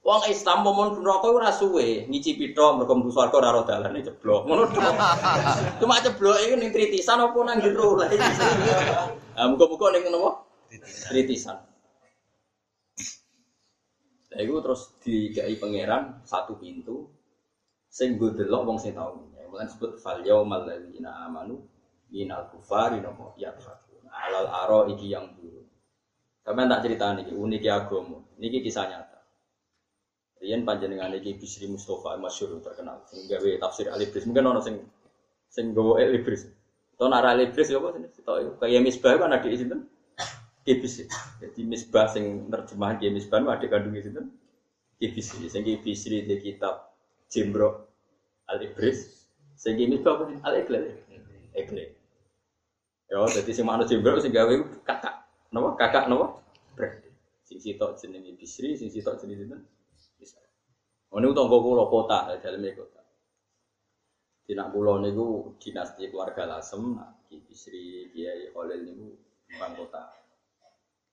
Wong 0.00 0.22
Islam 0.32 0.64
mau 0.64 0.72
neraka 0.88 1.28
ora 1.28 1.52
suwe, 1.52 2.08
ngicipi 2.08 2.56
tok 2.56 2.80
mergo 2.80 2.96
mlebu 2.96 3.12
swarga 3.12 3.36
ora 3.36 3.48
ora 3.52 3.68
dalane 3.68 4.00
jeblok. 4.00 4.48
Ngono 4.48 4.64
tok. 4.72 4.96
Cuma 5.80 6.00
jeblok 6.00 6.40
iku 6.40 6.54
ning 6.56 6.72
tritisan 6.72 7.20
apa 7.20 7.38
nang 7.44 7.60
jero. 7.60 8.00
Ah 9.36 9.46
muga-muga 9.52 9.92
ning 9.92 10.08
napa? 10.08 10.40
Tritisan. 11.12 11.60
Lah 14.30 14.40
iku 14.40 14.62
terus 14.64 14.94
dikai 15.04 15.60
pangeran 15.60 16.24
satu 16.24 16.56
pintu 16.56 17.10
sing 17.90 18.14
gue 18.14 18.30
delok 18.38 18.62
wong 18.62 18.78
sing 18.78 18.94
tau 18.94 19.18
ya 19.34 19.50
mulane 19.50 19.66
sebut 19.66 19.98
fal 19.98 20.22
yaumal 20.22 20.62
ladzina 20.62 21.26
amanu 21.26 21.58
minal 22.06 22.46
kufari 22.54 23.02
nopo 23.02 23.34
yadhakun 23.34 24.06
alal 24.06 24.46
aro 24.46 24.80
iki 24.94 25.10
yang 25.10 25.34
buruk 25.34 25.66
sampean 26.46 26.70
tak 26.70 26.86
cerita 26.86 27.18
niki 27.18 27.34
unik 27.34 27.66
agama 27.66 28.22
niki 28.38 28.62
kisah 28.62 28.86
nyata 28.86 29.09
Rian 30.50 30.66
panjenengan 30.66 31.14
iki 31.14 31.38
Bisri 31.38 31.70
Mustafa 31.70 32.18
masyhur 32.18 32.58
terkenal 32.58 33.06
sing 33.06 33.22
gawe 33.30 33.50
tafsir 33.62 33.86
Al-Ibris 33.86 34.26
mungkin 34.26 34.50
ono 34.50 34.58
sing 34.58 34.82
sing 35.46 35.70
gawe 35.70 36.02
Al-Ibris 36.02 36.50
nara 37.06 37.38
Al-Ibris 37.38 37.70
ya 37.70 37.78
apa 37.78 37.94
sini 37.94 38.10
to 38.10 38.58
kaya 38.58 38.82
misbah 38.82 39.14
kan 39.14 39.30
adik 39.30 39.54
sinten? 39.54 39.86
Kibis 40.66 41.06
jadi 41.38 41.60
misbah 41.62 42.10
sing 42.10 42.50
terjemahan 42.50 42.98
Ki 42.98 43.14
misbah 43.14 43.38
adik 43.46 43.70
kandung 43.70 43.94
sinten? 43.94 44.34
Kibis 44.98 45.38
sing 45.38 45.62
Kibis 45.62 46.02
di 46.10 46.34
kitab 46.42 46.98
Jimbro 47.30 47.86
Al 48.50 48.58
Ibris 48.58 49.22
sing 49.54 49.78
ini 49.78 50.02
apa 50.02 50.34
Al 50.50 50.66
Iqlil 50.66 50.98
Iqlil 51.54 51.94
ya 53.06 53.22
jadi 53.38 53.50
si 53.54 53.62
mana 53.62 53.86
Jimbro 53.86 54.18
sing 54.18 54.34
gawe 54.34 54.50
kakak. 54.82 55.14
Napa? 55.54 55.78
Kakak 55.78 56.10
napa? 56.10 56.42
Berarti 56.74 57.06
sing 57.46 57.62
sitok 57.62 58.02
jenenge 58.02 58.34
Bisri 58.34 58.74
sing 58.74 58.90
sitok 58.90 59.14
jenenge 59.22 59.46
sinten 59.46 59.62
ini 61.10 61.26
tangga 61.34 61.58
kula 61.58 61.84
kota 61.90 62.18
dalam 62.38 62.64
kota 62.76 63.02
di 64.46 64.52
nak 64.54 64.70
pulau 64.74 64.98
niku 65.02 65.54
dinasti 65.58 66.10
keluarga 66.10 66.46
Lasem 66.46 66.98
Ki 67.26 67.42
Bisri 67.46 68.10
Kiai 68.14 68.50
Khalil 68.50 68.80
niku 68.86 69.08
bang 69.58 69.72
kota 69.74 70.10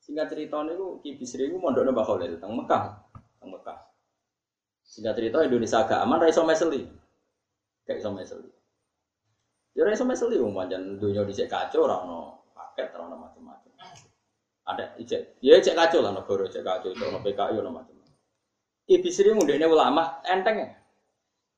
singkat 0.01 0.29
cerita 0.33 0.61
niku 0.65 1.01
Ki 1.01 1.17
Bisri 1.17 1.49
niku 1.49 1.57
mondokne 1.57 1.93
Mbah 1.93 2.05
Khalil 2.05 2.37
teng 2.37 2.53
Mekah 2.53 2.83
teng 3.41 3.49
Mekah 3.53 3.87
Singkat 4.87 5.13
cerita 5.19 5.43
Indonesia 5.43 5.83
agak 5.83 5.99
aman, 5.99 6.23
raiso 6.23 6.47
meseli. 6.47 6.87
Kayak 7.83 7.99
iso 7.99 8.09
meseli. 8.15 8.49
Ya 9.75 9.83
raiso 9.83 10.07
meseli, 10.07 10.39
um, 10.39 10.55
panjang 10.55 10.95
dunia 10.95 11.27
di 11.27 11.35
kacau, 11.43 11.85
orang 11.85 12.07
no 12.07 12.19
paket, 12.55 12.95
orang 12.95 13.11
no 13.11 13.15
macam-macam. 13.19 13.71
Ada 14.63 14.95
ijek, 14.97 15.43
ya 15.43 15.59
ijek 15.59 15.75
kacau 15.75 15.99
lah, 15.99 16.15
negara 16.15 16.47
ijek 16.47 16.63
kacau, 16.63 16.95
itu 16.95 17.03
no 17.03 17.19
PKI, 17.19 17.59
no 17.59 17.69
macam-macam. 17.69 17.96
Ibu 18.87 19.07
Sri 19.11 19.31
mudahnya 19.35 19.67
ulama, 19.67 20.23
enteng 20.23 20.63
ya. 20.63 20.69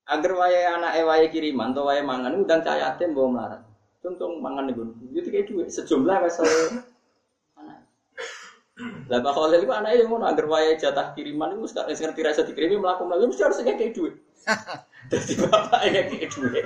Agar 0.09 0.33
waya 0.33 0.73
anak 0.81 0.97
waya 1.05 1.27
kiriman, 1.29 1.69
atau 1.69 1.85
waya 1.85 2.01
mangan, 2.01 2.41
udang 2.41 2.65
cahaya 2.65 2.97
tem 2.97 3.13
bawa 3.13 3.29
melarat. 3.29 3.61
Contoh 4.01 4.41
mangan 4.41 4.65
nih 4.65 4.73
gue, 4.73 4.87
jadi 5.13 5.29
kayak 5.29 5.45
duit 5.53 5.67
sejumlah 5.69 6.25
mesel. 6.25 6.47
Lah 9.11 9.19
Khalil 9.19 9.67
itu 9.67 9.73
anaknya 9.75 9.99
yang 9.99 10.07
ngono 10.07 10.23
agar 10.23 10.45
wae 10.47 10.71
jatah 10.79 11.11
kiriman 11.11 11.51
itu 11.59 11.67
sekarang 11.67 11.91
ngerti 11.99 12.21
rasa 12.23 12.47
dikirimi 12.47 12.79
melakukan 12.79 13.11
melakukan 13.11 13.29
mesti 13.35 13.43
harus 13.43 13.59
kayak 13.59 13.91
duit. 13.91 14.15
Jadi 15.11 15.33
bapak 15.43 15.81
yang 15.83 16.07
kayak 16.07 16.31
duit. 16.31 16.63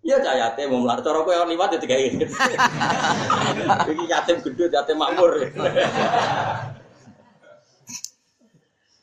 Iya 0.00 0.16
cah 0.24 0.32
yatim 0.32 0.72
mau 0.72 0.80
melar 0.80 1.04
cara 1.04 1.20
kowe 1.20 1.44
liwat 1.44 1.76
ya 1.76 1.78
digawe. 1.84 2.08
Iki 3.92 4.04
yatim 4.08 4.40
gendut, 4.40 4.72
yatim 4.72 4.96
makmur. 4.96 5.36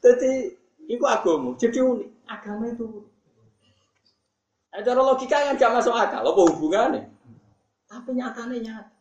Jadi 0.02 0.57
itu 0.88 1.04
agama, 1.04 1.54
jadi 1.60 1.84
unik. 1.84 2.10
Agama 2.32 2.64
itu 2.72 2.84
unik. 2.88 3.06
Nah, 4.72 4.82
cara 4.84 5.02
logika 5.04 5.38
yang 5.44 5.60
gak 5.60 5.74
masuk 5.74 5.96
akal, 5.96 6.24
apa 6.24 6.42
hubungannya? 6.54 7.02
Tapi 7.88 8.10
nyatanya 8.16 8.58
nyata. 8.60 8.98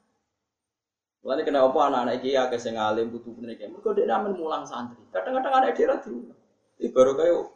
Lalu 1.27 1.43
kenapa 1.43 1.91
anak-anak 1.91 2.23
iki 2.23 2.39
ya 2.39 2.47
sing 2.55 2.79
alim 2.79 3.11
butuh 3.11 3.35
bener 3.35 3.59
iki. 3.59 3.67
Mergo 3.67 3.91
dhek 3.91 4.07
ramen 4.07 4.39
mulang 4.39 4.63
santri. 4.63 5.03
Kadang-kadang 5.11 5.59
anak 5.59 5.75
dia 5.75 5.91
ra 5.91 5.99
diulang. 5.99 6.39
Iki 6.79 6.95
baru 6.95 7.19
kayak 7.19 7.51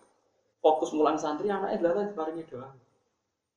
fokus 0.59 0.91
mulang 0.91 1.15
santri 1.15 1.47
anaknya 1.47 1.79
adalah 1.79 2.11
diparingi 2.11 2.51
doa. 2.51 2.67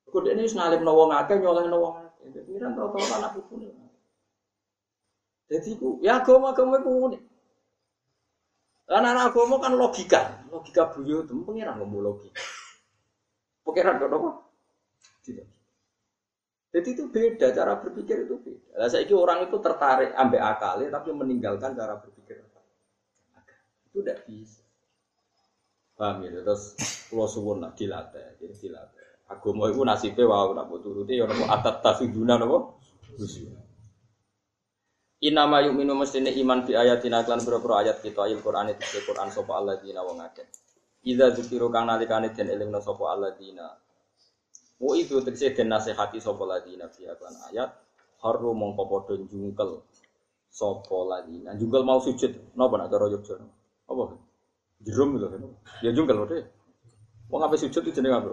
Kok 0.05 0.21
dhek 0.21 0.37
ini 0.37 0.45
wis 0.45 0.53
ngalim 0.53 0.85
wong 0.85 1.09
akeh 1.17 1.41
nyolehno 1.41 1.77
wong 1.81 1.95
akeh. 1.97 2.29
Dadi 2.29 2.61
kan 2.61 2.77
tau-tau 2.77 3.01
anak 3.01 3.33
putune. 3.33 3.73
Jadi 5.49 5.69
ku 5.81 5.97
ya 6.05 6.21
agama-agama 6.21 6.85
ku 6.85 6.91
unik. 7.09 7.21
Karena 8.83 9.15
anak 9.15 9.31
agama 9.31 9.55
kan 9.63 9.73
logika, 9.79 10.43
logika 10.51 10.91
buyo 10.91 11.23
itu 11.23 11.33
pengiran 11.47 11.79
ngomong 11.79 12.01
logika. 12.03 12.41
Pengiran 13.63 13.95
kok 13.95 14.11
apa? 14.11 14.29
Tidak. 15.23 15.47
Jadi 16.73 16.89
itu 16.89 17.03
beda 17.07 17.47
cara 17.53 17.79
berpikir 17.79 18.27
itu 18.27 18.35
beda. 18.43 18.81
Lah 18.81 18.89
saiki 18.91 19.13
orang 19.15 19.47
itu 19.47 19.55
tertarik 19.61 20.11
ambek 20.17 20.41
akalnya 20.41 20.99
tapi 20.99 21.13
meninggalkan 21.13 21.77
cara 21.77 21.95
berpikir 22.01 22.43
Itu 23.93 24.01
tidak 24.01 24.25
bisa. 24.25 24.65
Paham 25.93 26.25
ya? 26.25 26.41
Terus 26.41 26.73
pulau 27.07 27.29
suwun 27.29 27.61
nak 27.61 27.77
dilatih, 27.77 28.41
jadi 28.41 28.55
dilatih. 28.57 29.07
Agama 29.29 29.69
itu 29.69 29.85
nasibnya 29.85 30.25
wow 30.25 30.51
nak 30.51 30.65
buat 30.67 30.81
turuti 30.81 31.15
ya 31.15 31.29
nopo 31.29 31.45
atat 31.45 31.85
tafiduna 31.85 32.41
nopo. 32.41 32.81
Inama 35.23 35.63
yuk 35.63 35.79
minum 35.79 36.03
mestine 36.03 36.35
iman 36.35 36.67
bi 36.67 36.75
ayatina 36.75 37.23
klan 37.23 37.39
pira 37.39 37.57
ayat 37.79 38.03
kita 38.03 38.27
ayat 38.27 38.43
Quran 38.43 38.75
itu 38.75 38.99
Quran 39.07 39.31
sapa 39.31 39.55
Allah 39.55 39.79
dina 39.79 40.03
wong 40.03 40.19
akeh. 40.19 40.43
Idza 41.07 41.31
dzukiru 41.31 41.71
kang 41.71 41.87
nalikane 41.87 42.35
den 42.35 42.75
sapa 42.83 43.03
Allah 43.07 43.31
dina 43.39 43.71
Wa 44.83 44.99
itu 44.99 45.23
tegese 45.23 45.55
den 45.55 45.71
nasihati 45.71 46.19
sapa 46.19 46.43
ladina 46.43 46.91
fi 46.91 47.07
lan 47.07 47.35
ayat 47.47 47.71
haru 48.19 48.51
mongko 48.51 48.83
padha 48.91 49.15
jungkel 49.31 49.79
sapa 50.51 50.97
ladina. 51.07 51.55
Jungkel 51.55 51.87
mau 51.87 52.03
sujud 52.03 52.51
napa 52.59 52.75
nak 52.75 52.91
cara 52.91 53.07
Yogya? 53.07 53.39
Apa? 53.87 54.03
Jerum 54.83 55.15
lho. 55.15 55.55
Ya 55.79 55.95
jungkel 55.95 56.19
wae. 56.19 56.43
Wong 57.31 57.41
ape 57.47 57.55
sujud 57.55 57.79
itu 57.79 57.95
jenenge 57.95 58.19
apa? 58.19 58.29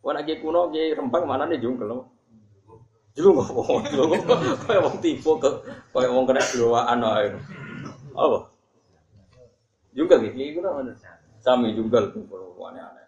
Wong 0.00 0.12
nek 0.16 0.32
kuno 0.40 0.72
ki 0.72 0.96
rempang 0.96 1.28
mana 1.28 1.44
nih 1.44 1.60
jungkel 1.60 2.08
Jelung 3.12 3.44
kok 3.44 3.84
jelung 3.92 4.16
kaya 4.64 4.80
wong 4.80 4.96
tipu 5.04 5.36
ke 5.36 5.50
kaya 5.92 6.08
wong 6.08 6.24
kena 6.24 6.40
doaan 6.40 7.04
ae. 7.04 7.28
Apa? 8.16 8.38
Jungkel 9.92 10.32
iki 10.32 10.56
kuno 10.56 10.80
mana? 10.80 10.96
Sami 11.44 11.76
jungkel 11.76 12.08
tuh 12.08 12.24
aneh-aneh. 12.64 13.04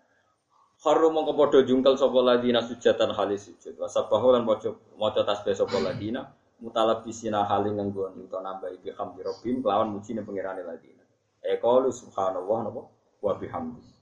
Haru 0.85 1.09
mongko 1.09 1.33
padha 1.33 1.65
jungkel 1.65 1.97
sapa 1.97 2.21
ladina 2.21 2.61
sujatan 2.61 3.17
halis 3.17 3.49
sujud. 3.49 3.81
Wa 3.81 3.89
sabahu 3.89 4.37
lan 4.37 4.45
maca 4.45 4.77
maca 5.01 5.25
tasbih 5.25 5.57
sapa 5.57 5.81
ladina 5.81 6.29
mutalabisina 6.61 7.49
haling 7.49 7.81
nganggo 7.81 8.13
nambah 8.13 8.77
iki 8.77 8.93
hamdi 8.93 9.25
rabbim 9.25 9.65
kelawan 9.65 9.89
muji 9.97 10.13
ning 10.13 10.29
pangerane 10.29 10.61
ladina. 10.61 11.01
E 11.41 11.57
qalu 11.57 11.89
subhanallah 11.89 12.69
napa 12.69 12.83
wa 13.25 13.33
bihamdi. 13.41 13.94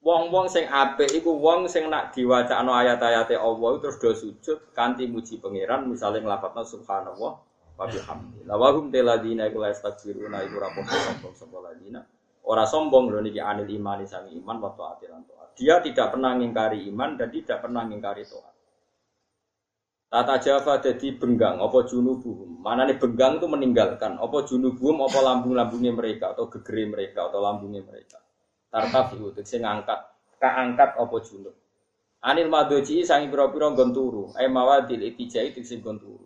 Wong-wong 0.00 0.48
sing 0.48 0.64
apik 0.64 1.12
iku 1.12 1.36
wong 1.36 1.68
sing 1.68 1.92
nak 1.92 2.16
diwacakno 2.16 2.72
ayat-ayate 2.72 3.36
Allah 3.36 3.70
terus 3.84 4.00
do 4.00 4.10
sujud 4.16 4.72
kanthi 4.72 5.04
muji 5.04 5.36
pangeran 5.36 5.84
misale 5.84 6.24
nglafadzna 6.24 6.64
subhanallah 6.64 7.32
wa 7.76 7.84
bihamdi. 7.84 8.48
La 8.48 8.56
wahum 8.56 8.88
teladina 8.88 9.44
iku 9.44 9.60
la 9.60 9.68
astakbiruna 9.68 10.40
iku 10.48 10.56
ra 10.56 10.72
sombong 10.72 11.34
sapa 11.36 11.58
ladina. 11.60 12.00
Ora 12.48 12.64
sombong 12.64 13.12
lho 13.12 13.20
niki 13.20 13.44
anil 13.44 13.68
imani 13.68 14.08
sangi 14.08 14.40
iman 14.40 14.56
wa 14.56 14.72
taati 14.72 15.04
lan 15.12 15.20
dia 15.60 15.76
tidak 15.84 16.16
pernah 16.16 16.32
mengingkari 16.32 16.88
iman 16.88 17.20
dan 17.20 17.28
tidak 17.28 17.60
pernah 17.60 17.84
mengingkari 17.84 18.24
Tuhan. 18.24 18.54
Tata 20.10 20.42
Java 20.42 20.80
jadi 20.82 21.14
benggang, 21.14 21.62
apa 21.62 21.86
junubuhum. 21.86 22.64
Mana 22.64 22.82
nih 22.82 22.98
benggang 22.98 23.38
itu 23.38 23.46
meninggalkan, 23.46 24.18
apa 24.18 24.42
junubuhum, 24.42 25.06
apa 25.06 25.22
lambung-lambungnya 25.22 25.94
mereka, 25.94 26.34
atau 26.34 26.50
gegeri 26.50 26.90
mereka, 26.90 27.30
atau 27.30 27.38
lambungnya 27.38 27.84
mereka. 27.86 28.18
Tartaf 28.70 29.18
itu, 29.18 29.34
saya 29.42 29.66
ngangkat, 29.66 30.00
kaangkat 30.38 30.90
apa 30.94 31.16
junub. 31.26 31.54
Anil 32.22 32.46
madoji 32.46 33.02
sangi 33.02 33.26
piro-piro 33.26 33.74
gonturu, 33.74 34.30
ay 34.38 34.46
mawadil 34.46 35.02
itijai 35.02 35.50
itu 35.50 35.66
sing 35.66 35.82
gonturu. 35.82 36.22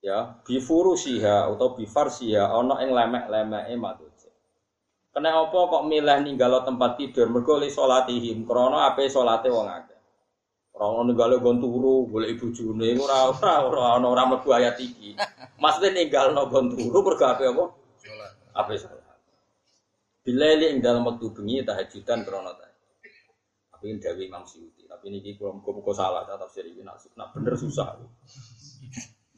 Ya, 0.00 0.40
bifuru 0.46 0.94
siha 0.96 1.50
atau 1.50 1.76
bifar 1.76 2.08
siha, 2.08 2.48
ono 2.54 2.80
yang 2.80 2.96
lemek-lemek 2.96 3.68
madoji. 3.76 4.08
Kena 5.18 5.34
apa 5.34 5.58
kok 5.66 5.82
milih 5.90 6.18
ninggalo 6.22 6.62
tempat 6.62 6.94
tidur 6.94 7.26
mergo 7.26 7.58
li 7.58 7.66
salatihim 7.72 8.46
krana 8.46 8.92
ape 8.92 9.10
salate 9.10 9.50
wong 9.50 9.66
akeh. 9.66 9.98
Ora 10.78 10.94
ono 10.94 11.10
ninggalo 11.10 11.42
gon 11.42 11.58
turu 11.58 12.06
golek 12.06 12.38
bojone 12.38 12.94
ora 12.94 13.26
ora 13.26 13.52
ora 13.66 13.98
ono 13.98 14.14
ora 14.14 14.22
mlebu 14.30 14.48
ayat 14.54 14.78
iki. 14.78 15.18
Maksude 15.58 15.90
ninggalno 15.90 16.46
gon 16.46 16.70
turu 16.70 17.02
mergo 17.02 17.24
ape 17.26 17.50
apa? 17.50 17.64
Salat. 17.98 18.32
Ape 18.54 18.74
salat. 18.78 18.97
Bilali 20.28 20.68
ing 20.68 20.84
dalam 20.84 21.08
waktu 21.08 21.32
bengi 21.32 21.64
tahajudan 21.64 22.20
krana 22.20 22.52
ta. 22.52 22.68
Tapi 23.72 23.84
ini 23.88 23.96
Dewi 23.96 24.28
Imam 24.28 24.44
Syuuti. 24.44 24.84
Tapi 24.84 25.08
ini 25.08 25.32
kula 25.40 25.56
muga-muga 25.56 25.96
salah 25.96 26.28
ta 26.28 26.36
tafsir 26.36 26.68
iki 26.68 26.84
nak 26.84 27.00
bener 27.32 27.56
susah. 27.56 27.96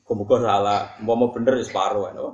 Muga-muga 0.02 0.42
salah, 0.42 0.98
mau 1.06 1.30
bener 1.30 1.62
ya 1.62 1.64
separuh 1.70 2.10
ya, 2.10 2.26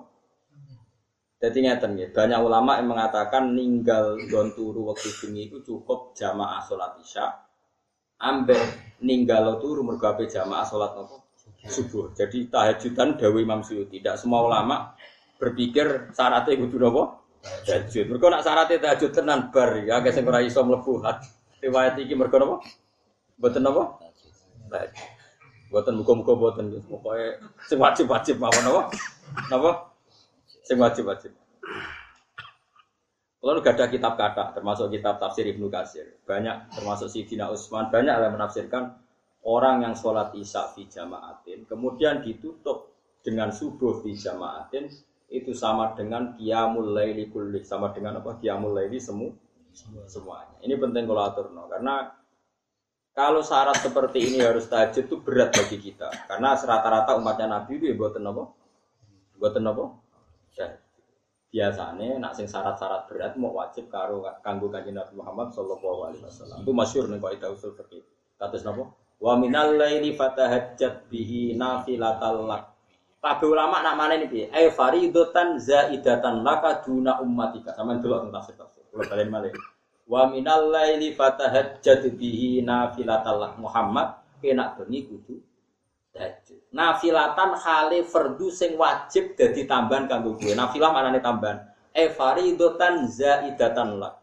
jadi 1.37 1.69
ngeten 1.69 2.01
ya, 2.01 2.09
banyak 2.17 2.41
ulama 2.41 2.81
yang 2.81 2.97
mengatakan 2.97 3.53
ninggal 3.53 4.17
gon 4.25 4.57
turu 4.57 4.89
waktu 4.89 5.13
bengi 5.21 5.53
itu 5.53 5.61
cukup 5.61 6.17
jamaah 6.17 6.65
sholat 6.65 6.97
isya, 6.97 7.29
ambil 8.25 8.57
ninggal 9.05 9.61
turu 9.61 9.85
mergabe 9.85 10.25
jamaah 10.33 10.65
sholat 10.65 10.97
nopo 10.97 11.29
subuh. 11.69 12.17
Jadi 12.17 12.49
tahajudan 12.49 13.21
dawi 13.21 13.45
Imam 13.45 13.61
Suyuti. 13.61 14.01
Tidak 14.01 14.17
semua 14.17 14.49
ulama 14.49 14.97
berpikir 15.37 16.17
syaratnya 16.17 16.57
itu 16.57 16.81
nopo 16.81 17.26
tahajud. 17.67 18.05
Mereka 18.11 18.27
nak 18.31 18.43
syaratnya 18.45 18.77
tahajud 18.83 19.11
tenan 19.15 19.41
bar 19.51 19.71
ya, 19.83 20.01
kayak 20.03 20.27
ora 20.27 20.41
iso 20.43 20.61
mlebu 20.63 21.03
riwayat 21.63 21.99
iki 21.99 22.15
mereka 22.15 22.39
nopo, 22.39 22.63
Mboten 23.41 23.63
nopo? 23.65 23.83
Tahajud. 24.71 25.09
Mboten 25.73 25.95
muga-muga 25.99 26.33
mboten 26.39 26.67
pokoke 26.87 27.43
sing 27.67 27.79
wajib-wajib 27.83 28.37
mawon 28.39 28.63
nopo? 28.63 28.81
Napa? 29.51 29.71
Sing 30.63 30.79
wajib-wajib. 30.79 31.35
Kalau 33.47 33.63
gak 33.63 33.79
ada 33.79 33.87
kitab 33.87 34.19
kata, 34.19 34.59
termasuk 34.59 34.91
kitab 34.91 35.23
tafsir 35.23 35.47
Ibnu 35.47 35.71
Kasir, 35.71 36.19
banyak 36.27 36.67
termasuk 36.75 37.07
Sidina 37.07 37.47
Utsman, 37.47 37.95
banyak 37.95 38.11
yang 38.11 38.35
menafsirkan 38.35 38.99
orang 39.47 39.87
yang 39.87 39.95
sholat 39.95 40.35
isya 40.35 40.75
di 40.75 40.91
jamaatin, 40.91 41.63
kemudian 41.71 42.27
ditutup 42.27 42.91
dengan 43.23 43.55
subuh 43.55 44.03
di 44.03 44.19
jamaatin, 44.19 44.91
itu 45.27 45.51
sama 45.53 45.95
dengan 45.99 46.39
kiamul 46.39 46.95
laili 46.95 47.27
kulli, 47.31 47.67
sama 47.67 47.91
dengan 47.91 48.23
apa? 48.23 48.39
Kiamul 48.39 48.79
laili 48.79 49.03
semu 49.03 49.35
semuanya. 50.09 50.57
Ini 50.65 50.75
penting 50.81 51.05
kalau 51.05 51.23
atur, 51.27 51.47
no. 51.53 51.69
karena 51.69 52.09
kalau 53.13 53.45
syarat 53.45 53.77
seperti 53.81 54.33
ini 54.33 54.39
harus 54.41 54.69
tahajud 54.69 55.05
itu 55.09 55.17
berat 55.21 55.53
bagi 55.53 55.81
kita, 55.81 56.09
karena 56.29 56.57
rata-rata 56.57 57.17
umatnya 57.17 57.49
Nabi 57.49 57.81
itu 57.81 57.93
ya 57.93 57.95
buatan 57.97 58.25
apa? 58.29 58.43
Buatan 59.37 59.65
apa? 59.69 59.85
biasanya 61.57 62.21
nak 62.21 62.37
sing 62.37 62.45
syarat-syarat 62.45 63.09
berat 63.09 63.33
mau 63.41 63.49
wajib 63.57 63.89
karo 63.89 64.21
kanggo 64.45 64.69
kanjeng 64.69 64.93
Nabi 64.93 65.17
Muhammad 65.17 65.57
sallallahu 65.57 66.13
alaihi 66.13 66.21
wasallam. 66.21 66.61
Itu 66.61 66.77
masyhur 66.77 67.09
ning 67.09 67.17
kaidah 67.25 67.49
usul 67.49 67.73
fikih. 67.73 68.05
Kados 68.37 68.61
napa? 68.61 68.93
Wa 69.17 69.41
minal 69.41 69.81
laili 69.81 70.13
fatahajjat 70.13 71.09
bihi 71.09 71.57
nafilatal 71.57 72.45
lak. 72.45 72.76
Kabeh 73.27 73.51
ulama 73.51 73.83
nak 73.83 73.99
mana 73.99 74.15
ini 74.15 74.31
piye? 74.31 74.47
Ai 74.55 74.71
faridatan 74.71 75.59
zaidatan 75.59 76.47
laka 76.47 76.79
duna 76.87 77.19
ummatika. 77.19 77.75
Sampeyan 77.75 77.99
delok 77.99 78.19
teng 78.23 78.31
tafsir. 78.31 78.55
Kula 78.87 79.03
balen 79.11 79.29
malih. 79.35 79.51
Wa 80.07 80.31
minal 80.31 80.71
laili 80.71 81.11
fatahajjat 81.11 82.07
bihi 82.15 82.63
nafilatal 82.63 83.43
lak 83.43 83.53
Muhammad 83.59 84.23
kena 84.39 84.79
bengi 84.79 85.11
kudu 85.11 85.43
tahajud. 86.15 86.71
Nafilatan 86.71 87.51
khali 87.59 88.07
fardu 88.07 88.47
sing 88.55 88.79
wajib 88.79 89.35
dadi 89.35 89.67
tambahan 89.67 90.07
kanggo 90.07 90.39
kowe. 90.39 90.55
Nafilah 90.55 90.95
manane 90.95 91.19
tambahan. 91.19 91.67
E 91.91 92.07
faridotan 92.15 93.11
zaidatan 93.11 93.99
lah. 93.99 94.15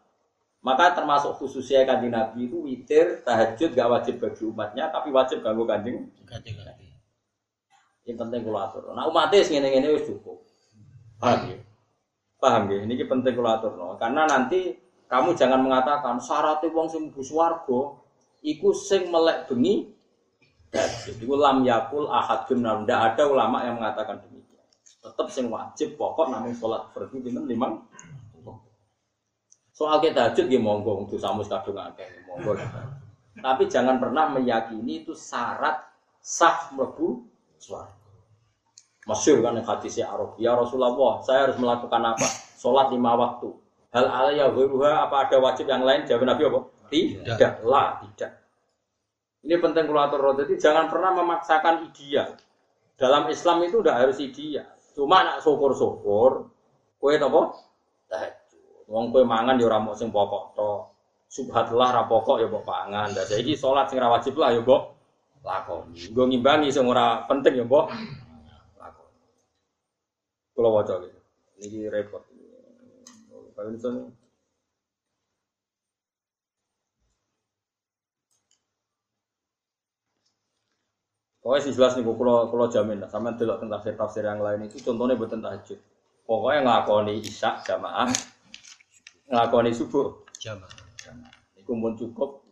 Maka 0.63 0.95
termasuk 0.95 1.35
khususnya 1.43 1.84
kanjeng 1.84 2.15
Nabi 2.15 2.47
itu 2.47 2.55
witir 2.63 3.19
tahajud 3.27 3.75
gak 3.75 3.89
wajib 3.91 4.15
bagi 4.23 4.47
umatnya 4.47 4.88
tapi 4.88 5.11
wajib 5.11 5.43
kanggo 5.43 5.67
kanjeng 5.67 6.07
kanjeng. 6.23 6.55
Yang 8.03 8.17
penting 8.19 8.41
atur. 8.51 8.91
Nah 8.91 9.07
umatnya 9.07 9.39
ngene-ngene 9.47 9.88
wis 9.95 10.05
cukup. 10.11 10.43
Paham 11.19 11.55
ya? 11.55 11.57
Paham 12.35 12.63
ya? 12.67 12.84
Ini 12.84 13.03
penting 13.07 13.34
atur 13.39 13.80
no. 13.80 13.95
Karena 13.95 14.27
nanti 14.27 14.75
kamu 15.07 15.38
jangan 15.39 15.63
mengatakan 15.63 16.19
syaratnya 16.19 16.73
wong 16.73 16.88
sing 16.91 17.01
mlebu 17.07 17.23
swarga 17.23 17.81
iku 18.43 18.75
sing 18.75 19.07
melek 19.07 19.47
bengi. 19.47 19.88
Iku 21.21 21.38
lam 21.38 21.63
yakul 21.63 22.09
ahad 22.09 22.49
ndak 22.49 22.99
ada 23.13 23.23
ulama 23.30 23.63
yang 23.63 23.80
mengatakan 23.80 24.19
demikian. 24.19 24.65
Tetap 24.84 25.27
sing 25.31 25.47
wajib 25.47 25.95
pokok 25.95 26.34
namung 26.34 26.57
sholat 26.57 26.91
fardu 26.91 27.23
pinten 27.23 27.47
limang. 27.47 27.88
Soal 29.73 29.97
kita 30.05 30.30
tahajud 30.30 30.45
nggih 30.49 30.61
monggo 30.61 31.01
untuk 31.01 31.17
samus 31.17 31.49
kadung 31.49 31.81
akeh 31.81 32.05
monggo. 32.30 32.53
Tapi 33.45 33.65
jangan 33.65 33.97
pernah 33.97 34.30
meyakini 34.30 35.01
itu 35.01 35.17
syarat 35.17 35.81
sah 36.21 36.69
mlebu 36.77 37.32
swarga. 37.64 38.03
Masyur 39.03 39.44
kan 39.44 39.60
yang 39.60 39.68
hadisnya 39.68 40.07
Arab. 40.07 40.40
Ya 40.40 40.56
Rasulullah, 40.56 41.19
saya 41.27 41.48
harus 41.48 41.60
melakukan 41.60 41.99
apa? 41.99 42.27
Sholat 42.56 42.88
lima 42.95 43.19
waktu. 43.19 43.52
Hal 43.91 44.07
alaya 44.07 44.48
wiruha, 44.48 45.03
apa 45.07 45.27
ada 45.27 45.38
wajib 45.44 45.68
yang 45.68 45.84
lain? 45.84 46.07
Jawab 46.07 46.23
Nabi 46.23 46.48
apa? 46.48 46.60
Tidak. 46.88 47.35
tidak. 47.35 47.52
Lah, 47.68 47.99
tidak. 47.99 48.31
Ini 49.44 49.60
penting 49.60 49.91
kulatur 49.91 50.40
Jadi 50.40 50.56
jangan 50.56 50.88
pernah 50.88 51.11
memaksakan 51.19 51.84
ideal. 51.91 52.31
Dalam 52.95 53.27
Islam 53.27 53.68
itu 53.68 53.84
udah 53.84 53.99
harus 53.99 54.23
ideal. 54.23 54.72
Cuma 54.95 55.27
nak 55.27 55.44
syukur-syukur, 55.44 56.48
kue 57.02 57.19
apa? 57.19 57.41
Tahajud. 58.07 58.88
Wong 58.88 59.11
kue 59.11 59.26
mangan 59.27 59.60
ya 59.60 59.68
ora 59.68 59.84
sing 59.98 60.14
pokok 60.14 60.56
to. 60.56 60.72
Subhatullah 61.34 61.90
ra 61.91 62.03
pokok 62.06 62.40
ya 62.40 62.48
mbok 62.48 62.61
pangan. 62.61 63.10
Lah 63.10 63.26
saiki 63.26 63.57
salat 63.57 63.90
sing 63.90 63.98
ra 63.98 64.07
wajib 64.07 64.38
lah 64.38 64.53
ya 64.53 64.61
mbok 64.61 64.93
lakoni. 65.44 65.99
Nggo 66.10 66.24
ngimbangi 66.32 66.72
sing 66.72 66.88
ora 66.88 67.28
penting 67.28 67.60
ya 67.60 67.64
mbok 67.68 67.91
kalau 70.53 70.80
wajah 70.80 71.02
gitu. 71.02 71.20
Ini 71.65 71.90
repot. 71.90 72.24
Kalau 73.53 73.70
misalnya 73.70 74.10
Pokoknya 81.44 81.68
sih 81.68 81.76
jelas 81.76 81.99
nih, 81.99 82.07
kalau 82.07 82.48
kalau 82.48 82.72
jamin 82.72 83.03
lah, 83.03 83.11
sama 83.11 83.36
delok 83.36 83.60
tentang 83.60 83.84
tafsir 83.84 83.99
tafsir 83.99 84.24
yang 84.24 84.40
lain 84.40 84.64
itu 84.64 84.80
contohnya 84.80 85.20
buat 85.20 85.28
tahajud. 85.28 85.76
Pokoknya 86.24 86.64
ngelakoni 86.64 87.20
isya 87.20 87.60
jamaah, 87.68 88.07
ngelakoni 89.28 89.76
subuh 89.76 90.24
jamaah. 90.40 90.72
Ini 91.60 91.68
pun 91.68 91.99
cukup. 91.99 92.48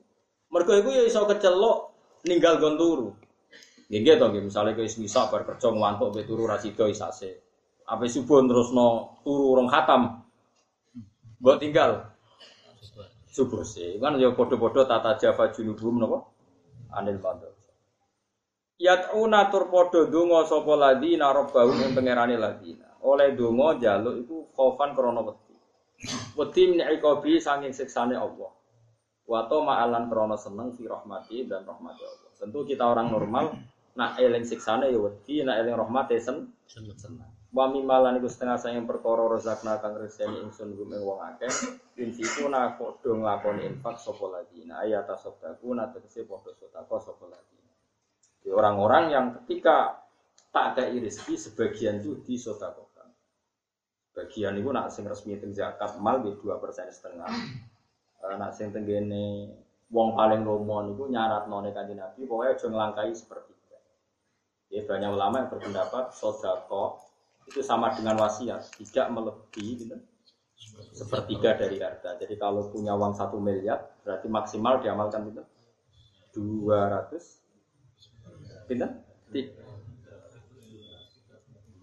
Mereka 0.52 0.84
itu 0.84 0.90
ya 0.92 1.04
iso 1.08 1.24
kecelok 1.24 1.91
ninggal 2.26 2.62
gonturu. 2.62 3.14
Gini 3.92 4.08
gitu, 4.08 4.24
misalnya 4.32 4.72
kayak 4.72 4.96
misal 5.04 5.28
berkerja 5.28 5.68
ngantuk 5.68 6.16
beturu 6.16 6.48
rasido 6.48 6.88
isase. 6.88 7.44
Apa 7.84 8.08
subuh 8.08 8.40
terus 8.48 8.72
no 8.72 9.20
turu 9.20 9.60
orang 9.60 9.68
khatam. 9.68 10.02
Buat 11.44 11.60
tinggal. 11.60 12.08
Subuh 13.28 13.68
sih. 13.68 14.00
Kan 14.00 14.16
ya 14.16 14.32
podo-podo 14.32 14.88
tata 14.88 15.20
java 15.20 15.52
junubum 15.52 16.00
nopo. 16.00 16.18
Anil 16.96 17.20
bandel. 17.20 17.52
Yat'una 18.80 19.52
tur 19.52 19.68
podo 19.68 20.08
dungo 20.08 20.42
sopo 20.48 20.80
ladina 20.80 21.36
robbahum 21.36 21.84
yang 21.84 21.92
pengerani 21.92 22.40
ladina. 22.40 22.96
Oleh 23.04 23.36
dungo 23.36 23.76
jaluk 23.76 24.24
itu 24.24 24.36
khofan 24.56 24.96
krono 24.96 25.22
wedi. 25.28 25.56
Wedi 26.40 26.62
min 26.72 26.80
ikobi 26.96 27.44
sanging 27.44 27.76
siksane 27.76 28.16
Allah. 28.16 28.50
Wato 29.26 29.64
ma'alan 29.64 30.10
krono 30.10 30.36
seneng 30.36 30.74
fi 30.76 30.90
rahmati 30.90 31.46
dan 31.46 31.64
rahmati 31.64 32.04
Allah. 32.04 32.32
Tentu 32.36 32.66
kita 32.66 32.84
orang 32.90 33.14
normal, 33.14 33.54
nak 33.96 34.18
eling 34.18 34.44
siksane 34.44 34.90
ya 34.90 35.00
wedi, 35.00 35.46
nak 35.46 35.62
eling 35.62 35.78
rahmati 35.78 36.18
sen 36.18 36.50
seneng. 36.68 37.30
Wa 37.52 37.68
mimalan 37.68 38.16
iku 38.16 38.32
setengah 38.32 38.56
sayang 38.56 38.88
perkara 38.88 39.28
rezakna 39.28 39.76
kang 39.84 40.00
reseni 40.00 40.40
ingsun 40.40 40.72
gum 40.72 40.88
ing 40.96 41.04
wong 41.04 41.20
akeh 41.20 41.52
insiku 42.00 42.48
na 42.48 42.80
padha 42.80 43.12
nglakoni 43.12 43.68
infak 43.68 44.00
sapa 44.00 44.24
ladina 44.32 44.80
ayat 44.80 45.04
tasaddaku 45.04 45.76
na 45.76 45.92
tegese 45.92 46.24
padha 46.24 46.56
sedekah 46.56 47.00
sapa 47.04 47.28
ladina. 47.28 47.76
Orang-orang 48.56 49.04
yang 49.12 49.26
ketika 49.44 50.00
tak 50.56 50.80
ada 50.80 50.96
rezeki 50.96 51.36
sebagian 51.36 52.00
itu 52.00 52.24
disedekahkan. 52.24 53.12
Bagian 54.16 54.56
itu 54.56 54.72
nak 54.72 54.88
sing 54.92 55.04
resmi 55.08 55.36
teng 55.36 55.52
zakat 55.52 56.00
mal 56.00 56.24
di 56.24 56.32
dua 56.40 56.56
persen 56.56 56.88
setengah. 56.88 57.28
Eh, 58.22 58.36
nak 58.38 58.54
sing 58.54 58.70
tenggene 58.70 59.50
wong 59.90 60.14
paling 60.14 60.46
romo 60.46 60.86
niku 60.86 61.10
nyarat 61.10 61.50
none 61.50 61.74
kanjeng 61.74 61.98
Nabi 61.98 62.24
pokoknya 62.30 62.54
aja 62.54 62.66
nglangkai 62.70 63.12
seperti 63.18 63.52
itu. 63.52 63.78
Ya 64.72 64.82
banyak 64.86 65.10
ulama 65.10 65.36
yang 65.42 65.50
berpendapat 65.50 66.14
sedekah 66.14 67.02
itu 67.50 67.60
sama 67.66 67.92
dengan 67.92 68.22
wasiat, 68.22 68.72
tidak 68.78 69.10
melebihi 69.12 69.84
gitu, 69.84 69.98
sepertiga 70.94 71.58
dari 71.58 71.82
harta. 71.82 72.16
Jadi 72.22 72.38
kalau 72.38 72.70
punya 72.70 72.94
uang 72.96 73.18
satu 73.18 73.42
miliar, 73.42 73.92
berarti 74.06 74.30
maksimal 74.30 74.80
diamalkan 74.80 75.28
itu 75.28 75.44
dua 76.32 76.88
ratus, 76.88 77.42
gitu, 78.70 78.88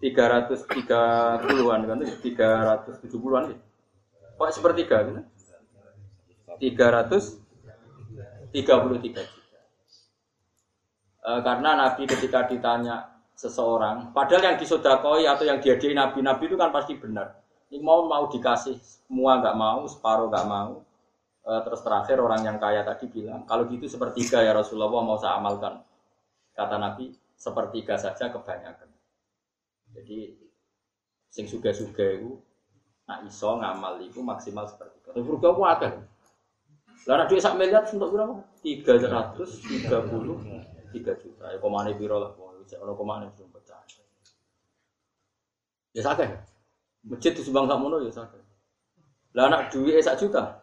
tiga 0.01 0.23
ratus 0.31 0.65
tiga 0.65 1.03
puluhan 1.43 1.85
kan, 1.85 1.99
tiga 2.23 2.49
ratus 2.73 2.97
tujuh 3.05 3.19
puluhan 3.19 3.53
gitu. 3.53 3.61
Kok 4.39 4.49
sepertiga 4.55 5.03
gitu? 5.05 5.21
Tiga 6.59 6.91
ratus 6.91 7.39
tiga 8.51 8.83
puluh 8.83 8.99
tiga 8.99 9.23
juta. 9.23 9.59
E, 11.23 11.29
karena 11.39 11.79
Nabi 11.79 12.03
ketika 12.03 12.51
ditanya 12.51 13.15
seseorang, 13.31 14.11
padahal 14.11 14.43
yang 14.43 14.57
disodakoi 14.59 15.23
atau 15.23 15.47
yang 15.47 15.63
diadai 15.63 15.95
nabi-nabi 15.95 16.51
itu 16.51 16.59
kan 16.59 16.75
pasti 16.75 16.99
benar. 16.99 17.39
Ini 17.71 17.79
mau 17.79 18.03
mau 18.11 18.27
dikasih 18.27 18.75
semua 18.75 19.39
nggak 19.39 19.55
mau, 19.55 19.87
separuh 19.87 20.27
nggak 20.27 20.47
mau. 20.51 20.83
E, 21.47 21.51
terus 21.63 21.79
terakhir 21.79 22.19
orang 22.19 22.43
yang 22.43 22.57
kaya 22.59 22.83
tadi 22.83 23.07
bilang, 23.07 23.47
kalau 23.47 23.63
gitu 23.71 23.87
sepertiga 23.87 24.43
ya 24.43 24.51
Rasulullah 24.51 24.91
mau 24.99 25.15
saya 25.15 25.39
amalkan. 25.39 25.79
Kata 26.51 26.75
Nabi, 26.75 27.15
sepertiga 27.39 27.95
saja 27.95 28.27
kebanyakan. 28.27 28.91
Jadi 29.95 30.35
sing 31.31 31.47
suga-suga 31.47 32.03
itu 32.19 32.35
nak 33.07 33.23
iso 33.23 33.55
ngamal 33.55 34.01
itu 34.03 34.19
maksimal 34.19 34.67
sepertiga. 34.67 35.15
Tapi 35.15 35.23
surga 35.23 35.47
aku 35.55 35.63
akan. 35.63 35.93
Lalu 37.07 37.23
duit 37.31 37.41
sak 37.41 37.55
miliar 37.55 37.87
untuk 37.87 38.11
berapa? 38.11 38.35
Tiga 38.59 38.99
ratus 38.99 39.63
tiga 39.63 40.03
puluh 40.03 40.41
tiga 40.91 41.15
juta. 41.15 41.53
Ya 41.53 41.57
komane 41.61 41.95
biro 41.95 42.19
lah. 42.19 42.31
Cek 42.69 42.85
ono 42.85 42.93
ke 42.93 43.01
mana 43.01 43.25
belum 43.33 43.49
pecah. 43.49 43.81
Ya 45.95 46.05
sakit. 46.05 46.29
Masjid 47.09 47.33
di 47.33 47.41
Subang 47.41 47.65
Sakmono 47.65 47.97
ya 48.03 48.13
sakit. 48.13 48.43
Lah 49.33 49.49
anak 49.49 49.73
duit 49.73 49.97
sak 50.05 50.21
juta. 50.21 50.61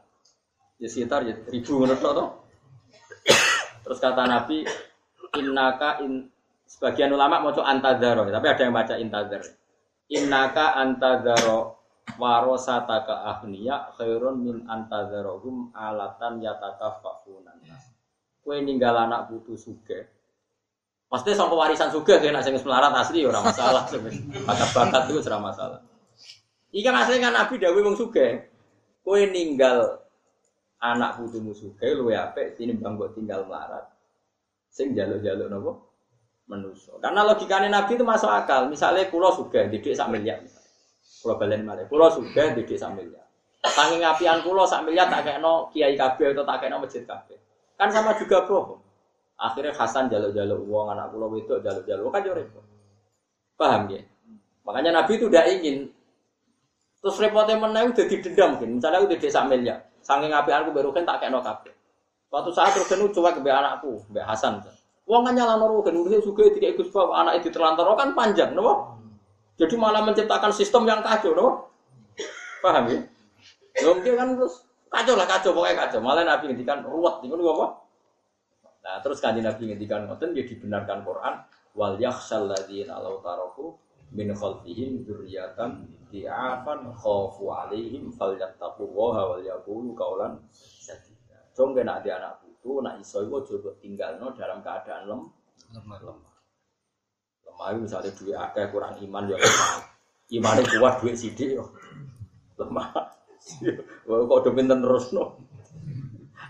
Ya 0.79 0.87
sekitar 0.87 1.27
ya 1.27 1.35
ribu 1.51 1.83
menurut 1.83 1.99
lo 2.05 2.47
Terus 3.87 4.03
kata 4.03 4.27
Nabi, 4.27 4.67
innaka 5.39 6.03
in 6.03 6.27
sebagian 6.67 7.15
ulama 7.15 7.39
mau 7.39 7.55
antadaro, 7.55 8.27
tapi 8.27 8.47
ada 8.51 8.63
yang 8.67 8.75
baca 8.75 8.95
intadar. 8.99 9.43
Innaka 10.11 10.75
antadaro 10.75 11.86
warosataka 12.15 13.27
ahniya 13.35 13.91
khairun 13.99 14.39
min 14.39 14.57
antadarohum 14.71 15.75
alatan 15.75 16.39
yataka 16.39 17.03
fakunan. 17.03 17.59
Kue 18.47 18.63
ninggal 18.63 18.95
anak 18.95 19.27
putu 19.27 19.59
suge, 19.59 20.07
Pasti 21.07 21.39
sampai 21.39 21.55
warisan 21.55 21.91
juga 21.95 22.19
kayak 22.19 22.35
nasi 22.35 22.51
melarat 22.67 22.91
asli 22.99 23.23
orang 23.23 23.47
masalah. 23.47 23.87
Bakat 24.43 24.69
bakat 24.75 25.03
itu 25.07 25.23
serah 25.23 25.39
masalah. 25.39 25.79
Ikan 26.75 26.95
asli 26.99 27.23
kan 27.23 27.31
Nabi 27.31 27.63
Dawi 27.63 27.79
wong 27.83 27.95
suge. 27.95 28.51
Kue 29.07 29.31
ninggal 29.31 30.03
anak 30.83 31.23
putumu 31.23 31.55
suge 31.55 31.95
lu 31.95 32.11
ya 32.11 32.35
pe 32.35 32.59
ini 32.59 32.75
bang 32.75 32.99
buat 32.99 33.15
tinggal 33.15 33.47
melarat. 33.47 33.87
Sing 34.67 34.99
jaluk 34.99 35.23
jaluk 35.23 35.47
nopo 35.47 35.73
menuso. 36.51 36.99
Karena 36.99 37.23
logikanya 37.23 37.71
Nabi 37.71 37.95
itu 37.95 38.03
masuk 38.03 38.31
akal. 38.31 38.67
Misalnya 38.67 39.07
pulau 39.07 39.31
suge 39.31 39.71
didik 39.71 39.95
sak 39.95 40.11
miliar. 40.11 40.43
Pulau 41.23 41.37
balen 41.41 41.63
malah. 41.67 41.87
Pulau 41.91 42.09
suge 42.13 42.55
didik 42.55 42.79
sak 42.79 42.95
miliar. 42.95 43.27
Saking 43.67 44.03
apian 44.07 44.41
pulau 44.47 44.63
sak 44.63 44.87
miliar 44.87 45.11
tak 45.11 45.27
kayak 45.27 45.43
no 45.43 45.67
kiai 45.75 45.99
kabeh 45.99 46.31
atau 46.31 46.45
tak 46.47 46.57
kayak 46.63 46.71
no 46.75 46.79
masjid 46.83 47.03
kabeh. 47.03 47.39
Kan 47.75 47.91
sama 47.91 48.15
juga 48.15 48.47
bohong. 48.47 48.81
Akhirnya 49.37 49.77
Hasan 49.77 50.09
jaluk-jaluk 50.09 50.65
uang 50.65 50.97
anak 50.97 51.13
pulau 51.13 51.29
itu 51.37 51.61
jaluk-jaluk 51.61 52.09
kan 52.09 52.25
repot. 52.25 52.65
Paham 53.57 53.93
ya? 53.93 54.01
Makanya 54.65 55.03
Nabi 55.03 55.21
itu 55.21 55.29
tidak 55.29 55.47
ingin. 55.53 55.77
Terus 57.05 57.17
repotnya 57.21 57.61
mana 57.61 57.85
udah 57.85 58.07
didendam 58.09 58.57
kan. 58.57 58.69
Misalnya 58.69 59.05
udah 59.05 59.17
desa 59.21 59.45
miliar. 59.45 59.79
Saking 60.01 60.33
api 60.33 60.51
aku 60.55 60.71
baru 60.73 60.95
kan 60.95 61.05
tak 61.05 61.21
kayak 61.21 61.37
no 61.37 61.45
kafe. 61.45 61.77
Suatu 62.33 62.51
saat 62.51 62.75
terus 62.75 62.89
kan 62.91 62.99
cuek 62.99 63.35
ke 63.39 63.51
anakku, 63.51 64.03
Mbak 64.11 64.25
Hasan. 64.25 64.63
Uang 65.07 65.23
kan 65.23 65.39
nyala 65.39 65.55
kan 65.61 65.95
udah 65.95 66.19
juga 66.19 66.51
tiga 66.51 66.75
ikut 66.75 66.91
sebab 66.91 67.15
anak 67.15 67.39
itu 67.39 67.55
terlantar 67.55 67.87
kan 67.95 68.11
panjang, 68.17 68.51
nopo. 68.57 68.96
Jadi 69.57 69.75
malah 69.81 70.05
menciptakan 70.05 70.53
sistem 70.53 70.85
yang 70.85 71.01
kacau, 71.01 71.33
nopo. 71.33 71.73
Paham 72.61 72.93
ya? 72.93 73.01
Mungkin 73.85 74.13
kan 74.17 74.29
terus 74.37 74.65
kacau 74.89 75.15
lah 75.17 75.29
kacau 75.29 75.51
pokoknya 75.53 75.89
kacau. 75.89 76.01
Malah 76.01 76.25
Nabi 76.25 76.53
ngendikan 76.53 76.85
ruwet, 76.85 77.25
itu 77.25 77.35
apa? 77.37 77.67
Nah, 78.87 79.03
terus 79.03 79.19
kanjeng 79.19 79.43
Nabi 79.43 79.67
ngendikan 79.67 80.07
ngoten 80.07 80.31
ya 80.31 80.47
dibenarkan 80.47 81.03
Quran 81.03 81.35
wal 81.75 81.99
yakhshal 81.99 82.47
ladzina 82.47 83.03
law 83.03 83.19
taraku 83.19 83.75
min 84.15 84.31
khalfihim 84.31 85.03
dzurriyyatan 85.03 85.91
di'afan 86.15 86.95
khafu 86.95 87.51
alaihim 87.51 88.15
falyattaqullaha 88.15 89.23
wal 89.27 89.43
yaqulu 89.43 89.91
qaulan 89.99 90.39
sadida. 90.55 91.51
Jong 91.51 91.75
kena 91.75 91.99
di 91.99 92.15
anak 92.15 92.39
putu 92.39 92.79
nak 92.79 93.03
iso 93.03 93.27
iku 93.27 93.43
aja 93.43 93.75
tinggalno 93.83 94.31
dalam 94.39 94.63
keadaan 94.63 95.03
lem 95.11 95.21
lemah. 95.75 95.99
lemah. 96.07 96.36
Lemah 97.57 97.73
itu 97.73 97.89
misalnya 97.89 98.13
duit 98.13 98.37
akeh 98.37 98.69
kurang 98.69 99.01
iman 99.01 99.33
ya 99.33 99.37
lemah. 99.41 99.81
Imane 100.29 100.63
kuat 100.77 100.95
duit 101.01 101.17
sidik 101.17 101.57
yo 101.57 101.73
lemah. 102.61 102.93
Wah 104.05 104.17
kok 104.29 104.39
udah 104.45 104.53
pinter 104.53 104.77
terus 104.77 105.07
no. 105.17 105.41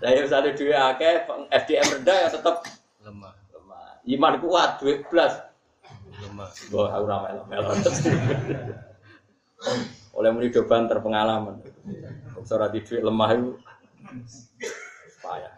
Lah 0.02 0.10
ya 0.10 0.26
misalnya 0.26 0.50
duit 0.58 0.74
akeh 0.74 1.30
FDM 1.54 2.02
rendah 2.02 2.16
ya 2.26 2.28
tetap 2.34 2.66
lemah 3.06 3.38
lemah. 3.54 4.02
Iman 4.02 4.34
kuat 4.42 4.82
duit 4.82 5.06
plus. 5.06 5.30
lemah 6.26 6.50
Wah 6.74 6.90
aku 6.90 7.04
ramai 7.06 7.38
melo 7.46 7.70
Oleh 10.18 10.30
muni 10.34 10.50
do 10.50 10.66
banter 10.66 10.98
pengalaman. 10.98 11.62
Ora 12.50 12.66
di 12.66 12.82
duit 12.82 13.06
lemah 13.06 13.30
itu 13.30 13.54
payah. 15.22 15.54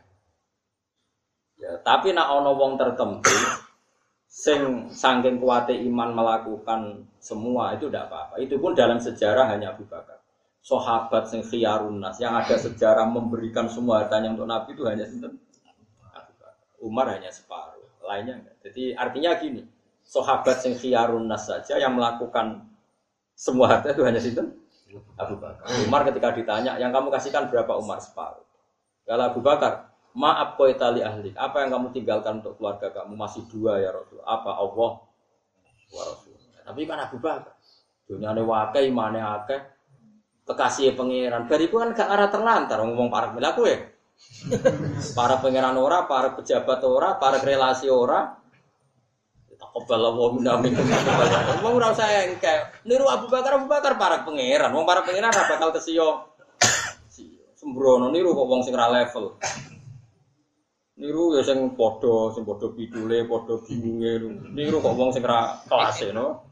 Ya, 1.56 1.72
tapi 1.80 2.12
nak 2.12 2.36
ono 2.36 2.52
wong 2.52 2.76
tertentu 2.76 3.32
sing 4.28 4.92
saking 4.92 5.40
kuate 5.40 5.72
iman 5.88 6.12
melakukan 6.12 7.08
semua 7.16 7.72
itu 7.74 7.88
tidak 7.88 8.12
apa-apa. 8.12 8.34
Itu 8.44 8.60
pun 8.60 8.76
dalam 8.76 9.00
sejarah 9.00 9.48
hanya 9.48 9.72
Abu 9.72 9.88
Bakar. 9.88 10.20
Sahabat 10.60 11.32
sing 11.32 11.40
khiyarun 11.40 11.96
nas 11.96 12.20
yang 12.20 12.36
ada 12.36 12.60
sejarah 12.60 13.08
memberikan 13.08 13.72
semua 13.72 14.04
hartanya 14.04 14.36
untuk 14.36 14.44
Nabi 14.44 14.76
itu 14.76 14.84
hanya 14.84 15.08
sinten? 15.08 15.40
Abu 16.12 16.32
Bakar. 16.36 16.54
Umar 16.84 17.06
hanya 17.08 17.32
separuh, 17.32 17.88
lainnya 18.04 18.44
enggak. 18.44 18.56
Jadi 18.68 18.92
artinya 18.92 19.30
gini, 19.40 19.64
sahabat 20.04 20.60
sing 20.60 20.76
khiyarun 20.76 21.24
nas 21.24 21.48
saja 21.48 21.80
yang 21.80 21.96
melakukan 21.96 22.68
semua 23.32 23.72
harta 23.72 23.96
itu 23.96 24.04
hanya 24.04 24.20
sinten? 24.20 24.60
Abu 25.16 25.40
Bakar. 25.40 25.64
Umar 25.88 26.04
ketika 26.04 26.36
ditanya, 26.36 26.76
yang 26.76 26.92
kamu 26.92 27.08
kasihkan 27.08 27.48
berapa 27.48 27.80
Umar 27.80 28.00
separuh? 28.04 28.44
Kalau 29.08 29.24
Abu 29.24 29.40
Bakar, 29.40 29.87
maaf 30.16 30.56
kau 30.56 30.68
tali 30.72 31.04
ahli. 31.04 31.34
Apa 31.36 31.64
yang 31.66 31.76
kamu 31.76 31.86
tinggalkan 31.92 32.40
untuk 32.40 32.56
keluarga 32.56 32.88
kamu? 32.92 33.12
Masih 33.18 33.44
dua 33.50 33.82
ya 33.82 33.92
Rasul. 33.92 34.22
Apa 34.24 34.50
Allah? 34.56 34.90
Wa 35.92 36.02
Rasul. 36.08 36.34
Tapi 36.68 36.84
kan 36.84 37.00
Abu 37.00 37.16
Bakar. 37.16 37.56
Dunia 38.08 38.32
ini 38.32 38.42
wakai, 38.44 38.88
imane 38.88 39.20
akeh. 39.20 39.60
Kekasih 40.48 40.96
pangeran. 40.96 41.44
Bariku 41.44 41.80
kan 41.80 41.92
gak 41.92 42.08
arah 42.08 42.28
terlantar. 42.32 42.80
Ngomong 42.80 43.12
para 43.12 43.32
pelaku 43.32 43.68
ya. 43.68 43.78
para 45.18 45.40
pangeran 45.40 45.76
ora, 45.76 46.08
para 46.08 46.32
pejabat 46.32 46.80
ora, 46.84 47.20
para 47.20 47.40
relasi 47.40 47.88
ora. 47.92 48.36
Takobal 49.58 50.14
wa 50.14 50.28
minna 50.32 50.54
minkum. 50.56 50.86
Wong 51.64 51.74
ora 51.82 51.90
usah 51.92 52.08
engke. 52.24 52.80
Niru 52.86 53.10
Abu 53.10 53.26
Bakar 53.26 53.58
Abu 53.58 53.66
Bakar 53.66 53.98
para 54.00 54.22
pangeran. 54.24 54.70
Wong 54.72 54.86
para 54.86 55.02
pangeran 55.04 55.34
ora 55.34 55.44
bakal 55.50 55.74
kesiyo. 55.74 56.36
Sembrono 57.58 58.08
niru 58.14 58.38
kok 58.38 58.46
wong 58.46 58.62
sing 58.62 58.72
ra 58.72 58.86
level. 58.86 59.34
Niru 60.98 61.38
ya 61.38 61.46
sing 61.46 61.78
padha, 61.78 62.34
sing 62.34 62.42
padha 62.42 62.74
pidule, 62.74 63.22
padha 63.30 63.54
bingunge. 63.62 64.18
Niru 64.50 64.82
kok 64.82 64.98
wong 64.98 65.14
sing 65.14 65.22
ra 65.22 65.62
kelase 65.70 66.10
no. 66.10 66.42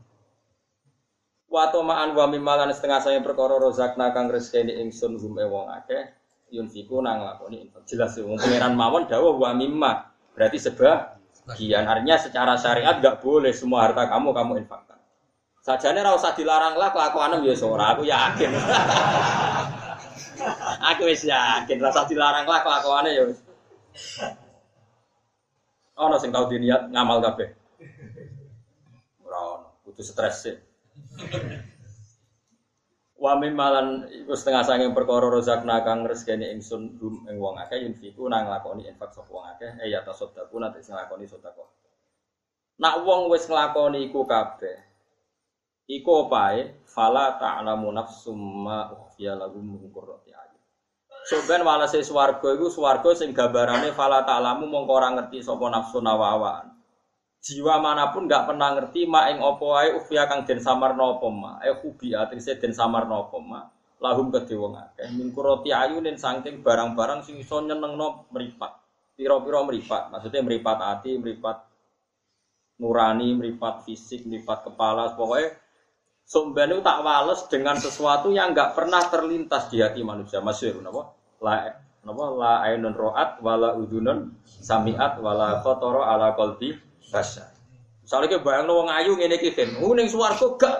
Wa 1.51 1.75
ma'an 1.75 2.15
wa 2.15 2.31
mimalan 2.31 2.71
setengah 2.71 3.03
saya 3.03 3.19
perkara 3.27 3.59
rozakna 3.59 4.15
kang 4.15 4.31
rezekine 4.31 4.71
ingsun 4.87 5.19
hum 5.19 5.35
wong 5.35 5.67
akeh 5.75 6.15
yunfiku 6.55 7.03
nang 7.03 7.27
lakoni. 7.27 7.67
Jelas 7.91 8.15
ya, 8.15 8.23
wong 8.23 8.39
pangeran 8.39 8.79
mawon 8.79 9.11
dawuh 9.11 9.35
wa 9.35 9.51
mimma. 9.51 10.15
Berarti 10.39 10.63
sebagian 10.63 11.83
artinya 11.83 12.15
secara 12.15 12.55
syariat 12.55 13.03
enggak 13.03 13.19
boleh 13.19 13.51
semua 13.51 13.91
harta 13.91 14.07
kamu 14.07 14.31
kamu 14.31 14.53
infakkan. 14.63 15.03
Sajane 15.67 16.07
ora 16.07 16.15
usah 16.15 16.39
dilarang 16.39 16.79
lah 16.79 16.95
kelakuanem 16.95 17.43
ya 17.43 17.55
ora, 17.67 17.99
aku 17.99 18.07
yakin. 18.07 18.51
aku 20.95 21.03
wis 21.11 21.27
yakin 21.27 21.83
rasa 21.83 22.07
dilarang 22.07 22.47
lah 22.47 22.63
kelakuannya 22.63 23.11
ya. 23.11 23.27
Ono 25.97 26.17
sing 26.21 26.29
tau 26.29 26.45
diniat 26.45 26.93
ngamal 26.93 27.25
kabeh. 27.25 27.49
Ora 29.25 29.65
kudu 29.85 30.03
stres 30.05 30.45
sih. 30.45 30.57
Wa 33.17 33.33
mimalan 33.41 34.05
iku 34.13 34.37
setengah 34.37 34.69
sanging 34.69 34.93
perkara 34.93 35.33
rozakna 35.33 35.81
kang 35.81 36.05
rezekine 36.05 36.53
ingsun 36.53 37.01
dum 37.01 37.25
ing 37.25 37.41
wong 37.41 37.57
akeh 37.57 37.81
yunfiku 37.81 38.29
nang 38.29 38.45
lakoni 38.53 38.85
infak 38.85 39.17
sapa 39.17 39.33
wong 39.33 39.47
akeh 39.57 39.73
eh 39.81 39.89
ya 39.89 40.05
tasaddaku 40.05 40.61
nanti 40.61 40.85
sing 40.85 40.93
lakoni 40.93 41.25
sedekah. 41.25 41.65
Nak 42.77 43.09
wong 43.09 43.33
wis 43.33 43.49
nglakoni 43.49 44.13
iku 44.13 44.29
kabeh. 44.29 44.85
Iku 45.89 46.29
opae 46.29 46.85
fala 46.85 47.41
ta'lamu 47.41 47.89
nafsum 47.95 48.37
ma 48.37 48.93
ukhfiya 48.93 49.33
lahum 49.39 49.65
min 49.81 49.89
qurrati. 49.89 50.37
Soben 51.27 51.67
walase 51.67 52.07
swarga 52.07 52.55
iku 52.55 52.71
swarga 52.71 53.11
sing 53.19 53.35
gambarane 53.35 53.91
fala 53.91 54.23
ta'lamu 54.23 54.71
mongko 54.71 54.93
ora 54.95 55.11
ngerti 55.11 55.43
sapa 55.43 55.67
nafsu 55.67 55.99
nawawaan. 55.99 56.71
Jiwa 57.43 57.83
mana 57.83 58.15
pun 58.15 58.31
nggak 58.31 58.47
pernah 58.47 58.79
ngerti 58.79 59.11
ma 59.11 59.27
ing 59.35 59.43
apa 59.43 59.65
wae 59.67 59.91
ufya 59.99 60.31
kang 60.31 60.47
den 60.47 60.63
samarna 60.63 61.19
apa 61.19 61.27
ma. 61.27 61.59
Eh 61.67 61.75
hubi 61.83 62.15
atrise 62.15 62.55
den 62.63 62.71
samarna 62.71 63.27
apa 63.27 63.39
ma. 63.43 63.67
Lahum 63.99 64.31
kedhe 64.31 64.55
wong 64.55 64.79
akeh 64.79 65.11
qurrati 65.35 65.75
ayunin 65.75 66.15
saking 66.15 66.63
barang-barang 66.63 67.27
sing 67.27 67.43
iso 67.43 67.59
nyenengno 67.59 68.31
mripat. 68.31 68.79
Pira-pira 69.19 69.67
mripat, 69.67 70.13
maksudnya 70.13 70.45
mripat 70.45 70.79
ati, 70.79 71.17
mripat 71.17 71.59
nurani, 72.79 73.33
mripat 73.35 73.83
fisik, 73.89 74.29
mripat 74.29 74.69
kepala, 74.69 75.17
pokoknya 75.17 75.57
Sumben 76.27 76.75
itu 76.75 76.83
tak 76.83 77.07
wales 77.07 77.47
dengan 77.47 77.79
sesuatu 77.79 78.35
yang 78.35 78.51
nggak 78.51 78.75
pernah 78.75 78.99
terlintas 79.07 79.71
di 79.71 79.79
hati 79.79 80.03
manusia. 80.03 80.43
Masyur, 80.43 80.83
napa? 80.83 81.16
La, 81.43 81.69
napa? 82.05 82.25
La 82.37 82.53
ainun 82.69 82.95
ro'at, 82.97 83.41
wala 83.45 83.77
udunun 83.77 84.33
samiat, 84.45 85.21
wala 85.21 85.61
kotoro 85.61 86.05
ala 86.05 86.33
kolbi 86.37 86.77
basya. 87.13 87.47
Misalnya 88.07 88.39
ke 88.39 88.39
bayang 88.39 88.71
wong 88.71 88.87
ayu 88.87 89.19
ngene 89.19 89.35
iki 89.35 89.51
kan, 89.51 89.67
ning 89.83 90.07
swarga 90.07 90.47
gak 90.55 90.79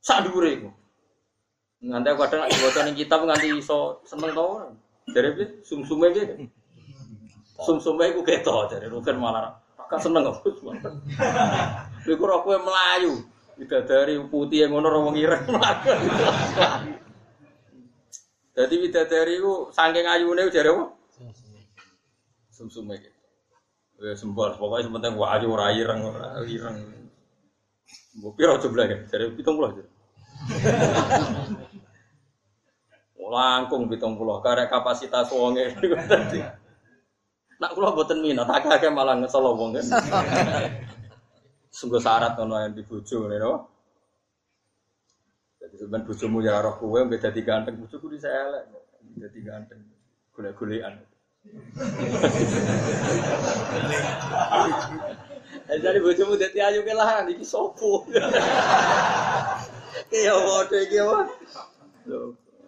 sak 0.00 0.24
dhuwure 0.24 0.50
iku. 0.56 0.70
Nganti 1.80 2.08
aku 2.12 2.20
kadang 2.24 2.48
diwaca 2.48 2.80
ning 2.84 2.96
kitab 2.96 3.20
nganti 3.24 3.56
iso 3.56 4.00
seneng 4.08 4.32
to. 4.32 4.44
Dari 5.12 5.28
piye? 5.36 5.46
Sumsume 5.64 6.12
piye? 6.12 6.48
Sumsume 7.60 8.08
iku 8.12 8.20
keto 8.24 8.68
dari 8.72 8.88
rugen 8.88 9.20
malah 9.20 9.56
Kakak 9.76 10.00
seneng 10.00 10.28
kok. 10.28 10.44
Iku 12.04 12.22
ora 12.24 12.40
kowe 12.44 12.56
melayu. 12.56 13.20
Bidadari 13.60 14.16
putih 14.28 14.64
yang 14.64 14.76
ngono 14.76 15.08
wong 15.08 15.16
ireng. 15.20 15.44
Jadi 18.60 18.74
bidadari 18.76 19.40
ku 19.40 19.72
saking 19.72 20.04
ayune 20.04 20.52
jare 20.52 20.68
apa? 20.68 20.92
Sumsume 22.52 23.00
iki. 23.00 23.08
Ya 24.04 24.12
sembol 24.12 24.52
pokoke 24.60 24.84
sementing 24.84 25.16
wa 25.16 25.32
ayu 25.32 25.48
ora 25.48 25.72
ireng 25.72 26.04
ora 26.04 26.44
ireng. 26.44 26.76
Mbok 28.20 28.36
piro 28.36 28.60
jumlah 28.60 28.84
kan? 28.84 29.00
Jare 29.08 29.32
70 29.32 29.48
aja. 29.64 29.84
Langkung 33.30 33.88
70 33.88 34.44
karek 34.44 34.68
kapasitas 34.68 35.32
wonge 35.32 35.72
dadi. 35.80 36.44
Nak 37.60 37.76
kula 37.76 37.94
boten 37.96 38.20
minat, 38.24 38.48
akeh 38.48 38.90
malah 38.90 39.14
ngesel 39.20 39.44
wong. 39.44 39.76
Sungguh 41.70 42.02
syarat 42.02 42.34
ono 42.36 42.58
yang 42.58 42.74
dibujuk 42.74 43.30
nih 43.30 43.38
no. 43.38 43.69
Jadi 45.70 45.86
sebenarnya 45.86 46.06
bujumu 46.10 46.38
ya 46.42 46.58
roh 46.58 46.74
kue 46.82 46.98
nggak 46.98 47.30
jadi 47.30 47.40
ganteng 47.46 47.78
bujuku 47.78 48.10
di 48.10 48.18
saya 48.18 48.42
lah, 48.50 48.62
jadi 49.22 49.38
ganteng 49.46 49.86
gule-gulean. 50.34 50.98
Jadi 55.70 55.98
bujumu 56.02 56.34
jadi 56.34 56.58
ayu 56.74 56.82
ke 56.82 56.90
lah 56.90 57.22
iki 57.30 57.46
sopo. 57.46 58.02
Iya 60.10 60.34
bodoh 60.34 60.80
iki 60.82 60.98
apa? 60.98 61.22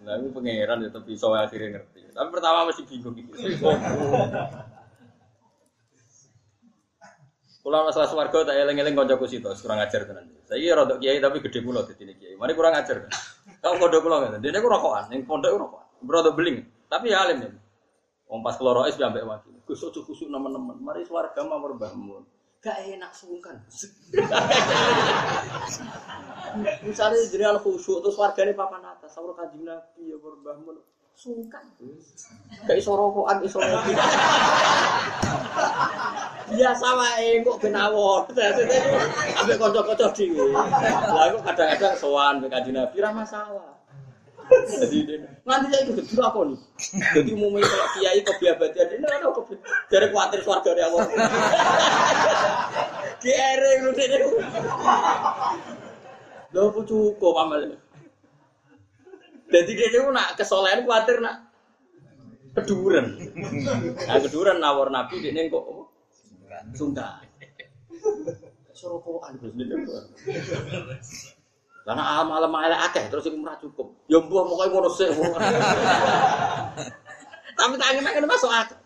Nah, 0.03 0.15
ini 0.19 0.31
pangeran 0.31 0.83
ya 0.87 0.91
tapi 0.95 1.19
so 1.19 1.35
akhirnya 1.35 1.79
ngerti. 1.79 2.07
Tapi 2.15 2.29
pertama 2.31 2.70
masih 2.70 2.87
bingung. 2.87 3.19
Sopo. 3.59 3.74
Kula 7.62 7.86
masalah 7.86 8.10
swarga 8.10 8.43
tak 8.43 8.59
eling-eling 8.59 8.98
kancaku 8.98 9.30
situ, 9.30 9.47
kurang 9.62 9.78
ajar 9.78 10.02
tenan. 10.02 10.26
Saiki 10.51 10.66
rada 10.74 10.98
kiai 10.98 11.22
tapi 11.22 11.39
gede 11.39 11.62
kula 11.62 11.86
dadi 11.86 12.10
kiai. 12.10 12.34
Mari 12.34 12.59
kurang 12.59 12.74
ajar. 12.74 13.06
Kau 13.62 13.78
pondok 13.78 14.02
kula 14.02 14.18
ngene. 14.18 14.43
Dene 14.43 14.59
ku 14.59 14.66
rokokan, 14.66 15.14
ning 15.14 15.22
pondok 15.22 15.55
rokokan. 15.55 15.86
Rada 16.02 16.34
beling, 16.34 16.59
tapi 16.90 17.14
ya 17.14 17.22
alim 17.22 17.47
ya. 17.47 17.55
Wong 18.26 18.43
pas 18.43 18.59
kula 18.59 18.74
rois 18.74 18.98
ambek 18.98 19.22
wakil. 19.22 19.55
Gus 19.62 19.78
ojo 19.86 20.02
kusuk 20.02 20.26
nemen-nemen. 20.26 20.82
Mari 20.82 21.06
swarga 21.06 21.39
mamur 21.47 21.78
mbahmu. 21.78 22.26
Gak 22.59 22.82
enak 22.82 23.14
sungkan. 23.14 23.62
Misalnya 26.86 27.30
jenengan 27.30 27.62
khusyuk 27.62 28.02
terus 28.02 28.18
wargane 28.18 28.59
papan 28.59 28.82
atas, 28.90 29.14
sawur 29.14 29.39
kanjeng 29.39 29.62
Nabi 29.62 30.10
ya 30.10 30.18
mbahmu. 30.18 30.82
Sungkan. 31.16 31.64
Gak 32.66 32.76
iso 32.76 32.93
rokokan, 32.94 33.39
iso 33.47 33.59
ngopi. 33.62 33.93
biasa 36.52 36.86
wae 36.98 37.40
kok 37.40 37.56
ben 37.62 37.76
awon. 37.76 38.22
Ambek 39.40 39.56
kanca-kanca 39.56 40.06
dhewe. 40.12 40.52
Lah 40.52 41.26
kok 41.32 41.43
kadang-kadang 41.48 41.94
sowan 41.97 42.34
mbek 42.40 42.51
Kanjeng 42.52 42.76
Nabi 42.76 42.97
ra 43.01 43.10
masalah. 43.10 43.80
Jadi 44.52 45.22
nanti 45.48 45.66
saya 45.72 45.80
ikut 45.86 46.05
dulu 46.12 46.22
aku 46.28 46.40
nih. 46.52 46.60
Jadi 47.16 47.30
umumnya 47.32 47.64
kalau 47.64 47.89
kiai 47.97 48.20
kebiabadian 48.20 48.89
ini 49.01 49.06
ada 49.09 49.32
kebi 49.32 49.55
dari 49.89 50.06
khawatir 50.12 50.40
keluarga 50.44 50.70
dari 50.76 50.82
awal. 50.84 51.06
Kiai 53.22 53.55
itu 53.56 53.89
deh. 53.97 54.09
Lo 56.52 56.68
aku 56.68 56.80
cukup 56.84 57.34
amal. 57.40 57.64
Jadi 59.53 59.70
dia 59.77 59.87
itu 59.93 60.09
nak 60.09 60.33
kesolehan 60.41 60.89
khawatir 60.89 61.20
nak 61.20 61.53
keduren. 62.57 63.20
Nah 64.09 64.19
keduren 64.24 64.57
nawar 64.59 64.89
nabi 64.89 65.20
dia 65.20 65.37
kok 65.53 65.65
sungkan. 66.73 67.20
Sorokoan 68.73 69.37
Gus 69.39 69.53
Karena 71.83 72.23
malam 72.23 72.51
malam 72.51 72.79
akeh 72.89 73.11
terus 73.11 73.27
iku 73.27 73.43
ora 73.43 73.59
cukup. 73.59 73.93
Ya 74.09 74.19
mbuh 74.23 74.47
pokoke 74.47 74.66
ngono 74.70 74.91
sik. 74.91 75.11
Tapi 77.53 77.74
tak 77.77 77.89
ngene 78.01 78.27
masuk 78.27 78.51
akal. 78.51 78.79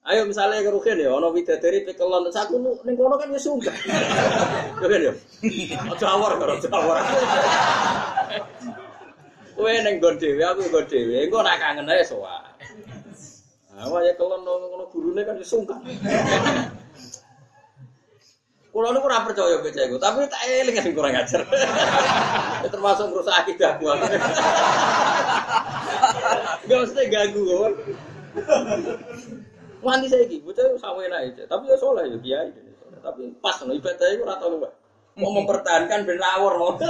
Ayo 0.00 0.24
misalnya 0.24 0.64
ke 0.64 0.72
Rukin 0.72 0.96
ya, 0.96 1.12
ono 1.12 1.28
widadari 1.30 1.84
pekelon, 1.84 2.32
saku 2.32 2.56
ning 2.82 2.96
kono 2.96 3.14
kan 3.20 3.30
ya 3.30 3.38
sunggah. 3.38 3.76
Ya 4.80 4.86
kan 4.88 5.00
ya? 5.06 5.12
Aja 5.92 6.06
awar 6.16 6.40
karo 6.40 6.56
awar. 6.72 6.98
Kowe 9.60 9.76
ning 9.84 10.00
nggon 10.00 10.16
dhewe, 10.16 10.40
aku 10.40 10.72
nggon 10.72 10.88
dhewe, 10.88 11.28
engko 11.28 11.44
nak 11.44 11.60
kangen 11.60 11.92
ae 11.92 12.00
sowan. 12.00 12.48
Nah, 13.76 14.00
ya 14.00 14.16
kelon 14.16 14.40
ngono 14.40 14.88
gurune 14.88 15.20
kan 15.20 15.36
ya 15.36 15.44
sungkan. 15.44 15.84
Kulo 18.72 18.88
niku 18.88 19.04
ora 19.04 19.20
percaya 19.20 19.60
baca 19.60 19.80
iku, 19.84 20.00
tapi 20.00 20.24
tak 20.32 20.48
eling 20.48 20.80
sing 20.80 20.96
kurang 20.96 21.12
ajar. 21.12 21.44
Termasuk 22.72 23.12
rusak 23.12 23.36
akidah 23.36 23.76
gua. 23.76 24.00
Gak 26.64 26.78
mesti 26.80 27.12
ganggu 27.12 27.44
kok. 27.44 27.72
Wanti 29.84 30.08
saiki 30.08 30.40
bocah 30.40 30.72
sama 30.80 31.04
enak 31.04 31.36
tapi 31.44 31.68
ya 31.68 31.76
soleh 31.76 32.08
ya 32.08 32.16
kiai. 32.16 32.48
Tapi 33.04 33.36
pas 33.44 33.60
no 33.68 33.76
ibadah 33.76 34.08
iku 34.16 34.24
ora 34.24 34.40
tau 34.40 34.56
Mau 35.20 35.36
mempertahankan 35.36 36.08
ben 36.08 36.16
rawor 36.16 36.80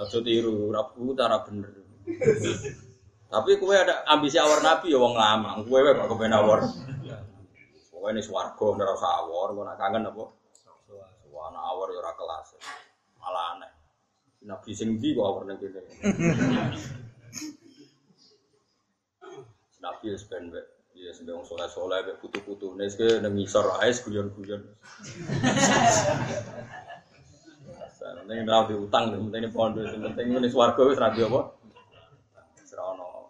Aja 0.00 0.18
tiru, 0.24 0.72
ora 0.72 0.80
cara 1.12 1.44
bener. 1.44 1.68
Tapi 3.30 3.50
kue 3.60 3.76
ada 3.76 4.02
ambisi 4.08 4.40
awar 4.40 4.64
nabi 4.64 4.90
ya 4.90 4.98
wong 4.98 5.12
lama. 5.12 5.60
Kue 5.60 5.84
wae 5.84 5.92
kok 5.92 6.08
kepen 6.08 6.32
awar. 6.32 6.64
Pokoknya 7.92 8.16
ini 8.16 8.24
swargo, 8.24 8.80
nara 8.80 8.96
usah 8.96 9.12
awor, 9.20 9.52
gue 9.52 9.60
nak 9.60 9.76
kangen 9.76 10.08
apa? 10.08 10.24
Suwana 11.20 11.60
awor 11.68 11.92
ya 11.92 12.00
ora 12.00 12.16
kelas, 12.16 12.56
malah 13.20 13.60
aneh. 13.60 13.68
Nabi 14.48 14.72
sing 14.72 14.96
di 14.96 15.12
kok 15.12 15.28
awor 15.28 15.44
ning 15.44 15.60
kene. 15.60 15.84
Nabi 19.84 20.04
wis 20.16 20.24
ben 20.24 20.48
wek, 20.48 20.64
iya 20.96 21.12
sing 21.12 21.28
wong 21.28 21.44
saleh-saleh 21.44 22.08
wek 22.08 22.24
putu-putu 22.24 22.72
nes 22.72 22.96
ke 22.96 23.20
nang 23.20 23.36
ngisor 23.36 23.68
ae 23.84 23.92
guyon-guyon. 23.92 24.64
Penting 28.18 28.48
ora 28.48 28.66
diutang, 28.66 29.04
penting 29.14 29.52
pondok, 29.54 29.86
penting 29.86 30.26
ini 30.34 30.48
swarga 30.50 30.82
wis 30.86 30.98
ra 30.98 31.14
apa? 31.14 31.40
Serono 32.66 33.20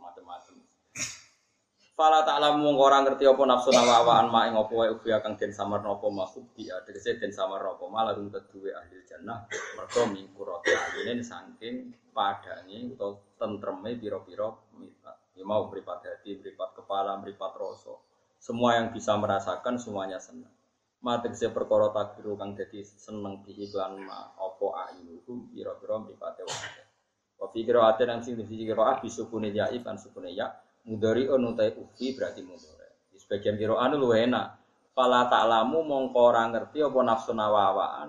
Fala 2.01 2.24
ta'lamu 2.24 2.65
mung 2.65 2.81
ora 2.81 3.05
ngerti 3.05 3.28
apa 3.28 3.44
nafsu 3.44 3.69
nawawaan 3.77 4.32
ma 4.32 4.48
ing 4.48 4.57
apa 4.57 4.73
wae 4.73 4.89
ubi 4.89 5.12
kang 5.20 5.36
den 5.36 5.52
samar 5.52 5.85
napa 5.85 6.09
makhluk 6.09 6.48
dia 6.57 6.81
tegese 6.89 7.20
den 7.20 7.28
samar 7.28 7.61
napa 7.61 7.85
malah 7.93 8.16
rum 8.16 8.32
kedue 8.32 8.73
ahli 8.73 9.05
jannah 9.05 9.44
mergo 9.77 10.09
mingkurate 10.09 10.73
aline 10.73 11.20
saking 11.20 11.93
padange 12.16 12.97
utawa 12.97 13.20
tentreme 13.36 14.01
pira-pira 14.01 14.48
ya 15.36 15.44
mau 15.48 15.69
mripat 15.73 16.05
hati, 16.05 16.36
mripat 16.36 16.77
kepala, 16.77 17.16
mripat 17.16 17.52
rasa. 17.57 17.97
Semua 18.36 18.77
yang 18.77 18.93
bisa 18.93 19.16
merasakan 19.16 19.81
semuanya 19.81 20.20
senang. 20.20 20.52
Ma 21.01 21.16
tegese 21.16 21.48
perkara 21.48 21.89
takdiru 21.97 22.36
kang 22.36 22.52
dadi 22.52 22.85
seneng 22.85 23.40
diiklan 23.40 24.05
ma 24.05 24.36
apa 24.36 24.93
ayuhum 24.93 25.48
pira-pira 25.48 25.97
mripate 25.97 26.44
wong. 26.44 26.60
Wa 27.40 27.48
fi 27.48 27.64
qira'atin 27.64 28.06
nang 28.09 28.20
sing 28.20 28.36
di 28.36 28.44
qira'ah 28.44 29.01
bisukune 29.01 29.48
ya 29.48 29.72
kan 29.81 29.97
sukune 29.97 30.28
ya 30.28 30.52
Mudari 30.85 31.28
onutai 31.28 31.77
ufi 31.77 32.16
berarti 32.16 32.40
mudore. 32.40 33.12
Di 33.12 33.20
sebagian 33.20 33.60
kiro 33.60 33.77
anu 33.77 34.01
lu 34.01 34.16
enak. 34.16 34.60
Fala 34.97 35.28
ta'lamu 35.28 35.85
mongko 35.85 36.20
ora 36.20 36.44
ngerti 36.48 36.85
apa 36.85 37.01
nafsu 37.05 37.32
nawawaan. 37.36 38.09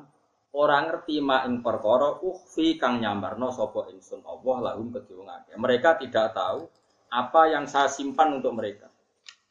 Ora 0.52 0.84
ngerti 0.84 1.24
ma 1.24 1.48
ing 1.48 1.64
perkara 1.64 2.20
ukhfi 2.20 2.76
kang 2.76 3.00
nyambarno 3.00 3.52
sapa 3.56 3.88
ingsun 3.92 4.24
Allah 4.28 4.72
lahum 4.72 4.92
kedhe 4.92 5.16
wong 5.16 5.32
Mereka 5.56 6.00
tidak 6.00 6.36
tahu 6.36 6.68
apa 7.12 7.42
yang 7.52 7.68
saya 7.68 7.92
simpan 7.92 8.40
untuk 8.40 8.56
mereka. 8.56 8.88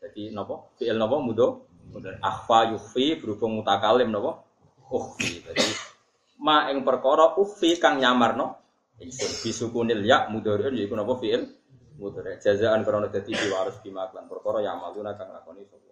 Jadi 0.01 0.33
napa? 0.33 0.73
Fi'il 0.81 0.97
napa 0.97 1.17
mudo? 1.91 2.11
Akhfa 2.23 2.73
yukhfi 2.73 3.19
berhubung 3.19 3.61
mutakalim 3.61 4.09
napa? 4.15 4.47
Ukhfi. 4.91 5.43
Jadi 5.43 5.91
ma 6.41 6.73
ing 6.73 6.83
perkara 6.83 7.37
ukhfi 7.37 7.77
kang 7.77 8.01
nyamarno 8.01 8.57
ingsun 9.01 9.33
bisukunil 9.45 10.01
ya 10.05 10.29
mudhari 10.33 10.73
yaiku 10.77 10.97
napa 10.97 11.21
fi'il 11.21 11.45
mudhari 12.01 12.41
jazaan 12.41 12.81
karena 12.81 13.13
dadi 13.13 13.33
diwaris 13.37 13.81
bima 13.85 14.09
lan 14.13 14.25
perkara 14.25 14.65
yang 14.65 14.81
maluna 14.81 15.13
kang 15.21 15.29
lakoni 15.33 15.69
sapa 15.69 15.90